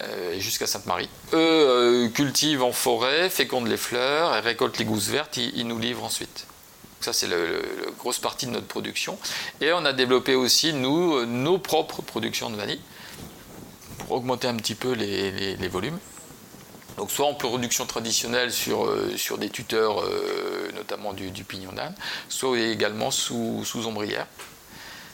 Euh, 0.03 0.39
jusqu'à 0.39 0.67
Sainte-Marie. 0.67 1.09
Eux 1.33 1.37
euh, 1.37 2.09
cultivent 2.09 2.61
en 2.61 2.71
forêt, 2.71 3.29
fécondent 3.29 3.67
les 3.67 3.77
fleurs 3.77 4.35
et 4.35 4.41
récoltent 4.41 4.77
les 4.77 4.85
gousses 4.85 5.07
vertes, 5.07 5.37
ils, 5.37 5.65
nous 5.65 5.79
livrent 5.79 6.03
ensuite. 6.03 6.45
Ça, 6.99 7.13
c'est 7.13 7.27
la 7.27 7.37
grosse 7.97 8.19
partie 8.19 8.45
de 8.45 8.51
notre 8.51 8.67
production. 8.67 9.17
Et 9.59 9.71
on 9.73 9.85
a 9.85 9.93
développé 9.93 10.35
aussi, 10.35 10.73
nous, 10.73 11.15
euh, 11.15 11.25
nos 11.25 11.57
propres 11.57 12.03
productions 12.03 12.51
de 12.51 12.55
vanille 12.55 12.81
pour 13.99 14.11
augmenter 14.11 14.47
un 14.47 14.55
petit 14.55 14.75
peu 14.75 14.91
les, 14.91 15.67
volumes. 15.67 15.97
Donc, 16.97 17.09
soit 17.09 17.25
en 17.25 17.33
production 17.33 17.87
traditionnelle 17.87 18.51
sur, 18.51 18.91
sur 19.17 19.37
des 19.37 19.49
tuteurs, 19.49 20.03
notamment 20.73 21.13
du, 21.13 21.43
pignon 21.43 21.71
d'âne, 21.71 21.93
soit 22.27 22.57
également 22.59 23.11
sous, 23.11 23.63
sous 23.65 23.85
ombrière. 23.85 24.25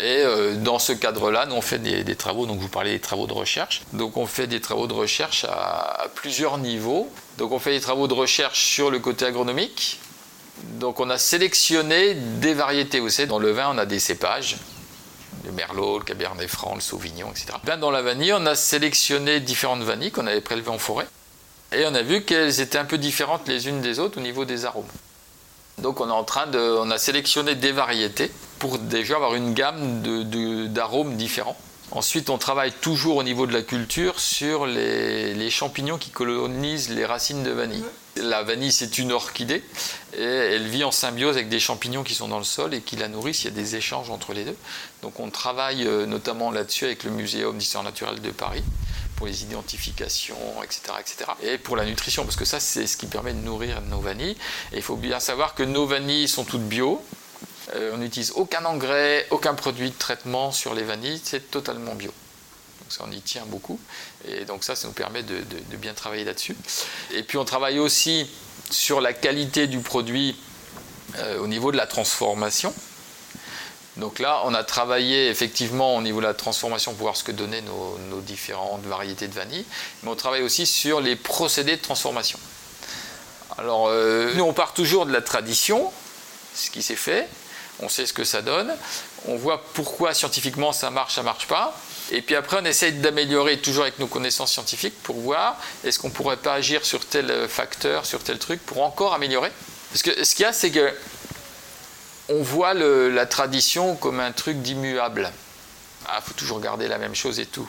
Et 0.03 0.17
euh, 0.17 0.55
dans 0.55 0.79
ce 0.79 0.91
cadre-là, 0.91 1.45
nous 1.45 1.55
on 1.55 1.61
fait 1.61 1.79
des, 1.79 2.15
travaux, 2.17 2.45
donc 2.45 2.59
vous 2.59 2.67
parlez 2.67 2.91
des 2.91 2.99
travaux 2.99 3.25
de 3.25 3.31
recherche. 3.31 3.83
Donc 3.93 4.17
on 4.17 4.25
fait 4.25 4.47
des 4.47 4.59
travaux 4.59 4.85
de 4.85 4.93
recherche 4.93 5.45
à, 5.45 6.07
plusieurs 6.13 6.57
niveaux. 6.57 7.09
Donc 7.37 7.53
on 7.53 7.59
fait 7.59 7.71
des 7.71 7.79
travaux 7.79 8.09
de 8.09 8.13
recherche 8.13 8.65
sur 8.65 8.91
le 8.91 8.99
côté 8.99 9.23
agronomique. 9.23 10.01
Donc 10.73 10.99
on 10.99 11.09
a 11.09 11.17
sélectionné 11.17 12.15
des 12.15 12.53
variétés. 12.53 12.99
Vous 12.99 13.07
savez, 13.07 13.29
dans 13.29 13.39
le 13.39 13.51
vin, 13.51 13.71
on 13.73 13.77
a 13.77 13.85
des 13.85 13.99
cépages. 13.99 14.57
Le 15.45 15.53
merlot, 15.53 15.99
le 15.99 16.03
cabernet 16.03 16.49
franc, 16.49 16.75
le 16.75 16.81
sauvignon, 16.81 17.29
etc. 17.31 17.57
Dans 17.79 17.91
la 17.91 18.01
vanille, 18.01 18.33
on 18.33 18.45
a 18.45 18.55
sélectionné 18.55 19.39
différentes 19.39 19.83
vanilles 19.83 20.11
qu'on 20.11 20.27
avait 20.27 20.41
prélevées 20.41 20.69
en 20.69 20.79
forêt. 20.79 21.07
Et 21.71 21.85
on 21.85 21.95
a 21.95 22.01
vu 22.01 22.23
qu'elles 22.25 22.59
étaient 22.59 22.77
un 22.77 22.85
peu 22.85 22.97
différentes 22.97 23.47
les 23.47 23.69
unes 23.69 23.79
des 23.79 23.99
autres 23.99 24.17
au 24.17 24.21
niveau 24.21 24.43
des 24.43 24.65
arômes. 24.65 24.83
Donc 25.77 26.01
on 26.01 26.09
est 26.09 26.11
en 26.11 26.25
train 26.25 26.47
de, 26.47 26.59
on 26.59 26.91
a 26.91 26.97
sélectionné 26.97 27.55
des 27.55 27.71
variétés 27.71 28.31
pour 28.63 28.79
déjà 28.79 29.17
avoir 29.17 29.35
une 29.35 29.53
gamme 29.53 30.01
d'arômes 30.69 31.17
différents. 31.17 31.57
Ensuite, 31.91 32.29
on 32.29 32.37
travaille 32.37 32.71
toujours 32.71 33.17
au 33.17 33.23
niveau 33.23 33.45
de 33.45 33.51
la 33.51 33.61
culture 33.61 34.21
sur 34.21 34.65
les, 34.65 35.49
champignons 35.49 35.97
qui 35.97 36.11
colonisent 36.11 36.89
les 36.89 37.05
racines 37.05 37.43
de 37.43 37.51
vanille. 37.51 37.83
La 38.15 38.41
vanille, 38.41 38.71
c'est 38.71 38.99
une 38.99 39.11
orchidée 39.11 39.61
et 40.17 40.23
elle 40.23 40.65
vit 40.65 40.85
en 40.85 40.91
symbiose 40.91 41.35
avec 41.35 41.49
des 41.49 41.59
champignons 41.59 42.03
qui 42.03 42.13
sont 42.13 42.29
dans 42.29 42.37
le 42.37 42.45
sol 42.45 42.73
et 42.73 42.79
qui 42.79 42.95
la 42.95 43.09
nourrissent. 43.09 43.43
Il 43.43 43.47
y 43.47 43.49
a 43.49 43.51
des 43.51 43.75
échanges 43.75 44.09
entre 44.09 44.31
les 44.31 44.45
deux. 44.45 44.55
Donc, 45.01 45.19
on 45.19 45.29
travaille 45.29 45.85
euh, 45.85 46.05
notamment 46.05 46.49
là-dessus 46.49 46.85
avec 46.85 47.03
le 47.03 47.11
Muséum 47.11 47.57
d'histoire 47.57 47.83
naturelle 47.83 48.21
de 48.21 48.31
Paris 48.31 48.63
pour 49.17 49.27
les 49.27 49.43
identifications, 49.43 50.63
etc., 50.63 50.93
etc. 51.01 51.31
Et 51.43 51.57
pour 51.57 51.75
la 51.75 51.83
nutrition, 51.83 52.23
parce 52.23 52.37
que 52.37 52.45
ça, 52.45 52.61
c'est 52.61 52.87
ce 52.87 52.95
qui 52.95 53.07
permet 53.07 53.33
de 53.33 53.39
nourrir 53.39 53.81
nos 53.81 53.99
vanilles. 53.99 54.37
Et 54.71 54.77
il 54.77 54.81
faut 54.81 54.95
bien 54.95 55.19
savoir 55.19 55.53
que 55.53 55.63
nos 55.63 55.85
vanilles 55.85 56.29
sont 56.29 56.45
toutes 56.45 56.65
bio. 56.65 57.03
Euh, 57.75 57.91
on 57.93 57.97
n'utilise 57.97 58.31
aucun 58.35 58.65
engrais, 58.65 59.25
aucun 59.31 59.53
produit 59.53 59.91
de 59.91 59.97
traitement 59.97 60.51
sur 60.51 60.73
les 60.73 60.83
vanilles, 60.83 61.21
c'est 61.23 61.49
totalement 61.51 61.95
bio. 61.95 62.11
Donc 62.81 62.91
ça, 62.91 63.03
on 63.07 63.11
y 63.11 63.21
tient 63.21 63.45
beaucoup. 63.45 63.79
Et 64.27 64.45
donc 64.45 64.63
ça, 64.63 64.75
ça 64.75 64.87
nous 64.87 64.93
permet 64.93 65.23
de, 65.23 65.43
bien 65.77 65.93
travailler 65.93 66.25
là-dessus. 66.25 66.55
Et 67.11 67.23
puis 67.23 67.37
on 67.37 67.45
travaille 67.45 67.79
aussi 67.79 68.29
sur 68.69 69.01
la 69.01 69.13
qualité 69.13 69.67
du 69.67 69.79
produit 69.79 70.35
euh, 71.17 71.39
au 71.39 71.47
niveau 71.47 71.71
de 71.71 71.77
la 71.77 71.87
transformation. 71.87 72.73
Donc 73.97 74.17
là, 74.19 74.41
on 74.45 74.53
a 74.55 74.63
travaillé 74.63 75.29
effectivement 75.29 75.95
au 75.95 76.01
niveau 76.01 76.19
de 76.19 76.25
la 76.25 76.33
transformation 76.33 76.93
pour 76.93 77.03
voir 77.03 77.15
ce 77.15 77.23
que 77.23 77.31
donnaient 77.31 77.61
nos, 77.61 78.21
différentes 78.21 78.83
variétés 78.85 79.27
de 79.27 79.33
vanille, 79.33 79.65
mais 80.01 80.09
on 80.09 80.15
travaille 80.15 80.41
aussi 80.41 80.65
sur 80.65 80.99
les 80.99 81.15
procédés 81.15 81.75
de 81.75 81.81
transformation. 81.81 82.39
Alors, 83.57 83.87
euh, 83.87 84.33
nous, 84.33 84.43
on 84.43 84.53
part 84.53 84.73
toujours 84.73 85.05
de 85.05 85.11
la 85.11 85.21
tradition, 85.21 85.91
ce 86.55 86.71
qui 86.71 86.81
s'est 86.81 86.95
fait, 86.95 87.27
on 87.83 87.89
sait 87.89 88.05
ce 88.05 88.13
que 88.13 88.23
ça 88.23 88.41
donne, 88.41 88.73
on 89.27 89.35
voit 89.35 89.63
pourquoi 89.73 90.13
scientifiquement 90.13 90.71
ça 90.71 90.89
marche, 90.89 91.15
ça 91.15 91.23
marche 91.23 91.47
pas, 91.47 91.77
et 92.11 92.21
puis 92.21 92.35
après 92.35 92.57
on 92.61 92.65
essaye 92.65 92.93
d'améliorer 92.93 93.59
toujours 93.59 93.83
avec 93.83 93.99
nos 93.99 94.07
connaissances 94.07 94.51
scientifiques 94.51 95.01
pour 95.03 95.17
voir 95.17 95.57
est-ce 95.83 95.99
qu'on 95.99 96.09
pourrait 96.09 96.37
pas 96.37 96.53
agir 96.53 96.85
sur 96.85 97.05
tel 97.05 97.47
facteur, 97.47 98.05
sur 98.05 98.23
tel 98.23 98.39
truc 98.39 98.65
pour 98.65 98.81
encore 98.83 99.13
améliorer. 99.13 99.51
Parce 99.91 100.01
que 100.01 100.23
ce 100.23 100.35
qu'il 100.35 100.43
y 100.43 100.47
a, 100.47 100.53
c'est 100.53 100.71
que 100.71 100.93
on 102.29 102.41
voit 102.41 102.73
la 102.73 103.25
tradition 103.25 103.95
comme 103.95 104.19
un 104.19 104.31
truc 104.31 104.61
d'immuable. 104.61 105.31
Ah, 106.07 106.21
faut 106.21 106.33
toujours 106.33 106.59
garder 106.59 106.87
la 106.87 106.97
même 106.97 107.15
chose 107.15 107.39
et 107.39 107.45
tout. 107.45 107.67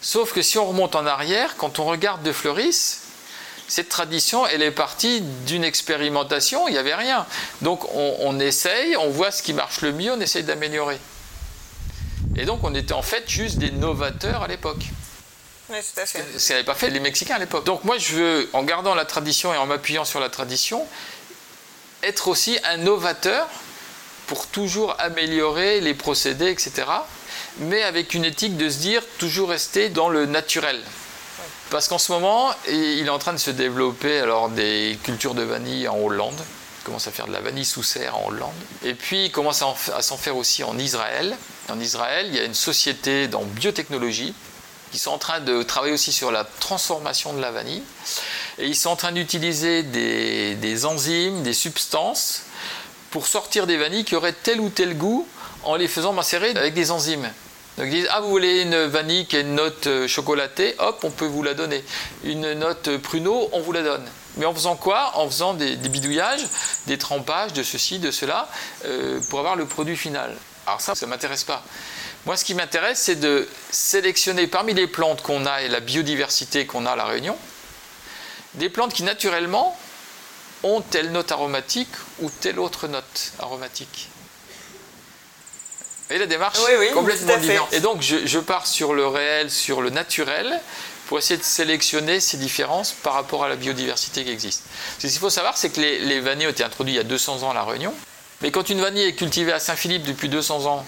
Sauf 0.00 0.32
que 0.32 0.42
si 0.42 0.58
on 0.58 0.66
remonte 0.66 0.94
en 0.94 1.06
arrière, 1.06 1.56
quand 1.56 1.78
on 1.78 1.84
regarde 1.84 2.22
de 2.22 2.32
Fleuris, 2.32 2.98
cette 3.70 3.88
tradition, 3.88 4.48
elle 4.48 4.62
est 4.62 4.72
partie 4.72 5.20
d'une 5.20 5.62
expérimentation, 5.62 6.66
il 6.66 6.72
n'y 6.72 6.78
avait 6.78 6.96
rien. 6.96 7.24
Donc 7.62 7.84
on, 7.94 8.40
essaye, 8.40 8.96
on 8.96 9.10
voit 9.10 9.30
ce 9.30 9.44
qui 9.44 9.52
marche 9.52 9.82
le 9.82 9.92
mieux, 9.92 10.10
on 10.10 10.20
essaye 10.20 10.42
d'améliorer. 10.42 10.98
Et 12.36 12.46
donc 12.46 12.64
on 12.64 12.74
était 12.74 12.94
en 12.94 13.02
fait 13.02 13.30
juste 13.30 13.58
des 13.58 13.70
novateurs 13.70 14.42
à 14.42 14.48
l'époque. 14.48 14.84
Oui, 15.68 15.76
tout 15.78 16.00
à 16.00 16.04
fait. 16.04 16.24
Ce 16.36 16.48
qu'avaient 16.48 16.64
pas 16.64 16.74
fait 16.74 16.90
les 16.90 16.98
Mexicains 16.98 17.36
à 17.36 17.38
l'époque. 17.38 17.64
Donc 17.64 17.84
moi, 17.84 17.96
je 17.96 18.16
veux, 18.16 18.50
en 18.54 18.64
gardant 18.64 18.96
la 18.96 19.04
tradition 19.04 19.54
et 19.54 19.56
en 19.56 19.66
m'appuyant 19.66 20.04
sur 20.04 20.18
la 20.18 20.30
tradition, 20.30 20.84
être 22.02 22.26
aussi 22.26 22.58
un 22.64 22.78
novateur 22.78 23.46
pour 24.26 24.48
toujours 24.48 24.96
améliorer 24.98 25.80
les 25.80 25.94
procédés, 25.94 26.50
etc. 26.50 26.88
Mais 27.58 27.84
avec 27.84 28.14
une 28.14 28.24
éthique 28.24 28.56
de 28.56 28.68
se 28.68 28.78
dire 28.78 29.04
toujours 29.18 29.50
rester 29.50 29.90
dans 29.90 30.08
le 30.08 30.26
naturel. 30.26 30.82
Parce 31.68 31.86
qu'en 31.88 31.98
ce 31.98 32.10
moment, 32.10 32.52
il 32.68 33.06
est 33.06 33.10
en 33.10 33.18
train 33.18 33.32
de 33.32 33.38
se 33.38 33.50
développer 33.50 34.18
alors 34.18 34.48
des 34.48 34.98
cultures 35.04 35.34
de 35.34 35.42
vanille 35.42 35.86
en 35.86 35.98
Hollande. 35.98 36.40
Il 36.80 36.84
commence 36.84 37.06
à 37.06 37.12
faire 37.12 37.26
de 37.26 37.32
la 37.32 37.40
vanille 37.40 37.64
sous 37.64 37.82
serre 37.82 38.16
en 38.16 38.28
Hollande. 38.28 38.54
Et 38.82 38.94
puis 38.94 39.26
il 39.26 39.30
commence 39.30 39.62
à 39.62 40.02
s'en 40.02 40.16
faire 40.16 40.36
aussi 40.36 40.64
en 40.64 40.78
Israël. 40.78 41.36
En 41.68 41.78
Israël, 41.78 42.26
il 42.28 42.34
y 42.34 42.40
a 42.40 42.44
une 42.44 42.54
société 42.54 43.28
dans 43.28 43.42
biotechnologie 43.42 44.34
qui 44.90 44.98
sont 44.98 45.12
en 45.12 45.18
train 45.18 45.40
de 45.40 45.62
travailler 45.62 45.92
aussi 45.92 46.12
sur 46.12 46.32
la 46.32 46.44
transformation 46.44 47.32
de 47.32 47.40
la 47.40 47.50
vanille. 47.50 47.82
Et 48.58 48.66
ils 48.66 48.74
sont 48.74 48.90
en 48.90 48.96
train 48.96 49.12
d'utiliser 49.12 49.82
des, 49.82 50.54
des 50.56 50.84
enzymes, 50.84 51.42
des 51.42 51.52
substances 51.52 52.42
pour 53.10 53.26
sortir 53.26 53.66
des 53.66 53.76
vanilles 53.76 54.04
qui 54.04 54.16
auraient 54.16 54.32
tel 54.32 54.60
ou 54.60 54.70
tel 54.70 54.96
goût 54.96 55.28
en 55.62 55.76
les 55.76 55.88
faisant 55.88 56.12
macérer 56.12 56.50
avec 56.50 56.74
des 56.74 56.90
enzymes. 56.90 57.30
Donc 57.80 57.88
ils 57.88 58.02
disent 58.02 58.08
Ah, 58.10 58.20
vous 58.20 58.28
voulez 58.28 58.60
une 58.60 58.84
vanille 58.84 59.26
qui 59.26 59.40
une 59.40 59.54
note 59.54 59.86
euh, 59.86 60.06
chocolatée 60.06 60.74
Hop, 60.80 61.00
on 61.02 61.10
peut 61.10 61.24
vous 61.24 61.42
la 61.42 61.54
donner. 61.54 61.82
Une 62.24 62.52
note 62.52 62.98
pruneau, 62.98 63.48
on 63.52 63.60
vous 63.60 63.72
la 63.72 63.82
donne. 63.82 64.06
Mais 64.36 64.44
en 64.44 64.52
faisant 64.52 64.76
quoi? 64.76 65.12
En 65.16 65.26
faisant 65.30 65.54
des, 65.54 65.76
bidouillages, 65.76 66.46
des 66.86 66.98
trempages 66.98 67.54
de 67.54 67.62
ceci, 67.62 67.98
de 67.98 68.10
cela, 68.10 68.50
euh, 68.84 69.18
pour 69.30 69.38
avoir 69.38 69.56
le 69.56 69.64
produit 69.64 69.96
final. 69.96 70.36
Alors 70.66 70.82
ça, 70.82 70.94
ça 70.94 71.06
ne 71.06 71.10
m'intéresse 71.10 71.44
pas. 71.44 71.64
Moi, 72.26 72.36
ce 72.36 72.44
qui 72.44 72.52
m'intéresse, 72.52 73.00
c'est 73.00 73.16
de 73.16 73.48
sélectionner 73.70 74.46
parmi 74.46 74.74
les 74.74 74.86
plantes 74.86 75.22
qu'on 75.22 75.46
a 75.46 75.62
et 75.62 75.68
la 75.68 75.80
biodiversité 75.80 76.66
qu'on 76.66 76.84
a 76.84 76.90
à 76.90 76.96
La 76.96 77.06
Réunion, 77.06 77.36
des 78.54 78.68
plantes 78.68 78.92
qui 78.92 79.04
naturellement 79.04 79.74
ont 80.64 80.82
telle 80.82 81.12
note 81.12 81.32
aromatique 81.32 81.88
ou 82.18 82.28
telle 82.28 82.60
autre 82.60 82.88
note 82.88 83.32
aromatique. 83.38 84.10
Et 86.10 86.18
la 86.18 86.26
démarche 86.26 86.58
est 86.58 86.92
complètement 86.92 87.36
différente. 87.36 87.72
Et 87.72 87.80
donc 87.80 88.02
je, 88.02 88.38
pars 88.38 88.66
sur 88.66 88.94
le 88.94 89.06
réel, 89.06 89.50
sur 89.50 89.80
le 89.80 89.90
naturel, 89.90 90.60
pour 91.06 91.18
essayer 91.18 91.38
de 91.38 91.44
sélectionner 91.44 92.20
ces 92.20 92.36
différences 92.36 92.92
par 92.92 93.14
rapport 93.14 93.44
à 93.44 93.48
la 93.48 93.56
biodiversité 93.56 94.24
qui 94.24 94.30
existe. 94.30 94.64
Ce 94.98 95.06
qu'il 95.06 95.18
faut 95.18 95.30
savoir, 95.30 95.56
c'est 95.56 95.70
que 95.70 95.80
les, 95.80 95.98
les, 95.98 96.20
vanilles 96.20 96.46
ont 96.46 96.50
été 96.50 96.64
introduits 96.64 96.94
il 96.94 96.96
y 96.96 97.00
a 97.00 97.04
200 97.04 97.42
ans 97.42 97.50
à 97.50 97.54
La 97.54 97.64
Réunion. 97.64 97.94
Mais 98.42 98.50
quand 98.50 98.70
une 98.70 98.80
vanille 98.80 99.04
est 99.04 99.14
cultivée 99.14 99.52
à 99.52 99.58
Saint-Philippe 99.58 100.04
depuis 100.04 100.28
200 100.28 100.66
ans, 100.66 100.84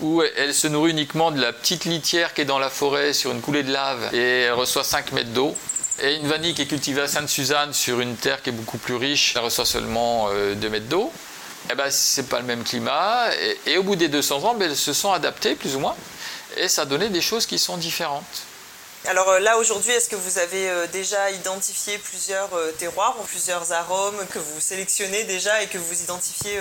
où 0.00 0.22
elle 0.22 0.54
se 0.54 0.66
nourrit 0.66 0.90
uniquement 0.90 1.30
de 1.30 1.40
la 1.40 1.52
petite 1.52 1.84
litière 1.84 2.34
qui 2.34 2.40
est 2.40 2.46
dans 2.46 2.58
la 2.58 2.70
forêt 2.70 3.12
sur 3.12 3.32
une 3.32 3.40
coulée 3.40 3.62
de 3.62 3.72
lave 3.72 4.14
et 4.14 4.42
elle 4.42 4.54
reçoit 4.54 4.84
5 4.84 5.12
mètres 5.12 5.30
d'eau, 5.30 5.54
et 6.02 6.16
une 6.16 6.26
vanille 6.26 6.54
qui 6.54 6.62
est 6.62 6.66
cultivée 6.66 7.02
à 7.02 7.08
Sainte-Suzanne 7.08 7.74
sur 7.74 8.00
une 8.00 8.16
terre 8.16 8.42
qui 8.42 8.48
est 8.48 8.54
beaucoup 8.54 8.78
plus 8.78 8.94
riche, 8.94 9.34
elle 9.36 9.42
reçoit 9.42 9.66
seulement 9.66 10.28
2 10.28 10.34
euh, 10.34 10.70
mètres 10.70 10.88
d'eau. 10.88 11.12
Eh 11.70 11.74
ben, 11.74 11.90
c'est 11.90 12.28
pas 12.28 12.38
le 12.38 12.46
même 12.46 12.64
climat. 12.64 13.28
Et, 13.66 13.76
au 13.76 13.82
bout 13.82 13.96
des 13.96 14.08
200 14.08 14.44
ans, 14.44 14.54
ben, 14.54 14.70
elles 14.70 14.76
se 14.76 14.92
sont 14.92 15.12
adaptées 15.12 15.54
plus 15.54 15.76
ou 15.76 15.80
moins. 15.80 15.96
Et 16.56 16.68
ça 16.68 16.82
a 16.82 16.84
donné 16.84 17.08
des 17.08 17.20
choses 17.20 17.46
qui 17.46 17.58
sont 17.58 17.76
différentes. 17.76 18.24
Alors 19.06 19.30
euh, 19.30 19.38
là 19.38 19.56
aujourd'hui, 19.56 19.92
est-ce 19.92 20.10
que 20.10 20.16
vous 20.16 20.38
avez 20.38 20.68
euh, 20.68 20.86
déjà 20.88 21.30
identifié 21.30 21.96
plusieurs 21.98 22.50
terroirs 22.78 23.16
ou 23.18 23.24
plusieurs 23.24 23.72
arômes 23.72 24.26
que 24.30 24.38
vous 24.38 24.60
sélectionnez 24.60 25.24
déjà 25.24 25.62
et 25.62 25.68
que 25.68 25.78
vous 25.78 26.02
identifiez, 26.02 26.58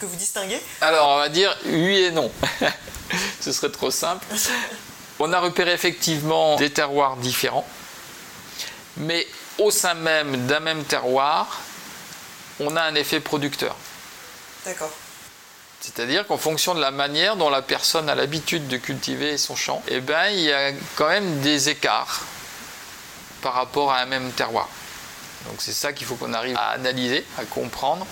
que 0.00 0.06
vous 0.06 0.16
distinguez? 0.16 0.60
Alors 0.80 1.08
on 1.10 1.18
va 1.18 1.28
dire 1.28 1.56
oui 1.66 2.04
et 2.04 2.10
non. 2.10 2.30
Ce 3.40 3.52
serait 3.52 3.70
trop 3.70 3.90
simple. 3.90 4.26
On 5.22 5.32
a 5.34 5.38
repéré 5.38 5.72
effectivement 5.72 6.56
des 6.56 6.70
terroirs 6.70 7.16
différents 7.16 7.66
mais 8.96 9.26
au 9.58 9.70
sein 9.70 9.94
même 9.94 10.46
d'un 10.46 10.60
même 10.60 10.84
terroir, 10.84 11.60
on 12.60 12.76
a 12.76 12.82
un 12.82 12.94
effet 12.94 13.20
producteur. 13.20 13.76
C'est-à-dire 15.80 16.26
qu'en 16.26 16.36
fonction 16.36 16.74
de 16.74 16.80
la 16.80 16.90
manière 16.90 17.36
dont 17.36 17.48
la 17.48 17.62
personne 17.62 18.08
a 18.08 18.14
l'habitude 18.14 18.68
de 18.68 18.76
cultiver 18.76 19.38
son 19.38 19.56
champ, 19.56 19.82
eh 19.88 20.00
ben, 20.00 20.28
il 20.28 20.40
y 20.40 20.52
a 20.52 20.72
quand 20.96 21.08
même 21.08 21.40
des 21.40 21.70
écarts 21.70 22.20
par 23.40 23.54
rapport 23.54 23.90
à 23.90 24.00
un 24.00 24.06
même 24.06 24.30
terroir. 24.32 24.68
Donc 25.46 25.56
c'est 25.58 25.72
ça 25.72 25.94
qu'il 25.94 26.06
faut 26.06 26.16
qu'on 26.16 26.34
arrive 26.34 26.56
à 26.56 26.70
analyser, 26.70 27.24
à 27.38 27.44
comprendre 27.44 28.06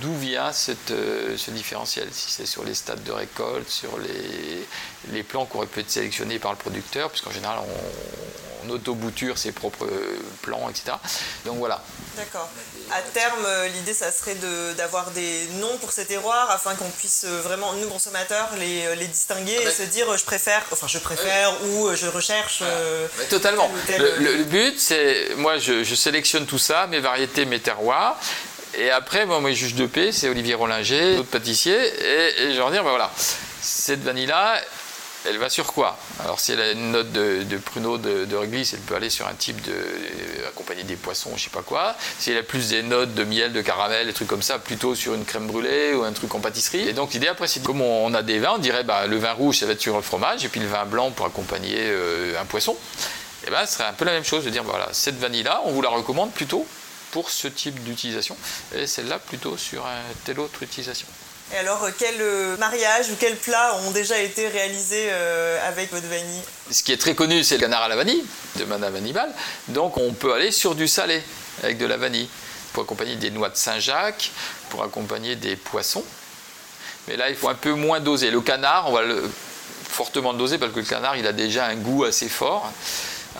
d'où 0.00 0.14
vient 0.18 0.52
cette, 0.52 0.90
euh, 0.90 1.36
ce 1.36 1.50
différentiel. 1.50 2.08
Si 2.12 2.30
c'est 2.30 2.46
sur 2.46 2.64
les 2.64 2.74
stades 2.74 3.02
de 3.04 3.12
récolte, 3.12 3.68
sur 3.68 3.98
les, 3.98 4.66
les 5.12 5.22
plants 5.22 5.46
qui 5.46 5.56
auraient 5.56 5.66
pu 5.66 5.80
être 5.80 5.90
sélectionnés 5.90 6.38
par 6.38 6.52
le 6.52 6.58
producteur, 6.58 7.10
puisqu'en 7.10 7.30
général 7.32 7.58
on, 7.60 8.66
on 8.66 8.70
auto-bouture 8.70 9.38
ses 9.38 9.50
propres 9.52 9.88
plants, 10.42 10.68
etc. 10.70 10.92
Donc 11.44 11.58
voilà. 11.58 11.82
D'accord. 12.16 12.48
À 12.92 13.00
terme, 13.00 13.44
euh, 13.46 13.68
l'idée, 13.68 13.94
ça 13.94 14.12
serait 14.12 14.34
de- 14.34 14.72
d'avoir 14.74 15.10
des 15.12 15.46
noms 15.54 15.76
pour 15.78 15.90
ces 15.92 16.04
terroirs 16.06 16.50
afin 16.50 16.74
qu'on 16.74 16.88
puisse 16.90 17.24
euh, 17.26 17.40
vraiment, 17.40 17.72
nous 17.74 17.88
consommateurs, 17.88 18.50
les, 18.58 18.86
euh, 18.86 18.94
les 18.94 19.06
distinguer 19.06 19.56
Ah 19.58 19.62
et 19.62 19.64
bah- 19.64 19.70
se 19.72 19.82
dire 19.82 20.08
euh, 20.12 20.16
je 20.16 20.24
préfère, 20.24 20.62
enfin 20.70 20.86
je 20.86 20.98
préfère 20.98 21.52
ou 21.64 21.88
euh, 21.88 21.96
je 21.96 22.06
recherche. 22.06 22.60
euh, 22.62 23.08
totalement. 23.30 23.68
tel 23.86 24.00
ou 24.02 24.06
tel- 24.06 24.22
Le, 24.22 24.24
le- 24.32 24.36
le 24.38 24.44
but, 24.44 24.78
c'est, 24.78 25.34
moi, 25.36 25.58
je, 25.58 25.82
je 25.82 25.94
sélectionne 25.94 26.46
tout 26.46 26.58
ça, 26.58 26.86
mes 26.86 27.00
variétés, 27.00 27.46
mes 27.46 27.60
terroirs. 27.60 28.20
Et 28.74 28.90
après, 28.90 29.26
moi, 29.26 29.40
mes 29.40 29.54
juges 29.54 29.74
de 29.74 29.86
paix, 29.86 30.12
c'est 30.12 30.28
Olivier 30.28 30.54
Rollinger, 30.54 31.16
d'autres 31.16 31.28
pâtissiers. 31.28 31.76
Et, 31.76 32.42
et 32.42 32.52
je 32.52 32.58
leur 32.58 32.70
dis, 32.70 32.78
ben 32.78 32.82
voilà, 32.82 33.10
cette 33.60 34.02
vanille-là, 34.02 34.60
elle 35.28 35.38
va 35.38 35.48
sur 35.50 35.72
quoi? 35.72 35.98
Alors, 36.24 36.40
si 36.40 36.52
elle 36.52 36.60
a 36.60 36.72
une 36.72 36.90
note 36.90 37.12
de, 37.12 37.58
pruneau 37.58 37.98
de, 37.98 38.24
de 38.24 38.36
réglisse, 38.36 38.72
elle 38.72 38.80
peut 38.80 38.96
aller 38.96 39.10
sur 39.10 39.28
un 39.28 39.34
type 39.34 39.60
de. 39.62 39.72
euh, 39.72 40.48
accompagné 40.48 40.82
des 40.82 40.96
poissons, 40.96 41.30
je 41.36 41.44
sais 41.44 41.50
pas 41.50 41.62
quoi. 41.62 41.94
Si 42.18 42.30
elle 42.30 42.38
a 42.38 42.42
plus 42.42 42.70
des 42.70 42.82
notes 42.82 43.14
de 43.14 43.24
miel, 43.24 43.52
de 43.52 43.60
caramel, 43.60 44.06
des 44.06 44.12
trucs 44.12 44.26
comme 44.26 44.42
ça, 44.42 44.58
plutôt 44.58 44.94
sur 44.94 45.14
une 45.14 45.24
crème 45.24 45.46
brûlée 45.46 45.94
ou 45.94 46.02
un 46.02 46.12
truc 46.12 46.34
en 46.34 46.40
pâtisserie. 46.40 46.88
Et 46.88 46.92
donc, 46.92 47.12
l'idée 47.12 47.28
après, 47.28 47.46
c'est 47.46 47.62
comme 47.62 47.82
on 47.82 48.12
a 48.14 48.22
des 48.22 48.38
vins, 48.38 48.54
on 48.54 48.58
dirait, 48.58 48.84
bah, 48.84 49.06
le 49.06 49.16
vin 49.18 49.32
rouge, 49.32 49.58
ça 49.58 49.66
va 49.66 49.72
être 49.72 49.80
sur 49.80 49.94
le 49.94 50.02
fromage, 50.02 50.44
et 50.44 50.48
puis 50.48 50.60
le 50.60 50.66
vin 50.66 50.86
blanc 50.86 51.10
pour 51.10 51.26
accompagner 51.26 51.76
euh, 51.78 52.40
un 52.40 52.44
poisson. 52.46 52.76
Et 53.46 53.50
ben, 53.50 53.66
ce 53.66 53.74
serait 53.74 53.84
un 53.84 53.92
peu 53.92 54.04
la 54.04 54.12
même 54.12 54.24
chose 54.24 54.44
de 54.44 54.50
dire, 54.50 54.64
voilà, 54.64 54.88
cette 54.92 55.18
vanille-là, 55.18 55.62
on 55.66 55.72
vous 55.72 55.82
la 55.82 55.90
recommande 55.90 56.32
plutôt 56.32 56.66
pour 57.12 57.30
ce 57.30 57.46
type 57.46 57.82
d'utilisation, 57.84 58.36
et 58.74 58.86
celle-là 58.86 59.20
plutôt 59.20 59.56
sur 59.56 59.86
telle 60.24 60.40
autre 60.40 60.62
utilisation. 60.62 61.06
Et 61.52 61.58
alors, 61.58 61.84
euh, 61.84 61.90
quel 61.96 62.14
euh, 62.20 62.56
mariage 62.56 63.10
ou 63.10 63.16
quels 63.16 63.36
plats 63.36 63.76
ont 63.86 63.90
déjà 63.90 64.18
été 64.18 64.48
réalisés 64.48 65.08
euh, 65.10 65.68
avec 65.68 65.92
votre 65.92 66.06
vanille? 66.06 66.40
Ce 66.70 66.82
qui 66.82 66.92
est 66.92 66.96
très 66.96 67.14
connu, 67.14 67.44
c'est 67.44 67.56
le 67.56 67.60
canard 67.60 67.82
à 67.82 67.88
la 67.88 67.96
vanille, 67.96 68.24
de 68.56 68.64
Madame 68.64 68.96
Hannibal. 68.96 69.30
Donc 69.68 69.98
on 69.98 70.14
peut 70.14 70.32
aller 70.32 70.50
sur 70.50 70.74
du 70.74 70.88
salé 70.88 71.22
avec 71.62 71.76
de 71.76 71.84
la 71.84 71.98
vanille, 71.98 72.28
pour 72.72 72.84
accompagner 72.84 73.16
des 73.16 73.30
noix 73.30 73.50
de 73.50 73.56
Saint-Jacques, 73.56 74.30
pour 74.70 74.82
accompagner 74.82 75.36
des 75.36 75.56
poissons. 75.56 76.04
Mais 77.06 77.16
là, 77.16 77.28
il 77.28 77.36
faut 77.36 77.50
un 77.50 77.54
peu 77.54 77.72
moins 77.72 78.00
doser. 78.00 78.30
Le 78.30 78.40
canard, 78.40 78.88
on 78.88 78.92
va 78.92 79.02
le 79.02 79.30
fortement 79.90 80.32
doser 80.32 80.56
parce 80.56 80.72
que 80.72 80.80
le 80.80 80.86
canard, 80.86 81.16
il 81.16 81.26
a 81.26 81.32
déjà 81.32 81.66
un 81.66 81.74
goût 81.74 82.04
assez 82.04 82.30
fort. 82.30 82.72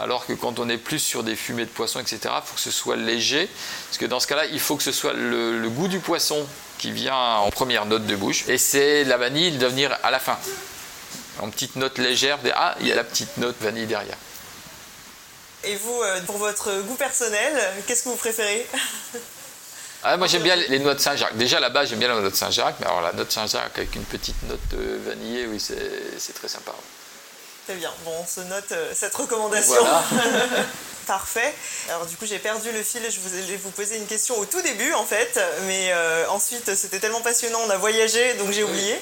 Alors 0.00 0.26
que 0.26 0.32
quand 0.32 0.58
on 0.58 0.68
est 0.68 0.78
plus 0.78 0.98
sur 0.98 1.22
des 1.22 1.36
fumées 1.36 1.64
de 1.64 1.70
poisson, 1.70 2.00
etc., 2.00 2.18
il 2.24 2.46
faut 2.46 2.54
que 2.54 2.60
ce 2.60 2.70
soit 2.70 2.96
léger. 2.96 3.48
Parce 3.88 3.98
que 3.98 4.06
dans 4.06 4.20
ce 4.20 4.26
cas-là, 4.26 4.46
il 4.46 4.58
faut 4.60 4.76
que 4.76 4.82
ce 4.82 4.92
soit 4.92 5.12
le, 5.12 5.58
le 5.58 5.68
goût 5.70 5.88
du 5.88 5.98
poisson 6.00 6.46
qui 6.78 6.90
vient 6.92 7.14
en 7.16 7.50
première 7.50 7.84
note 7.86 8.06
de 8.06 8.16
bouche. 8.16 8.44
Et 8.48 8.58
c'est 8.58 9.04
la 9.04 9.16
vanille 9.18 9.52
de 9.58 9.66
venir 9.66 9.96
à 10.02 10.10
la 10.10 10.18
fin. 10.18 10.38
En 11.40 11.50
petite 11.50 11.76
note 11.76 11.98
légère. 11.98 12.38
de- 12.42 12.50
Ah, 12.54 12.74
il 12.80 12.86
y 12.86 12.92
a 12.92 12.94
la 12.94 13.04
petite 13.04 13.36
note 13.36 13.56
vanille 13.60 13.86
derrière. 13.86 14.16
Et 15.64 15.76
vous, 15.76 16.02
euh, 16.02 16.20
pour 16.22 16.38
votre 16.38 16.72
goût 16.82 16.96
personnel, 16.96 17.52
qu'est-ce 17.86 18.04
que 18.04 18.08
vous 18.08 18.16
préférez? 18.16 18.66
Ah, 20.04 20.16
moi 20.16 20.26
j'aime 20.26 20.42
bien 20.42 20.56
les 20.56 20.80
noix 20.80 20.94
de 20.96 20.98
Saint-Jacques. 20.98 21.36
Déjà 21.36 21.60
là-bas 21.60 21.84
j'aime 21.84 22.00
bien 22.00 22.08
la 22.08 22.20
noix 22.20 22.28
de 22.28 22.34
Saint-Jacques, 22.34 22.74
mais 22.80 22.86
alors 22.86 23.02
la 23.02 23.12
note 23.12 23.30
Saint-Jacques 23.30 23.78
avec 23.78 23.94
une 23.94 24.02
petite 24.02 24.42
note 24.48 24.58
euh, 24.74 24.98
vanillée, 25.06 25.46
oui 25.46 25.60
c'est 25.60 25.78
c'est 26.18 26.32
très 26.32 26.48
sympa. 26.48 26.72
Très 27.66 27.74
bien, 27.76 27.92
bon, 28.04 28.12
on 28.20 28.26
se 28.26 28.40
note 28.40 28.72
euh, 28.72 28.92
cette 28.94 29.14
recommandation. 29.14 29.74
Voilà. 29.78 30.04
Parfait. 31.06 31.52
Alors 31.88 32.06
du 32.06 32.16
coup, 32.16 32.26
j'ai 32.26 32.38
perdu 32.38 32.70
le 32.70 32.82
fil. 32.82 33.02
Je 33.10 33.18
vous 33.20 33.34
ai 33.34 33.56
vous 33.56 33.70
poser 33.70 33.96
une 33.96 34.06
question 34.06 34.38
au 34.38 34.44
tout 34.44 34.62
début, 34.62 34.92
en 34.94 35.04
fait, 35.04 35.38
mais 35.66 35.90
euh, 35.92 36.28
ensuite 36.28 36.74
c'était 36.76 37.00
tellement 37.00 37.20
passionnant, 37.20 37.58
on 37.66 37.70
a 37.70 37.76
voyagé, 37.76 38.34
donc 38.34 38.52
j'ai 38.52 38.62
oublié. 38.62 38.96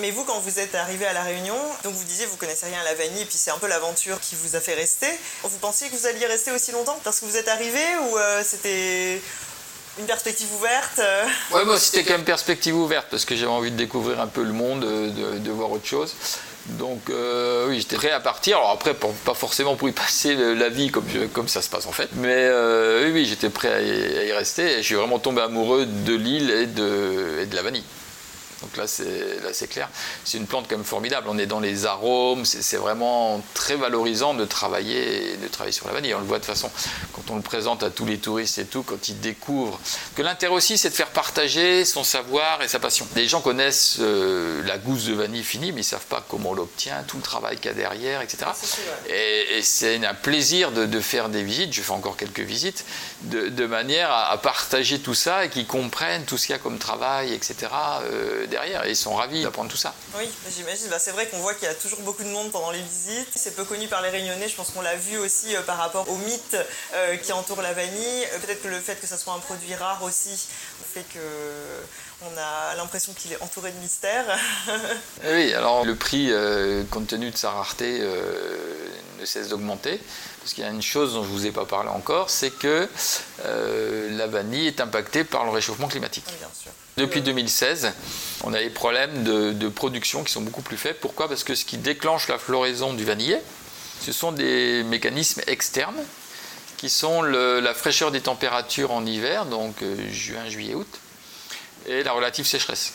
Mais 0.00 0.12
vous, 0.12 0.24
quand 0.24 0.38
vous 0.40 0.60
êtes 0.60 0.74
arrivé 0.76 1.06
à 1.06 1.12
la 1.12 1.22
Réunion, 1.22 1.56
donc 1.82 1.94
vous 1.94 2.04
disiez 2.04 2.26
vous 2.26 2.36
connaissez 2.36 2.66
rien 2.66 2.80
à 2.80 2.84
la 2.84 2.94
vanille, 2.94 3.22
et 3.22 3.26
puis 3.26 3.36
c'est 3.36 3.50
un 3.50 3.58
peu 3.58 3.66
l'aventure 3.66 4.20
qui 4.20 4.36
vous 4.36 4.54
a 4.54 4.60
fait 4.60 4.74
rester. 4.74 5.08
Vous 5.42 5.58
pensiez 5.58 5.88
que 5.88 5.96
vous 5.96 6.06
alliez 6.06 6.26
rester 6.26 6.52
aussi 6.52 6.70
longtemps 6.70 6.98
parce 7.02 7.18
que 7.18 7.24
vous 7.24 7.36
êtes 7.36 7.48
arrivé 7.48 7.82
ou 8.08 8.16
euh, 8.16 8.42
c'était 8.44 9.20
une 9.98 10.06
perspective 10.06 10.48
ouverte 10.54 11.00
Ouais, 11.50 11.64
moi 11.64 11.78
c'était 11.80 12.04
quand 12.04 12.12
même 12.12 12.24
perspective 12.24 12.76
ouverte 12.76 13.08
parce 13.10 13.24
que 13.24 13.34
j'avais 13.34 13.50
envie 13.50 13.72
de 13.72 13.76
découvrir 13.76 14.20
un 14.20 14.28
peu 14.28 14.44
le 14.44 14.52
monde, 14.52 14.82
de, 14.82 15.38
de 15.38 15.50
voir 15.50 15.72
autre 15.72 15.86
chose. 15.86 16.14
Donc 16.66 17.10
euh, 17.10 17.68
oui, 17.68 17.78
j'étais 17.78 17.96
prêt 17.96 18.10
à 18.10 18.20
partir. 18.20 18.58
Alors 18.58 18.70
après, 18.70 18.94
pas 18.94 19.34
forcément 19.34 19.76
pour 19.76 19.88
y 19.88 19.92
passer 19.92 20.34
la 20.34 20.68
vie 20.68 20.90
comme, 20.90 21.48
ça 21.48 21.62
se 21.62 21.68
passe 21.68 21.86
en 21.86 21.92
fait. 21.92 22.10
Mais 22.14 22.34
euh, 22.34 23.10
oui, 23.12 23.24
j'étais 23.24 23.50
prêt 23.50 23.72
à 23.72 23.80
y, 23.80 24.32
rester. 24.32 24.72
Et 24.72 24.76
je 24.78 24.82
suis 24.82 24.94
vraiment 24.94 25.18
tombé 25.18 25.42
amoureux 25.42 25.86
de 25.86 26.14
l'île 26.14 26.50
et 26.50 26.66
de 26.66 27.54
la 27.54 27.62
vanille. 27.62 27.84
Donc 28.62 28.76
là, 28.76 28.86
c'est 28.86 29.40
là, 29.42 29.50
c'est 29.52 29.68
clair. 29.68 29.88
C'est 30.24 30.38
une 30.38 30.46
plante 30.46 30.66
quand 30.68 30.76
même 30.76 30.84
formidable. 30.84 31.26
On 31.30 31.38
est 31.38 31.46
dans 31.46 31.60
les 31.60 31.86
arômes. 31.86 32.44
C'est 32.44 32.76
vraiment 32.76 33.42
très 33.54 33.76
valorisant 33.76 34.34
de 34.34 34.44
travailler, 34.44 35.36
de 35.36 35.48
travailler 35.48 35.72
sur 35.72 35.86
la 35.86 35.94
vanille. 35.94 36.14
On 36.14 36.20
le 36.20 36.26
voit 36.26 36.38
de 36.38 36.44
façon 36.44 36.70
quand 37.12 37.30
on 37.30 37.36
le 37.36 37.42
présente 37.42 37.82
à 37.82 37.90
tous 37.90 38.04
les 38.04 38.18
touristes 38.18 38.58
et 38.58 38.64
tout, 38.66 38.82
quand 38.82 39.08
ils 39.08 39.18
découvrent. 39.20 39.80
Que 40.14 40.22
l'intérêt 40.22 40.52
aussi, 40.54 40.78
c'est 40.78 40.90
de 40.90 40.94
faire 40.94 41.10
partager 41.10 41.84
son 41.84 42.04
savoir 42.04 42.62
et 42.62 42.68
sa 42.68 42.78
passion. 42.78 43.06
Les 43.16 43.28
gens 43.28 43.40
connaissent 43.40 43.96
euh, 44.00 44.62
la 44.66 44.78
gousse 44.78 45.04
de 45.04 45.14
vanille 45.14 45.42
finie, 45.44 45.72
mais 45.72 45.80
ils 45.80 45.84
savent 45.84 46.06
pas 46.06 46.24
comment 46.28 46.50
on 46.50 46.54
l'obtient, 46.54 47.02
tout 47.06 47.16
le 47.16 47.22
travail 47.22 47.56
qu'il 47.56 47.66
y 47.66 47.68
a 47.68 47.74
derrière, 47.74 48.20
etc. 48.22 48.46
Et, 49.08 49.58
et 49.58 49.62
c'est 49.62 50.04
un 50.04 50.14
plaisir 50.14 50.72
de, 50.72 50.86
de 50.86 51.00
faire 51.00 51.28
des 51.28 51.42
visites, 51.42 51.72
je 51.72 51.82
fais 51.82 51.92
encore 51.92 52.16
quelques 52.16 52.40
visites, 52.40 52.84
de, 53.22 53.48
de 53.48 53.66
manière 53.66 54.10
à, 54.10 54.30
à 54.30 54.38
partager 54.38 54.98
tout 54.98 55.14
ça 55.14 55.44
et 55.44 55.48
qu'ils 55.48 55.66
comprennent 55.66 56.24
tout 56.24 56.36
ce 56.38 56.46
qu'il 56.46 56.54
y 56.54 56.56
a 56.56 56.60
comme 56.60 56.78
travail, 56.78 57.32
etc. 57.32 57.54
euh, 58.04 58.46
derrière. 58.50 58.84
Et 58.84 58.90
ils 58.90 58.96
sont 58.96 59.14
ravis 59.14 59.42
d'apprendre 59.42 59.70
tout 59.70 59.76
ça. 59.76 59.94
Oui, 60.18 60.28
bah, 60.44 60.50
j'imagine. 60.54 60.88
Bah, 60.88 60.98
c'est 60.98 61.12
vrai 61.12 61.26
qu'on 61.28 61.38
voit 61.38 61.54
qu'il 61.54 61.64
y 61.64 61.70
a 61.70 61.74
toujours 61.74 62.00
beaucoup 62.00 62.22
de 62.22 62.28
monde 62.28 62.50
pendant 62.50 62.70
les 62.70 62.82
visites. 62.82 63.28
C'est 63.34 63.56
peu 63.56 63.64
connu 63.64 63.88
par 63.88 64.02
les 64.02 64.10
Réunionnais. 64.10 64.48
Je 64.48 64.56
pense 64.56 64.70
qu'on 64.70 64.82
l'a 64.82 64.96
vu 64.96 65.16
aussi 65.18 65.56
euh, 65.56 65.62
par 65.62 65.78
rapport 65.78 66.08
au 66.10 66.16
mythe 66.16 66.56
euh, 66.94 67.16
qui 67.16 67.32
entoure 67.32 67.62
la 67.62 67.72
vanille. 67.72 68.24
Euh, 68.34 68.38
Peut-être 68.40 68.62
que 68.62 68.68
le 68.68 68.80
fait 68.80 69.00
que 69.00 69.06
ce 69.06 69.16
soit 69.16 69.32
un 69.32 69.38
produit 69.38 69.74
rare 69.74 70.02
aussi 70.02 70.48
fait 70.92 71.04
que 71.14 71.18
on 72.22 72.36
a 72.38 72.74
l'impression 72.76 73.12
qu'il 73.14 73.32
est 73.32 73.40
entouré 73.42 73.70
de 73.72 73.78
mystère. 73.78 74.24
Et 75.24 75.32
oui, 75.34 75.54
alors 75.54 75.84
le 75.84 75.94
prix, 75.94 76.28
euh, 76.30 76.82
compte 76.90 77.06
tenu 77.08 77.30
de 77.30 77.36
sa 77.36 77.50
rareté, 77.50 77.98
euh, 78.00 78.88
ne 79.20 79.24
cesse 79.24 79.48
d'augmenter. 79.48 80.00
Parce 80.40 80.54
qu'il 80.54 80.64
y 80.64 80.66
a 80.66 80.70
une 80.70 80.82
chose 80.82 81.14
dont 81.14 81.22
je 81.22 81.28
ne 81.28 81.32
vous 81.34 81.46
ai 81.46 81.50
pas 81.52 81.66
parlé 81.66 81.90
encore, 81.90 82.30
c'est 82.30 82.50
que 82.50 82.88
euh, 83.44 84.16
la 84.16 84.26
vanille 84.26 84.66
est 84.66 84.80
impactée 84.80 85.24
par 85.24 85.44
le 85.44 85.50
réchauffement 85.50 85.88
climatique. 85.88 86.24
Oui, 86.28 86.34
bien 86.38 86.48
sûr. 86.62 86.70
Depuis 86.96 87.22
2016, 87.22 87.92
on 88.44 88.52
a 88.54 88.58
des 88.58 88.70
problèmes 88.70 89.22
de, 89.22 89.52
de 89.52 89.68
production 89.68 90.24
qui 90.24 90.32
sont 90.32 90.40
beaucoup 90.40 90.62
plus 90.62 90.76
faibles. 90.76 90.98
Pourquoi? 91.00 91.28
Parce 91.28 91.44
que 91.44 91.54
ce 91.54 91.64
qui 91.64 91.76
déclenche 91.78 92.28
la 92.28 92.38
floraison 92.38 92.92
du 92.94 93.04
vanillet, 93.04 93.40
ce 94.02 94.12
sont 94.12 94.32
des 94.32 94.82
mécanismes 94.84 95.42
externes 95.46 96.02
qui 96.78 96.88
sont 96.90 97.20
le- 97.22 97.60
la 97.60 97.74
fraîcheur 97.74 98.10
des 98.10 98.22
températures 98.22 98.90
en 98.92 99.04
hiver, 99.06 99.44
donc 99.46 99.76
juin, 100.10 100.48
juillet, 100.48 100.74
août, 100.74 100.88
et 101.86 102.02
la 102.02 102.12
relative 102.12 102.46
sécheresse. 102.46 102.92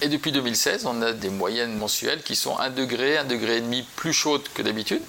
Et 0.00 0.08
depuis 0.08 0.30
2016, 0.30 0.86
on 0.86 1.02
a 1.02 1.12
des 1.12 1.28
moyennes 1.28 1.76
mensuelles 1.76 2.22
qui 2.22 2.36
sont 2.36 2.58
1 2.58 2.70
degré, 2.70 3.18
1 3.18 3.24
degré 3.24 3.56
et 3.56 3.60
demi 3.60 3.84
plus 3.96 4.12
chaudes 4.12 4.46
que 4.54 4.62
d'habitude. 4.62 5.02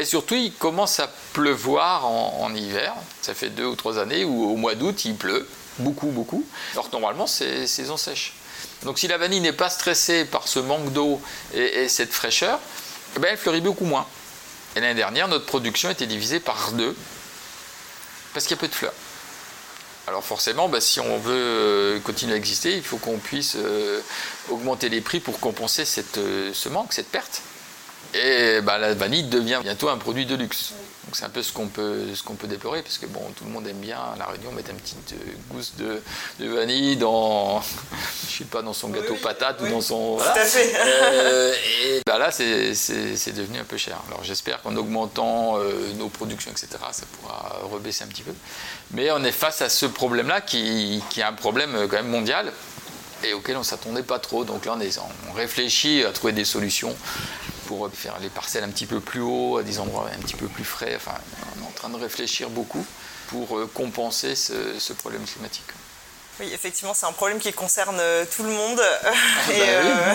Et 0.00 0.04
surtout, 0.04 0.34
il 0.34 0.52
commence 0.52 0.98
à 0.98 1.08
pleuvoir 1.34 2.06
en, 2.06 2.52
hiver. 2.54 2.94
Ça 3.20 3.34
fait 3.34 3.50
deux 3.50 3.66
ou 3.66 3.76
trois 3.76 3.98
années 3.98 4.24
où 4.24 4.50
au 4.50 4.56
mois 4.56 4.74
d'août, 4.74 5.04
il 5.04 5.14
pleut. 5.14 5.46
Beaucoup, 5.78 6.08
beaucoup. 6.08 6.44
Alors 6.72 6.88
que 6.88 6.92
normalement, 6.92 7.26
c'est 7.26 7.66
saison 7.66 7.96
sèche. 7.96 8.34
Donc 8.82 8.98
si 8.98 9.08
la 9.08 9.18
vanille 9.18 9.40
n'est 9.40 9.52
pas 9.52 9.70
stressée 9.70 10.24
par 10.24 10.48
ce 10.48 10.58
manque 10.58 10.92
d'eau 10.92 11.20
et, 11.54 11.82
et 11.82 11.88
cette 11.88 12.12
fraîcheur, 12.12 12.58
eh 13.16 13.20
ben, 13.20 13.28
elle 13.32 13.38
fleurit 13.38 13.60
beaucoup 13.60 13.84
moins. 13.84 14.06
Et 14.74 14.80
l'année 14.80 14.94
dernière, 14.94 15.28
notre 15.28 15.46
production 15.46 15.90
était 15.90 16.06
divisée 16.06 16.40
par 16.40 16.72
deux 16.72 16.96
parce 18.32 18.46
qu'il 18.46 18.56
y 18.56 18.58
a 18.58 18.60
peu 18.60 18.68
de 18.68 18.74
fleurs. 18.74 18.94
Alors 20.10 20.24
forcément, 20.24 20.68
bah, 20.68 20.80
si 20.80 20.98
on 20.98 21.18
veut 21.18 21.32
euh, 21.36 22.00
continuer 22.00 22.32
à 22.32 22.36
exister, 22.36 22.74
il 22.74 22.82
faut 22.82 22.96
qu'on 22.96 23.18
puisse 23.18 23.54
euh, 23.56 24.00
augmenter 24.48 24.88
les 24.88 25.00
prix 25.00 25.20
pour 25.20 25.38
compenser 25.38 25.84
euh, 26.16 26.50
ce 26.52 26.68
manque, 26.68 26.92
cette 26.92 27.06
perte. 27.06 27.42
Et 28.14 28.60
bah, 28.60 28.76
la 28.78 28.92
vanille 28.94 29.22
devient 29.22 29.60
bientôt 29.62 29.88
un 29.88 29.98
produit 29.98 30.26
de 30.26 30.34
luxe. 30.34 30.72
Donc 31.10 31.16
c'est 31.16 31.24
un 31.24 31.30
peu 31.30 31.42
ce 31.42 31.52
qu'on 31.52 31.66
peut, 31.66 32.14
ce 32.14 32.22
qu'on 32.22 32.36
peut 32.36 32.46
déplorer, 32.46 32.82
parce 32.82 32.96
que 32.96 33.06
bon, 33.06 33.20
tout 33.34 33.42
le 33.42 33.50
monde 33.50 33.66
aime 33.66 33.80
bien 33.80 33.98
à 33.98 34.16
la 34.16 34.26
Réunion 34.26 34.52
mettre 34.52 34.70
une 34.70 34.76
petite 34.76 35.12
euh, 35.14 35.32
gousse 35.52 35.72
de, 35.76 36.00
de 36.38 36.48
vanille 36.48 36.96
dans, 36.98 37.60
je 38.30 38.38
sais 38.38 38.44
pas, 38.44 38.62
dans 38.62 38.72
son 38.72 38.90
gâteau 38.90 39.16
patate 39.16 39.60
ou 39.60 39.66
dans 39.66 39.80
son. 39.80 40.18
Tout 40.18 40.38
à 40.38 40.44
fait. 40.44 40.72
Euh, 40.78 41.52
et 41.82 42.00
bah 42.06 42.16
là, 42.16 42.30
c'est, 42.30 42.76
c'est, 42.76 43.16
c'est 43.16 43.32
devenu 43.32 43.58
un 43.58 43.64
peu 43.64 43.76
cher. 43.76 43.98
Alors 44.06 44.22
j'espère 44.22 44.62
qu'en 44.62 44.76
augmentant 44.76 45.58
euh, 45.58 45.92
nos 45.94 46.08
productions, 46.10 46.52
etc., 46.52 46.68
ça 46.92 47.02
pourra 47.20 47.58
rebaisser 47.64 48.04
un 48.04 48.06
petit 48.06 48.22
peu. 48.22 48.32
Mais 48.92 49.10
on 49.10 49.24
est 49.24 49.32
face 49.32 49.62
à 49.62 49.68
ce 49.68 49.86
problème-là 49.86 50.40
qui, 50.40 51.02
qui 51.10 51.22
est 51.22 51.24
un 51.24 51.32
problème 51.32 51.88
quand 51.88 51.96
même 51.96 52.06
mondial 52.06 52.52
et 53.24 53.32
auquel 53.32 53.56
on 53.56 53.60
ne 53.60 53.64
s'attendait 53.64 54.04
pas 54.04 54.20
trop. 54.20 54.44
Donc 54.44 54.64
là, 54.64 54.74
on, 54.76 54.80
est, 54.80 54.96
on 55.28 55.32
réfléchit 55.32 56.04
à 56.04 56.12
trouver 56.12 56.32
des 56.32 56.44
solutions 56.44 56.94
pour 57.70 57.88
faire 57.94 58.18
les 58.20 58.30
parcelles 58.30 58.64
un 58.64 58.68
petit 58.68 58.86
peu 58.86 58.98
plus 58.98 59.20
haut, 59.20 59.58
à 59.58 59.62
des 59.62 59.78
endroits 59.78 60.08
un 60.12 60.18
petit 60.18 60.34
peu 60.34 60.48
plus 60.48 60.64
frais. 60.64 60.94
Enfin, 60.96 61.14
on 61.56 61.62
est 61.62 61.68
en 61.68 61.70
train 61.70 61.88
de 61.88 61.96
réfléchir 61.96 62.50
beaucoup 62.50 62.84
pour 63.28 63.56
euh, 63.56 63.70
compenser 63.72 64.34
ce, 64.34 64.92
problème 64.94 65.22
climatique. 65.24 65.70
Oui, 66.40 66.50
effectivement, 66.52 66.94
c'est 66.94 67.06
un 67.06 67.12
problème 67.12 67.38
qui 67.38 67.52
concerne 67.52 67.98
euh, 68.00 68.24
tout 68.24 68.42
le 68.42 68.50
monde. 68.50 68.82
Ah, 69.04 69.10
bah 69.48 69.54
euh, 69.56 70.14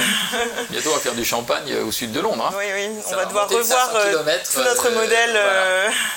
Bientôt, 0.70 0.90
on 0.90 0.96
va 0.96 1.00
faire 1.00 1.16
du 1.16 1.24
champagne 1.24 1.74
au 1.78 1.94
sud 1.94 2.12
de 2.12 2.20
Londres. 2.20 2.46
Hein. 2.52 2.56
Oui, 2.58 2.66
oui, 2.74 2.90
on 3.08 3.16
va, 3.16 3.26
devoir 3.26 3.48
revoir 3.48 3.90
tout 3.90 4.60
notre 4.60 4.90
modèle 4.90 5.40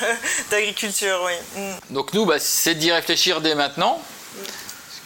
d'agriculture. 0.50 1.24
Oui. 1.24 1.62
Mm. 1.62 1.94
Donc 1.94 2.14
nous, 2.14 2.26
bah, 2.26 2.40
c'est 2.40 2.74
d'y 2.74 2.90
réfléchir 2.90 3.40
dès 3.40 3.54
maintenant 3.54 4.02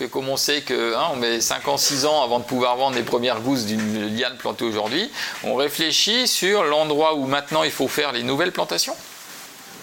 comme 0.07 0.29
on 0.29 0.37
sait 0.37 0.63
qu'on 0.63 0.75
hein, 0.75 1.17
met 1.19 1.41
5 1.41 1.69
ans, 1.69 1.77
6 1.77 2.07
ans 2.07 2.23
avant 2.23 2.39
de 2.39 2.45
pouvoir 2.45 2.77
vendre 2.77 2.97
les 2.97 3.03
premières 3.03 3.41
gousses 3.41 3.65
d'une 3.65 4.17
liane 4.17 4.37
plantée 4.37 4.65
aujourd'hui, 4.65 5.11
on 5.45 5.55
réfléchit 5.55 6.29
sur 6.29 6.65
l'endroit 6.65 7.15
où 7.15 7.27
maintenant 7.27 7.63
il 7.63 7.71
faut 7.71 7.89
faire 7.89 8.13
les 8.13 8.23
nouvelles 8.23 8.53
plantations 8.53 8.97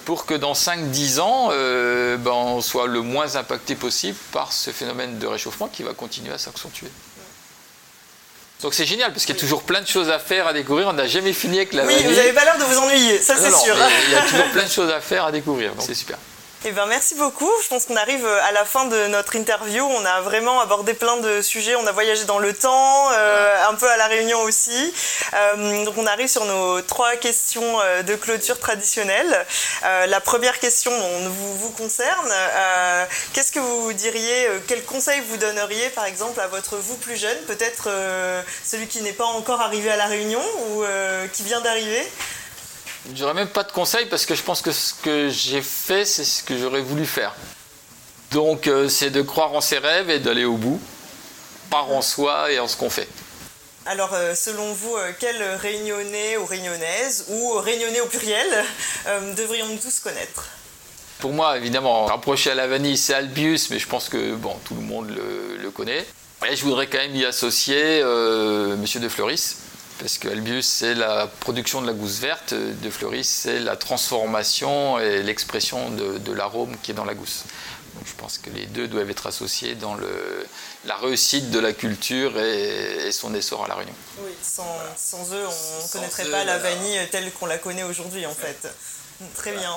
pour 0.05 0.25
que 0.25 0.33
dans 0.33 0.53
5-10 0.53 1.19
ans, 1.19 1.49
euh, 1.51 2.17
ben, 2.17 2.31
on 2.31 2.61
soit 2.61 2.87
le 2.87 3.01
moins 3.01 3.35
impacté 3.35 3.75
possible 3.75 4.17
par 4.31 4.51
ce 4.51 4.71
phénomène 4.71 5.19
de 5.19 5.27
réchauffement 5.27 5.67
qui 5.67 5.83
va 5.83 5.93
continuer 5.93 6.33
à 6.33 6.39
s'accentuer. 6.39 6.87
Donc 8.61 8.73
c'est 8.73 8.85
génial 8.85 9.13
parce 9.13 9.25
qu'il 9.25 9.35
y 9.35 9.37
a 9.37 9.39
toujours 9.39 9.63
plein 9.63 9.81
de 9.81 9.87
choses 9.87 10.09
à 10.09 10.19
faire, 10.19 10.47
à 10.47 10.53
découvrir. 10.53 10.87
On 10.87 10.93
n'a 10.93 11.07
jamais 11.07 11.31
fini 11.31 11.57
avec 11.57 11.73
la 11.73 11.85
Oui, 11.85 11.93
vous 12.03 12.15
n'avez 12.15 12.33
pas 12.33 12.43
l'air 12.43 12.57
de 12.57 12.63
vous 12.63 12.77
ennuyer, 12.77 13.21
ça 13.21 13.37
c'est 13.37 13.51
sûr. 13.51 13.75
Il 14.07 14.13
y 14.13 14.15
a 14.15 14.21
toujours 14.23 14.49
plein 14.51 14.63
de 14.63 14.69
choses 14.69 14.91
à 14.91 14.99
faire, 14.99 15.25
à 15.25 15.31
découvrir. 15.31 15.75
Donc 15.75 15.85
c'est 15.85 15.93
super. 15.93 16.17
Eh 16.65 16.73
ben, 16.73 16.87
merci 16.87 17.15
beaucoup. 17.15 17.49
Je 17.63 17.69
pense 17.69 17.85
qu'on 17.85 17.95
arrive 17.95 18.25
euh, 18.25 18.43
à 18.43 18.51
la 18.51 18.65
fin 18.65 18.83
de 18.83 19.07
notre 19.07 19.37
interview. 19.37 19.81
On 19.81 20.03
a 20.03 20.19
vraiment 20.19 20.59
abordé 20.59 20.93
plein 20.93 21.15
de 21.15 21.41
sujets. 21.41 21.77
On 21.77 21.87
a 21.87 21.93
voyagé 21.93 22.25
dans 22.25 22.37
le 22.37 22.53
temps, 22.53 23.09
euh, 23.13 23.69
un 23.69 23.75
peu 23.75 23.89
à 23.89 23.95
la 23.95 24.07
Réunion 24.07 24.41
aussi. 24.41 24.93
Euh, 25.33 25.85
donc 25.85 25.97
on 25.97 26.05
arrive 26.05 26.27
sur 26.27 26.43
nos 26.43 26.81
trois 26.81 27.15
questions 27.15 27.77
de 28.05 28.15
clôture 28.15 28.59
traditionnelles. 28.59 29.45
la 29.83 30.19
première 30.19 30.59
question 30.59 30.91
vous, 31.29 31.57
vous 31.57 31.69
concerne. 31.69 32.33
Qu'est-ce 33.33 33.53
que 33.53 33.59
vous 33.59 33.93
diriez, 33.93 34.49
quel 34.67 34.83
conseil 34.83 35.21
vous 35.29 35.37
donneriez 35.37 35.89
par 35.89 36.05
exemple 36.05 36.39
à 36.41 36.47
votre 36.47 36.77
vous 36.77 36.97
plus 36.97 37.15
jeune, 37.15 37.37
peut-être 37.47 37.89
celui 38.65 38.87
qui 38.87 39.01
n'est 39.01 39.13
pas 39.13 39.25
encore 39.25 39.61
arrivé 39.61 39.89
à 39.91 39.95
la 39.95 40.07
Réunion 40.07 40.41
ou 40.71 40.83
qui 41.31 41.43
vient 41.43 41.61
d'arriver 41.61 42.05
J'aurais 43.15 43.33
même 43.33 43.47
pas 43.47 43.63
de 43.63 43.71
conseils 43.71 44.05
parce 44.05 44.25
que 44.25 44.35
je 44.35 44.43
pense 44.43 44.61
que 44.61 44.71
ce 44.71 44.93
que 44.93 45.29
j'ai 45.29 45.61
fait, 45.61 46.05
c'est 46.05 46.23
ce 46.23 46.43
que 46.43 46.57
j'aurais 46.57 46.81
voulu 46.81 47.05
faire. 47.05 47.33
Donc 48.31 48.67
euh, 48.67 48.89
c'est 48.89 49.09
de 49.09 49.21
croire 49.21 49.53
en 49.53 49.61
ses 49.61 49.79
rêves 49.79 50.09
et 50.09 50.19
d'aller 50.19 50.45
au 50.45 50.57
bout, 50.57 50.79
par 51.69 51.91
en 51.91 52.01
soi 52.01 52.51
et 52.51 52.59
en 52.59 52.67
ce 52.67 52.77
qu'on 52.77 52.89
fait. 52.89 53.07
Alors, 53.85 54.13
euh, 54.13 54.35
selon 54.35 54.71
vous, 54.73 54.95
euh, 54.95 55.11
quel 55.19 55.41
réunionnais 55.41 56.37
ou 56.37 56.45
réunionnaise, 56.45 57.25
ou 57.29 57.53
réunionnais 57.53 58.01
au 58.01 58.05
pluriel, 58.05 58.65
devrions-nous 59.35 59.77
tous 59.77 59.99
connaître? 59.99 60.47
Pour 61.19 61.31
moi, 61.31 61.57
évidemment, 61.57 62.05
rapproché 62.05 62.51
à 62.51 62.55
la 62.55 62.67
vanille, 62.67 62.97
c'est 62.97 63.13
Albius, 63.13 63.71
mais 63.71 63.79
je 63.79 63.87
pense 63.87 64.09
que 64.09 64.35
bon, 64.35 64.55
tout 64.65 64.75
le 64.75 64.81
monde 64.81 65.09
le, 65.09 65.71
connaît. 65.71 66.05
Et 66.49 66.55
je 66.55 66.63
voudrais 66.63 66.87
quand 66.87 66.97
même 66.97 67.15
y 67.15 67.25
associer 67.25 68.01
Monsieur 68.77 68.99
de 68.99 69.09
Fleuris, 69.09 69.55
parce 69.99 70.17
que 70.17 70.29
Albius, 70.29 70.65
c'est 70.65 70.95
la 70.95 71.27
production 71.27 71.81
de 71.81 71.87
la 71.87 71.93
gousse 71.93 72.19
verte, 72.19 72.53
de 72.53 72.89
Fleuris, 72.89 73.25
c'est 73.25 73.59
la 73.59 73.75
transformation 73.75 74.97
et 74.99 75.21
l'expression 75.21 75.89
de, 75.89 76.33
l'arôme 76.33 76.75
qui 76.81 76.91
est 76.91 76.93
dans 76.93 77.05
la 77.05 77.13
gousse. 77.13 77.43
Donc 77.95 78.07
je 78.07 78.13
pense 78.15 78.37
que 78.37 78.49
les 78.49 78.65
deux 78.65 78.87
doivent 78.87 79.09
être 79.09 79.27
associés 79.27 79.75
dans 79.75 79.95
le, 79.95 80.45
la 80.85 80.95
réussite 80.95 81.51
de 81.51 81.59
la 81.59 81.73
culture 81.73 82.39
et, 82.39 83.11
son 83.11 83.35
essor 83.35 83.65
à 83.65 83.67
La 83.67 83.75
Réunion. 83.75 83.93
Oui, 84.19 84.31
sans, 84.41 84.63
eux, 85.33 85.45
on 85.45 85.85
ne 85.85 85.91
connaîtrait 85.91 86.25
pas 86.25 86.45
la 86.45 86.57
vanille 86.59 86.99
telle 87.11 87.31
qu'on 87.33 87.47
la 87.47 87.57
connaît 87.57 87.83
aujourd'hui, 87.83 88.25
en 88.25 88.33
fait. 88.33 88.69
Très 89.35 89.51
bien. 89.51 89.75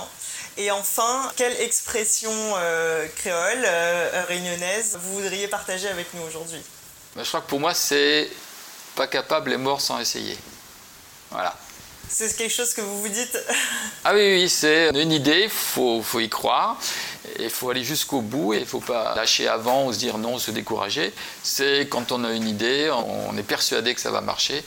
Et 0.57 0.71
enfin, 0.71 1.33
quelle 1.35 1.59
expression 1.63 2.31
euh, 2.31 3.09
créole, 3.17 3.65
euh, 3.65 4.25
réunionnaise, 4.29 4.99
vous 5.03 5.15
voudriez 5.15 5.49
partager 5.49 5.89
avec 5.89 6.13
nous 6.15 6.23
aujourd'hui? 6.23 6.61
Ben, 7.17 7.25
Je 7.25 7.29
crois 7.29 7.41
que 7.41 7.49
pour 7.49 7.59
moi, 7.59 7.75
c'est 7.75 8.29
pas 8.95 9.07
capable 9.07 9.53
est 9.53 9.59
mort 9.59 9.81
sans 9.81 9.99
essayer. 9.99 10.37
Voilà. 11.31 11.57
C'est 12.09 12.37
quelque 12.37 12.53
chose 12.53 12.75
que 12.75 12.83
vous 12.83 13.01
vous 13.01 13.09
dites 13.09 13.39
Ah 14.05 14.13
oui, 14.13 14.35
oui, 14.35 14.49
c'est 14.49 14.91
une 14.91 15.13
idée, 15.13 15.45
il 15.45 15.51
faut, 15.51 16.03
faut, 16.03 16.21
y 16.21 16.29
croire, 16.29 16.79
il 17.39 17.49
faut 17.49 17.71
aller 17.71 17.85
jusqu'au 17.85 18.21
bout 18.21 18.53
et 18.53 18.59
il 18.59 18.63
ne 18.63 18.67
faut 18.67 18.81
pas 18.81 19.15
lâcher 19.15 19.49
avant 19.49 19.87
ou 19.87 19.95
se 19.95 19.99
dire 19.99 20.19
non, 20.19 20.39
se 20.39 20.51
décourager. 20.51 21.15
C'est 21.43 21.89
quand 21.89 22.13
on 22.13 22.23
a 22.25 22.33
une 22.33 22.47
idée, 22.47 22.91
on 22.91 23.35
est 23.39 23.43
persuadé 23.43 23.95
que 23.95 24.01
ça 24.01 24.11
va 24.11 24.21
marcher, 24.21 24.63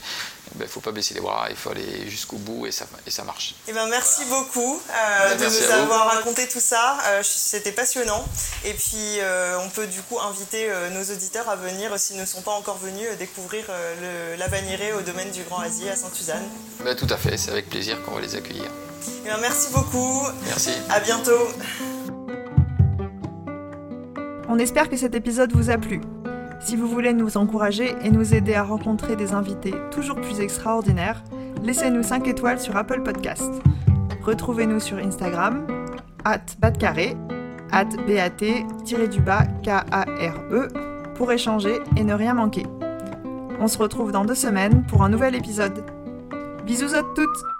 il 0.56 0.60
ben, 0.60 0.64
ne 0.64 0.70
faut 0.70 0.80
pas 0.80 0.92
baisser 0.92 1.12
les 1.12 1.20
bras, 1.20 1.48
il 1.50 1.56
faut 1.56 1.70
aller 1.70 2.08
jusqu'au 2.08 2.38
bout 2.38 2.66
et 2.66 2.72
ça, 2.72 2.86
et 3.06 3.10
ça 3.10 3.24
marche. 3.24 3.54
Et 3.66 3.70
eh 3.70 3.72
ben, 3.74 3.86
merci 3.88 4.24
beaucoup 4.24 4.80
euh, 4.88 5.34
ben, 5.34 5.38
de 5.38 5.44
nous 5.44 5.70
avoir 5.70 6.06
raconté 6.14 6.48
tout 6.48 6.60
ça. 6.60 6.98
Euh, 7.08 7.20
C'était 7.22 7.72
passionnant. 7.72 8.24
Et 8.64 8.72
puis, 8.72 9.20
euh, 9.20 9.58
on 9.60 9.68
peut 9.68 9.86
du 9.86 10.00
coup 10.00 10.18
inviter 10.18 10.70
euh, 10.70 10.88
nos 10.88 11.02
auditeurs 11.12 11.48
à 11.50 11.56
venir, 11.56 11.98
s'ils 11.98 12.16
ne 12.16 12.24
sont 12.24 12.40
pas 12.40 12.52
encore 12.52 12.78
venus, 12.78 13.06
découvrir 13.18 13.66
le, 14.00 14.36
la 14.36 14.48
vanirée 14.48 14.94
au 14.94 15.02
domaine 15.02 15.30
du 15.30 15.42
Grand 15.42 15.58
Asie 15.58 15.90
à 15.90 15.96
Sainte-Suzanne. 15.96 16.48
Ben, 16.82 16.96
tout 16.96 17.08
à 17.10 17.18
fait, 17.18 17.36
c'est 17.36 17.50
avec 17.50 17.68
plaisir 17.68 18.02
qu'on 18.02 18.12
va 18.12 18.22
les 18.22 18.34
accueillir. 18.34 18.64
Et 18.64 19.26
eh 19.26 19.28
ben, 19.28 19.38
merci 19.42 19.68
beaucoup. 19.72 20.26
Merci. 20.46 20.70
À 20.88 21.00
bientôt. 21.00 21.48
On 24.48 24.58
espère 24.58 24.88
que 24.88 24.96
cet 24.96 25.14
épisode 25.14 25.52
vous 25.52 25.68
a 25.68 25.76
plu. 25.76 26.00
Si 26.66 26.74
vous 26.74 26.88
voulez 26.88 27.12
nous 27.12 27.36
encourager 27.36 27.94
et 28.02 28.10
nous 28.10 28.34
aider 28.34 28.54
à 28.54 28.64
rencontrer 28.64 29.14
des 29.14 29.34
invités 29.34 29.72
toujours 29.92 30.16
plus 30.16 30.40
extraordinaires, 30.40 31.22
laissez-nous 31.62 32.02
5 32.02 32.26
étoiles 32.26 32.58
sur 32.58 32.76
Apple 32.76 33.04
Podcast. 33.04 33.52
Retrouvez-nous 34.24 34.80
sur 34.80 34.98
Instagram, 34.98 35.64
at 36.24 36.40
batcarré, 36.58 37.16
at 37.70 37.90
bat-k-a-r-e, 39.24 40.68
pour 41.14 41.30
échanger 41.30 41.78
et 41.96 42.02
ne 42.02 42.14
rien 42.14 42.34
manquer. 42.34 42.66
On 43.60 43.68
se 43.68 43.78
retrouve 43.78 44.10
dans 44.10 44.24
deux 44.24 44.34
semaines 44.34 44.82
pour 44.88 45.04
un 45.04 45.08
nouvel 45.08 45.36
épisode. 45.36 45.84
Bisous 46.66 46.96
à 46.96 47.04
toutes 47.14 47.55